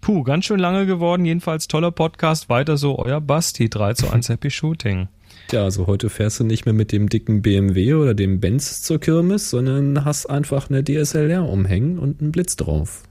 Puh, 0.02 0.24
ganz 0.24 0.46
schön 0.46 0.60
lange 0.60 0.86
geworden. 0.86 1.26
Jedenfalls 1.26 1.68
toller 1.68 1.92
Podcast. 1.92 2.50
Weiter 2.50 2.78
so, 2.78 3.00
euer 3.00 3.22
Basti. 3.22 3.70
3 3.70 3.94
zu 3.94 4.10
1 4.12 4.30
Happy 4.30 4.52
Shooting. 4.52 5.08
Tja, 5.48 5.64
also 5.64 5.88
heute 5.88 6.10
fährst 6.10 6.40
du 6.40 6.44
nicht 6.44 6.66
mehr 6.66 6.74
mit 6.74 6.92
dem 6.92 7.10
dicken 7.10 7.42
BMW 7.42 7.94
oder 7.94 8.14
dem 8.14 8.40
Benz 8.40 8.82
zur 8.82 9.00
Kirmes, 9.00 9.50
sondern 9.50 10.06
hast 10.06 10.28
einfach 10.28 10.70
eine 10.70 10.84
DSLR 10.84 11.48
umhängen 11.48 11.98
und 12.00 12.22
einen 12.22 12.32
Blitz 12.32 12.56
drauf. 12.56 13.04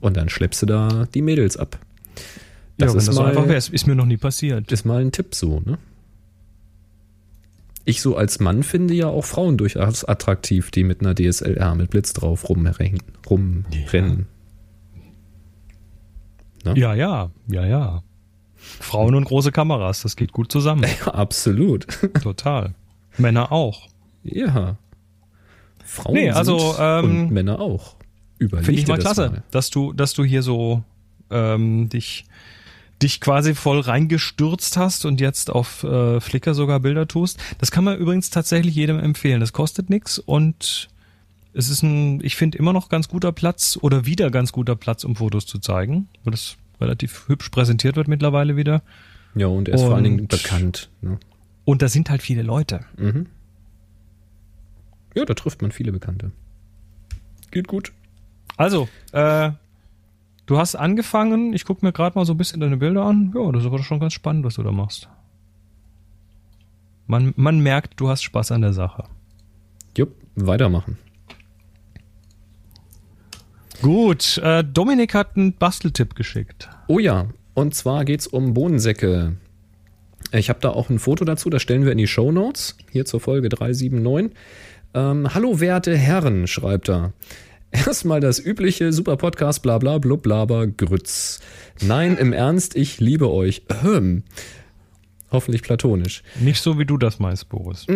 Und 0.00 0.16
dann 0.16 0.28
schleppst 0.28 0.62
du 0.62 0.66
da 0.66 1.06
die 1.12 1.22
Mädels 1.22 1.56
ab. 1.56 1.78
Das 2.78 2.86
ja, 2.88 2.92
wenn 2.92 2.98
ist 2.98 3.08
das 3.08 3.14
so 3.16 3.22
mal- 3.22 3.28
einfach 3.30 3.48
wäre. 3.48 3.56
Ist 3.58 3.86
mir 3.86 3.94
noch 3.94 4.06
nie 4.06 4.16
passiert. 4.16 4.70
Ist 4.72 4.84
mal 4.84 5.00
ein 5.00 5.12
Tipp 5.12 5.34
so, 5.34 5.60
ne? 5.60 5.78
Ich 7.84 8.02
so 8.02 8.16
als 8.16 8.38
Mann 8.38 8.62
finde 8.62 8.92
ja 8.94 9.06
auch 9.08 9.24
Frauen 9.24 9.56
durchaus 9.56 10.04
attraktiv, 10.04 10.70
die 10.70 10.84
mit 10.84 11.00
einer 11.00 11.14
DSLR 11.14 11.74
mit 11.74 11.90
Blitz 11.90 12.12
drauf 12.12 12.48
rumrennen. 12.48 13.02
rumrennen. 13.28 14.26
Ja, 16.74 16.94
ja, 16.94 17.30
ja, 17.46 17.66
ja. 17.66 18.02
Frauen 18.56 19.14
und 19.14 19.24
große 19.24 19.52
Kameras, 19.52 20.02
das 20.02 20.16
geht 20.16 20.32
gut 20.32 20.52
zusammen. 20.52 20.84
Ja, 21.06 21.14
absolut. 21.14 21.86
Total. 22.22 22.74
Männer 23.16 23.52
auch. 23.52 23.88
Ja. 24.22 24.76
Frauen 25.84 26.14
Nee, 26.14 26.30
also, 26.30 26.74
ähm, 26.78 27.04
und 27.04 27.30
Männer 27.32 27.60
auch. 27.60 27.96
Finde 28.38 28.72
ich 28.72 28.86
mal 28.86 28.98
klasse, 28.98 29.42
dass 29.50 29.70
du, 29.70 29.92
dass 29.94 30.12
du 30.12 30.24
hier 30.24 30.42
so 30.42 30.82
ähm, 31.30 31.88
dich, 31.88 32.26
dich 33.02 33.20
quasi 33.20 33.54
voll 33.54 33.80
reingestürzt 33.80 34.76
hast 34.76 35.04
und 35.04 35.20
jetzt 35.20 35.50
auf 35.50 35.84
äh, 35.84 36.20
Flickr 36.20 36.54
sogar 36.54 36.80
Bilder 36.80 37.06
tust. 37.06 37.38
Das 37.58 37.70
kann 37.70 37.84
man 37.84 37.96
übrigens 37.98 38.30
tatsächlich 38.30 38.74
jedem 38.74 38.98
empfehlen. 38.98 39.40
Das 39.40 39.52
kostet 39.52 39.88
nichts 39.90 40.18
und 40.18 40.88
es 41.54 41.70
ist 41.70 41.82
ein, 41.82 42.20
ich 42.24 42.36
finde 42.36 42.58
immer 42.58 42.72
noch 42.72 42.88
ganz 42.88 43.08
guter 43.08 43.32
Platz 43.32 43.78
oder 43.80 44.04
wieder 44.06 44.30
ganz 44.30 44.52
guter 44.52 44.76
Platz, 44.76 45.04
um 45.04 45.16
Fotos 45.16 45.46
zu 45.46 45.58
zeigen, 45.58 46.08
weil 46.24 46.32
das 46.32 46.56
relativ 46.80 47.26
hübsch 47.28 47.48
präsentiert 47.50 47.96
wird 47.96 48.08
mittlerweile 48.08 48.56
wieder. 48.56 48.82
Ja, 49.34 49.46
und 49.46 49.68
er 49.68 49.74
ist 49.74 49.82
vor 49.82 49.94
allen 49.94 50.04
Dingen 50.04 50.20
Und- 50.20 50.28
bekannt. 50.28 50.90
Ne? 51.00 51.18
Und 51.64 51.82
da 51.82 51.88
sind 51.88 52.10
halt 52.10 52.22
viele 52.22 52.42
Leute. 52.42 52.80
Mhm. 52.96 53.26
Ja, 55.14 55.24
da 55.24 55.34
trifft 55.34 55.62
man 55.62 55.72
viele 55.72 55.92
Bekannte. 55.92 56.32
Geht 57.50 57.68
gut. 57.68 57.92
Also, 58.56 58.88
äh, 59.12 59.50
du 60.48 60.58
hast 60.58 60.74
angefangen, 60.74 61.52
ich 61.52 61.64
gucke 61.64 61.86
mir 61.86 61.92
gerade 61.92 62.18
mal 62.18 62.24
so 62.24 62.34
ein 62.34 62.36
bisschen 62.36 62.60
deine 62.60 62.76
Bilder 62.76 63.04
an. 63.04 63.32
Ja, 63.34 63.52
das 63.52 63.62
ist 63.62 63.66
aber 63.66 63.82
schon 63.82 64.00
ganz 64.00 64.14
spannend, 64.14 64.44
was 64.44 64.54
du 64.54 64.64
da 64.64 64.72
machst. 64.72 65.08
Man, 67.06 67.32
man 67.36 67.60
merkt, 67.60 68.00
du 68.00 68.08
hast 68.08 68.22
Spaß 68.22 68.52
an 68.52 68.62
der 68.62 68.72
Sache. 68.72 69.04
Jupp, 69.96 70.14
weitermachen. 70.34 70.98
Gut, 73.80 74.38
äh, 74.38 74.64
Dominik 74.64 75.14
hat 75.14 75.36
einen 75.36 75.52
Basteltipp 75.52 76.16
geschickt. 76.16 76.68
Oh 76.88 76.98
ja, 76.98 77.26
und 77.54 77.74
zwar 77.74 78.04
geht's 78.04 78.26
um 78.26 78.52
Bohnensäcke. 78.52 79.36
Ich 80.32 80.48
habe 80.48 80.60
da 80.60 80.70
auch 80.70 80.90
ein 80.90 80.98
Foto 80.98 81.24
dazu, 81.24 81.48
das 81.48 81.62
stellen 81.62 81.84
wir 81.84 81.92
in 81.92 81.98
die 81.98 82.06
Show 82.06 82.32
Notes, 82.32 82.76
hier 82.90 83.04
zur 83.04 83.20
Folge 83.20 83.48
379. 83.48 84.36
Ähm, 84.94 85.32
Hallo 85.32 85.60
werte 85.60 85.96
Herren, 85.96 86.46
schreibt 86.46 86.88
er. 86.88 87.12
Erstmal 87.70 88.20
das 88.20 88.38
übliche 88.38 88.92
Super 88.92 89.16
Podcast, 89.16 89.62
bla 89.62 89.78
bla 89.78 89.98
blub 89.98 90.26
laber 90.26 90.66
Grütz. 90.66 91.40
Nein, 91.82 92.16
im 92.16 92.32
Ernst, 92.32 92.76
ich 92.76 93.00
liebe 93.00 93.30
euch. 93.30 93.62
Ahem. 93.68 94.22
Hoffentlich 95.30 95.62
platonisch. 95.62 96.22
Nicht 96.40 96.62
so, 96.62 96.78
wie 96.78 96.86
du 96.86 96.96
das 96.96 97.18
meinst, 97.18 97.50
Boris. 97.50 97.86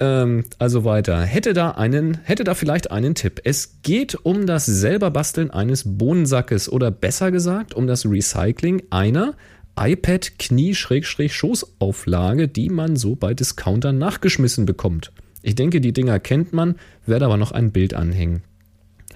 Ähm, 0.00 0.44
also 0.58 0.84
weiter. 0.84 1.20
Hätte 1.22 1.52
da 1.52 1.72
einen, 1.72 2.18
hätte 2.24 2.44
da 2.44 2.54
vielleicht 2.54 2.90
einen 2.90 3.14
Tipp. 3.14 3.42
Es 3.44 3.82
geht 3.82 4.14
um 4.14 4.46
das 4.46 4.64
selber 4.64 5.10
Basteln 5.10 5.50
eines 5.50 5.84
Bohnensackes 5.84 6.70
oder 6.70 6.90
besser 6.90 7.30
gesagt 7.30 7.74
um 7.74 7.86
das 7.86 8.06
Recycling 8.06 8.82
einer 8.90 9.34
iPad 9.78 10.38
Knie-Schoßauflage, 10.38 12.48
die 12.48 12.70
man 12.70 12.96
so 12.96 13.16
bei 13.16 13.34
Discountern 13.34 13.98
nachgeschmissen 13.98 14.64
bekommt. 14.66 15.12
Ich 15.42 15.54
denke, 15.54 15.80
die 15.80 15.92
Dinger 15.92 16.18
kennt 16.18 16.52
man, 16.52 16.74
werde 17.06 17.26
aber 17.26 17.36
noch 17.36 17.52
ein 17.52 17.70
Bild 17.70 17.94
anhängen. 17.94 18.42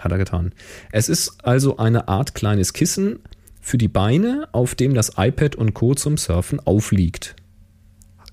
Hat 0.03 0.11
er 0.11 0.19
getan. 0.19 0.53
Es 0.91 1.09
ist 1.09 1.45
also 1.45 1.77
eine 1.77 2.09
Art 2.09 2.35
kleines 2.35 2.73
Kissen 2.73 3.21
für 3.61 3.79
die 3.79 3.89
Beine, 3.89 4.49
auf 4.51 4.75
dem 4.75 4.95
das 4.95 5.13
iPad 5.17 5.55
und 5.55 5.75
Co. 5.75 5.95
zum 5.95 6.17
Surfen 6.17 6.59
aufliegt. 6.59 7.37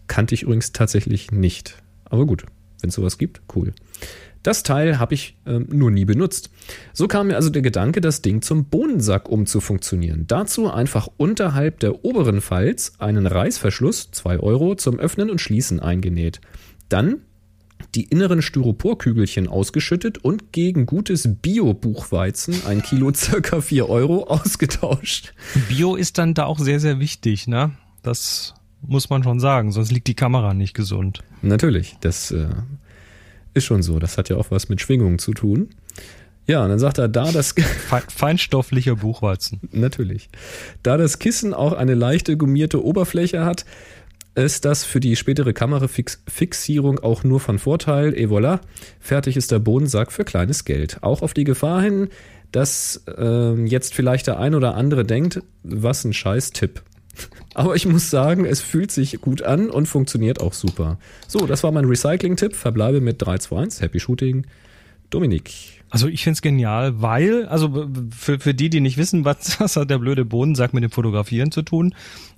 Kannte 0.07 0.33
ich 0.33 0.43
übrigens 0.43 0.71
tatsächlich 0.71 1.31
nicht. 1.31 1.75
Aber 2.05 2.25
gut, 2.25 2.45
wenn 2.81 2.89
es 2.89 2.95
sowas 2.95 3.19
gibt, 3.19 3.41
cool. 3.55 3.73
Das 4.41 4.63
Teil 4.63 4.97
habe 4.97 5.13
ich 5.13 5.37
ähm, 5.45 5.67
nur 5.69 5.91
nie 5.91 6.05
benutzt. 6.05 6.49
So 6.93 7.07
kam 7.07 7.27
mir 7.27 7.35
also 7.35 7.49
der 7.51 7.61
Gedanke, 7.61 8.01
das 8.01 8.23
Ding 8.23 8.41
zum 8.41 8.65
Bohnensack 8.65 9.29
umzufunktionieren. 9.29 10.25
Dazu 10.27 10.71
einfach 10.71 11.07
unterhalb 11.17 11.79
der 11.81 12.03
oberen 12.03 12.41
Falz 12.41 12.93
einen 12.97 13.27
Reißverschluss, 13.27 14.09
2 14.11 14.39
Euro, 14.39 14.75
zum 14.75 14.97
Öffnen 14.97 15.29
und 15.29 15.41
Schließen 15.41 15.79
eingenäht. 15.79 16.41
Dann 16.87 17.21
die 17.95 18.03
inneren 18.03 18.41
Styroporkügelchen 18.41 19.47
ausgeschüttet 19.47 20.19
und 20.19 20.51
gegen 20.51 20.85
gutes 20.85 21.27
Bio-Buchweizen, 21.41 22.65
ein 22.67 22.81
Kilo 22.81 23.11
circa 23.15 23.61
4 23.61 23.89
Euro, 23.89 24.25
ausgetauscht. 24.25 25.33
Bio 25.67 25.95
ist 25.95 26.17
dann 26.17 26.33
da 26.33 26.45
auch 26.45 26.59
sehr, 26.59 26.79
sehr 26.79 26.99
wichtig, 26.99 27.47
ne? 27.47 27.71
Das 28.03 28.53
muss 28.81 29.09
man 29.09 29.23
schon 29.23 29.39
sagen, 29.39 29.71
sonst 29.71 29.91
liegt 29.91 30.07
die 30.07 30.15
Kamera 30.15 30.53
nicht 30.53 30.73
gesund. 30.73 31.19
Natürlich, 31.41 31.97
das 32.01 32.31
äh, 32.31 32.47
ist 33.53 33.65
schon 33.65 33.83
so. 33.83 33.99
Das 33.99 34.17
hat 34.17 34.29
ja 34.29 34.37
auch 34.37 34.51
was 34.51 34.69
mit 34.69 34.81
Schwingungen 34.81 35.19
zu 35.19 35.33
tun. 35.33 35.69
Ja, 36.47 36.63
und 36.63 36.69
dann 36.69 36.79
sagt 36.79 36.97
er, 36.97 37.07
da 37.07 37.31
das, 37.31 37.51
Fe 37.51 38.01
feinstofflicher 38.07 38.95
Buchweizen. 38.95 39.59
natürlich, 39.71 40.29
da 40.81 40.97
das 40.97 41.19
Kissen 41.19 41.53
auch 41.53 41.73
eine 41.73 41.93
leichte 41.93 42.37
gummierte 42.37 42.83
Oberfläche 42.83 43.45
hat, 43.45 43.65
ist 44.35 44.65
das 44.65 44.83
für 44.83 44.99
die 44.99 45.15
spätere 45.15 45.53
Kamerafixierung 45.53 46.99
auch 46.99 47.23
nur 47.23 47.39
von 47.39 47.59
Vorteil. 47.59 48.13
Et 48.13 48.29
voilà, 48.29 48.59
fertig 48.99 49.37
ist 49.37 49.51
der 49.51 49.59
Bodensack 49.59 50.11
für 50.11 50.23
kleines 50.23 50.65
Geld. 50.65 50.99
Auch 51.01 51.21
auf 51.21 51.33
die 51.33 51.43
Gefahr 51.43 51.81
hin, 51.81 52.09
dass 52.51 53.03
ähm, 53.17 53.67
jetzt 53.67 53.93
vielleicht 53.93 54.27
der 54.27 54.39
ein 54.39 54.55
oder 54.55 54.75
andere 54.75 55.05
denkt, 55.05 55.41
was 55.63 56.03
ein 56.05 56.13
Scheiß-Tipp. 56.13 56.81
Aber 57.53 57.75
ich 57.75 57.85
muss 57.85 58.09
sagen, 58.09 58.45
es 58.45 58.61
fühlt 58.61 58.91
sich 58.91 59.19
gut 59.21 59.41
an 59.41 59.69
und 59.69 59.87
funktioniert 59.87 60.39
auch 60.39 60.53
super. 60.53 60.97
So, 61.27 61.45
das 61.45 61.63
war 61.63 61.71
mein 61.71 61.85
Recycling-Tipp. 61.85 62.55
Verbleibe 62.55 63.01
mit 63.01 63.21
3, 63.21 63.39
2, 63.39 63.57
1. 63.57 63.81
Happy 63.81 63.99
Shooting. 63.99 64.45
Dominik. 65.09 65.79
Also 65.89 66.07
ich 66.07 66.23
find's 66.23 66.43
genial, 66.43 67.01
weil, 67.01 67.47
also 67.47 67.89
für, 68.15 68.39
für 68.39 68.53
die, 68.53 68.69
die 68.69 68.79
nicht 68.79 68.97
wissen, 68.97 69.25
was, 69.25 69.59
was 69.59 69.75
hat 69.75 69.89
der 69.89 69.97
blöde 69.97 70.23
Bodensack 70.23 70.73
mit 70.73 70.83
dem 70.83 70.91
Fotografieren 70.91 71.51
zu 71.51 71.63
tun, 71.63 71.95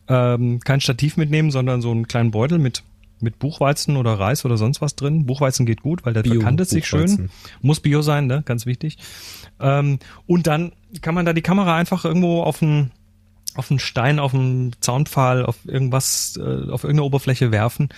ähm, 0.08 0.60
kein 0.60 0.82
Stativ 0.82 1.18
mitnehmen, 1.18 1.52
sondern 1.52 1.82
so 1.82 1.92
einen 1.92 2.08
kleinen 2.08 2.32
Beutel 2.32 2.60
mit 2.60 2.84
mit 3.22 3.38
Buchweizen 3.40 3.98
oder 3.98 4.14
Reis 4.14 4.46
oder 4.46 4.58
sonst 4.58 4.82
was 4.82 4.96
drin. 4.96 5.26
Buchweizen 5.26 5.66
geht 5.66 5.82
gut, 5.82 6.06
weil 6.06 6.14
der 6.14 6.24
Bio 6.24 6.36
verkantet 6.36 6.70
sich 6.70 6.88
schön. 6.88 7.30
Muss 7.62 7.80
Bio 7.80 8.02
sein, 8.02 8.26
ne? 8.26 8.42
Ganz 8.46 8.66
wichtig. 8.66 8.98
Ähm, 9.60 10.00
und 10.26 10.48
dann 10.48 10.72
kann 11.02 11.16
man 11.16 11.26
da 11.26 11.34
die 11.34 11.44
Kamera 11.44 11.76
einfach 11.76 12.04
irgendwo 12.04 12.42
auf 12.42 12.62
einen 12.64 12.92
auf 13.56 13.70
einen 13.70 13.80
Stein, 13.80 14.20
auf 14.20 14.34
einen 14.34 14.72
Zaunpfahl, 14.80 15.46
auf 15.46 15.58
irgendwas, 15.66 16.38
äh, 16.38 16.42
auf 16.42 16.84
irgendeine 16.84 17.04
Oberfläche 17.04 17.52
werfen. 17.52 17.90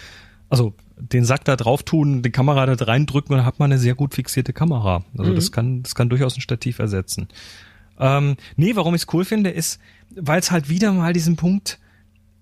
Also 0.50 0.74
den 0.98 1.26
Sack 1.26 1.46
da 1.46 1.56
drauf 1.56 1.84
tun, 1.84 2.24
die 2.24 2.32
Kamera 2.32 2.66
da 2.66 2.86
reindrücken 2.86 3.34
und 3.34 3.38
dann 3.38 3.46
hat 3.46 3.60
man 3.60 3.72
eine 3.72 3.80
sehr 3.80 3.96
gut 3.96 4.14
fixierte 4.14 4.54
Kamera. 4.54 5.04
Also 5.18 5.34
das 5.34 5.52
kann, 5.52 5.84
das 5.84 5.96
kann 5.96 6.10
durchaus 6.10 6.38
ein 6.38 6.42
Stativ 6.42 6.80
ersetzen. 6.80 7.28
Ähm, 8.00 8.36
nee, 8.56 8.76
warum 8.76 8.96
ich 8.96 9.04
es 9.04 9.14
cool 9.14 9.26
finde, 9.26 9.52
ist, 9.52 9.80
weil 10.16 10.40
es 10.40 10.52
halt 10.52 10.70
wieder 10.70 10.92
mal 10.92 11.14
diesen 11.14 11.36
Punkt 11.36 11.80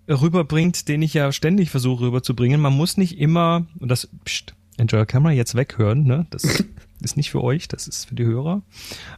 rüberbringt, 0.08 0.88
den 0.88 1.02
ich 1.02 1.14
ja 1.14 1.32
ständig 1.32 1.70
versuche 1.70 2.06
rüberzubringen. 2.06 2.62
Man 2.62 2.74
muss 2.74 2.98
nicht 2.98 3.18
immer, 3.20 3.66
und 3.80 3.90
das, 3.90 4.10
pst, 4.26 4.54
Enjoy 4.78 5.00
Your 5.00 5.06
Camera 5.06 5.32
jetzt 5.32 5.56
weghören, 5.56 6.04
ne? 6.04 6.26
Das 6.30 6.44
ist 7.02 7.18
nicht 7.18 7.32
für 7.32 7.44
euch, 7.44 7.68
das 7.68 7.88
ist 7.88 8.06
für 8.06 8.16
die 8.16 8.26
Hörer. 8.26 8.62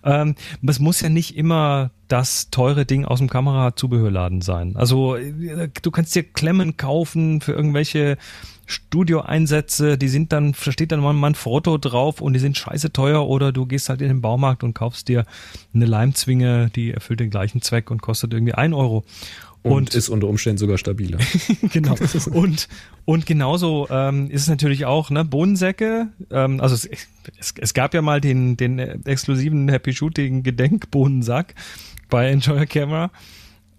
Ähm, 0.04 0.36
es 0.66 0.80
muss 0.80 1.02
ja 1.02 1.10
nicht 1.10 1.38
immer 1.38 1.92
das 2.08 2.50
teure 2.50 2.86
Ding 2.86 3.06
aus 3.06 3.20
dem 3.20 3.30
Kamerazubehörladen 3.30 4.42
sein. 4.42 4.76
Also 4.76 5.18
du 5.18 5.92
kannst 5.92 6.16
dir 6.16 6.24
Klemmen 6.24 6.78
kaufen 6.78 7.42
für 7.42 7.54
irgendwelche 7.54 8.18
Studioeinsätze, 8.66 9.98
die 9.98 10.08
sind 10.08 10.32
dann, 10.32 10.54
da 10.64 10.72
steht 10.72 10.92
dann 10.92 11.02
mal 11.02 11.14
ein 11.14 11.36
Foto 11.36 11.78
drauf 11.78 12.22
und 12.22 12.34
die 12.34 12.40
sind 12.40 12.58
scheiße 12.58 12.94
teuer 12.94 13.28
oder 13.28 13.52
du 13.52 13.66
gehst 13.66 13.90
halt 13.90 14.02
in 14.02 14.08
den 14.08 14.22
Baumarkt 14.22 14.64
und 14.64 14.74
kaufst 14.74 15.10
dir 15.10 15.26
eine 15.74 15.86
Leimzwinge, 15.86 16.70
die 16.74 16.92
erfüllt 16.92 17.20
den 17.20 17.30
gleichen 17.30 17.62
Zweck 17.62 17.92
und 17.92 18.02
kostet 18.02 18.34
irgendwie 18.34 18.54
ein 18.54 18.74
Euro. 18.74 19.04
Und, 19.64 19.96
ist 19.96 20.10
unter 20.10 20.28
Umständen 20.28 20.58
sogar 20.58 20.78
stabiler. 20.78 21.20
genau. 21.72 21.96
Und, 22.32 22.68
und 23.06 23.26
genauso 23.26 23.88
ähm, 23.90 24.30
ist 24.30 24.42
es 24.42 24.50
natürlich 24.50 24.86
auch, 24.86 25.10
ne, 25.10 25.24
Bohnensäcke, 25.24 26.10
ähm, 26.32 26.60
also 26.60 26.76
es, 26.76 26.90
es, 27.40 27.54
es 27.58 27.74
gab 27.74 27.94
ja 27.94 28.02
mal 28.02 28.20
den, 28.20 28.58
den 28.58 28.80
exklusiven 29.06 29.70
Happy 29.70 29.94
Shooting 29.94 30.44
Gedenkbohnensack 30.44 31.56
bei 32.10 32.30
Enjoy 32.30 32.60
Your 32.60 32.66
Camera. 32.66 33.12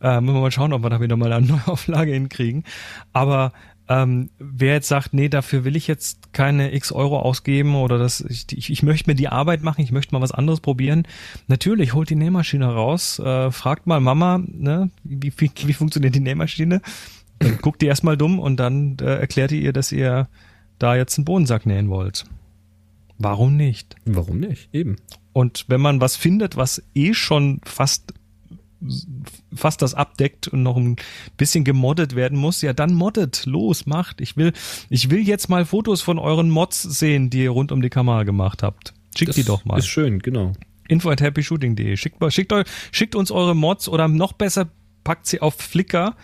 Äh, 0.01 0.20
müssen 0.20 0.35
wir 0.35 0.41
mal 0.41 0.51
schauen, 0.51 0.72
ob 0.72 0.82
wir 0.82 0.91
da 0.91 1.01
wieder 1.01 1.16
mal 1.16 1.32
eine 1.32 1.47
Neuauflage 1.47 2.12
hinkriegen. 2.14 2.64
Aber 3.12 3.53
ähm, 3.89 4.30
wer 4.39 4.74
jetzt 4.74 4.89
sagt, 4.89 5.12
nee, 5.12 5.28
dafür 5.28 5.64
will 5.64 5.76
ich 5.76 5.87
jetzt 5.87 6.24
keine 6.35 6.74
x 6.74 6.93
Euro 6.93 7.18
ausgeben 7.18 7.74
oder 7.74 7.97
das, 7.97 8.20
ich, 8.20 8.47
ich, 8.53 8.70
ich 8.70 8.82
möchte 8.82 9.09
mir 9.09 9.14
die 9.14 9.28
Arbeit 9.28 9.62
machen, 9.62 9.80
ich 9.80 9.93
möchte 9.93 10.14
mal 10.14 10.20
was 10.20 10.32
anderes 10.32 10.61
probieren. 10.61 11.07
Natürlich, 11.49 11.95
holt 11.95 12.11
die 12.11 12.16
Nähmaschine 12.16 12.66
raus, 12.66 13.18
äh, 13.18 13.51
fragt 13.51 13.87
mal 13.87 14.01
Mama, 14.01 14.43
ne, 14.47 14.91
wie, 15.03 15.32
wie, 15.37 15.51
wie 15.64 15.72
funktioniert 15.72 16.14
die 16.14 16.20
Nähmaschine? 16.20 16.82
Dann 17.39 17.59
guckt 17.62 17.80
die 17.80 17.87
erstmal 17.87 18.16
dumm 18.16 18.39
und 18.39 18.59
dann 18.59 18.97
äh, 19.01 19.16
erklärt 19.16 19.53
ihr 19.53 19.62
ihr, 19.62 19.72
dass 19.72 19.91
ihr 19.91 20.28
da 20.78 20.95
jetzt 20.97 21.18
einen 21.18 21.24
Bohnensack 21.24 21.66
nähen 21.66 21.89
wollt. 21.89 22.24
Warum 23.18 23.57
nicht? 23.57 23.97
Warum 24.05 24.41
nicht? 24.41 24.68
Eben. 24.72 24.97
Und 25.32 25.64
wenn 25.68 25.80
man 25.80 26.01
was 26.01 26.16
findet, 26.16 26.57
was 26.57 26.82
eh 26.95 27.14
schon 27.14 27.61
fast 27.64 28.12
fast 29.55 29.82
das 29.82 29.95
abdeckt 29.95 30.49
und 30.49 30.62
noch 30.62 30.76
ein 30.76 30.97
bisschen 31.37 31.64
gemoddet 31.64 32.14
werden 32.14 32.39
muss, 32.39 32.61
ja 32.62 32.72
dann 32.72 32.95
moddet, 32.95 33.45
los, 33.47 33.87
macht. 33.87 34.20
Ich 34.20 34.37
will, 34.37 34.53
ich 34.91 35.11
will 35.11 35.20
jetzt 35.20 35.49
mal 35.49 35.64
Fotos 35.64 36.03
von 36.03 36.18
euren 36.18 36.51
Mods 36.51 36.82
sehen, 36.82 37.30
die 37.30 37.43
ihr 37.45 37.51
rund 37.51 37.72
um 37.72 37.82
die 37.82 37.91
Kamera 37.91 38.22
gemacht 38.24 38.62
habt. 38.62 38.95
Schickt 39.16 39.30
Das 39.30 39.37
die 39.37 39.45
doch 39.45 39.64
mal. 39.64 39.78
Ist 39.78 39.87
schön, 39.89 40.18
genau. 40.18 40.53
Info 40.89 41.09
at 41.11 41.20
happyshooting.de. 41.22 41.97
Schickt, 41.97 42.16
schickt, 42.32 42.53
euch, 42.53 42.66
schickt 42.93 43.14
uns 43.14 43.30
eure 43.30 43.55
Mods 43.57 43.89
oder 43.89 44.09
noch 44.09 44.32
besser, 44.32 44.68
packt 45.03 45.26
sie 45.26 45.41
auf 45.41 45.55
Flickr 45.55 46.14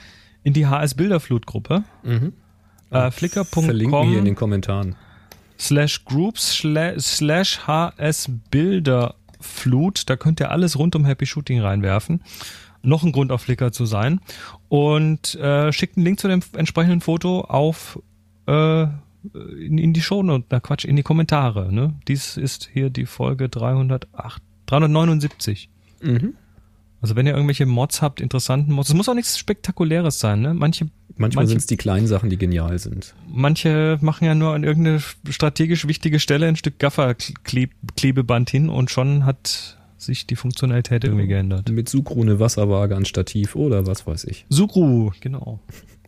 in 0.43 0.53
die 0.53 0.67
HS 0.67 0.95
Bilderflut-Gruppe. 0.95 1.85
Mhm. 2.03 2.33
Äh, 2.91 3.11
Verlinken 3.11 3.45
hier 3.53 3.71
in 3.71 3.73
Flickr.com 3.73 4.25
den 4.25 4.35
Kommentaren. 4.35 4.97
slash 5.59 6.05
groups 6.05 6.61
sla- 6.61 6.99
slash 6.99 7.61
HS 7.67 8.31
Bilderflut. 9.41 10.09
Da 10.09 10.17
könnt 10.17 10.41
ihr 10.41 10.51
alles 10.51 10.79
rund 10.79 10.95
um 10.97 11.05
Happy 11.05 11.27
Shooting 11.27 11.61
reinwerfen. 11.61 12.23
Noch 12.83 13.03
ein 13.03 13.13
Grund 13.13 13.33
auf 13.33 13.43
Flickr 13.43 13.73
zu 13.73 13.85
sein. 13.85 14.21
Und 14.69 15.35
äh, 15.35 15.73
schickt 15.73 15.97
einen 15.97 16.07
Link 16.07 16.21
zu 16.21 16.29
dem 16.29 16.41
entsprechenden 16.57 17.01
Foto 17.01 17.43
auf 17.43 18.01
äh, 18.47 18.87
in, 19.33 19.77
in 19.77 19.93
die 19.93 20.01
Show 20.01 20.23
na 20.23 20.61
Quatsch, 20.61 20.87
in 20.87 20.97
die 20.97 21.03
Kommentare. 21.03 21.73
Ne? 21.73 21.95
Dies 22.09 22.37
ist 22.37 22.71
hier 22.73 22.89
die 22.89 23.05
Folge 23.05 23.49
308, 23.49 24.43
379. 24.67 25.69
Mhm. 26.01 26.35
Also 27.03 27.17
wenn 27.17 27.27
ihr 27.27 27.35
irgendwelche 27.35 27.67
Mods 27.67 28.01
habt, 28.03 28.21
interessanten 28.21 28.73
Mods, 28.73 28.91
es 28.91 28.95
muss 28.95 29.09
auch 29.09 29.15
nichts 29.15 29.39
Spektakuläres 29.39 30.19
sein, 30.19 30.43
ne? 30.43 30.53
Manche, 30.53 30.91
Manchmal 31.21 31.47
sind 31.47 31.59
es 31.59 31.67
die 31.67 31.77
kleinen 31.77 32.07
Sachen, 32.07 32.31
die 32.31 32.39
genial 32.39 32.79
sind. 32.79 33.15
manche 33.31 33.99
machen 34.01 34.25
ja 34.25 34.35
nur 34.35 34.55
an 34.55 34.65
irgendeine 34.65 35.01
strategisch 35.29 35.87
wichtige 35.87 36.19
Stelle 36.19 36.47
ein 36.47 36.57
Stück 36.57 36.79
Gaffer-Klebeband 36.79 38.49
hin 38.49 38.71
und 38.71 38.91
schon 38.91 39.27
hat 39.27 39.77
sich 39.99 40.27
die 40.27 40.35
Funktionalität 40.35 41.05
irgendwie 41.05 41.27
geändert. 41.27 41.71
Mit 41.71 41.91
Sucru 41.91 42.23
eine 42.23 42.41
Wasserwaage 42.41 42.97
an 42.97 43.05
Stativ 43.05 43.55
oder 43.55 43.87
was 43.87 44.07
weiß 44.07 44.25
ich. 44.25 44.47
Sukru, 44.49 45.11
genau. 45.21 45.61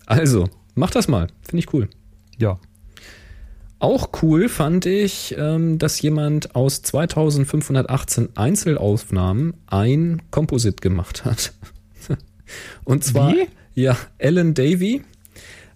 Also, 0.06 0.48
mach 0.74 0.90
das 0.90 1.08
mal. 1.08 1.26
Finde 1.42 1.58
ich 1.58 1.74
cool. 1.74 1.90
Ja. 2.38 2.58
Auch 3.80 4.08
cool 4.22 4.48
fand 4.48 4.86
ich, 4.86 5.34
ähm, 5.36 5.78
dass 5.78 6.00
jemand 6.00 6.54
aus 6.54 6.80
2518 6.80 8.30
Einzelaufnahmen 8.34 9.52
ein 9.66 10.22
Composite 10.30 10.76
gemacht 10.76 11.26
hat. 11.26 11.52
Und 12.84 13.04
zwar, 13.04 13.34
Wie? 13.34 13.46
Ja, 13.74 13.96
Alan 14.20 14.54
Davy 14.54 15.02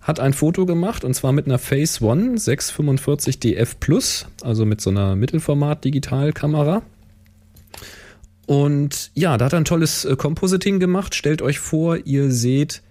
hat 0.00 0.20
ein 0.20 0.32
Foto 0.32 0.66
gemacht 0.66 1.04
und 1.04 1.14
zwar 1.14 1.32
mit 1.32 1.46
einer 1.46 1.58
Phase 1.58 2.04
One 2.04 2.38
645 2.38 3.40
DF 3.40 3.80
Plus, 3.80 4.26
also 4.42 4.64
mit 4.64 4.80
so 4.80 4.90
einer 4.90 5.16
Mittelformat-Digitalkamera. 5.16 6.82
Und 8.46 9.10
ja, 9.14 9.36
da 9.36 9.46
hat 9.46 9.52
er 9.52 9.58
ein 9.58 9.64
tolles 9.64 10.04
äh, 10.04 10.14
Compositing 10.14 10.78
gemacht. 10.78 11.16
Stellt 11.16 11.42
euch 11.42 11.58
vor, 11.58 11.98
ihr 12.04 12.30
seht 12.30 12.82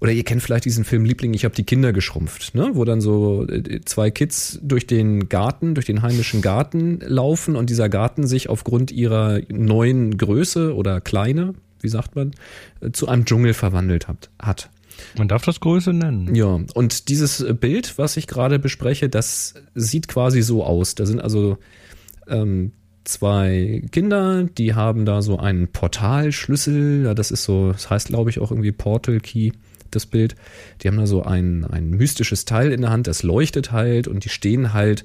oder 0.00 0.12
ihr 0.12 0.24
kennt 0.24 0.42
vielleicht 0.42 0.64
diesen 0.64 0.84
Film 0.84 1.04
Liebling, 1.04 1.34
ich 1.34 1.44
habe 1.44 1.54
die 1.54 1.64
Kinder 1.64 1.92
geschrumpft, 1.92 2.54
ne? 2.54 2.70
wo 2.74 2.84
dann 2.84 3.00
so 3.00 3.46
äh, 3.48 3.80
zwei 3.84 4.10
Kids 4.10 4.60
durch 4.62 4.86
den 4.86 5.28
Garten, 5.28 5.74
durch 5.74 5.86
den 5.86 6.02
heimischen 6.02 6.40
Garten 6.40 7.00
laufen 7.02 7.56
und 7.56 7.70
dieser 7.70 7.88
Garten 7.88 8.26
sich 8.26 8.48
aufgrund 8.48 8.92
ihrer 8.92 9.40
neuen 9.48 10.16
Größe 10.16 10.74
oder 10.74 11.00
Kleine, 11.00 11.54
wie 11.80 11.88
sagt 11.88 12.16
man, 12.16 12.32
äh, 12.80 12.90
zu 12.90 13.08
einem 13.08 13.24
Dschungel 13.24 13.54
verwandelt 13.54 14.08
hat. 14.08 14.30
hat. 14.40 14.70
Man 15.16 15.28
darf 15.28 15.44
das 15.44 15.60
Größe 15.60 15.92
nennen. 15.92 16.34
Ja, 16.34 16.60
und 16.74 17.08
dieses 17.08 17.40
äh, 17.40 17.54
Bild, 17.54 17.98
was 17.98 18.16
ich 18.16 18.26
gerade 18.26 18.58
bespreche, 18.58 19.08
das 19.08 19.54
sieht 19.74 20.08
quasi 20.08 20.42
so 20.42 20.64
aus. 20.64 20.94
Da 20.94 21.06
sind 21.06 21.20
also 21.20 21.58
ähm, 22.26 22.72
zwei 23.04 23.82
Kinder, 23.90 24.44
die 24.44 24.74
haben 24.74 25.04
da 25.04 25.22
so 25.22 25.38
einen 25.38 25.68
Portalschlüssel. 25.68 27.04
Ja, 27.04 27.14
das 27.14 27.30
ist 27.30 27.44
so, 27.44 27.72
das 27.72 27.90
heißt, 27.90 28.08
glaube 28.08 28.30
ich, 28.30 28.40
auch 28.40 28.50
irgendwie 28.50 28.72
Portal 28.72 29.20
Key, 29.20 29.52
das 29.90 30.06
Bild. 30.06 30.34
Die 30.82 30.88
haben 30.88 30.98
da 30.98 31.06
so 31.06 31.22
ein, 31.22 31.64
ein 31.64 31.90
mystisches 31.90 32.44
Teil 32.44 32.72
in 32.72 32.82
der 32.82 32.90
Hand, 32.90 33.06
das 33.06 33.22
leuchtet 33.22 33.72
halt 33.72 34.08
und 34.08 34.24
die 34.24 34.28
stehen 34.28 34.72
halt 34.72 35.04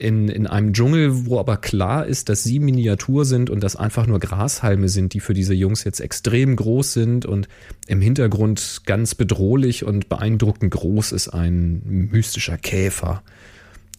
in, 0.00 0.30
in 0.30 0.46
einem 0.46 0.72
Dschungel, 0.72 1.26
wo 1.26 1.38
aber 1.38 1.58
klar 1.58 2.06
ist, 2.06 2.30
dass 2.30 2.42
sie 2.42 2.58
Miniatur 2.58 3.26
sind 3.26 3.50
und 3.50 3.62
das 3.62 3.76
einfach 3.76 4.06
nur 4.06 4.18
Grashalme 4.18 4.88
sind, 4.88 5.12
die 5.12 5.20
für 5.20 5.34
diese 5.34 5.52
Jungs 5.52 5.84
jetzt 5.84 6.00
extrem 6.00 6.56
groß 6.56 6.94
sind 6.94 7.26
und 7.26 7.48
im 7.86 8.00
Hintergrund 8.00 8.80
ganz 8.86 9.14
bedrohlich 9.14 9.84
und 9.84 10.08
beeindruckend 10.08 10.72
groß 10.72 11.12
ist 11.12 11.28
ein 11.28 11.82
mystischer 11.84 12.56
Käfer. 12.56 13.22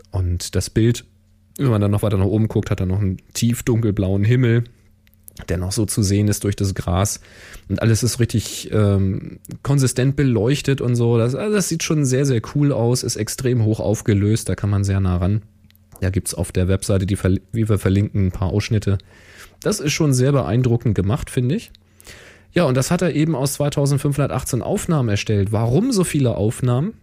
Und 0.10 0.56
das 0.56 0.72
Bild, 0.72 1.06
wenn 1.58 1.70
man 1.70 1.82
dann 1.82 1.92
noch 1.92 2.02
weiter 2.02 2.18
nach 2.18 2.26
oben 2.26 2.48
guckt, 2.48 2.72
hat 2.72 2.80
dann 2.80 2.90
noch 2.90 3.00
einen 3.00 3.18
tief 3.36 3.62
dunkelblauen 3.62 4.24
Himmel, 4.24 4.64
der 5.50 5.60
noch 5.60 5.72
so 5.72 5.86
zu 5.86 6.02
sehen 6.02 6.28
ist 6.30 6.44
durch 6.46 6.56
das 6.56 6.74
Gras. 6.74 7.22
Und 7.70 7.80
alles 7.80 8.02
ist 8.02 8.20
richtig 8.20 8.72
ähm, 8.74 9.38
konsistent 9.62 10.16
beleuchtet 10.16 10.82
und 10.82 10.96
so. 10.96 11.20
Das, 11.20 11.36
also 11.36 11.54
das 11.54 11.70
sieht 11.70 11.84
schon 11.84 12.06
sehr, 12.06 12.26
sehr 12.26 12.42
cool 12.56 12.72
aus, 12.72 13.04
ist 13.04 13.18
extrem 13.18 13.64
hoch 13.64 13.80
aufgelöst, 13.80 14.50
da 14.50 14.56
kann 14.56 14.72
man 14.72 14.84
sehr 14.84 15.00
nah 15.00 15.18
ran. 15.18 15.44
Da 16.02 16.10
gibt's 16.10 16.34
auf 16.34 16.52
der 16.52 16.68
Webseite, 16.68 17.06
die, 17.06 17.18
wie 17.52 17.70
wir 17.70 17.78
verlinken, 17.78 18.28
ein 18.28 18.32
paar 18.32 18.50
Ausschnitte. 18.50 18.98
Das 19.62 19.80
ist 19.80 19.94
schon 19.94 20.14
sehr 20.14 20.32
beeindruckend 20.32 20.96
gemacht, 20.96 21.30
finde 21.30 21.56
ich. 21.56 21.72
Ja, 22.54 22.66
und 22.66 22.76
das 22.76 22.92
hat 22.92 23.02
er 23.02 23.16
eben 23.16 23.36
aus 23.36 23.54
2518 23.54 24.62
Aufnahmen 24.62 25.10
erstellt. 25.10 25.52
Warum 25.52 25.92
so 25.92 26.04
viele 26.04 26.36
Aufnahmen? 26.36 26.96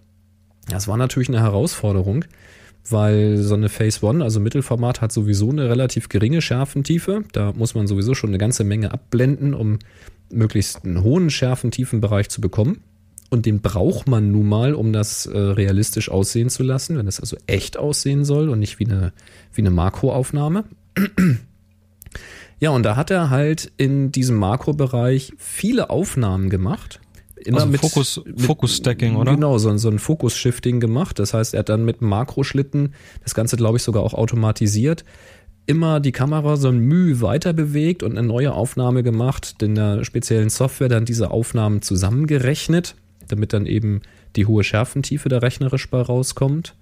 Das 0.69 0.89
war 0.89 0.97
natürlich 0.97 1.29
eine 1.29 1.41
Herausforderung, 1.41 2.25
weil 2.91 3.39
so 3.39 3.55
eine 3.55 3.69
Phase 3.69 4.05
One, 4.05 4.23
also 4.23 4.41
Mittelformat, 4.41 5.01
hat 5.01 5.13
sowieso 5.13 5.51
eine 5.51 5.71
relativ 5.71 6.09
geringe 6.09 6.43
Schärfentiefe. 6.43 7.23
Da 7.33 7.53
muss 7.53 7.75
man 7.75 7.87
sowieso 7.87 8.15
schon 8.15 8.31
eine 8.31 8.39
ganze 8.39 8.65
Menge 8.65 8.93
abblenden, 8.93 9.55
um 9.55 9.79
möglichst 10.31 10.85
einen 10.85 11.03
hohen 11.03 11.31
Schärfentiefenbereich 11.31 12.29
zu 12.29 12.41
bekommen. 12.41 12.83
Und 13.31 13.45
den 13.45 13.61
braucht 13.61 14.09
man 14.09 14.33
nun 14.33 14.49
mal, 14.49 14.75
um 14.75 14.93
das 14.93 15.27
äh, 15.27 15.39
realistisch 15.39 16.11
aussehen 16.11 16.49
zu 16.49 16.63
lassen, 16.63 16.97
wenn 16.97 17.07
es 17.07 17.21
also 17.21 17.37
echt 17.47 17.77
aussehen 17.77 18.25
soll 18.25 18.49
und 18.49 18.59
nicht 18.59 18.79
wie 18.79 18.87
eine, 18.87 19.13
wie 19.53 19.61
eine 19.61 19.71
Makroaufnahme. 19.71 20.65
ja, 22.59 22.71
und 22.71 22.85
da 22.85 22.97
hat 22.97 23.11
er 23.11 23.29
halt 23.29 23.71
in 23.77 24.13
diesem 24.13 24.37
Makrobereich 24.37 25.33
viele 25.37 25.91
Aufnahmen 25.91 26.49
gemacht. 26.49 27.01
Immer 27.45 27.59
also 27.59 27.69
mit 27.69 27.81
Fokus, 27.81 28.23
mit, 28.25 28.41
Focus 28.41 28.77
Stacking, 28.77 29.17
oder? 29.17 29.35
Genau, 29.35 29.59
so, 29.59 29.77
so 29.77 29.91
ein 29.91 29.99
Focus 29.99 30.37
Shifting 30.37 30.81
gemacht. 30.81 31.19
Das 31.19 31.35
heißt, 31.35 31.55
er 31.55 31.61
hat 31.61 31.69
dann 31.69 31.85
mit 31.85 32.01
Makroschlitten 32.01 32.95
das 33.23 33.35
Ganze, 33.35 33.57
glaube 33.57 33.77
ich, 33.77 33.83
sogar 33.83 34.03
auch 34.03 34.15
automatisiert 34.15 35.05
immer 35.69 36.01
die 36.01 36.13
Kamera 36.13 36.57
so 36.57 36.69
ein 36.69 36.79
Mühe 36.79 37.21
weiter 37.21 37.53
bewegt 37.53 38.03
und 38.03 38.17
eine 38.17 38.27
neue 38.27 38.55
Aufnahme 38.55 39.03
gemacht, 39.03 39.57
in 39.61 39.75
der 39.75 40.03
speziellen 40.03 40.49
Software 40.49 40.89
dann 40.89 41.05
diese 41.05 41.31
Aufnahmen 41.31 41.83
zusammengerechnet, 41.83 42.95
damit 43.29 43.53
dann 43.53 43.67
eben 43.67 44.03
die 44.37 44.47
hohe 44.47 44.65
Schärfentiefe 44.65 45.29
da 45.29 45.39
rechnerisch 45.39 45.89
bei 45.91 46.01
rauskommt. 46.01 46.75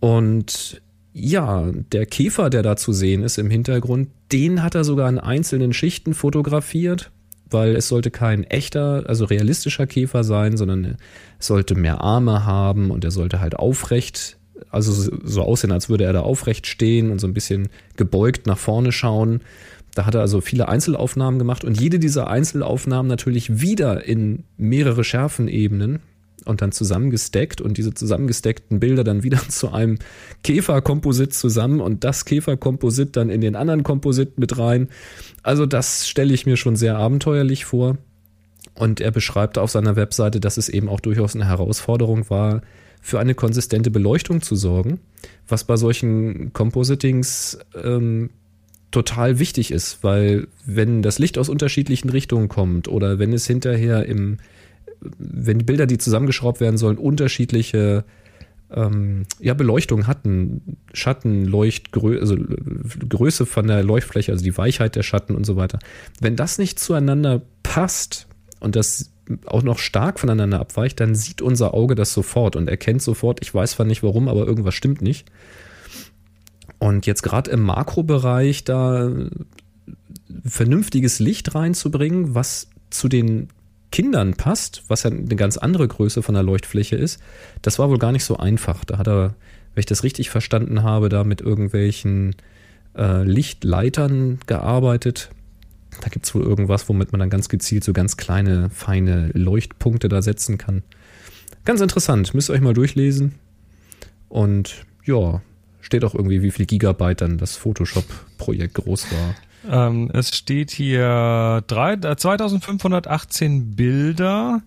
Und 0.00 0.82
ja, 1.12 1.70
der 1.92 2.06
Käfer, 2.06 2.50
der 2.50 2.62
da 2.62 2.76
zu 2.76 2.92
sehen 2.92 3.22
ist 3.22 3.38
im 3.38 3.50
Hintergrund, 3.50 4.08
den 4.32 4.62
hat 4.62 4.74
er 4.74 4.84
sogar 4.84 5.08
in 5.08 5.18
einzelnen 5.18 5.72
Schichten 5.72 6.12
fotografiert, 6.12 7.10
weil 7.48 7.76
es 7.76 7.88
sollte 7.88 8.10
kein 8.10 8.44
echter, 8.44 9.04
also 9.06 9.24
realistischer 9.24 9.86
Käfer 9.86 10.24
sein, 10.24 10.56
sondern 10.56 10.96
es 11.38 11.46
sollte 11.46 11.76
mehr 11.76 12.00
Arme 12.00 12.44
haben 12.44 12.90
und 12.90 13.04
er 13.04 13.12
sollte 13.12 13.40
halt 13.40 13.56
aufrecht 13.56 14.38
also 14.70 15.10
so 15.24 15.42
aussehen, 15.42 15.72
als 15.72 15.88
würde 15.88 16.04
er 16.04 16.12
da 16.12 16.20
aufrecht 16.20 16.66
stehen 16.66 17.10
und 17.10 17.20
so 17.20 17.26
ein 17.26 17.34
bisschen 17.34 17.68
gebeugt 17.96 18.46
nach 18.46 18.58
vorne 18.58 18.92
schauen. 18.92 19.40
Da 19.94 20.06
hat 20.06 20.14
er 20.14 20.20
also 20.20 20.40
viele 20.40 20.68
Einzelaufnahmen 20.68 21.38
gemacht 21.38 21.64
und 21.64 21.80
jede 21.80 21.98
dieser 21.98 22.28
Einzelaufnahmen 22.28 23.08
natürlich 23.08 23.60
wieder 23.60 24.04
in 24.04 24.44
mehrere 24.56 25.04
Schärfenebenen 25.04 26.00
und 26.44 26.62
dann 26.62 26.72
zusammengesteckt 26.72 27.60
und 27.60 27.78
diese 27.78 27.94
zusammengesteckten 27.94 28.80
Bilder 28.80 29.04
dann 29.04 29.22
wieder 29.22 29.38
zu 29.48 29.72
einem 29.72 29.98
Käferkomposit 30.42 31.32
zusammen 31.32 31.80
und 31.80 32.04
das 32.04 32.24
Käferkomposit 32.24 33.16
dann 33.16 33.30
in 33.30 33.40
den 33.40 33.56
anderen 33.56 33.82
Komposit 33.82 34.38
mit 34.38 34.58
rein. 34.58 34.88
Also 35.42 35.66
das 35.66 36.08
stelle 36.08 36.34
ich 36.34 36.46
mir 36.46 36.56
schon 36.56 36.76
sehr 36.76 36.96
abenteuerlich 36.96 37.64
vor. 37.64 37.98
Und 38.74 39.00
er 39.00 39.12
beschreibt 39.12 39.56
auf 39.56 39.70
seiner 39.70 39.94
Webseite, 39.94 40.40
dass 40.40 40.56
es 40.56 40.68
eben 40.68 40.88
auch 40.88 40.98
durchaus 40.98 41.36
eine 41.36 41.46
Herausforderung 41.46 42.28
war, 42.28 42.62
für 43.00 43.20
eine 43.20 43.34
konsistente 43.34 43.90
Beleuchtung 43.90 44.40
zu 44.42 44.56
sorgen, 44.56 44.98
was 45.46 45.64
bei 45.64 45.76
solchen 45.76 46.52
Compositings 46.54 47.58
ähm, 47.80 48.30
total 48.94 49.40
wichtig 49.40 49.72
ist, 49.72 50.04
weil 50.04 50.46
wenn 50.64 51.02
das 51.02 51.18
Licht 51.18 51.36
aus 51.36 51.48
unterschiedlichen 51.48 52.10
Richtungen 52.10 52.48
kommt 52.48 52.86
oder 52.86 53.18
wenn 53.18 53.32
es 53.32 53.44
hinterher 53.44 54.06
im, 54.06 54.38
wenn 55.18 55.58
die 55.58 55.64
Bilder, 55.64 55.86
die 55.86 55.98
zusammengeschraubt 55.98 56.60
werden 56.60 56.78
sollen, 56.78 56.96
unterschiedliche 56.96 58.04
ähm, 58.72 59.24
ja, 59.40 59.54
Beleuchtung 59.54 60.06
hatten, 60.06 60.78
Schatten, 60.92 61.44
Leuchtgröße, 61.44 62.20
also 62.20 62.36
Größe 63.08 63.46
von 63.46 63.66
der 63.66 63.82
Leuchtfläche, 63.82 64.30
also 64.30 64.44
die 64.44 64.56
Weichheit 64.56 64.94
der 64.94 65.02
Schatten 65.02 65.34
und 65.34 65.44
so 65.44 65.56
weiter. 65.56 65.80
Wenn 66.20 66.36
das 66.36 66.58
nicht 66.58 66.78
zueinander 66.78 67.42
passt 67.64 68.28
und 68.60 68.76
das 68.76 69.10
auch 69.46 69.64
noch 69.64 69.78
stark 69.78 70.20
voneinander 70.20 70.60
abweicht, 70.60 71.00
dann 71.00 71.16
sieht 71.16 71.42
unser 71.42 71.74
Auge 71.74 71.96
das 71.96 72.12
sofort 72.12 72.54
und 72.54 72.68
erkennt 72.68 73.02
sofort, 73.02 73.40
ich 73.42 73.52
weiß 73.52 73.72
zwar 73.72 73.86
nicht 73.86 74.04
warum, 74.04 74.28
aber 74.28 74.46
irgendwas 74.46 74.74
stimmt 74.74 75.02
nicht. 75.02 75.26
Und 76.84 77.06
jetzt 77.06 77.22
gerade 77.22 77.50
im 77.50 77.62
Makrobereich 77.62 78.62
da 78.64 79.10
vernünftiges 80.44 81.18
Licht 81.18 81.54
reinzubringen, 81.54 82.34
was 82.34 82.68
zu 82.90 83.08
den 83.08 83.48
Kindern 83.90 84.34
passt, 84.34 84.82
was 84.88 85.04
ja 85.04 85.10
eine 85.10 85.34
ganz 85.34 85.56
andere 85.56 85.88
Größe 85.88 86.22
von 86.22 86.34
der 86.34 86.42
Leuchtfläche 86.42 86.96
ist, 86.96 87.22
das 87.62 87.78
war 87.78 87.88
wohl 87.88 87.96
gar 87.96 88.12
nicht 88.12 88.26
so 88.26 88.36
einfach. 88.36 88.84
Da 88.84 88.98
hat 88.98 89.08
er, 89.08 89.34
wenn 89.72 89.80
ich 89.80 89.86
das 89.86 90.02
richtig 90.02 90.28
verstanden 90.28 90.82
habe, 90.82 91.08
da 91.08 91.24
mit 91.24 91.40
irgendwelchen 91.40 92.36
äh, 92.94 93.22
Lichtleitern 93.22 94.40
gearbeitet, 94.46 95.30
da 96.02 96.10
gibt 96.10 96.26
es 96.26 96.34
wohl 96.34 96.42
irgendwas, 96.42 96.86
womit 96.86 97.12
man 97.12 97.18
dann 97.18 97.30
ganz 97.30 97.48
gezielt 97.48 97.82
so 97.82 97.94
ganz 97.94 98.18
kleine, 98.18 98.68
feine 98.68 99.30
Leuchtpunkte 99.32 100.10
da 100.10 100.20
setzen 100.20 100.58
kann. 100.58 100.82
Ganz 101.64 101.80
interessant, 101.80 102.34
müsst 102.34 102.50
ihr 102.50 102.52
euch 102.52 102.60
mal 102.60 102.74
durchlesen. 102.74 103.36
Und 104.28 104.84
ja, 105.06 105.40
steht 105.84 106.04
auch 106.04 106.14
irgendwie, 106.14 106.42
wie 106.42 106.50
viel 106.50 106.66
Gigabyte 106.66 107.20
dann 107.20 107.38
das 107.38 107.56
Photoshop-Projekt 107.56 108.74
groß 108.74 109.06
war. 109.12 109.88
Ähm, 109.88 110.10
es 110.12 110.36
steht 110.36 110.70
hier 110.70 111.62
drei, 111.66 111.96
2518 111.96 113.56
äh, 113.56 113.60
Bilder 113.74 114.62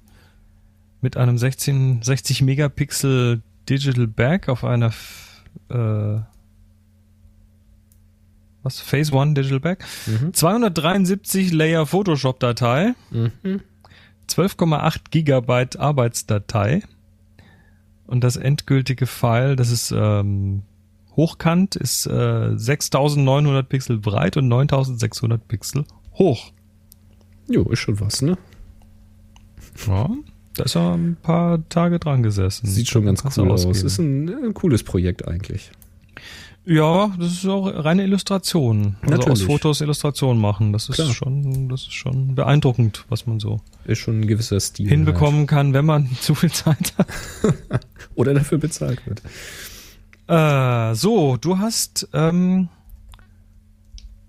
mit 1.01 1.18
einem 1.18 1.38
16, 1.38 2.01
60 2.03 2.41
Megapixel 2.43 3.41
Digital 3.68 4.07
Back 4.07 4.47
auf 4.47 4.63
einer 4.63 4.91
äh, 5.70 6.20
was? 8.63 8.80
Phase 8.80 9.13
One 9.13 9.34
Digital 9.34 9.59
Back. 9.59 9.86
Mhm. 10.05 10.34
273 10.34 11.53
Layer 11.53 11.86
Photoshop 11.86 12.39
Datei. 12.39 12.93
Mhm. 13.11 13.61
12,8 14.30 14.99
Gigabyte 15.09 15.80
Arbeitsdatei. 15.80 16.84
Und 18.07 18.24
das 18.24 18.36
endgültige 18.36 19.05
File, 19.05 19.55
das 19.55 19.70
ist 19.70 19.91
ähm, 19.91 20.63
hochkant, 21.18 21.76
ist 21.76 22.05
äh, 22.05 22.57
6900 22.57 23.68
Pixel 23.68 23.97
breit 23.97 24.38
und 24.38 24.47
9600 24.47 25.47
Pixel 25.47 25.84
hoch. 26.13 26.51
Jo, 27.49 27.63
ist 27.63 27.80
schon 27.80 27.99
was, 27.99 28.22
ne? 28.22 28.38
Ja, 29.88 30.09
da 30.55 30.63
ist 30.63 30.76
er 30.76 30.93
ein 30.93 31.18
paar 31.22 31.68
Tage 31.70 31.99
dran 31.99 32.24
gesessen. 32.24 32.68
Sieht 32.68 32.88
schon 32.88 33.05
ganz 33.05 33.24
cool 33.38 33.51
aus. 33.51 33.65
Ist 33.65 33.99
ein, 33.99 34.30
ein 34.30 34.53
cooles 34.53 34.84
Projekt 34.84 35.28
eigentlich. 35.28 35.72
Ja, 36.70 37.13
das 37.18 37.32
ist 37.32 37.45
auch 37.45 37.68
reine 37.68 38.03
Illustration. 38.03 38.97
Also 39.01 39.15
Natürlich. 39.15 39.30
aus 39.30 39.41
Fotos 39.43 39.82
Illustration 39.82 40.38
machen. 40.38 40.74
Das 40.74 40.89
ist 40.89 40.95
Klar. 40.95 41.13
schon, 41.13 41.70
das 41.70 41.84
ist 41.84 41.93
schon 41.93 42.36
beeindruckend, 42.36 43.05
was 43.07 43.26
man 43.26 43.39
so 43.39 43.61
ist 43.86 43.99
schon 43.99 44.20
ein 44.20 44.28
gewisser 44.28 44.59
Stil 44.59 44.89
hinbekommen 44.89 45.41
halt. 45.41 45.49
kann, 45.49 45.74
wenn 45.74 45.86
man 45.86 46.09
zu 46.20 46.36
viel 46.36 46.51
Zeit 46.51 46.93
hat. 46.97 47.07
Oder 48.15 48.34
dafür 48.34 48.57
bezahlt 48.57 49.05
wird. 49.07 49.22
Äh, 50.28 50.94
so, 50.96 51.38
du 51.38 51.58
hast 51.58 52.10
ähm, 52.14 52.68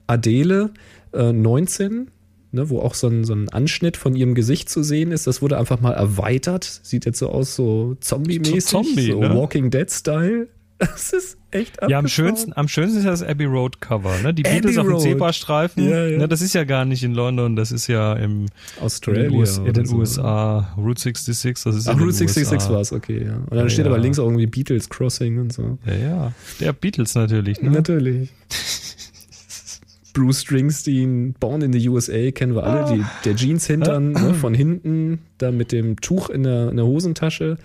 Adele 0.08 0.72
äh, 1.12 1.34
19, 1.34 2.12
ne, 2.52 2.70
wo 2.70 2.80
auch 2.80 2.94
so 2.94 3.08
ein, 3.08 3.26
so 3.26 3.34
ein 3.34 3.50
Anschnitt 3.50 3.98
von 3.98 4.16
ihrem 4.16 4.34
Gesicht 4.34 4.70
zu 4.70 4.82
sehen 4.82 5.12
ist. 5.12 5.28
Das 5.28 5.42
wurde 5.42 5.58
einfach 5.58 5.82
mal 5.82 5.94
erweitert. 5.94 6.80
Sieht 6.84 7.06
jetzt 7.06 7.20
so 7.20 7.30
aus, 7.30 7.56
so 7.56 7.98
Zombie-mäßig, 8.00 8.64
So 8.64 8.82
Zombie, 8.82 9.12
so 9.12 9.20
ne? 9.20 9.36
Walking 9.36 9.72
Dead-Style. 9.72 10.48
Das 10.92 11.14
ist 11.14 11.38
echt 11.52 11.78
Ja, 11.88 12.00
am 12.00 12.08
schönsten, 12.08 12.54
am 12.56 12.68
schönsten 12.68 13.00
ist 13.00 13.06
ja 13.06 13.12
das 13.12 13.24
Abbey 13.24 13.46
Road 13.46 13.80
Cover, 13.82 14.18
ne? 14.22 14.34
Die 14.34 14.44
Beatles 14.44 14.78
auf 14.78 14.88
dem. 14.88 15.00
Zebrastreifen. 15.00 15.90
Ja, 15.90 16.06
ja. 16.08 16.18
Ne, 16.18 16.28
das 16.28 16.42
ist 16.42 16.54
ja 16.54 16.64
gar 16.64 16.86
nicht 16.86 17.04
in 17.04 17.14
London, 17.14 17.56
das 17.56 17.72
ist 17.72 17.88
ja 17.88 18.14
im, 18.14 18.42
in 18.46 18.48
Australia. 18.82 19.24
den, 19.30 19.32
US, 19.40 19.58
in 19.58 19.74
den 19.74 19.86
so. 19.86 19.98
USA. 19.98 20.74
Route 20.78 21.02
66, 21.02 21.64
das 21.64 21.76
ist 21.76 21.88
Ach, 21.88 21.94
in 21.94 22.00
Route 22.00 22.14
66 22.14 22.54
USA. 22.58 22.74
war 22.74 22.82
es, 22.82 22.92
okay, 22.92 23.24
ja. 23.26 23.36
Und 23.36 23.52
dann 23.52 23.60
Ja, 23.60 23.70
steht 23.70 23.86
aber 23.86 23.98
links 23.98 24.20
auch 24.20 24.26
irgendwie 24.26 24.48
Beatles 24.48 24.90
Crossing 24.90 25.40
und 25.40 25.54
so. 25.54 25.78
Ja, 25.86 25.94
ja. 25.96 26.32
Der 26.60 26.74
Beatles 26.74 27.16
natürlich, 27.16 27.62
ne? 27.62 27.72
Natürlich. 27.72 28.30
Bruce 30.14 30.42
Springsteen, 30.44 31.34
Born 31.40 31.62
in 31.62 31.74
the 31.74 31.90
USA, 31.90 32.32
kennen 32.32 32.56
wir 32.56 32.64
alle. 32.64 32.96
Die, 32.96 33.04
der 33.26 33.36
Jeans-Hintern 33.36 34.14
ne, 34.14 34.34
von 34.34 34.54
hinten, 34.54 35.20
da 35.40 35.52
mit 35.52 35.74
dem 35.74 36.00
Tuch 36.00 36.30
in 36.30 36.44
der, 36.44 36.70
in 36.70 36.78
der 36.78 36.86
Hosentasche. 36.86 37.58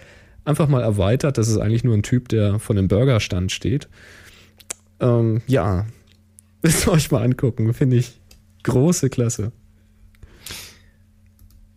Einfach 0.45 0.69
mal 0.69 0.83
erweitert. 0.83 1.39
Das 1.39 1.49
ist 1.49 1.59
eigentlich 1.59 1.85
nur 1.85 1.95
ein 1.97 2.03
Typ, 2.03 2.29
der 2.29 2.59
von 2.59 2.77
einem 2.79 2.89
Burgerstand 2.89 3.53
steht. 3.53 3.89
Ähm, 5.01 5.43
ja, 5.47 5.87
müsst 6.62 6.87
ihr 6.87 6.93
euch 6.93 7.11
mal 7.11 7.23
angucken. 7.23 7.73
Finde 7.75 7.97
ich 7.97 8.21
große 8.65 9.11
Klasse. 9.11 9.53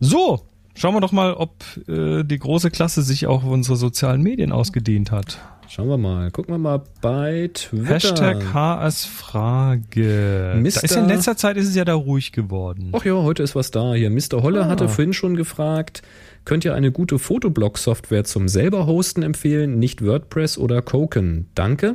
So, 0.00 0.42
schauen 0.74 0.94
wir 0.94 1.00
doch 1.00 1.12
mal, 1.12 1.34
ob 1.34 1.62
äh, 1.88 2.24
die 2.24 2.38
große 2.38 2.70
Klasse 2.70 3.02
sich 3.02 3.26
auch 3.26 3.44
auf 3.44 3.50
unsere 3.50 3.76
sozialen 3.76 4.22
Medien 4.22 4.52
ausgedehnt 4.52 5.10
hat. 5.10 5.38
Schauen 5.66 5.88
wir 5.88 5.96
mal. 5.96 6.30
Gucken 6.30 6.54
wir 6.54 6.58
mal 6.58 6.82
bei 7.00 7.50
Twitter. 7.54 7.86
Hashtag 7.94 8.52
HS 8.52 9.06
Frage. 9.06 10.52
Da 10.62 10.68
ist 10.68 10.94
in 10.94 11.08
letzter 11.08 11.36
Zeit 11.38 11.56
ist 11.56 11.68
es 11.68 11.74
ja 11.74 11.86
da 11.86 11.94
ruhig 11.94 12.32
geworden. 12.32 12.90
Ach 12.92 13.04
ja, 13.04 13.14
heute 13.14 13.42
ist 13.42 13.54
was 13.54 13.70
da. 13.70 13.94
Hier, 13.94 14.10
Mr. 14.10 14.42
Holle 14.42 14.64
Ah. 14.66 14.68
hatte 14.68 14.88
vorhin 14.90 15.14
schon 15.14 15.36
gefragt, 15.36 16.02
könnt 16.44 16.64
ihr 16.64 16.74
eine 16.74 16.92
gute 16.92 17.18
Fotoblog-Software 17.18 18.24
zum 18.24 18.48
selber 18.48 18.86
hosten 18.86 19.22
empfehlen, 19.22 19.78
nicht 19.78 20.04
WordPress 20.04 20.58
oder 20.58 20.82
Koken? 20.82 21.46
Danke. 21.54 21.94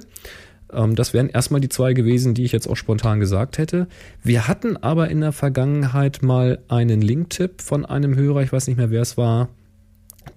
Ähm, 0.72 0.96
das 0.96 1.14
wären 1.14 1.30
erstmal 1.30 1.62
die 1.62 1.70
zwei 1.70 1.94
gewesen, 1.94 2.34
die 2.34 2.44
ich 2.44 2.52
jetzt 2.52 2.68
auch 2.68 2.76
spontan 2.76 3.20
gesagt 3.20 3.58
hätte. 3.58 3.88
Wir 4.24 4.48
hatten 4.48 4.78
aber 4.78 5.10
in 5.10 5.22
der 5.22 5.32
Vergangenheit 5.32 6.22
mal 6.22 6.60
einen 6.68 7.02
Link-Tipp 7.02 7.62
von 7.62 7.86
einem 7.86 8.16
Hörer, 8.16 8.44
ich 8.44 8.52
weiß 8.52 8.68
nicht 8.68 8.78
mehr, 8.78 8.92
wer 8.92 9.02
es 9.02 9.18
war, 9.18 9.50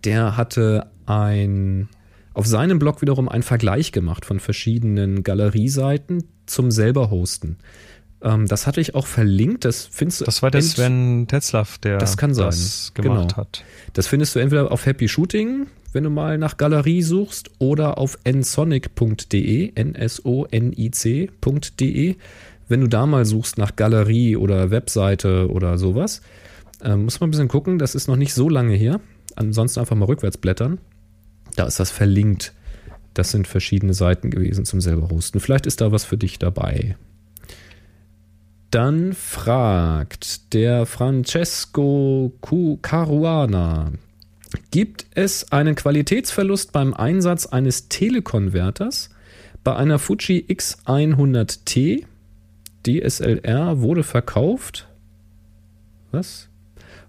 der 0.04 0.36
hatte 0.36 0.86
ein 1.06 1.88
auf 2.34 2.46
seinem 2.46 2.78
Blog 2.78 3.02
wiederum 3.02 3.28
einen 3.28 3.42
Vergleich 3.42 3.92
gemacht 3.92 4.24
von 4.24 4.40
verschiedenen 4.40 5.22
Galerieseiten 5.22 6.24
zum 6.46 6.70
selber 6.70 7.10
hosten. 7.10 7.58
Ähm, 8.22 8.46
das 8.46 8.66
hatte 8.66 8.80
ich 8.80 8.94
auch 8.94 9.06
verlinkt. 9.06 9.64
Das 9.64 9.84
findest 9.90 10.20
du 10.20 10.24
Das 10.24 10.42
war 10.42 10.50
der 10.50 10.62
Sven 10.62 11.26
Tetzlaff, 11.28 11.78
der 11.78 11.98
Das 11.98 12.16
kann 12.16 12.34
sein. 12.34 12.46
das 12.46 12.92
gemacht 12.94 13.28
Genau. 13.30 13.36
hat. 13.36 13.64
Das 13.92 14.06
findest 14.06 14.34
du 14.34 14.38
entweder 14.38 14.70
auf 14.70 14.86
Happy 14.86 15.08
Shooting, 15.08 15.66
wenn 15.92 16.04
du 16.04 16.10
mal 16.10 16.38
nach 16.38 16.56
Galerie 16.56 17.02
suchst, 17.02 17.50
oder 17.58 17.98
auf 17.98 18.18
nsonic.de, 18.24 19.72
n-s-o-n-i-c.de. 21.02 22.16
Wenn 22.68 22.80
du 22.80 22.86
da 22.88 23.06
mal 23.06 23.24
suchst 23.24 23.58
nach 23.58 23.76
Galerie 23.76 24.36
oder 24.36 24.70
Webseite 24.70 25.50
oder 25.50 25.76
sowas, 25.78 26.22
ähm, 26.82 27.04
muss 27.04 27.20
man 27.20 27.28
ein 27.28 27.32
bisschen 27.32 27.48
gucken. 27.48 27.78
Das 27.78 27.94
ist 27.94 28.08
noch 28.08 28.16
nicht 28.16 28.34
so 28.34 28.48
lange 28.48 28.74
her. 28.74 29.00
Ansonsten 29.36 29.80
einfach 29.80 29.96
mal 29.96 30.06
rückwärts 30.06 30.38
blättern. 30.38 30.78
Da 31.56 31.64
ist 31.66 31.78
das 31.80 31.90
verlinkt. 31.90 32.54
Das 33.14 33.30
sind 33.30 33.46
verschiedene 33.46 33.92
Seiten 33.94 34.30
gewesen 34.30 34.64
zum 34.64 34.80
selber 34.80 35.08
hosten. 35.10 35.38
Vielleicht 35.40 35.66
ist 35.66 35.80
da 35.82 35.92
was 35.92 36.04
für 36.04 36.16
dich 36.16 36.38
dabei. 36.38 36.96
Dann 38.72 39.12
fragt 39.12 40.54
der 40.54 40.86
Francesco 40.86 42.32
Caruana, 42.80 43.92
gibt 44.70 45.04
es 45.14 45.52
einen 45.52 45.74
Qualitätsverlust 45.74 46.72
beim 46.72 46.94
Einsatz 46.94 47.44
eines 47.44 47.90
Telekonverters 47.90 49.10
bei 49.62 49.76
einer 49.76 49.98
Fuji 49.98 50.46
X100T? 50.48 52.06
DSLR 52.86 53.82
wurde 53.82 54.04
verkauft. 54.04 54.88
Was? 56.10 56.48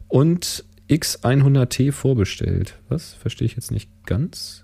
Und 0.09 0.65
X100T 0.89 1.93
vorbestellt. 1.93 2.77
Was? 2.89 3.13
Verstehe 3.13 3.45
ich 3.45 3.55
jetzt 3.55 3.71
nicht 3.71 3.89
ganz. 4.05 4.62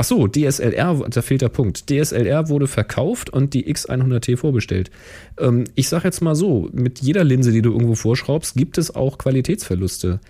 Ach 0.00 0.04
so, 0.04 0.28
DSLR, 0.28 1.08
da 1.10 1.22
fehlt 1.22 1.42
der 1.42 1.48
Punkt. 1.48 1.90
DSLR 1.90 2.48
wurde 2.48 2.68
verkauft 2.68 3.30
und 3.30 3.52
die 3.52 3.66
X100T 3.66 4.36
vorbestellt. 4.36 4.92
Ähm, 5.40 5.64
ich 5.74 5.88
sage 5.88 6.04
jetzt 6.04 6.20
mal 6.20 6.36
so, 6.36 6.68
mit 6.72 7.00
jeder 7.00 7.24
Linse, 7.24 7.50
die 7.50 7.62
du 7.62 7.72
irgendwo 7.72 7.96
vorschraubst, 7.96 8.54
gibt 8.54 8.78
es 8.78 8.94
auch 8.94 9.18
Qualitätsverluste. 9.18 10.20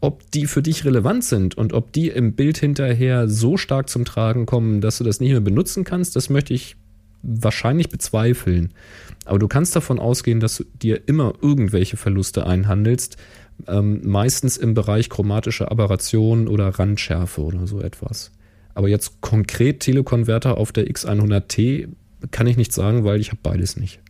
Ob 0.00 0.28
die 0.32 0.46
für 0.46 0.60
dich 0.60 0.84
relevant 0.84 1.22
sind 1.22 1.56
und 1.56 1.72
ob 1.72 1.92
die 1.92 2.08
im 2.08 2.32
Bild 2.32 2.58
hinterher 2.58 3.28
so 3.28 3.56
stark 3.56 3.88
zum 3.88 4.04
Tragen 4.04 4.44
kommen, 4.44 4.80
dass 4.80 4.98
du 4.98 5.04
das 5.04 5.20
nicht 5.20 5.30
mehr 5.30 5.40
benutzen 5.40 5.84
kannst, 5.84 6.16
das 6.16 6.28
möchte 6.28 6.52
ich 6.52 6.74
wahrscheinlich 7.22 7.90
bezweifeln. 7.90 8.74
Aber 9.24 9.38
du 9.38 9.46
kannst 9.46 9.76
davon 9.76 10.00
ausgehen, 10.00 10.40
dass 10.40 10.56
du 10.56 10.64
dir 10.82 11.00
immer 11.06 11.34
irgendwelche 11.40 11.96
Verluste 11.96 12.44
einhandelst, 12.44 13.18
ähm, 13.68 14.00
meistens 14.02 14.56
im 14.56 14.74
Bereich 14.74 15.08
chromatische 15.08 15.70
Aberration 15.70 16.48
oder 16.48 16.70
Randschärfe 16.70 17.42
oder 17.42 17.68
so 17.68 17.80
etwas. 17.80 18.32
Aber 18.74 18.88
jetzt 18.88 19.20
konkret 19.20 19.80
Telekonverter 19.80 20.56
auf 20.56 20.72
der 20.72 20.86
X100T 20.86 21.88
kann 22.30 22.46
ich 22.46 22.56
nicht 22.56 22.72
sagen, 22.72 23.04
weil 23.04 23.20
ich 23.20 23.28
habe 23.28 23.40
beides 23.42 23.76
nicht. 23.76 24.00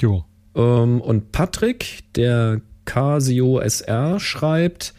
Jo. 0.00 0.24
Ähm, 0.54 1.00
und 1.00 1.32
Patrick, 1.32 2.04
der 2.14 2.60
Casio 2.84 3.60
SR, 3.60 4.20
schreibt, 4.20 4.94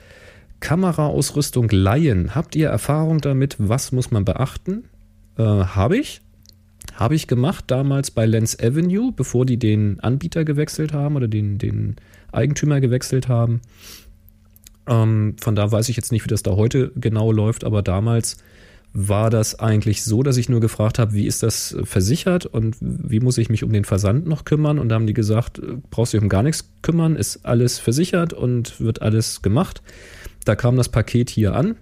Kameraausrüstung 0.60 1.70
leihen. 1.70 2.34
Habt 2.36 2.56
ihr 2.56 2.70
Erfahrung 2.70 3.20
damit? 3.22 3.56
Was 3.60 3.92
muss 3.92 4.12
man 4.12 4.26
beachten? 4.26 4.86
Äh, 5.38 5.44
Habe 5.44 5.98
ich. 5.98 6.22
Habe 6.96 7.16
ich 7.16 7.28
gemacht 7.28 7.66
damals 7.68 8.12
bei 8.12 8.26
Lens 8.26 8.58
Avenue, 8.60 9.12
bevor 9.12 9.46
die 9.46 9.58
den 9.58 10.00
Anbieter 10.00 10.46
gewechselt 10.46 10.94
haben 10.94 11.16
oder 11.16 11.28
den, 11.28 11.58
den 11.58 11.98
Eigentümer 12.32 12.80
gewechselt 12.80 13.28
haben. 13.28 13.62
Ähm, 14.88 15.36
von 15.40 15.56
da 15.56 15.72
weiß 15.72 15.90
ich 15.90 15.96
jetzt 15.96 16.12
nicht, 16.12 16.24
wie 16.24 16.30
das 16.30 16.44
da 16.44 16.52
heute 16.52 16.92
genau 16.96 17.32
läuft, 17.32 17.64
aber 17.64 17.82
damals 17.82 18.38
war 18.98 19.30
das 19.30 19.60
eigentlich 19.60 20.04
so, 20.06 20.24
dass 20.24 20.38
ich 20.38 20.48
nur 20.48 20.62
gefragt 20.62 21.00
habe, 21.00 21.14
wie 21.14 21.28
ist 21.28 21.44
das 21.44 21.76
versichert 21.84 22.46
und 22.46 22.78
wie 22.80 23.20
muss 23.20 23.38
ich 23.38 23.50
mich 23.50 23.66
um 23.66 23.74
den 23.74 23.84
Versand 23.84 24.26
noch 24.26 24.46
kümmern? 24.46 24.80
Und 24.80 24.88
da 24.88 24.96
haben 24.96 25.06
die 25.06 25.14
gesagt, 25.14 25.60
äh, 25.60 25.78
brauchst 25.90 26.14
dich 26.14 26.22
um 26.22 26.30
gar 26.30 26.44
nichts 26.44 26.70
kümmern, 26.82 27.16
ist 27.16 27.46
alles 27.46 27.78
versichert 27.78 28.32
und 28.32 28.80
wird 28.80 29.02
alles 29.02 29.42
gemacht. 29.42 29.82
Da 30.46 30.56
kam 30.56 30.78
das 30.78 30.90
Paket 30.90 31.30
hier 31.30 31.56
an 31.56 31.76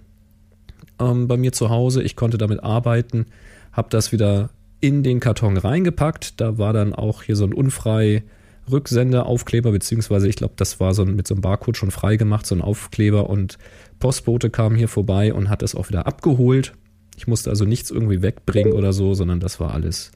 ähm, 0.98 1.28
bei 1.28 1.36
mir 1.36 1.52
zu 1.52 1.70
Hause. 1.70 2.02
Ich 2.02 2.16
konnte 2.16 2.38
damit 2.38 2.64
arbeiten, 2.64 3.26
habe 3.72 3.90
das 3.90 4.10
wieder 4.10 4.50
in 4.80 5.02
den 5.02 5.20
Karton 5.20 5.56
reingepackt. 5.56 6.40
Da 6.40 6.58
war 6.58 6.72
dann 6.72 6.92
auch 6.92 7.22
hier 7.22 7.36
so 7.36 7.44
ein 7.44 7.54
unfrei 7.54 8.24
Rücksendeaufkleber, 8.70 9.72
beziehungsweise 9.72 10.28
ich 10.28 10.36
glaube, 10.36 10.54
das 10.56 10.80
war 10.80 10.94
so 10.94 11.04
mit 11.04 11.26
so 11.26 11.34
einem 11.34 11.42
Barcode 11.42 11.76
schon 11.76 11.90
frei 11.90 12.16
gemacht, 12.16 12.46
so 12.46 12.54
ein 12.54 12.62
Aufkleber 12.62 13.28
und 13.28 13.58
Postbote 13.98 14.50
kam 14.50 14.74
hier 14.74 14.88
vorbei 14.88 15.32
und 15.34 15.48
hat 15.48 15.62
es 15.62 15.74
auch 15.74 15.88
wieder 15.88 16.06
abgeholt. 16.06 16.72
Ich 17.16 17.26
musste 17.26 17.50
also 17.50 17.64
nichts 17.64 17.90
irgendwie 17.90 18.22
wegbringen 18.22 18.72
oder 18.72 18.92
so, 18.92 19.14
sondern 19.14 19.40
das 19.40 19.60
war 19.60 19.72
alles 19.72 20.12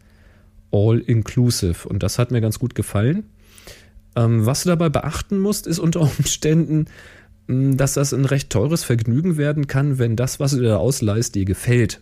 all 0.73 0.99
inclusive 0.99 1.89
und 1.89 2.03
das 2.03 2.19
hat 2.19 2.31
mir 2.31 2.41
ganz 2.41 2.59
gut 2.59 2.75
gefallen. 2.75 3.25
Ähm, 4.17 4.45
was 4.45 4.65
du 4.65 4.71
dabei 4.71 4.89
beachten 4.89 5.39
musst, 5.39 5.67
ist 5.67 5.79
unter 5.79 6.01
Umständen, 6.19 6.87
mh, 7.47 7.77
dass 7.77 7.95
das 7.95 8.13
ein 8.13 8.25
recht 8.25 8.51
teures 8.51 8.85
Vergnügen 8.85 9.37
werden 9.37 9.67
kann, 9.67 9.99
wenn 9.99 10.17
das, 10.17 10.41
was 10.41 10.53
du 10.53 10.63
da 10.63 10.77
ausleihst, 10.77 11.35
dir 11.35 11.45
gefällt. 11.45 12.01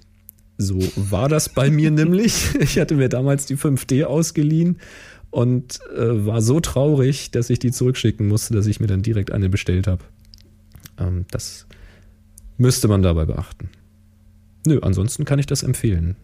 So 0.58 0.78
war 0.96 1.28
das 1.28 1.50
bei 1.50 1.70
mir 1.70 1.90
nämlich. 1.92 2.54
Ich 2.58 2.78
hatte 2.78 2.94
mir 2.94 3.08
damals 3.08 3.46
die 3.46 3.56
5D 3.56 4.04
ausgeliehen 4.04 4.78
und 5.36 5.80
äh, 5.94 6.24
war 6.24 6.40
so 6.40 6.60
traurig, 6.60 7.30
dass 7.30 7.50
ich 7.50 7.58
die 7.58 7.70
zurückschicken 7.70 8.26
musste, 8.26 8.54
dass 8.54 8.66
ich 8.66 8.80
mir 8.80 8.86
dann 8.86 9.02
direkt 9.02 9.32
eine 9.32 9.50
bestellt 9.50 9.86
habe. 9.86 10.02
Ähm, 10.96 11.26
das 11.30 11.66
müsste 12.56 12.88
man 12.88 13.02
dabei 13.02 13.26
beachten. 13.26 13.68
Nö, 14.66 14.78
ansonsten 14.80 15.26
kann 15.26 15.38
ich 15.38 15.44
das 15.44 15.62
empfehlen. 15.62 16.16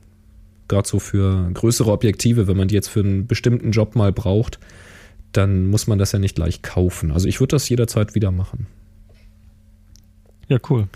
Gerade 0.67 0.89
so 0.89 0.99
für 0.99 1.51
größere 1.53 1.93
Objektive, 1.93 2.47
wenn 2.47 2.57
man 2.57 2.69
die 2.69 2.75
jetzt 2.75 2.89
für 2.89 3.01
einen 3.01 3.27
bestimmten 3.27 3.73
Job 3.73 3.97
mal 3.97 4.15
braucht, 4.15 4.59
dann 5.33 5.67
muss 5.67 5.87
man 5.87 5.99
das 5.99 6.13
ja 6.13 6.19
nicht 6.19 6.37
gleich 6.37 6.63
kaufen. 6.63 7.11
Also 7.11 7.29
ich 7.29 7.39
würde 7.39 7.55
das 7.55 7.69
jederzeit 7.69 8.15
wieder 8.15 8.31
machen. 8.31 8.67
Ja, 10.49 10.57
cool. 10.71 10.89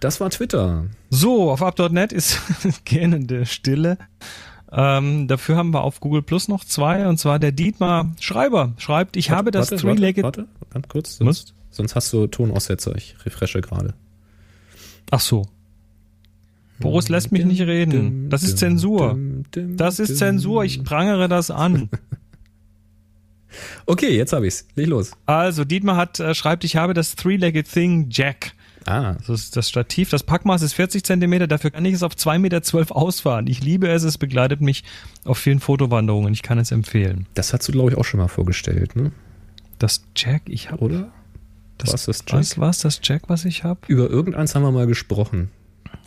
Das 0.00 0.18
war 0.18 0.30
Twitter. 0.30 0.86
So, 1.08 1.52
auf 1.52 1.62
up.net 1.62 2.12
ist 2.12 2.40
gähnende 2.84 3.46
Stille. 3.46 3.96
Ähm, 4.70 5.28
dafür 5.28 5.56
haben 5.56 5.72
wir 5.72 5.82
auf 5.82 6.00
Google 6.00 6.22
Plus 6.22 6.48
noch 6.48 6.64
zwei, 6.64 7.08
und 7.08 7.18
zwar 7.18 7.38
der 7.38 7.52
Dietmar 7.52 8.12
Schreiber 8.20 8.74
schreibt, 8.78 9.16
ich 9.16 9.30
habe 9.30 9.50
das 9.50 9.70
warte, 9.70 9.82
Three-Legged. 9.82 10.24
Warte, 10.24 10.46
warte, 10.58 10.72
ganz 10.72 10.88
kurz, 10.88 11.16
sonst, 11.16 11.54
sonst 11.70 11.94
hast 11.94 12.12
du 12.12 12.26
Tonaussetzer. 12.26 12.94
Ich 12.96 13.16
refreshe 13.24 13.60
gerade. 13.60 13.94
Ach 15.10 15.20
so. 15.20 15.46
Boris 16.80 17.08
lässt 17.08 17.32
mich 17.32 17.44
nicht 17.44 17.62
reden. 17.62 18.30
Das 18.30 18.42
ist 18.42 18.58
Zensur. 18.58 19.18
Das 19.50 19.98
ist 19.98 20.16
Zensur. 20.18 20.64
Ich 20.64 20.84
prangere 20.84 21.28
das 21.28 21.50
an. 21.50 21.88
Okay, 23.86 24.14
jetzt 24.14 24.34
habe 24.34 24.46
ich's. 24.46 24.66
Leg 24.74 24.88
los. 24.88 25.12
Also, 25.26 25.64
Dietmar 25.64 25.96
hat, 25.96 26.20
äh, 26.20 26.34
schreibt, 26.34 26.64
ich 26.64 26.76
habe 26.76 26.92
das 26.94 27.16
Three-Legged 27.16 27.70
Thing 27.70 28.08
Jack. 28.10 28.52
Ah, 28.88 29.14
Das 29.18 29.28
ist 29.28 29.56
das 29.56 29.68
Stativ. 29.68 30.08
Das 30.08 30.22
Packmaß 30.22 30.62
ist 30.62 30.72
40 30.72 31.04
Zentimeter. 31.04 31.46
Dafür 31.46 31.70
kann 31.70 31.84
ich 31.84 31.94
es 31.94 32.02
auf 32.02 32.14
2,12 32.14 32.38
Meter 32.38 32.96
ausfahren. 32.96 33.46
Ich 33.46 33.62
liebe 33.62 33.88
es. 33.88 34.02
Es 34.02 34.16
begleitet 34.16 34.62
mich 34.62 34.82
auf 35.24 35.36
vielen 35.38 35.60
Fotowanderungen. 35.60 36.32
Ich 36.32 36.42
kann 36.42 36.58
es 36.58 36.72
empfehlen. 36.72 37.26
das 37.34 37.52
hast 37.52 37.68
du, 37.68 37.72
glaube 37.72 37.90
ich, 37.90 37.98
auch 37.98 38.04
schon 38.04 38.18
mal 38.18 38.28
vorgestellt, 38.28 38.96
ne? 38.96 39.12
Das 39.78 40.02
Jack, 40.16 40.42
ich 40.46 40.70
habe. 40.70 40.82
Oder? 40.82 41.12
Das, 41.76 41.92
Was 41.92 42.06
das 42.06 42.24
Jack? 42.26 42.40
Was 42.40 42.58
war's, 42.58 42.78
das 42.80 43.00
Jack, 43.02 43.24
was 43.28 43.44
ich 43.44 43.62
habe? 43.62 43.80
Über 43.88 44.08
irgendeins 44.08 44.54
haben 44.54 44.62
wir 44.62 44.72
mal 44.72 44.86
gesprochen. 44.86 45.50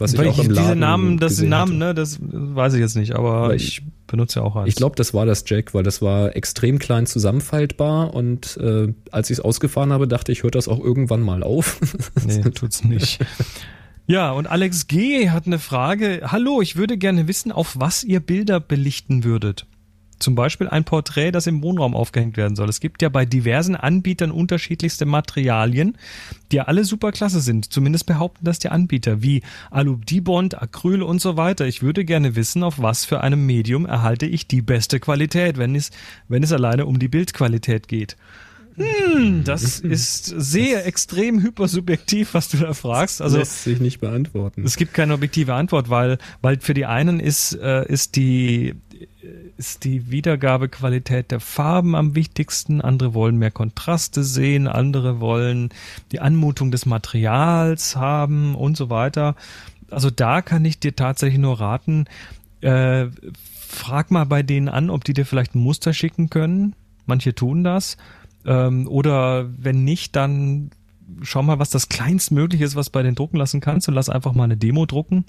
Was 0.01 0.13
ich 0.13 0.19
Weil 0.19 0.27
auch 0.29 0.33
ich 0.39 0.45
im 0.45 0.49
diese 0.49 0.61
Laden 0.61 0.79
Namen, 0.79 1.17
das 1.19 1.41
Namen, 1.41 1.73
hatte. 1.73 1.77
ne, 1.79 1.93
das 1.93 2.19
weiß 2.21 2.73
ich 2.73 2.79
jetzt 2.79 2.95
nicht, 2.95 3.13
aber 3.15 3.49
Weil 3.49 3.55
ich 3.55 3.83
benutze 4.07 4.39
ja 4.39 4.45
auch 4.45 4.55
eins. 4.55 4.67
Ich 4.67 4.75
glaube, 4.75 4.95
das 4.95 5.13
war 5.13 5.25
das 5.25 5.43
Jack, 5.47 5.73
weil 5.73 5.83
das 5.83 6.01
war 6.01 6.35
extrem 6.35 6.79
klein 6.79 7.05
zusammenfaltbar 7.05 8.13
und 8.13 8.57
äh, 8.57 8.93
als 9.11 9.29
ich 9.29 9.37
es 9.37 9.43
ausgefahren 9.43 9.93
habe, 9.93 10.07
dachte 10.07 10.31
ich, 10.31 10.43
hört 10.43 10.55
das 10.55 10.67
auch 10.67 10.79
irgendwann 10.79 11.21
mal 11.21 11.43
auf. 11.43 11.79
Nee, 12.25 12.41
tut's 12.51 12.83
nicht. 12.83 13.19
Ja, 14.07 14.31
und 14.31 14.47
Alex 14.47 14.87
G. 14.87 15.29
hat 15.29 15.45
eine 15.45 15.59
Frage. 15.59 16.21
Hallo, 16.25 16.61
ich 16.61 16.75
würde 16.75 16.97
gerne 16.97 17.27
wissen, 17.27 17.51
auf 17.51 17.75
was 17.79 18.03
ihr 18.03 18.19
Bilder 18.19 18.59
belichten 18.59 19.23
würdet. 19.23 19.65
Zum 20.21 20.35
Beispiel 20.35 20.67
ein 20.67 20.83
Porträt, 20.83 21.31
das 21.31 21.47
im 21.47 21.63
Wohnraum 21.63 21.95
aufgehängt 21.95 22.37
werden 22.37 22.55
soll. 22.55 22.69
Es 22.69 22.79
gibt 22.79 23.01
ja 23.01 23.09
bei 23.09 23.25
diversen 23.25 23.75
Anbietern 23.75 24.31
unterschiedlichste 24.31 25.05
Materialien, 25.05 25.97
die 26.51 26.57
ja 26.57 26.63
alle 26.63 26.85
super 26.85 27.11
klasse 27.11 27.41
sind. 27.41 27.73
Zumindest 27.73 28.05
behaupten 28.05 28.45
das 28.45 28.59
die 28.59 28.69
Anbieter, 28.69 29.21
wie 29.21 29.41
Alu-Dibond, 29.71 30.61
Acryl 30.61 31.01
und 31.01 31.21
so 31.21 31.37
weiter. 31.37 31.65
Ich 31.65 31.81
würde 31.81 32.05
gerne 32.05 32.35
wissen, 32.35 32.63
auf 32.63 32.81
was 32.81 33.05
für 33.05 33.21
einem 33.21 33.45
Medium 33.45 33.85
erhalte 33.85 34.25
ich 34.25 34.47
die 34.47 34.61
beste 34.61 34.99
Qualität, 34.99 35.57
wenn 35.57 35.75
es, 35.75 35.91
wenn 36.27 36.43
es 36.43 36.51
alleine 36.51 36.85
um 36.85 36.99
die 36.99 37.07
Bildqualität 37.07 37.87
geht. 37.87 38.15
Hm, 38.75 39.43
das 39.43 39.79
ist 39.79 40.25
sehr 40.25 40.85
extrem 40.85 41.41
hypersubjektiv, 41.41 42.33
was 42.33 42.49
du 42.49 42.57
da 42.57 42.73
fragst. 42.73 43.21
Also 43.21 43.37
lässt 43.37 43.63
sich 43.63 43.79
nicht 43.79 43.99
beantworten. 43.99 44.63
es 44.63 44.77
gibt 44.77 44.93
keine 44.93 45.13
objektive 45.13 45.53
Antwort, 45.53 45.89
weil, 45.89 46.17
weil 46.41 46.59
für 46.59 46.73
die 46.73 46.85
einen 46.85 47.19
ist, 47.19 47.53
äh, 47.53 47.85
ist 47.87 48.15
die 48.15 48.75
ist 49.57 49.83
die 49.83 50.11
Wiedergabequalität 50.11 51.31
der 51.31 51.39
Farben 51.39 51.95
am 51.95 52.15
wichtigsten, 52.15 52.81
andere 52.81 53.13
wollen 53.13 53.37
mehr 53.37 53.51
Kontraste 53.51 54.23
sehen, 54.23 54.67
andere 54.67 55.19
wollen 55.19 55.69
die 56.11 56.19
Anmutung 56.19 56.71
des 56.71 56.85
Materials 56.85 57.95
haben 57.95 58.55
und 58.55 58.77
so 58.77 58.89
weiter. 58.89 59.35
Also 59.89 60.09
da 60.09 60.41
kann 60.41 60.65
ich 60.65 60.79
dir 60.79 60.95
tatsächlich 60.95 61.39
nur 61.39 61.59
raten, 61.59 62.05
äh, 62.61 63.07
frag 63.67 64.11
mal 64.11 64.25
bei 64.25 64.43
denen 64.43 64.69
an, 64.69 64.89
ob 64.89 65.03
die 65.03 65.13
dir 65.13 65.25
vielleicht 65.25 65.55
ein 65.55 65.59
Muster 65.59 65.93
schicken 65.93 66.29
können. 66.29 66.75
Manche 67.05 67.33
tun 67.33 67.63
das. 67.63 67.97
Ähm, 68.45 68.87
oder 68.87 69.49
wenn 69.57 69.83
nicht, 69.83 70.15
dann 70.15 70.71
schau 71.21 71.43
mal, 71.43 71.59
was 71.59 71.69
das 71.69 71.89
kleinstmögliche 71.89 72.63
ist, 72.63 72.75
was 72.75 72.89
bei 72.89 73.03
den 73.03 73.15
drucken 73.15 73.37
lassen 73.37 73.61
kannst 73.61 73.87
und 73.87 73.93
lass 73.93 74.09
einfach 74.09 74.33
mal 74.33 74.45
eine 74.45 74.57
Demo 74.57 74.85
drucken. 74.85 75.25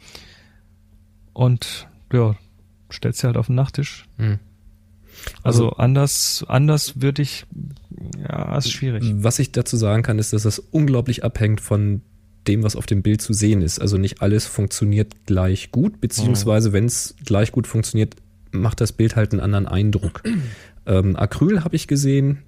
Und 1.32 1.88
ja, 2.12 2.34
stellst 2.92 3.20
sie 3.20 3.26
halt 3.26 3.36
auf 3.36 3.46
den 3.46 3.56
Nachttisch. 3.56 4.06
Hm. 4.18 4.38
Also, 5.42 5.70
anders, 5.70 6.44
anders 6.48 7.00
würde 7.00 7.22
ich, 7.22 7.46
ja, 8.18 8.56
ist 8.56 8.72
schwierig. 8.72 9.04
Was 9.16 9.38
ich 9.38 9.52
dazu 9.52 9.76
sagen 9.76 10.02
kann, 10.02 10.18
ist, 10.18 10.32
dass 10.32 10.42
das 10.42 10.58
unglaublich 10.58 11.24
abhängt 11.24 11.60
von 11.60 12.02
dem, 12.46 12.62
was 12.62 12.76
auf 12.76 12.86
dem 12.86 13.02
Bild 13.02 13.22
zu 13.22 13.32
sehen 13.32 13.62
ist. 13.62 13.80
Also 13.80 13.98
nicht 13.98 14.20
alles 14.20 14.46
funktioniert 14.46 15.14
gleich 15.26 15.70
gut, 15.70 16.00
beziehungsweise 16.00 16.72
wenn 16.72 16.86
es 16.86 17.14
gleich 17.24 17.52
gut 17.52 17.66
funktioniert, 17.66 18.16
macht 18.50 18.80
das 18.80 18.92
Bild 18.92 19.16
halt 19.16 19.32
einen 19.32 19.40
anderen 19.40 19.68
Eindruck. 19.68 20.22
ähm, 20.86 21.16
Acryl 21.16 21.64
habe 21.64 21.76
ich 21.76 21.86
gesehen, 21.86 22.38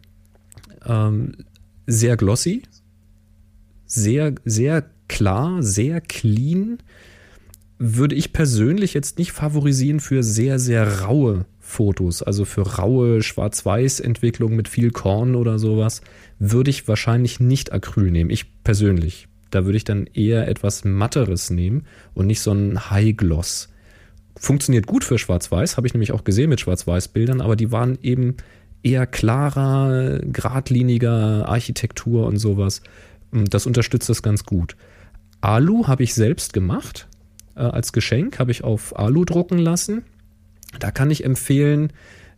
ähm, 0.84 1.32
sehr 1.86 2.16
glossy, 2.16 2.62
sehr, 3.86 4.34
sehr 4.44 4.84
klar, 5.08 5.62
sehr 5.62 6.00
clean. 6.00 6.78
Würde 7.86 8.14
ich 8.14 8.32
persönlich 8.32 8.94
jetzt 8.94 9.18
nicht 9.18 9.32
favorisieren 9.32 10.00
für 10.00 10.22
sehr, 10.22 10.58
sehr 10.58 11.02
raue 11.02 11.44
Fotos, 11.58 12.22
also 12.22 12.46
für 12.46 12.76
raue 12.76 13.22
Schwarz-Weiß-Entwicklung 13.22 14.56
mit 14.56 14.68
viel 14.68 14.90
Korn 14.90 15.34
oder 15.34 15.58
sowas, 15.58 16.00
würde 16.38 16.70
ich 16.70 16.88
wahrscheinlich 16.88 17.40
nicht 17.40 17.72
Acryl 17.72 18.10
nehmen. 18.10 18.30
Ich 18.30 18.62
persönlich. 18.64 19.28
Da 19.50 19.66
würde 19.66 19.76
ich 19.76 19.84
dann 19.84 20.06
eher 20.14 20.48
etwas 20.48 20.84
matteres 20.84 21.50
nehmen 21.50 21.82
und 22.14 22.26
nicht 22.26 22.40
so 22.40 22.52
ein 22.52 22.90
High 22.90 23.18
Gloss. 23.18 23.68
Funktioniert 24.34 24.86
gut 24.86 25.04
für 25.04 25.18
Schwarz-Weiß, 25.18 25.76
habe 25.76 25.86
ich 25.86 25.92
nämlich 25.92 26.12
auch 26.12 26.24
gesehen 26.24 26.48
mit 26.48 26.60
Schwarz-Weiß-Bildern, 26.60 27.42
aber 27.42 27.54
die 27.54 27.70
waren 27.70 27.98
eben 28.00 28.38
eher 28.82 29.06
klarer, 29.06 30.20
geradliniger 30.20 31.46
Architektur 31.50 32.26
und 32.26 32.38
sowas. 32.38 32.80
Das 33.30 33.66
unterstützt 33.66 34.08
das 34.08 34.22
ganz 34.22 34.44
gut. 34.44 34.74
Alu 35.42 35.86
habe 35.86 36.02
ich 36.02 36.14
selbst 36.14 36.54
gemacht. 36.54 37.08
Äh, 37.56 37.60
als 37.60 37.92
Geschenk 37.92 38.38
habe 38.38 38.50
ich 38.50 38.64
auf 38.64 38.98
Alu 38.98 39.24
drucken 39.24 39.58
lassen. 39.58 40.02
Da 40.78 40.90
kann 40.90 41.10
ich 41.10 41.24
empfehlen, 41.24 41.92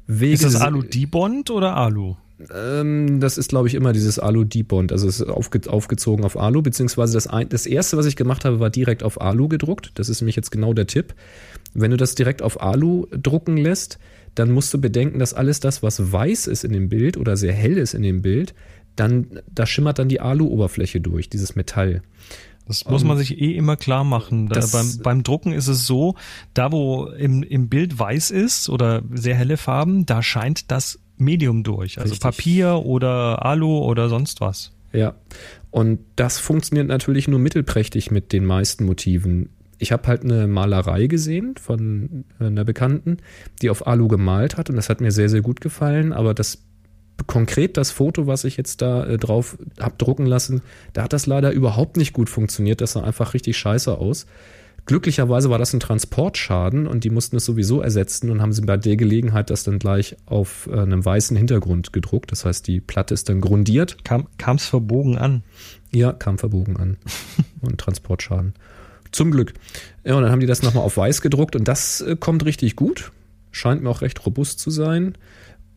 Wege. 0.07 0.35
Ist 0.35 0.45
das 0.45 0.57
Alu-Dibond 0.57 1.51
oder 1.51 1.77
Alu? 1.77 2.17
Ähm, 2.55 3.19
das 3.19 3.39
ist, 3.39 3.49
glaube 3.49 3.67
ich, 3.69 3.75
immer 3.75 3.93
dieses 3.93 4.19
Alu-Debond. 4.19 4.93
Also 4.93 5.09
es 5.09 5.21
ist 5.21 5.29
aufge 5.29 5.61
aufgezogen 5.69 6.25
auf 6.25 6.39
Alu, 6.39 6.63
beziehungsweise 6.63 7.15
das, 7.15 7.27
ein 7.27 7.49
das 7.49 7.67
erste, 7.67 7.97
was 7.97 8.07
ich 8.07 8.17
gemacht 8.17 8.45
habe, 8.45 8.61
war 8.61 8.71
direkt 8.71 9.03
auf 9.03 9.21
Alu 9.21 9.49
gedruckt. 9.49 9.93
Das 9.95 10.09
ist 10.09 10.21
nämlich 10.21 10.37
jetzt 10.37 10.51
genau 10.51 10.75
der 10.75 10.87
Tipp. 10.87 11.15
Wenn 11.73 11.91
du 11.91 11.97
das 11.97 12.15
direkt 12.15 12.43
auf 12.43 12.61
Alu 12.61 13.07
drucken 13.11 13.57
lässt, 13.57 13.99
dann 14.35 14.51
musst 14.51 14.73
du 14.75 14.81
bedenken, 14.81 15.19
dass 15.19 15.33
alles 15.33 15.61
das, 15.61 15.83
was 15.83 16.13
weiß 16.13 16.47
ist 16.47 16.63
in 16.63 16.73
dem 16.73 16.89
Bild 16.89 17.17
oder 17.17 17.37
sehr 17.37 17.55
hell 17.55 17.79
ist 17.79 17.95
in 17.95 18.03
dem 18.03 18.21
Bild, 18.21 18.55
dann, 18.97 19.41
da 19.53 19.67
schimmert 19.67 19.99
dann 19.99 20.09
die 20.09 20.21
Alu-Oberfläche 20.21 21.01
durch, 21.01 21.31
dieses 21.31 21.57
Metall. 21.57 22.03
Das 22.67 22.85
muss 22.87 23.05
man 23.05 23.17
sich 23.17 23.41
eh 23.41 23.53
immer 23.53 23.77
klar 23.77 24.03
machen. 24.03 24.49
Beim, 24.49 24.99
beim 25.03 25.23
Drucken 25.23 25.53
ist 25.53 25.69
es 25.69 25.87
so, 25.87 26.17
da 26.53 26.73
wo 26.73 27.07
im, 27.07 27.43
im 27.45 27.69
Bild 27.69 27.97
weiß 27.99 28.33
ist 28.33 28.69
oder 28.69 29.03
sehr 29.13 29.37
helle 29.37 29.57
Farben, 29.57 30.05
da 30.05 30.23
scheint 30.23 30.71
das 30.71 30.99
Medium 31.17 31.63
durch. 31.63 31.99
Also 31.99 32.13
Richtig. 32.13 32.21
Papier 32.21 32.83
oder 32.85 33.45
Alu 33.45 33.79
oder 33.79 34.09
sonst 34.09 34.41
was. 34.41 34.73
Ja, 34.93 35.15
und 35.71 36.01
das 36.17 36.39
funktioniert 36.39 36.89
natürlich 36.89 37.29
nur 37.29 37.39
mittelprächtig 37.39 38.11
mit 38.11 38.33
den 38.33 38.45
meisten 38.45 38.85
Motiven. 38.85 39.51
Ich 39.79 39.93
habe 39.93 40.09
halt 40.09 40.25
eine 40.25 40.47
Malerei 40.47 41.07
gesehen 41.07 41.55
von 41.61 42.25
einer 42.39 42.65
Bekannten, 42.65 43.19
die 43.61 43.71
auf 43.71 43.87
Alu 43.87 44.09
gemalt 44.09 44.57
hat 44.57 44.71
und 44.71 44.77
das 44.77 44.89
hat 44.89 45.01
mir 45.01 45.13
sehr, 45.13 45.29
sehr 45.29 45.43
gut 45.43 45.61
gefallen, 45.61 46.13
aber 46.13 46.33
das 46.33 46.66
konkret 47.27 47.77
das 47.77 47.91
Foto, 47.91 48.27
was 48.27 48.45
ich 48.45 48.57
jetzt 48.57 48.83
da 48.83 49.07
äh, 49.07 49.17
drauf 49.17 49.57
hab 49.81 49.99
drucken 49.99 50.27
lassen, 50.27 50.63
da 50.93 51.03
hat 51.05 51.13
das 51.13 51.27
leider 51.27 51.53
überhaupt 51.53 51.97
nicht 51.97 52.13
gut 52.13 52.29
funktioniert. 52.29 52.81
Das 52.81 52.93
sah 52.93 53.03
einfach 53.03 53.35
richtig 53.35 53.57
scheiße 53.57 53.97
aus. 53.97 54.27
Glücklicherweise 54.87 55.51
war 55.51 55.59
das 55.59 55.73
ein 55.73 55.81
Transportschaden 55.81 56.87
und 56.87 57.03
die 57.03 57.11
mussten 57.11 57.37
es 57.37 57.45
sowieso 57.45 57.81
ersetzen 57.81 58.31
und 58.31 58.41
haben 58.41 58.53
sie 58.53 58.63
bei 58.63 58.77
der 58.77 58.97
Gelegenheit 58.97 59.51
das 59.51 59.65
dann 59.65 59.81
gleich 59.81 60.17
auf 60.27 60.69
äh, 60.71 60.79
einem 60.79 61.05
weißen 61.05 61.37
Hintergrund 61.37 61.93
gedruckt. 61.93 62.31
Das 62.31 62.45
heißt, 62.45 62.67
die 62.69 62.81
Platte 62.81 63.13
ist 63.13 63.29
dann 63.29 63.41
grundiert 63.41 63.97
Kam 64.05 64.29
es 64.39 64.67
verbogen 64.67 65.19
an. 65.19 65.43
ja, 65.93 66.13
kam 66.13 66.39
verbogen 66.39 66.77
an. 66.77 66.99
und 67.63 67.79
Transportschaden. 67.79 68.55
Zum 69.11 69.33
Glück. 69.33 69.55
Ja, 70.05 70.15
und 70.15 70.23
dann 70.23 70.31
haben 70.31 70.41
die 70.41 70.47
das 70.47 70.63
nochmal 70.63 70.85
auf 70.85 70.97
weiß 70.97 71.21
gedruckt 71.21 71.57
und 71.57 71.67
das 71.67 72.01
äh, 72.03 72.15
kommt 72.15 72.45
richtig 72.45 72.77
gut. 72.77 73.11
Scheint 73.51 73.83
mir 73.83 73.91
auch 73.91 74.03
recht 74.03 74.25
robust 74.25 74.61
zu 74.61 74.71
sein. 74.71 75.17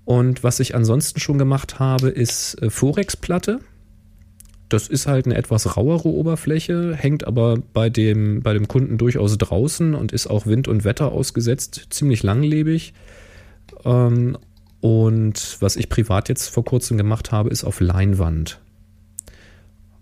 Und 0.09 0.43
was 0.43 0.59
ich 0.59 0.73
ansonsten 0.73 1.19
schon 1.19 1.37
gemacht 1.37 1.77
habe, 1.77 2.09
ist 2.09 2.59
äh, 2.63 2.71
Forex-Platte. 2.71 3.59
Das 4.67 4.87
ist 4.87 5.05
halt 5.05 5.27
eine 5.27 5.35
etwas 5.35 5.77
rauere 5.77 6.09
Oberfläche, 6.09 6.95
hängt 6.95 7.27
aber 7.27 7.57
bei 7.73 7.91
dem, 7.91 8.41
bei 8.41 8.53
dem 8.53 8.67
Kunden 8.67 8.97
durchaus 8.97 9.37
draußen 9.37 9.93
und 9.93 10.11
ist 10.11 10.25
auch 10.25 10.47
Wind 10.47 10.67
und 10.67 10.83
Wetter 10.83 11.11
ausgesetzt, 11.11 11.89
ziemlich 11.91 12.23
langlebig. 12.23 12.95
Ähm, 13.85 14.35
und 14.81 15.57
was 15.59 15.75
ich 15.75 15.89
privat 15.89 16.27
jetzt 16.27 16.47
vor 16.47 16.65
kurzem 16.65 16.97
gemacht 16.97 17.31
habe, 17.31 17.51
ist 17.51 17.63
auf 17.63 17.79
Leinwand 17.79 18.59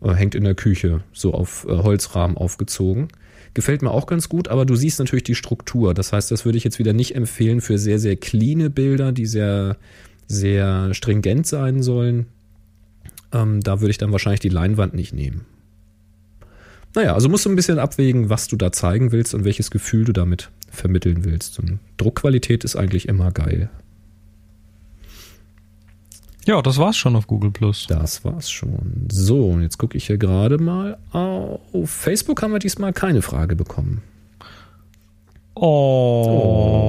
äh, 0.01 0.13
hängt 0.13 0.35
in 0.35 0.45
der 0.45 0.55
Küche, 0.55 1.03
so 1.11 1.33
auf 1.33 1.65
äh, 1.67 1.79
Holzrahmen 1.79 2.37
aufgezogen. 2.37 3.09
Gefällt 3.57 3.81
mir 3.81 3.89
auch 3.89 4.05
ganz 4.05 4.29
gut, 4.29 4.49
aber 4.49 4.67
du 4.67 4.75
siehst 4.75 4.99
natürlich 4.99 5.23
die 5.23 5.33
Struktur. 5.33 5.95
Das 5.95 6.13
heißt, 6.13 6.29
das 6.29 6.45
würde 6.45 6.59
ich 6.59 6.63
jetzt 6.63 6.77
wieder 6.77 6.93
nicht 6.93 7.15
empfehlen 7.15 7.59
für 7.59 7.79
sehr, 7.79 7.97
sehr 7.97 8.15
cleane 8.15 8.69
Bilder, 8.69 9.11
die 9.11 9.25
sehr, 9.25 9.77
sehr 10.27 10.93
stringent 10.93 11.47
sein 11.47 11.81
sollen. 11.81 12.27
Ähm, 13.33 13.61
da 13.61 13.81
würde 13.81 13.89
ich 13.89 13.97
dann 13.97 14.11
wahrscheinlich 14.11 14.41
die 14.41 14.49
Leinwand 14.49 14.93
nicht 14.93 15.11
nehmen. 15.11 15.47
Naja, 16.93 17.15
also 17.15 17.29
musst 17.29 17.45
du 17.45 17.49
ein 17.49 17.55
bisschen 17.55 17.79
abwägen, 17.79 18.29
was 18.29 18.47
du 18.47 18.57
da 18.57 18.71
zeigen 18.71 19.11
willst 19.11 19.33
und 19.33 19.43
welches 19.43 19.71
Gefühl 19.71 20.05
du 20.05 20.13
damit 20.13 20.51
vermitteln 20.69 21.25
willst. 21.25 21.57
Und 21.57 21.79
Druckqualität 21.97 22.63
ist 22.63 22.75
eigentlich 22.75 23.07
immer 23.07 23.31
geil. 23.31 23.71
Ja, 26.47 26.61
das 26.61 26.77
war's 26.77 26.95
schon 26.95 27.17
auf 27.17 27.27
Google 27.27 27.51
Plus. 27.51 27.87
Das 27.87 28.23
war's 28.23 28.49
schon. 28.49 29.07
So, 29.11 29.49
und 29.49 29.63
jetzt 29.63 29.77
gucke 29.77 29.97
ich 29.97 30.07
hier 30.07 30.17
gerade 30.17 30.57
mal. 30.57 30.97
Auf 31.11 31.89
Facebook 31.89 32.41
haben 32.41 32.53
wir 32.53 32.59
diesmal 32.59 32.93
keine 32.93 33.21
Frage 33.21 33.57
bekommen. 33.57 34.01
Oh. 35.55 36.81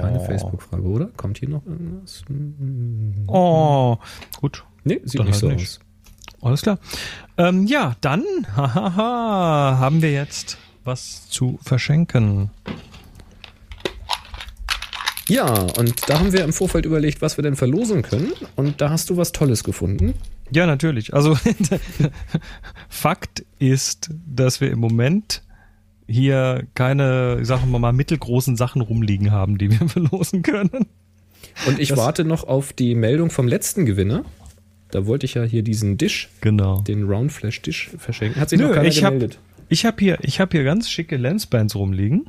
Keine 0.00 0.20
Facebook-Frage, 0.20 0.84
oder? 0.84 1.10
Kommt 1.18 1.36
hier 1.36 1.50
noch 1.50 1.66
irgendwas? 1.66 2.24
Hm. 2.28 3.24
Oh. 3.26 3.98
Gut. 4.40 4.64
Nee, 4.84 5.02
sieht 5.04 5.20
Dann 5.20 5.26
nicht 5.26 5.34
halt 5.34 5.40
so 5.42 5.48
nicht. 5.48 5.60
aus. 5.60 5.80
Alles 6.40 6.62
klar. 6.62 6.78
Ähm, 7.36 7.66
ja, 7.66 7.96
dann 8.00 8.24
hahaha, 8.56 9.76
haben 9.78 10.00
wir 10.00 10.12
jetzt 10.12 10.56
was 10.84 11.28
zu 11.28 11.58
verschenken. 11.62 12.48
Ja, 15.30 15.46
und 15.78 15.94
da 16.08 16.18
haben 16.18 16.32
wir 16.32 16.44
im 16.44 16.52
Vorfeld 16.52 16.84
überlegt, 16.86 17.22
was 17.22 17.38
wir 17.38 17.42
denn 17.42 17.56
verlosen 17.56 18.02
können. 18.02 18.32
Und 18.56 18.80
da 18.80 18.90
hast 18.90 19.10
du 19.10 19.16
was 19.16 19.32
Tolles 19.32 19.64
gefunden. 19.64 20.14
Ja, 20.52 20.66
natürlich. 20.66 21.14
Also 21.14 21.36
Fakt 22.88 23.44
ist, 23.58 24.10
dass 24.26 24.60
wir 24.60 24.70
im 24.70 24.78
Moment 24.80 25.42
hier 26.06 26.66
keine, 26.74 27.44
sagen 27.44 27.70
wir 27.70 27.78
mal, 27.78 27.92
mittelgroßen 27.92 28.56
Sachen 28.56 28.82
rumliegen 28.82 29.30
haben, 29.30 29.58
die 29.58 29.70
wir 29.70 29.88
verlosen 29.88 30.42
können. 30.42 30.86
Und 31.66 31.78
ich 31.78 31.90
Das- 31.90 31.98
warte 31.98 32.24
noch 32.24 32.44
auf 32.44 32.72
die 32.72 32.94
Meldung 32.94 33.30
vom 33.30 33.46
letzten 33.46 33.86
Gewinner. 33.86 34.24
Da 34.90 35.06
wollte 35.06 35.24
ich 35.24 35.34
ja 35.34 35.44
hier 35.44 35.62
diesen 35.62 35.98
Dish, 35.98 36.28
Genau. 36.40 36.80
den 36.80 37.04
Roundflash 37.04 37.62
Dish 37.62 37.90
verschenken. 37.96 38.40
Hat 38.40 38.50
sich 38.50 38.58
Nö, 38.58 38.66
noch 38.68 38.74
keiner 38.74 38.88
ich 38.88 39.04
hab- 39.04 39.12
gemeldet. 39.12 39.38
Ich 39.68 39.84
habe 39.84 39.96
hier, 40.00 40.18
ich 40.22 40.40
habe 40.40 40.50
hier 40.50 40.64
ganz 40.64 40.90
schicke 40.90 41.16
Lensbands 41.16 41.76
rumliegen. 41.76 42.28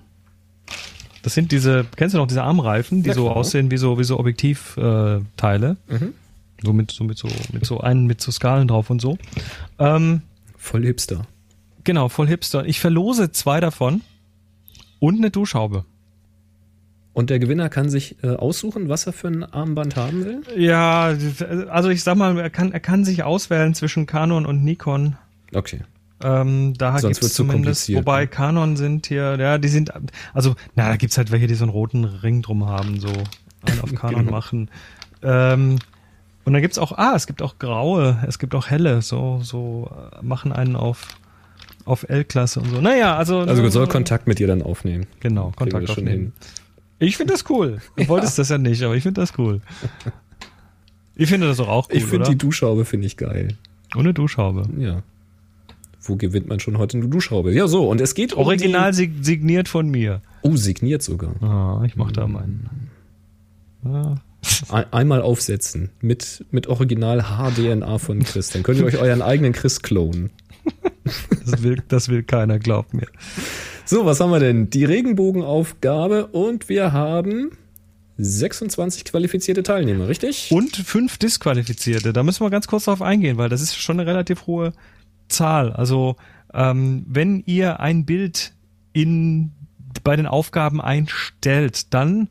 Das 1.23 1.34
sind 1.34 1.52
diese, 1.52 1.85
kennst 1.95 2.14
du 2.15 2.18
noch 2.18 2.27
diese 2.27 2.43
Armreifen, 2.43 3.03
die 3.03 3.10
Ja, 3.10 3.15
so 3.15 3.26
klar. 3.26 3.35
aussehen 3.35 3.69
wie 3.72 3.77
so 3.77 3.99
wie 3.99 4.03
so 4.03 4.19
Objektivteile, 4.19 5.77
äh. 5.89 5.93
Mhm. 5.93 6.14
so 6.64 6.73
mit 6.73 6.91
so 6.91 7.03
mit 7.03 7.18
so 7.18 7.27
mit 7.53 7.65
so 7.65 7.80
einen 7.80 8.06
mit 8.07 8.22
so 8.22 8.31
Skalen 8.31 8.68
drauf 8.68 8.89
und 8.89 9.02
so. 9.02 9.18
Ähm, 9.80 10.22
Voll 10.57 10.84
Hipster. 10.84 11.22
genau, 11.84 12.07
voll 12.10 12.27
Hipster. 12.27 12.65
Ich 12.65 12.80
verlose 12.80 13.31
zwei 13.31 13.60
davon 13.60 14.02
und 14.99 15.18
eine 15.18 15.31
Duschhaube. 15.31 15.85
Und 17.14 17.30
der 17.30 17.39
Gewinner 17.39 17.68
kann 17.68 17.89
sich 17.89 18.23
äh, 18.23 18.27
aussuchen, 18.30 18.88
was 18.88 19.06
er 19.06 19.11
für 19.14 19.27
ein 19.27 19.43
Armband 19.43 19.95
haben 19.98 20.23
will. 20.23 20.41
Ja, 20.56 21.14
also 21.69 21.89
ich 21.89 22.03
sag 22.03 22.15
mal, 22.15 22.38
er 22.39 22.49
kann 22.49 22.72
er 22.72 22.80
kann 22.80 23.03
sich 23.03 23.23
auswählen 23.23 23.73
zwischen 23.76 24.06
Canon 24.06 24.45
und 24.45 24.64
Nikon. 24.64 25.18
Okay. 25.53 25.81
Ähm, 26.23 26.73
da 26.77 27.02
wird's 27.02 27.19
zu 27.19 27.30
zumindest, 27.30 27.93
wobei 27.93 28.22
ne? 28.22 28.27
Canon 28.27 28.77
sind 28.77 29.07
hier, 29.07 29.38
ja, 29.39 29.57
die 29.57 29.68
sind, 29.68 29.91
also, 30.34 30.56
na, 30.76 30.89
da 30.89 30.95
gibt's 30.98 31.18
halt 31.18 31.31
welche, 31.31 31.48
die 31.48 31.56
so 31.56 31.64
einen 31.65 31.72
roten 31.72 32.03
Ring 32.06 32.41
drum 32.41 32.68
haben, 32.68 32.99
so 32.99 33.10
einen 33.64 33.81
auf 33.81 33.93
Canon 33.95 34.26
Genau. 34.26 34.31
machen. 34.31 34.69
Ähm, 35.23 35.80
und 36.43 36.53
dann 36.53 36.61
gibt's 36.61 36.77
auch, 36.77 36.98
ah, 36.98 37.14
es 37.15 37.27
gibt 37.27 37.41
auch 37.41 37.60
graue, 37.60 38.18
es 38.27 38.39
gibt 38.39 38.56
auch 38.56 38.68
helle, 38.68 39.02
so, 39.02 39.39
so 39.43 39.91
äh, 39.91 40.23
machen 40.23 40.52
einen 40.52 40.76
auf, 40.76 41.07
auf 41.85 42.07
L-Klasse 42.10 42.60
und 42.61 42.69
so. 42.69 42.81
Naja, 42.81 43.15
also. 43.15 43.39
Also 43.39 43.68
soll 43.69 43.88
Kontakt 43.88 44.27
mit 44.27 44.39
dir 44.39 44.48
dann 44.48 44.61
aufnehmen. 44.61 45.06
Genau, 45.19 45.52
Kriegen 45.52 45.72
Kontakt 45.72 45.88
schon 45.89 46.03
aufnehmen. 46.07 46.34
Ich 46.99 47.18
finde 47.18 47.34
das 47.34 47.49
cool. 47.49 47.80
Du 47.95 48.07
wolltest 48.07 48.38
das 48.38 48.49
ja 48.49 48.57
nicht, 48.57 48.84
aber 48.84 48.95
ich 48.95 49.03
finde 49.03 49.22
das 49.22 49.38
cool. 49.38 49.61
Ich 51.14 51.30
finde 51.30 51.48
das 51.48 51.57
doch 51.57 51.68
auch 51.68 51.89
cool, 51.89 51.98
ich 51.98 52.06
finde 52.06 52.30
die 52.30 52.38
Duschhaube 52.38 52.85
finde 52.85 53.06
ich 53.06 53.18
geil. 53.18 53.49
Ohne 53.95 54.14
Duschhaube. 54.14 54.64
Ja. 54.77 55.03
Wo 56.02 56.15
gewinnt 56.15 56.48
man 56.48 56.60
schon 56.60 56.78
heute 56.78 56.98
eine 56.98 57.07
Duschhaube? 57.07 57.53
Ja, 57.53 57.68
so, 57.68 57.88
und 57.90 58.02
es 58.02 58.15
geht 58.15 58.34
um 58.34 58.44
Original 58.45 58.94
sig- 58.94 59.11
signiert 59.23 59.68
von 59.68 59.88
mir. 59.90 60.22
Die, 60.44 60.49
oh, 60.49 60.56
signiert 60.56 61.03
sogar. 61.03 61.36
Ah, 61.44 61.84
ich 61.86 61.95
mach 61.95 62.11
da 62.11 62.28
meinen. 62.28 62.90
Ah. 63.86 64.15
Ein, 64.69 64.86
einmal 64.91 65.22
aufsetzen 65.22 65.90
mit, 66.02 66.45
mit 66.49 66.65
Original 66.68 67.23
HDNA 67.23 67.99
von 67.99 68.23
Chris. 68.23 68.49
Dann 68.49 68.64
könnt 68.64 68.80
ihr 68.80 68.86
euch 68.86 68.98
euren 68.98 69.22
eigenen 69.22 69.53
Chris 69.53 69.82
klonen. 69.82 70.30
Das 71.44 71.64
will, 71.64 71.82
das 71.88 72.07
will 72.10 72.22
keiner, 72.22 72.60
glaubt 72.60 72.94
mir. 72.94 73.07
So, 73.86 74.06
was 74.06 74.19
haben 74.19 74.30
wir 74.32 74.40
denn? 74.40 74.69
Die 74.69 74.86
Regenbogenaufgabe 74.86 76.28
und 76.28 76.69
wir 76.69 76.94
haben 76.94 77.49
26 78.19 79.06
qualifizierte 79.06 79.64
Teilnehmer, 79.64 80.07
richtig? 80.07 80.49
Und 80.52 80.76
fünf 80.76 81.18
Disqualifizierte. 81.18 82.14
Da 82.14 82.22
müssen 82.22 82.45
wir 82.45 82.52
ganz 82.52 82.68
kurz 82.68 82.86
drauf 82.86 83.02
eingehen, 83.02 83.38
weil 83.38 83.49
das 83.49 83.61
ist 83.61 83.76
schon 83.76 83.99
eine 83.99 84.07
relativ 84.10 84.45
hohe 84.45 84.73
Zahl. 85.32 85.74
Also, 85.74 86.16
ähm, 86.53 87.06
wenn 87.08 87.44
ihr 87.45 87.80
ein 87.80 88.06
Bild 88.06 88.53
in, 88.94 89.52
bei 90.03 90.16
den 90.16 90.28
Aufgaben 90.28 90.82
einstellt, 90.82 91.94
dann 91.94 92.30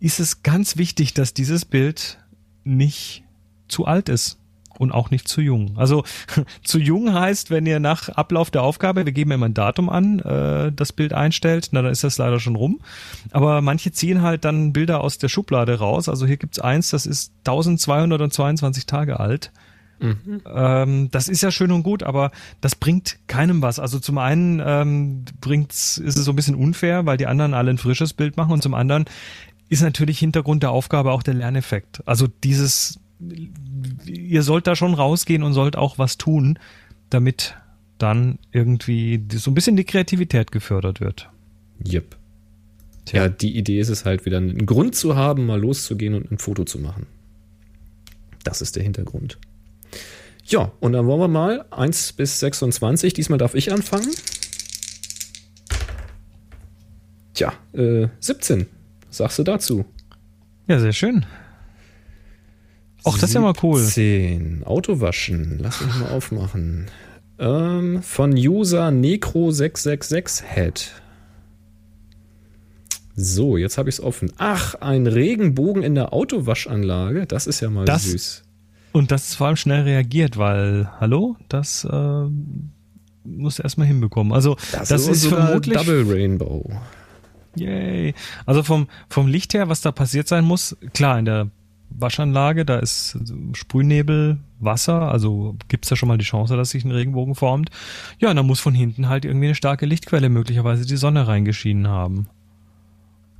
ist 0.00 0.18
es 0.18 0.42
ganz 0.42 0.76
wichtig, 0.76 1.14
dass 1.14 1.34
dieses 1.34 1.64
Bild 1.64 2.18
nicht 2.64 3.22
zu 3.68 3.86
alt 3.86 4.08
ist. 4.08 4.38
Und 4.78 4.92
auch 4.92 5.10
nicht 5.10 5.28
zu 5.28 5.42
jung. 5.42 5.76
Also 5.76 6.04
zu 6.64 6.78
jung 6.78 7.12
heißt, 7.12 7.50
wenn 7.50 7.66
ihr 7.66 7.80
nach 7.80 8.08
Ablauf 8.08 8.50
der 8.50 8.62
Aufgabe, 8.62 9.04
wir 9.04 9.12
geben 9.12 9.30
immer 9.30 9.44
ein 9.44 9.52
Datum 9.52 9.90
an, 9.90 10.20
äh, 10.20 10.72
das 10.72 10.94
Bild 10.94 11.12
einstellt, 11.12 11.68
na 11.72 11.82
dann 11.82 11.92
ist 11.92 12.02
das 12.02 12.16
leider 12.16 12.40
schon 12.40 12.56
rum. 12.56 12.80
Aber 13.30 13.60
manche 13.60 13.92
ziehen 13.92 14.22
halt 14.22 14.46
dann 14.46 14.72
Bilder 14.72 15.02
aus 15.02 15.18
der 15.18 15.28
Schublade 15.28 15.78
raus. 15.78 16.08
Also 16.08 16.24
hier 16.24 16.38
gibt's 16.38 16.58
eins, 16.58 16.88
das 16.88 17.04
ist 17.04 17.30
1222 17.40 18.86
Tage 18.86 19.20
alt. 19.20 19.52
Ähm, 20.00 21.10
das 21.10 21.28
ist 21.28 21.42
ja 21.42 21.50
schön 21.50 21.72
und 21.72 21.82
gut, 21.82 22.02
aber 22.02 22.30
das 22.60 22.74
bringt 22.74 23.18
keinem 23.26 23.62
was. 23.62 23.78
Also 23.78 23.98
zum 23.98 24.18
einen 24.18 24.62
ähm, 24.64 25.24
bringt's, 25.40 25.98
ist 25.98 26.16
es 26.16 26.24
so 26.24 26.32
ein 26.32 26.36
bisschen 26.36 26.54
unfair, 26.54 27.06
weil 27.06 27.16
die 27.16 27.26
anderen 27.26 27.54
alle 27.54 27.70
ein 27.70 27.78
frisches 27.78 28.12
Bild 28.12 28.36
machen 28.36 28.52
und 28.52 28.62
zum 28.62 28.74
anderen 28.74 29.04
ist 29.68 29.82
natürlich 29.82 30.18
Hintergrund 30.18 30.62
der 30.62 30.70
Aufgabe 30.70 31.12
auch 31.12 31.22
der 31.22 31.34
Lerneffekt. 31.34 32.02
Also 32.06 32.26
dieses, 32.26 32.98
ihr 34.04 34.42
sollt 34.42 34.66
da 34.66 34.74
schon 34.74 34.94
rausgehen 34.94 35.42
und 35.42 35.52
sollt 35.52 35.76
auch 35.76 35.98
was 35.98 36.18
tun, 36.18 36.58
damit 37.10 37.54
dann 37.98 38.38
irgendwie 38.52 39.22
so 39.32 39.50
ein 39.50 39.54
bisschen 39.54 39.76
die 39.76 39.84
Kreativität 39.84 40.50
gefördert 40.50 41.00
wird. 41.00 41.28
Yep. 41.86 42.16
Ja, 43.12 43.28
die 43.28 43.56
Idee 43.56 43.80
ist 43.80 43.88
es 43.88 44.04
halt 44.04 44.24
wieder 44.24 44.38
einen 44.38 44.66
Grund 44.66 44.94
zu 44.94 45.16
haben, 45.16 45.46
mal 45.46 45.60
loszugehen 45.60 46.14
und 46.14 46.30
ein 46.30 46.38
Foto 46.38 46.64
zu 46.64 46.78
machen. 46.78 47.06
Das 48.44 48.62
ist 48.62 48.76
der 48.76 48.82
Hintergrund. 48.82 49.38
Ja, 50.50 50.72
und 50.80 50.92
dann 50.92 51.06
wollen 51.06 51.20
wir 51.20 51.28
mal 51.28 51.64
1 51.70 52.12
bis 52.14 52.40
26. 52.40 53.14
Diesmal 53.14 53.38
darf 53.38 53.54
ich 53.54 53.72
anfangen. 53.72 54.10
Tja, 57.34 57.52
äh, 57.72 58.08
17. 58.18 58.66
Was 59.08 59.16
sagst 59.18 59.38
du 59.38 59.44
dazu? 59.44 59.84
Ja, 60.66 60.80
sehr 60.80 60.92
schön. 60.92 61.24
Auch 63.04 63.14
das 63.16 63.30
ist 63.30 63.34
ja 63.34 63.40
mal 63.40 63.54
cool. 63.62 63.82
10. 63.82 64.64
Autowaschen. 64.64 65.58
Lass 65.60 65.80
mich 65.80 65.94
mal 65.96 66.10
aufmachen. 66.10 66.86
Ähm, 67.38 68.02
von 68.02 68.32
User 68.32 68.88
Necro666head. 68.88 70.88
So, 73.16 73.56
jetzt 73.56 73.78
habe 73.78 73.88
ich 73.88 73.96
es 73.96 74.00
offen. 74.02 74.30
Ach, 74.38 74.74
ein 74.76 75.06
Regenbogen 75.06 75.82
in 75.82 75.94
der 75.94 76.12
Autowaschanlage. 76.12 77.26
Das 77.26 77.46
ist 77.46 77.60
ja 77.60 77.70
mal 77.70 77.84
Das- 77.86 78.04
süß. 78.04 78.42
Und 78.92 79.10
das 79.10 79.28
ist 79.28 79.34
vor 79.36 79.48
allem 79.48 79.56
schnell 79.56 79.82
reagiert, 79.82 80.36
weil, 80.36 80.90
hallo, 81.00 81.36
das 81.48 81.84
äh, 81.84 82.24
muss 83.24 83.58
erstmal 83.58 83.86
hinbekommen. 83.86 84.32
Also 84.32 84.56
das, 84.72 84.90
ist 84.90 85.22
sogar 85.22 85.46
vermutlich. 85.46 85.76
Double 85.76 86.04
Rainbow. 86.08 86.70
Yay. 87.56 88.14
Also 88.46 88.62
vom, 88.62 88.88
vom 89.08 89.26
Licht 89.26 89.54
her, 89.54 89.68
was 89.68 89.80
da 89.80 89.92
passiert 89.92 90.28
sein 90.28 90.44
muss, 90.44 90.76
klar, 90.92 91.18
in 91.18 91.24
der 91.24 91.50
Waschanlage, 91.90 92.64
da 92.64 92.78
ist 92.78 93.18
Sprühnebel, 93.52 94.38
Wasser, 94.60 95.10
also 95.10 95.56
gibt's 95.68 95.88
da 95.88 95.96
schon 95.96 96.08
mal 96.08 96.18
die 96.18 96.24
Chance, 96.24 96.56
dass 96.56 96.70
sich 96.70 96.84
ein 96.84 96.92
Regenbogen 96.92 97.34
formt. 97.34 97.70
Ja, 98.18 98.30
und 98.30 98.36
dann 98.36 98.46
muss 98.46 98.60
von 98.60 98.74
hinten 98.74 99.08
halt 99.08 99.24
irgendwie 99.24 99.46
eine 99.46 99.54
starke 99.54 99.86
Lichtquelle, 99.86 100.28
möglicherweise 100.28 100.86
die 100.86 100.96
Sonne 100.96 101.26
reingeschienen 101.26 101.88
haben. 101.88 102.28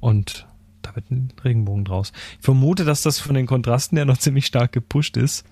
Und 0.01 0.47
da 0.91 0.97
wird 0.97 1.11
ein 1.11 1.33
Regenbogen 1.45 1.85
draus. 1.85 2.13
Ich 2.39 2.45
vermute, 2.45 2.85
dass 2.85 3.03
das 3.03 3.19
von 3.19 3.35
den 3.35 3.47
Kontrasten 3.47 3.97
her 3.97 4.05
noch 4.05 4.19
ziemlich 4.19 4.47
stark 4.47 4.73
gepusht 4.73 5.17
ist. 5.17 5.45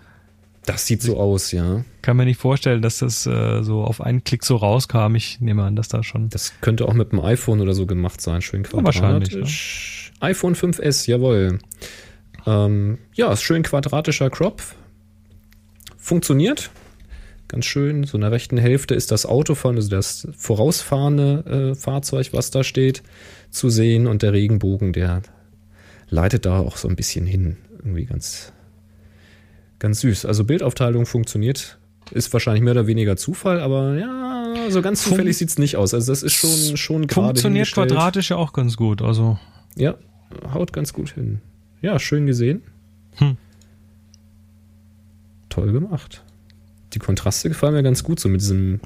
Das 0.67 0.87
sieht 0.87 1.01
so 1.01 1.19
aus, 1.19 1.53
ja. 1.53 1.85
Kann 2.03 2.17
mir 2.17 2.27
nicht 2.27 2.41
vorstellen, 2.41 2.83
dass 2.83 2.99
das 2.99 3.27
äh, 3.27 3.63
so 3.63 3.85
auf 3.85 4.03
einen 4.03 4.25
Klick 4.25 4.45
so 4.45 4.57
rauskam. 4.57 5.15
Ich 5.15 5.41
nehme 5.41 5.63
an, 5.63 5.77
dass 5.77 5.89
da 5.89 6.03
schon. 6.03 6.29
Das 6.29 6.53
könnte 6.61 6.87
auch 6.87 6.93
mit 6.93 7.13
dem 7.13 7.21
iPhone 7.21 7.61
oder 7.61 7.73
so 7.75 7.87
gemacht 7.87 8.21
sein. 8.21 8.43
Schön 8.43 8.67
wahrscheinlich, 8.71 9.31
quadratisch. 9.31 10.13
iPhone 10.21 10.55
5S, 10.55 11.09
jawohl. 11.09 11.59
Ähm, 12.47 12.99
ja, 13.15 13.33
ist 13.33 13.43
schön 13.43 13.63
quadratischer 13.63 14.29
Crop. 14.29 14.63
Funktioniert. 15.97 16.71
Ganz 17.49 17.65
schön. 17.65 18.05
So 18.05 18.17
in 18.19 18.21
der 18.21 18.31
rechten 18.31 18.59
Hälfte 18.59 18.95
ist 18.95 19.11
das 19.11 19.25
Auto 19.25 19.55
von, 19.55 19.77
also 19.77 19.89
das 19.89 20.29
vorausfahrende 20.37 21.71
äh, 21.73 21.75
Fahrzeug, 21.75 22.29
was 22.33 22.51
da 22.51 22.63
steht, 22.63 23.03
zu 23.51 23.71
sehen. 23.71 24.07
Und 24.07 24.23
der 24.23 24.33
Regenbogen, 24.35 24.93
der 24.93 25.23
leitet 26.11 26.45
da 26.47 26.59
auch 26.61 26.77
so 26.77 26.89
ein 26.89 26.97
bisschen 26.97 27.25
hin. 27.27 27.57
Irgendwie 27.79 28.05
ganz, 28.05 28.53
ganz 29.79 30.01
süß. 30.01 30.27
Also 30.27 30.45
Bildaufteilung 30.45 31.07
funktioniert. 31.07 31.79
Ist 32.11 32.33
wahrscheinlich 32.33 32.63
mehr 32.63 32.73
oder 32.73 32.87
weniger 32.87 33.17
Zufall, 33.19 33.61
aber 33.61 33.97
ja, 33.99 34.71
so 34.71 34.81
ganz 34.81 35.03
Fun- 35.03 35.11
zufällig 35.13 35.37
sieht's 35.37 35.59
nicht 35.59 35.77
aus. 35.77 35.93
Also 35.93 36.11
das 36.11 36.23
ist 36.23 36.33
schon, 36.33 36.77
schon 36.79 37.07
gerade 37.07 37.27
Funktioniert 37.29 37.71
quadratisch 37.71 38.31
ja 38.31 38.37
auch 38.37 38.55
ganz 38.55 38.79
gut. 38.79 39.03
Also 39.03 39.39
Ja, 39.77 39.95
haut 40.55 40.73
ganz 40.73 40.95
gut 40.95 41.11
hin. 41.11 41.43
Ja, 41.83 41.99
schön 41.99 42.27
gesehen. 42.27 42.63
Hm. 43.17 43.37
Toll 45.51 45.73
gemacht. 45.73 46.23
Die 46.95 46.99
Kontraste 46.99 47.49
gefallen 47.49 47.75
mir 47.75 47.83
ganz 47.83 48.03
gut, 48.03 48.19
so 48.21 48.29
mit 48.29 48.41
diesem, 48.41 48.81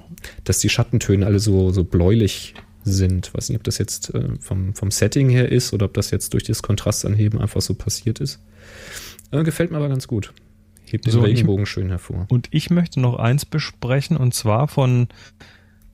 dass 0.44 0.58
die 0.58 0.68
Schattentöne 0.68 1.24
alle 1.26 1.38
so, 1.38 1.70
so 1.70 1.84
bläulich 1.84 2.54
sind. 2.84 3.32
Weiß 3.32 3.48
nicht, 3.48 3.58
ob 3.58 3.64
das 3.64 3.78
jetzt 3.78 4.12
äh, 4.14 4.28
vom, 4.40 4.74
vom 4.74 4.90
Setting 4.90 5.28
her 5.30 5.50
ist 5.50 5.72
oder 5.72 5.86
ob 5.86 5.94
das 5.94 6.10
jetzt 6.10 6.34
durch 6.34 6.42
das 6.44 6.62
Kontrastanheben 6.62 7.40
einfach 7.40 7.60
so 7.60 7.74
passiert 7.74 8.18
ist. 8.20 8.40
Äh, 9.30 9.44
gefällt 9.44 9.70
mir 9.70 9.76
aber 9.76 9.88
ganz 9.88 10.08
gut. 10.08 10.32
Hebt 10.84 11.06
den 11.06 11.12
So, 11.12 11.20
ich- 11.20 11.26
Regenbogen 11.26 11.64
schön 11.66 11.88
hervor. 11.90 12.26
Und 12.28 12.48
ich 12.50 12.70
möchte 12.70 12.98
noch 13.00 13.16
eins 13.20 13.44
besprechen 13.46 14.16
und 14.16 14.34
zwar 14.34 14.66
von 14.68 15.08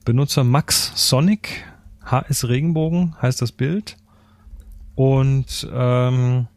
Benutzer 0.03 0.43
Max 0.43 0.91
Sonic. 0.95 1.63
HS 2.03 2.47
Regenbogen 2.47 3.15
heißt 3.21 3.39
das 3.41 3.51
Bild. 3.51 3.97
Und 4.95 5.67
ähm, 5.71 6.47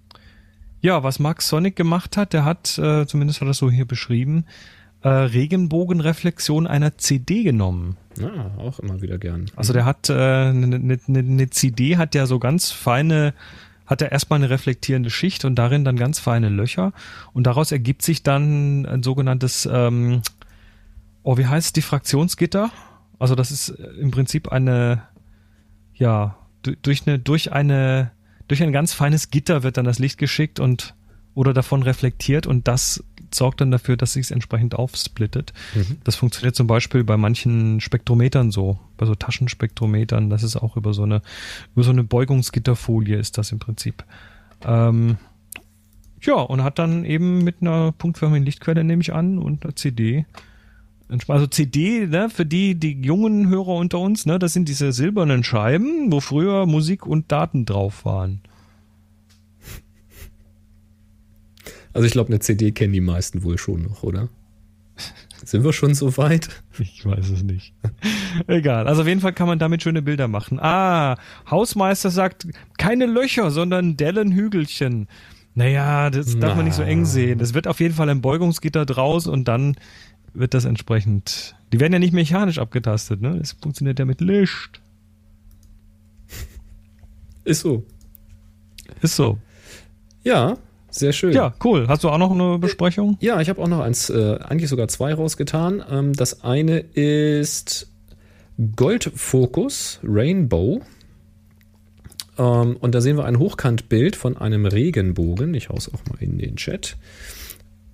ja, 0.81 1.03
was 1.03 1.19
Max 1.19 1.49
Sonic 1.49 1.77
gemacht 1.77 2.17
hat, 2.17 2.33
der 2.33 2.45
hat, 2.45 2.79
äh, 2.79 3.07
zumindest 3.07 3.41
hat 3.41 3.47
er 3.47 3.51
das 3.51 3.59
so 3.59 3.71
hier 3.71 3.85
beschrieben, 3.85 4.47
äh, 5.03 5.09
Regenbogenreflexion 5.09 6.67
einer 6.67 6.97
CD 6.99 7.43
genommen. 7.43 7.97
Ja, 8.21 8.51
auch 8.59 8.79
immer 8.79 9.01
wieder 9.03 9.19
gern. 9.19 9.47
Also 9.57 9.73
der 9.73 9.85
hat 9.85 10.11
eine 10.11 10.51
äh, 10.77 10.79
ne, 10.79 11.01
ne, 11.07 11.23
ne 11.23 11.51
CD 11.51 11.97
hat 11.97 12.15
ja 12.15 12.27
so 12.27 12.39
ganz 12.39 12.71
feine, 12.71 13.35
hat 13.87 14.03
er 14.03 14.13
erstmal 14.13 14.39
eine 14.39 14.51
reflektierende 14.51 15.11
Schicht 15.11 15.45
und 15.45 15.57
darin 15.57 15.85
dann 15.85 15.97
ganz 15.97 16.19
feine 16.21 16.49
Löcher 16.51 16.93
und 17.33 17.47
daraus 17.47 17.73
ergibt 17.73 18.03
sich 18.03 18.23
dann 18.23 18.87
ein 18.87 19.03
sogenanntes, 19.03 19.69
ähm, 19.71 20.23
oh 21.23 21.37
wie 21.39 21.47
heißt 21.47 21.67
es, 21.69 21.73
Diffraktionsgitter? 21.73 22.71
Also 23.19 23.35
das 23.35 23.51
ist 23.51 23.71
äh, 23.71 23.83
im 24.01 24.11
Prinzip 24.11 24.49
eine, 24.53 25.03
ja 25.95 26.37
du- 26.63 26.77
durch 26.77 27.07
eine 27.07 27.19
durch 27.19 27.53
eine 27.53 28.13
durch 28.49 28.63
ein 28.63 28.73
ganz 28.73 28.93
feines 28.93 29.31
Gitter 29.31 29.63
wird 29.63 29.77
dann 29.79 29.85
das 29.85 29.99
Licht 29.99 30.19
geschickt 30.19 30.61
und 30.61 30.95
oder 31.35 31.55
davon 31.55 31.83
reflektiert 31.83 32.47
und 32.47 32.69
das 32.69 33.03
sorgt 33.35 33.61
dann 33.61 33.71
dafür, 33.71 33.97
dass 33.97 34.15
sich 34.15 34.27
es 34.27 34.31
entsprechend 34.31 34.75
aufsplittet. 34.75 35.53
Mhm. 35.75 35.99
Das 36.05 36.17
funktioniert 36.17 36.55
zum 36.55 36.67
Beispiel 36.67 37.05
bei 37.05 37.17
manchen 37.17 37.81
Spektrometern 37.81 38.51
so, 38.51 38.79
bei 38.97 39.07
so 39.07 39.15
Taschenspektrometern. 39.15 40.31
Das 40.31 40.43
ist 40.43 40.57
auch 40.57 40.77
über 40.77 40.95
so 40.95 41.03
eine 41.03 41.23
über 41.75 41.85
so 41.85 41.91
eine 41.91 42.05
Beugungsgitterfolie 42.05 43.17
ist 43.17 43.39
das 43.39 43.53
im 43.53 43.59
Prinzip. 43.59 44.05
Ähm, 44.65 45.17
ja, 46.23 46.35
und 46.35 46.63
hat 46.63 46.79
dann 46.79 47.05
eben 47.05 47.43
mit 47.43 47.57
einer 47.61 47.93
punktförmigen 47.93 48.45
Lichtquelle, 48.45 48.85
nehme 48.85 49.03
ich 49.03 49.13
an, 49.13 49.39
und 49.39 49.65
einer 49.65 49.75
CD. 49.75 50.25
Also 51.29 51.47
CD, 51.47 52.07
ne, 52.07 52.31
für 52.31 52.47
die, 52.47 52.75
die 52.75 52.93
jungen 53.03 53.49
Hörer 53.49 53.75
unter 53.75 53.99
uns, 53.99 54.25
ne, 54.25 54.39
das 54.39 54.53
sind 54.55 54.69
diese 54.69 54.93
silbernen 54.93 55.45
Scheiben, 55.45 56.11
wo 56.11 56.21
früher 56.21 56.65
Musik 56.65 57.07
und 57.07 57.31
Daten 57.31 57.67
drauf 57.67 58.05
waren. 58.05 58.41
Also 61.93 62.07
ich 62.07 62.13
glaube, 62.13 62.29
eine 62.29 62.41
CD 62.41 62.73
kennen 62.73 62.93
die 62.93 63.01
meisten 63.01 63.43
wohl 63.43 63.59
schon 63.59 63.83
noch, 63.83 64.03
oder? 64.03 64.29
Sind 65.45 65.65
wir 65.65 65.73
schon 65.73 65.95
so 65.95 66.17
weit? 66.17 66.49
Ich 66.79 67.05
weiß 67.05 67.31
es 67.31 67.43
nicht. 67.43 67.75
Egal. 68.47 68.87
Also 68.87 69.03
auf 69.03 69.09
jeden 69.09 69.21
Fall 69.21 69.33
kann 69.33 69.49
man 69.49 69.59
damit 69.59 69.83
schöne 69.83 70.01
Bilder 70.01 70.29
machen. 70.29 70.61
Ah, 70.61 71.17
Hausmeister 71.51 72.11
sagt, 72.11 72.47
keine 72.79 73.07
Löcher, 73.07 73.51
sondern 73.51 73.97
Dellenhügelchen. 73.97 75.09
Naja, 75.55 76.11
das 76.11 76.39
darf 76.39 76.57
man 76.57 76.65
nicht 76.65 76.77
so 76.77 76.83
eng 76.83 77.05
sehen. 77.05 77.39
Das 77.39 77.55
wird 77.55 77.67
auf 77.67 77.81
jeden 77.81 77.95
Fall 77.95 78.09
ein 78.09 78.23
Beugungsgitter 78.23 78.87
draus 78.87 79.27
und 79.27 79.49
dann 79.49 79.77
wird 80.33 80.55
das 80.55 80.65
entsprechend. 80.65 81.57
Die 81.73 81.81
werden 81.81 81.93
ja 81.93 81.99
nicht 81.99 82.15
mechanisch 82.15 82.59
abgetastet, 82.59 83.21
ne? 83.21 83.37
Das 83.39 83.53
funktioniert 83.53 83.99
ja 83.99 84.05
mit 84.05 84.21
Licht. 84.21 84.81
Ist 87.45 87.61
so. 87.61 87.85
Ist 89.03 89.17
so. 89.17 89.39
Ja, 90.23 90.57
sehr 90.93 91.13
schön. 91.13 91.33
Ja, 91.33 91.55
cool. 91.65 91.89
Hast 91.89 92.05
du 92.05 92.11
auch 92.11 92.19
noch 92.19 92.31
eine 92.31 92.59
Besprechung? 92.59 93.17
Ja, 93.21 93.41
ich 93.41 93.49
habe 93.49 93.61
auch 93.61 93.69
noch 93.69 93.81
eins, 93.81 94.11
äh, 94.11 94.39
eigentlich 94.41 94.69
sogar 94.69 94.89
zwei 94.89 95.15
rausgetan. 95.15 95.83
Ähm, 95.91 96.13
das 96.13 96.45
eine 96.45 96.79
ist 96.79 97.91
Goldfokus 98.77 100.01
Rainbow. 100.05 100.83
Ähm, 102.39 102.77
und 102.79 102.95
da 102.95 103.01
sehen 103.01 103.17
wir 103.17 103.25
ein 103.25 103.39
Hochkantbild 103.39 104.17
von 104.17 104.37
einem 104.37 104.67
Regenbogen. 104.67 105.55
Ich 105.55 105.71
hau's 105.71 105.93
auch 105.93 106.05
mal 106.11 106.23
in 106.23 106.39
den 106.39 106.57
Chat. 106.57 106.97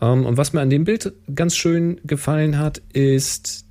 Ähm, 0.01 0.27
und 0.27 0.37
was 0.37 0.53
mir 0.53 0.61
an 0.61 0.71
dem 0.71 0.85
Bild 0.85 1.13
ganz 1.35 1.57
schön 1.57 2.01
gefallen 2.05 2.59
hat, 2.59 2.83
ist 2.93 3.65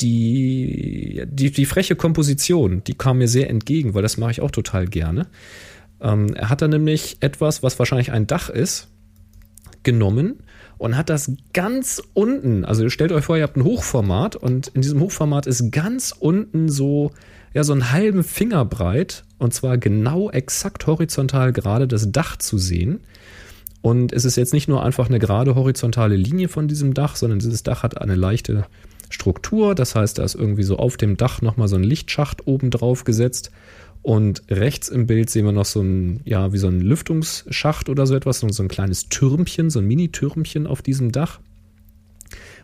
die, 0.00 1.22
die, 1.26 1.50
die 1.50 1.64
freche 1.64 1.96
Komposition. 1.96 2.82
Die 2.84 2.94
kam 2.94 3.18
mir 3.18 3.28
sehr 3.28 3.48
entgegen, 3.48 3.94
weil 3.94 4.02
das 4.02 4.16
mache 4.16 4.32
ich 4.32 4.40
auch 4.40 4.50
total 4.50 4.86
gerne. 4.86 5.26
Ähm, 6.00 6.34
er 6.34 6.50
hat 6.50 6.62
da 6.62 6.68
nämlich 6.68 7.18
etwas, 7.20 7.62
was 7.62 7.78
wahrscheinlich 7.78 8.12
ein 8.12 8.26
Dach 8.26 8.50
ist, 8.50 8.88
genommen 9.82 10.42
und 10.78 10.96
hat 10.96 11.08
das 11.08 11.32
ganz 11.52 12.02
unten, 12.12 12.64
also 12.64 12.88
stellt 12.90 13.12
euch 13.12 13.24
vor, 13.24 13.36
ihr 13.36 13.44
habt 13.44 13.56
ein 13.56 13.64
Hochformat 13.64 14.36
und 14.36 14.68
in 14.68 14.82
diesem 14.82 15.00
Hochformat 15.00 15.46
ist 15.46 15.70
ganz 15.70 16.12
unten 16.18 16.68
so, 16.68 17.12
ja, 17.54 17.64
so 17.64 17.72
einen 17.72 17.92
halben 17.92 18.24
Finger 18.24 18.64
breit 18.64 19.24
und 19.38 19.54
zwar 19.54 19.78
genau 19.78 20.30
exakt 20.30 20.86
horizontal 20.86 21.52
gerade 21.52 21.88
das 21.88 22.12
Dach 22.12 22.36
zu 22.36 22.58
sehen. 22.58 23.00
Und 23.80 24.12
es 24.12 24.24
ist 24.24 24.36
jetzt 24.36 24.52
nicht 24.52 24.68
nur 24.68 24.82
einfach 24.82 25.08
eine 25.08 25.20
gerade 25.20 25.54
horizontale 25.54 26.16
Linie 26.16 26.48
von 26.48 26.66
diesem 26.66 26.92
Dach, 26.92 27.14
sondern 27.14 27.38
dieses 27.38 27.62
Dach 27.62 27.84
hat 27.84 28.00
eine 28.00 28.16
leichte 28.16 28.66
Struktur. 29.10 29.76
Das 29.76 29.94
heißt, 29.94 30.18
da 30.18 30.24
ist 30.24 30.34
irgendwie 30.34 30.64
so 30.64 30.76
auf 30.76 30.96
dem 30.96 31.16
Dach 31.16 31.40
nochmal 31.40 31.68
so 31.68 31.76
ein 31.76 31.84
Lichtschacht 31.84 32.48
oben 32.48 32.70
drauf 32.70 33.04
gesetzt. 33.04 33.52
Und 34.02 34.44
rechts 34.48 34.88
im 34.88 35.06
Bild 35.06 35.30
sehen 35.30 35.44
wir 35.44 35.52
noch 35.52 35.64
so 35.64 35.80
ein, 35.80 36.20
ja, 36.24 36.52
wie 36.52 36.58
so 36.58 36.68
ein 36.68 36.80
Lüftungsschacht 36.80 37.88
oder 37.88 38.06
so 38.06 38.14
etwas, 38.14 38.40
so 38.40 38.62
ein 38.62 38.68
kleines 38.68 39.08
Türmchen, 39.08 39.68
so 39.70 39.80
ein 39.80 39.86
Mini-Türmchen 39.86 40.66
auf 40.66 40.82
diesem 40.82 41.10
Dach. 41.10 41.40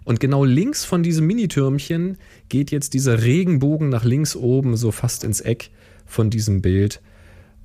Und 0.04 0.20
genau 0.20 0.44
links 0.44 0.84
von 0.84 1.02
diesem 1.02 1.26
Mini-Türmchen 1.26 2.16
geht 2.48 2.70
jetzt 2.70 2.94
dieser 2.94 3.22
Regenbogen 3.22 3.88
nach 3.88 4.04
links 4.04 4.36
oben, 4.36 4.76
so 4.76 4.90
fast 4.90 5.24
ins 5.24 5.40
Eck 5.40 5.70
von 6.06 6.30
diesem 6.30 6.62
Bild. 6.62 7.00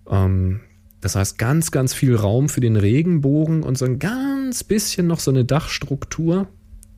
Ähm, 0.10 0.62
das 1.02 1.16
heißt, 1.16 1.38
ganz, 1.38 1.72
ganz 1.72 1.94
viel 1.94 2.16
Raum 2.16 2.50
für 2.50 2.62
den 2.62 2.76
Regenbogen 2.76 3.64
und 3.64 3.78
so 3.78 3.86
ein 3.86 4.00
ganz 4.00 4.64
bisschen 4.64 5.08
noch 5.08 5.20
so 5.20 5.32
eine 5.32 5.46
Dachstruktur, 5.46 6.48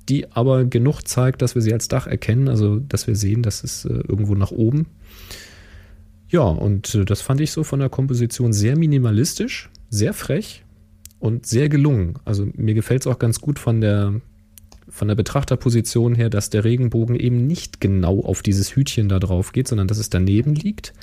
die 0.08 0.32
aber 0.32 0.66
genug 0.66 1.02
zeigt, 1.08 1.42
dass 1.42 1.56
wir 1.56 1.62
sie 1.62 1.74
als 1.74 1.88
Dach 1.88 2.08
erkennen, 2.08 2.48
also 2.48 2.80
dass 2.80 3.08
wir 3.08 3.16
sehen, 3.16 3.44
dass 3.44 3.64
es 3.64 3.86
äh, 3.86 3.90
irgendwo 4.08 4.36
nach 4.36 4.52
oben. 4.52 4.88
Ja, 6.30 6.42
und 6.42 6.94
äh, 6.96 7.06
das 7.06 7.22
fand 7.22 7.42
ich 7.42 7.52
so 7.52 7.64
von 7.64 7.80
der 7.80 7.90
Komposition 7.90 8.54
sehr 8.54 8.78
minimalistisch, 8.78 9.70
sehr 9.90 10.14
frech 10.14 10.64
und 11.20 11.46
sehr 11.46 11.70
gelungen. 11.70 12.16
Also 12.26 12.48
mir 12.56 12.74
gefällt 12.74 13.02
es 13.02 13.08
auch 13.08 13.20
ganz 13.20 13.42
gut 13.42 13.60
von 13.60 13.82
der, 13.82 14.22
von 14.88 15.08
der 15.08 15.16
Betrachterposition 15.16 16.16
her, 16.16 16.30
dass 16.30 16.50
der 16.50 16.64
Regenbogen 16.64 17.16
eben 17.16 17.48
nicht 17.48 17.82
genau 17.82 18.22
auf 18.22 18.42
dieses 18.42 18.76
Hütchen 18.76 19.10
da 19.10 19.20
drauf 19.20 19.52
geht, 19.52 19.68
sondern 19.68 19.88
dass 19.88 19.98
es 19.98 20.10
daneben 20.10 20.54
liegt. 20.56 20.94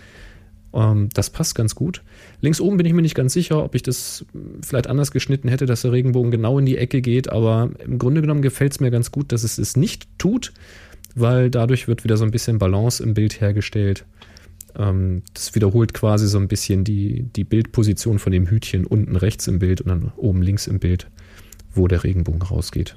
Ähm, 0.72 1.08
das 1.12 1.30
passt 1.30 1.56
ganz 1.56 1.74
gut. 1.74 2.02
Links 2.40 2.60
oben 2.60 2.76
bin 2.76 2.86
ich 2.86 2.92
mir 2.92 3.02
nicht 3.02 3.16
ganz 3.16 3.32
sicher, 3.32 3.64
ob 3.64 3.74
ich 3.74 3.82
das 3.82 4.24
vielleicht 4.62 4.86
anders 4.86 5.10
geschnitten 5.10 5.48
hätte, 5.48 5.66
dass 5.66 5.82
der 5.82 5.92
Regenbogen 5.92 6.30
genau 6.30 6.58
in 6.58 6.66
die 6.66 6.78
Ecke 6.78 7.02
geht, 7.02 7.30
aber 7.30 7.70
im 7.84 7.98
Grunde 7.98 8.20
genommen 8.20 8.42
gefällt 8.42 8.72
es 8.72 8.80
mir 8.80 8.92
ganz 8.92 9.10
gut, 9.10 9.32
dass 9.32 9.42
es 9.42 9.58
es 9.58 9.76
nicht 9.76 10.06
tut, 10.18 10.52
weil 11.16 11.50
dadurch 11.50 11.88
wird 11.88 12.04
wieder 12.04 12.16
so 12.16 12.24
ein 12.24 12.30
bisschen 12.30 12.58
Balance 12.58 13.02
im 13.02 13.14
Bild 13.14 13.40
hergestellt. 13.40 14.04
Ähm, 14.78 15.22
das 15.34 15.54
wiederholt 15.54 15.94
quasi 15.94 16.28
so 16.28 16.38
ein 16.38 16.48
bisschen 16.48 16.84
die, 16.84 17.22
die 17.22 17.44
Bildposition 17.44 18.18
von 18.18 18.32
dem 18.32 18.46
Hütchen 18.48 18.86
unten 18.86 19.16
rechts 19.16 19.46
im 19.48 19.58
Bild 19.58 19.80
und 19.80 19.88
dann 19.88 20.12
oben 20.16 20.42
links 20.42 20.66
im 20.66 20.78
Bild, 20.78 21.08
wo 21.74 21.88
der 21.88 22.04
Regenbogen 22.04 22.42
rausgeht. 22.42 22.96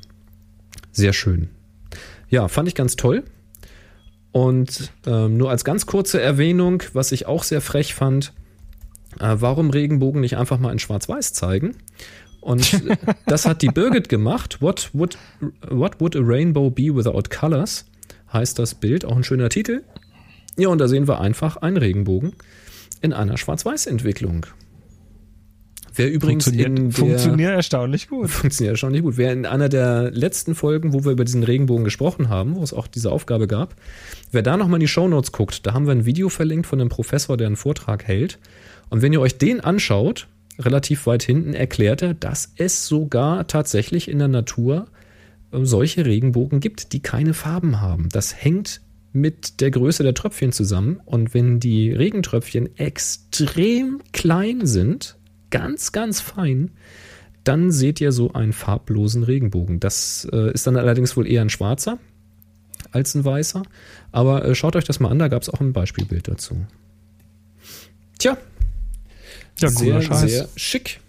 Sehr 0.92 1.14
schön. 1.14 1.50
Ja, 2.30 2.48
fand 2.48 2.68
ich 2.68 2.76
ganz 2.76 2.96
toll. 2.96 3.24
Und 4.32 4.92
ähm, 5.08 5.38
nur 5.38 5.50
als 5.50 5.64
ganz 5.64 5.86
kurze 5.86 6.22
Erwähnung, 6.22 6.84
was 6.94 7.12
ich 7.12 7.26
auch 7.26 7.44
sehr 7.44 7.62
frech 7.62 7.96
fand, 7.96 8.34
äh, 9.20 9.36
warum 9.40 9.72
Regenbogen 9.72 10.22
nicht 10.22 10.38
einfach 10.38 10.60
mal 10.60 10.72
in 10.72 10.80
Schwarz-Weiß 10.80 11.34
zeigen? 11.34 11.76
Und 12.42 12.82
das 13.26 13.46
hat 13.46 13.62
die 13.62 13.70
Birgit 13.70 14.10
gemacht. 14.10 14.62
What 14.62 14.92
would, 14.94 15.18
what 15.68 16.00
would 16.00 16.16
a 16.16 16.22
rainbow 16.22 16.70
be 16.70 16.96
without 16.96 17.24
colors? 17.30 17.86
Heißt 18.32 18.60
das 18.60 18.76
Bild, 18.76 19.06
auch 19.06 19.16
ein 19.16 19.24
schöner 19.24 19.50
Titel. 19.50 19.82
Ja, 20.60 20.70
und 20.70 20.80
da 20.80 20.88
sehen 20.88 21.08
wir 21.08 21.22
einfach 21.22 21.58
einen 21.58 21.78
Regenbogen 21.78 22.34
in 23.02 23.14
einer 23.14 23.38
Schwarz-Weiß-Entwicklung. 23.38 24.46
Wer 25.96 26.12
übrigens 26.12 26.46
funktioniert, 26.46 26.80
in 26.80 26.90
der, 26.90 26.94
funktioniert 26.94 27.52
erstaunlich 27.52 28.08
gut. 28.08 28.30
Funktioniert 28.30 28.82
nicht 28.84 29.02
gut. 29.02 29.18
Wer 29.18 29.34
in 29.34 29.46
einer 29.46 29.70
der 29.70 30.12
letzten 30.12 30.56
Folgen, 30.56 30.94
wo 30.94 31.04
wir 31.04 31.12
über 31.12 31.26
diesen 31.26 31.44
Regenbogen 31.44 31.84
gesprochen 31.84 32.30
haben, 32.30 32.56
wo 32.56 32.64
es 32.64 32.74
auch 32.74 32.88
diese 32.88 33.12
Aufgabe 33.12 33.48
gab, 33.48 33.76
wer 34.32 34.42
da 34.42 34.56
nochmal 34.56 34.78
in 34.78 34.82
die 34.82 34.88
Shownotes 34.88 35.32
guckt, 35.32 35.66
da 35.66 35.74
haben 35.74 35.88
wir 35.88 35.92
ein 35.92 36.06
Video 36.06 36.30
verlinkt 36.30 36.68
von 36.68 36.80
einem 36.80 36.90
Professor, 36.90 37.38
der 37.38 37.48
einen 37.48 37.56
Vortrag 37.56 38.06
hält. 38.06 38.40
Und 38.90 39.02
wenn 39.02 39.14
ihr 39.14 39.22
euch 39.22 39.38
den 39.38 39.62
anschaut, 39.62 40.28
relativ 40.58 41.06
weit 41.06 41.24
hinten, 41.24 41.54
erklärt 41.54 42.02
er, 42.02 42.14
dass 42.14 42.54
es 42.58 42.86
sogar 42.86 43.48
tatsächlich 43.48 44.10
in 44.10 44.20
der 44.20 44.28
Natur 44.28 44.88
äh, 45.52 45.60
solche 45.64 46.06
Regenbogen 46.06 46.60
gibt, 46.60 46.94
die 46.94 47.02
keine 47.02 47.34
Farben 47.34 47.82
haben. 47.82 48.10
Das 48.12 48.36
hängt 48.42 48.82
mit 49.12 49.60
der 49.62 49.72
Größe 49.72 50.04
der 50.04 50.14
Tröpfchen 50.14 50.52
zusammen. 50.52 51.02
Und 51.06 51.34
wenn 51.34 51.60
die 51.60 51.92
Regentröpfchen 51.92 52.78
extrem 52.78 54.02
klein 54.12 54.66
sind, 54.66 55.18
ganz, 55.50 55.92
ganz 55.92 56.22
fein, 56.22 56.72
dann 57.44 57.72
seht 57.72 58.00
ihr 58.02 58.12
so 58.12 58.34
einen 58.34 58.54
farblosen 58.54 59.24
Regenbogen. 59.24 59.80
Das 59.80 60.28
äh, 60.32 60.52
ist 60.54 60.68
dann 60.68 60.76
allerdings 60.78 61.16
wohl 61.18 61.28
eher 61.28 61.42
ein 61.42 61.50
schwarzer. 61.50 61.98
als 62.92 63.16
ein 63.16 63.26
weißer. 63.26 63.64
Aber 64.12 64.46
äh, 64.46 64.56
schaut 64.56 64.76
euch 64.76 64.84
das 64.86 65.00
mal 65.00 65.10
an, 65.10 65.20
da 65.20 65.28
gab 65.28 65.42
es 65.42 65.50
auch 65.50 65.60
ein 65.60 65.74
Beispielbild 65.74 66.28
dazu. 66.28 66.66
Tja, 68.20 68.38
Ja, 69.60 69.70
sehr, 69.70 70.02
Scheiß. 70.02 70.22
sehr 70.22 70.50
schick. 70.56 71.00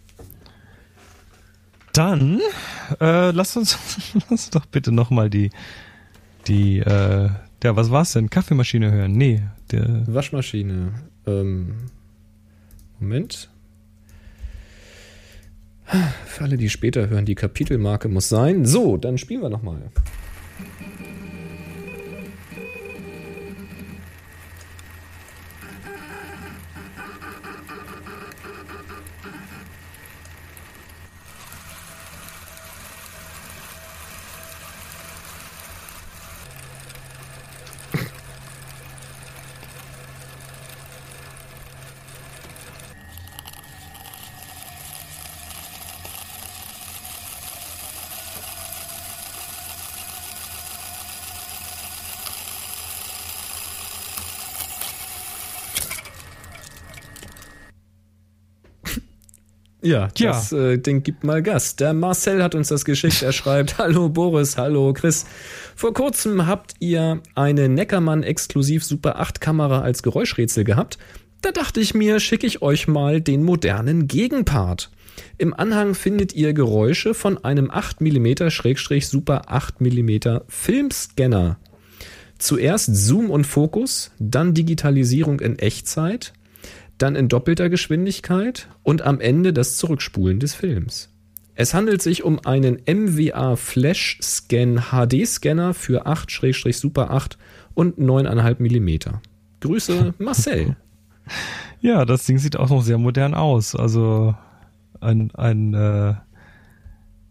Dann 1.93 2.41
äh, 3.01 3.31
lass 3.33 3.57
uns 3.57 3.77
lass 4.31 4.51
doch 4.51 4.67
bitte 4.67 4.93
nochmal 4.93 5.29
die, 5.29 5.51
die, 6.47 6.79
äh, 6.79 7.29
ja, 7.63 7.77
was 7.77 7.91
war's 7.91 8.13
denn? 8.13 8.31
Kaffeemaschine 8.31 8.91
hören? 8.91 9.13
Nee, 9.13 9.43
der, 9.71 10.05
Waschmaschine. 10.07 10.95
Ähm, 11.27 11.75
Moment. 12.99 13.51
Für 16.27 16.45
alle, 16.45 16.57
die 16.57 16.71
später 16.71 17.09
hören, 17.09 17.25
die 17.25 17.35
Kapitelmarke 17.35 18.09
muss 18.09 18.29
sein. 18.29 18.65
So, 18.65 18.97
dann 18.97 19.19
spielen 19.19 19.43
wir 19.43 19.49
nochmal. 19.49 19.91
Ja, 59.91 60.07
Tja. 60.07 60.31
das 60.31 60.53
äh, 60.53 60.79
Ding 60.79 61.03
gibt 61.03 61.25
mal 61.25 61.43
Gas. 61.43 61.75
Der 61.75 61.93
Marcel 61.95 62.45
hat 62.45 62.55
uns 62.55 62.69
das 62.69 62.85
geschickt. 62.85 63.23
Er 63.23 63.33
schreibt: 63.33 63.79
Hallo 63.79 64.09
Boris, 64.09 64.57
hallo 64.57 64.93
Chris. 64.93 65.27
Vor 65.75 65.93
kurzem 65.95 66.47
habt 66.47 66.75
ihr 66.79 67.21
eine 67.35 67.69
Neckermann 67.69 68.23
exklusiv 68.23 68.85
Super 68.85 69.19
8 69.19 69.41
Kamera 69.41 69.81
als 69.81 70.05
Geräuschrätsel 70.05 70.63
gehabt. 70.63 70.97
Da 71.43 71.51
dachte 71.51 71.81
ich 71.81 71.93
mir, 71.93 72.21
schicke 72.21 72.47
ich 72.47 72.63
euch 72.63 72.87
mal 72.87 73.21
den 73.21 73.43
modernen 73.43 74.07
Gegenpart. 74.07 74.91
Im 75.39 75.55
Anhang 75.55 75.97
findet 75.97 76.35
ihr 76.35 76.53
Geräusche 76.53 77.13
von 77.13 77.45
einem 77.45 77.69
8 77.69 78.01
mm 78.01 78.49
Super 79.01 79.51
8 79.51 79.81
mm 79.81 80.39
Filmscanner. 80.47 81.59
Zuerst 82.39 82.95
Zoom 82.95 83.29
und 83.29 83.45
Fokus, 83.45 84.13
dann 84.21 84.55
Digitalisierung 84.55 85.41
in 85.41 85.59
Echtzeit, 85.59 86.33
dann 87.03 87.17
in 87.17 87.29
doppelter 87.29 87.69
Geschwindigkeit 87.69 88.69
und 88.83 89.03
am 89.03 89.21
Ende 89.21 89.53
das 89.53 89.77
Zurückspulen 89.77 90.41
des 90.41 90.55
Films. 90.55 91.11
Es 91.55 91.75
handelt 91.75 92.01
sich 92.01 92.25
um 92.25 92.39
einen 92.47 92.81
MWA 92.87 93.57
Flash 93.57 94.19
Scan 94.23 94.83
HD 94.91 95.27
Scanner 95.27 95.75
für 95.75 96.07
8-Super 96.07 97.11
8 97.11 97.37
und 97.75 97.99
9,5 97.99 98.61
mm. 98.61 99.19
Grüße 99.61 100.15
Marcel. 100.19 100.77
ja, 101.81 102.05
das 102.05 102.25
Ding 102.25 102.39
sieht 102.39 102.57
auch 102.57 102.71
noch 102.71 102.83
sehr 102.83 102.99
modern 102.99 103.35
aus. 103.35 103.75
Also 103.75 104.35
ein, 105.01 105.31
ein 105.35 105.75
äh, 105.75 106.15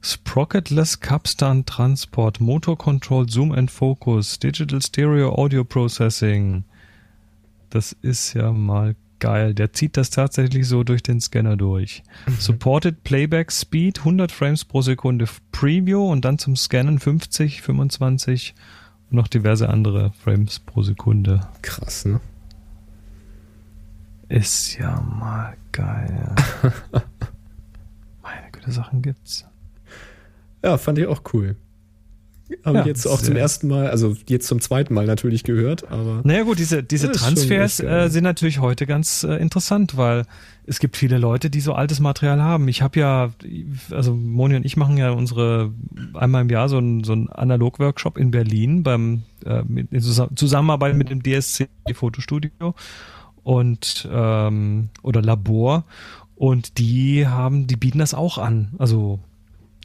Sprocketless 0.02 1.00
Capstan 1.00 1.66
Transport, 1.66 2.40
Motor 2.40 2.78
Control, 2.78 3.28
Zoom 3.28 3.52
and 3.52 3.72
Focus, 3.72 4.40
Digital 4.40 4.82
Stereo 4.82 5.34
Audio 5.34 5.64
Processing. 5.64 6.64
Das 7.70 7.94
ist 8.02 8.34
ja 8.34 8.52
mal 8.52 8.96
geil. 9.20 9.54
Der 9.54 9.74
zieht 9.74 9.98
das 9.98 10.10
tatsächlich 10.10 10.68
so 10.68 10.84
durch 10.84 11.04
den 11.04 11.20
Scanner 11.22 11.58
durch. 11.58 12.04
Supported 12.40 13.04
Playback 13.04 13.52
Speed 13.52 14.00
100 14.00 14.32
Frames 14.32 14.66
pro 14.66 14.82
Sekunde 14.82 15.26
Preview 15.52 16.10
und 16.10 16.26
dann 16.26 16.38
zum 16.38 16.56
Scannen 16.56 17.00
50, 17.00 17.62
25 17.62 18.56
und 19.10 19.16
noch 19.16 19.28
diverse 19.28 19.70
andere 19.70 20.12
Frames 20.24 20.60
pro 20.60 20.84
Sekunde. 20.84 21.42
Krass, 21.62 22.06
ne? 22.06 22.20
Ist 24.30 24.78
ja 24.78 25.02
mal 25.02 25.58
geil. 25.72 26.36
Meine 28.22 28.52
Güte, 28.52 28.72
Sachen 28.72 29.02
gibt's. 29.02 29.46
Ja, 30.64 30.78
fand 30.78 31.00
ich 31.00 31.08
auch 31.08 31.22
cool. 31.34 31.56
Habe 32.66 32.78
Ja, 32.78 32.82
ich 32.82 32.88
jetzt 32.88 33.06
auch 33.08 33.22
zum 33.22 33.36
ersten 33.36 33.68
Mal, 33.68 33.88
also 33.90 34.16
jetzt 34.28 34.48
zum 34.48 34.60
zweiten 34.60 34.94
Mal 34.94 35.06
natürlich 35.06 35.44
gehört, 35.44 35.90
aber 35.92 36.22
Naja 36.24 36.44
gut, 36.44 36.60
diese, 36.60 36.84
diese 36.84 37.12
Transfers 37.12 37.80
äh, 37.80 38.08
sind 38.10 38.24
natürlich 38.24 38.60
heute 38.60 38.86
ganz 38.86 39.24
äh, 39.24 39.36
interessant, 39.36 39.98
weil 39.98 40.26
es 40.66 40.80
gibt 40.80 40.98
viele 40.98 41.18
Leute, 41.18 41.50
die 41.50 41.62
so 41.62 41.74
altes 41.74 42.00
Material 42.00 42.42
haben. 42.42 42.68
Ich 42.68 42.82
habe 42.82 43.00
ja, 43.00 43.32
also 43.92 44.14
Moni 44.16 44.56
und 44.56 44.66
ich 44.66 44.78
machen 44.78 44.98
ja 44.98 45.12
unsere 45.12 45.72
einmal 46.14 46.42
im 46.44 46.50
Jahr 46.50 46.70
so 46.70 46.78
einen 46.78 47.04
so 47.04 47.14
Analog-Workshop 47.14 48.18
in 48.18 48.32
Berlin 48.32 48.84
beim 48.84 49.24
äh, 49.46 49.64
mit, 49.68 49.92
in 49.92 50.00
Zusa- 50.02 50.30
Zusammenarbeit 50.36 50.96
mit 50.96 51.10
dem 51.10 51.24
DSC 51.24 51.68
Fotostudio 51.94 52.76
und 53.44 54.08
ähm, 54.12 54.90
oder 55.02 55.22
Labor 55.22 55.86
und 56.36 56.78
die 56.78 57.28
haben, 57.28 57.68
die 57.68 57.76
bieten 57.76 58.00
das 58.00 58.14
auch 58.14 58.38
an. 58.38 58.70
Also 58.78 59.20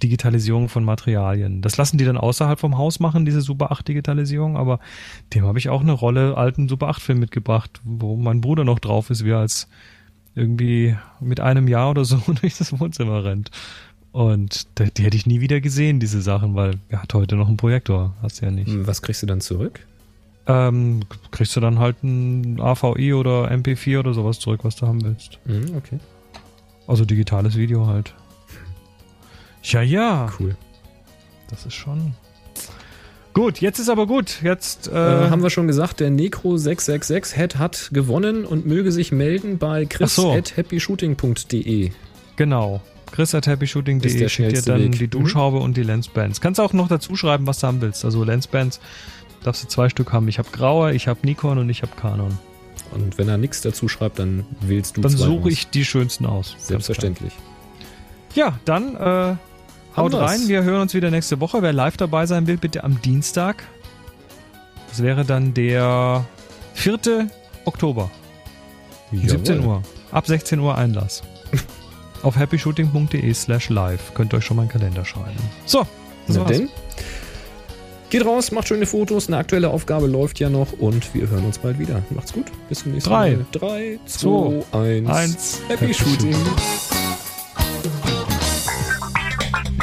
Digitalisierung 0.02 0.68
von 0.68 0.84
Materialien. 0.84 1.62
Das 1.62 1.76
lassen 1.76 1.98
die 1.98 2.04
dann 2.04 2.16
außerhalb 2.16 2.58
vom 2.58 2.76
Haus 2.76 3.00
machen, 3.00 3.24
diese 3.24 3.40
Super 3.40 3.70
8 3.72 3.86
Digitalisierung, 3.86 4.56
aber 4.56 4.80
dem 5.32 5.44
habe 5.44 5.58
ich 5.58 5.68
auch 5.68 5.80
eine 5.80 5.92
Rolle 5.92 6.36
alten 6.36 6.68
Super 6.68 6.88
8 6.88 7.00
Film 7.00 7.20
mitgebracht, 7.20 7.80
wo 7.84 8.16
mein 8.16 8.40
Bruder 8.40 8.64
noch 8.64 8.78
drauf 8.78 9.10
ist, 9.10 9.24
wie 9.24 9.30
er 9.30 9.38
als 9.38 9.68
irgendwie 10.34 10.96
mit 11.20 11.40
einem 11.40 11.68
Jahr 11.68 11.90
oder 11.90 12.04
so 12.04 12.20
durch 12.40 12.58
das 12.58 12.78
Wohnzimmer 12.78 13.24
rennt. 13.24 13.50
Und 14.12 14.66
die, 14.78 15.02
hätte 15.02 15.16
ich 15.16 15.26
nie 15.26 15.40
wieder 15.40 15.60
gesehen, 15.60 15.98
diese 15.98 16.22
Sachen, 16.22 16.54
weil 16.54 16.78
er 16.88 17.02
hat 17.02 17.14
heute 17.14 17.34
noch 17.36 17.48
einen 17.48 17.56
Projektor, 17.56 18.14
hast 18.22 18.40
du 18.40 18.46
ja 18.46 18.52
nicht. 18.52 18.70
was 18.86 19.02
kriegst 19.02 19.22
du 19.22 19.26
dann 19.26 19.40
zurück? 19.40 19.80
Ähm, 20.46 21.00
kriegst 21.30 21.56
du 21.56 21.60
dann 21.60 21.78
halt 21.78 22.02
ein 22.04 22.60
AVI 22.60 23.14
oder 23.14 23.50
MP4 23.50 24.00
oder 24.00 24.14
sowas 24.14 24.38
zurück, 24.38 24.60
was 24.62 24.76
du 24.76 24.86
haben 24.86 25.02
willst. 25.02 25.38
Hm, 25.46 25.74
okay, 25.76 25.98
Also 26.86 27.04
digitales 27.04 27.56
Video 27.56 27.86
halt. 27.86 28.14
Ja, 29.64 29.82
ja. 29.82 30.30
cool. 30.38 30.56
Das 31.50 31.66
ist 31.66 31.74
schon. 31.74 32.14
Gut, 33.32 33.60
jetzt 33.60 33.78
ist 33.80 33.88
aber 33.88 34.06
gut. 34.06 34.42
Jetzt 34.42 34.86
äh, 34.88 35.26
Äh, 35.26 35.30
haben 35.30 35.42
wir 35.42 35.50
schon 35.50 35.66
gesagt, 35.66 35.98
der 36.00 36.10
Necro 36.10 36.56
666 36.56 37.36
Head 37.36 37.56
hat 37.58 37.90
gewonnen 37.92 38.44
und 38.44 38.64
möge 38.66 38.92
sich 38.92 39.10
melden 39.10 39.58
bei 39.58 39.88
Ach 40.00 40.08
so. 40.08 40.32
chris@happyshooting.de. 40.32 41.90
genau. 42.36 42.80
Chris 43.12 43.32
at 43.34 43.46
happyshooting.de 43.46 44.28
schickt 44.28 44.52
dir 44.56 44.62
dann 44.62 44.80
Weg. 44.84 44.98
die 44.98 45.06
Duschhaube 45.08 45.58
und 45.58 45.76
die 45.76 45.84
Lensbands. 45.84 46.40
Kannst 46.40 46.58
auch 46.58 46.72
noch 46.72 46.88
dazu 46.88 47.14
schreiben, 47.14 47.46
was 47.46 47.60
du 47.60 47.68
haben 47.68 47.80
willst. 47.80 48.04
Also 48.04 48.24
Lensbands 48.24 48.80
darfst 49.44 49.62
du 49.62 49.68
zwei 49.68 49.88
Stück 49.88 50.12
haben. 50.12 50.26
Ich 50.26 50.38
habe 50.38 50.48
graue, 50.50 50.92
ich 50.94 51.06
habe 51.06 51.20
Nikon 51.22 51.58
und 51.58 51.70
ich 51.70 51.82
habe 51.82 51.92
Canon. 51.94 52.36
Und 52.90 53.16
wenn 53.16 53.28
er 53.28 53.38
nichts 53.38 53.60
dazu 53.60 53.86
schreibt, 53.88 54.18
dann 54.18 54.44
wählst 54.60 54.96
du 54.96 55.00
Dann 55.02 55.12
suche 55.12 55.48
ich 55.48 55.68
die 55.68 55.84
schönsten 55.84 56.26
aus. 56.26 56.56
Selbstverständlich. 56.58 57.32
Ja, 58.34 58.58
dann 58.64 58.96
äh, 58.96 59.36
haut 59.96 60.14
rein. 60.14 60.48
Wir 60.48 60.62
hören 60.62 60.82
uns 60.82 60.94
wieder 60.94 61.10
nächste 61.10 61.40
Woche. 61.40 61.62
Wer 61.62 61.72
live 61.72 61.96
dabei 61.96 62.26
sein 62.26 62.46
will, 62.46 62.56
bitte 62.56 62.84
am 62.84 63.00
Dienstag. 63.02 63.64
Das 64.88 65.02
wäre 65.02 65.24
dann 65.24 65.54
der 65.54 66.24
4. 66.74 67.28
Oktober. 67.64 68.10
Um 69.10 69.26
17 69.28 69.56
Jawohl. 69.56 69.68
Uhr. 69.68 69.82
Ab 70.12 70.26
16 70.26 70.58
Uhr 70.60 70.76
Einlass. 70.76 71.22
Auf 72.22 72.36
happyshooting.de 72.36 73.34
slash 73.34 73.68
live. 73.68 74.14
Könnt 74.14 74.32
ihr 74.32 74.38
euch 74.38 74.44
schon 74.44 74.56
mal 74.56 74.62
einen 74.62 74.70
Kalender 74.70 75.04
schreiben. 75.04 75.38
So, 75.66 75.86
das 76.26 76.38
war's. 76.38 76.48
denn? 76.48 76.68
Geht 78.10 78.24
raus, 78.24 78.52
macht 78.52 78.68
schöne 78.68 78.86
Fotos. 78.86 79.26
Eine 79.26 79.38
aktuelle 79.38 79.70
Aufgabe 79.70 80.06
läuft 80.06 80.38
ja 80.38 80.48
noch 80.48 80.72
und 80.78 81.12
wir 81.14 81.28
hören 81.28 81.44
uns 81.44 81.58
bald 81.58 81.80
wieder. 81.80 82.00
Macht's 82.10 82.32
gut. 82.32 82.46
Bis 82.68 82.80
zum 82.80 82.92
nächsten 82.92 83.10
Drei, 83.10 83.32
Mal. 83.32 83.46
3, 83.50 83.98
2, 84.06 84.64
1. 84.72 85.08
Eins. 85.10 85.60
Happy 85.68 85.92
Shooting. 85.92 86.36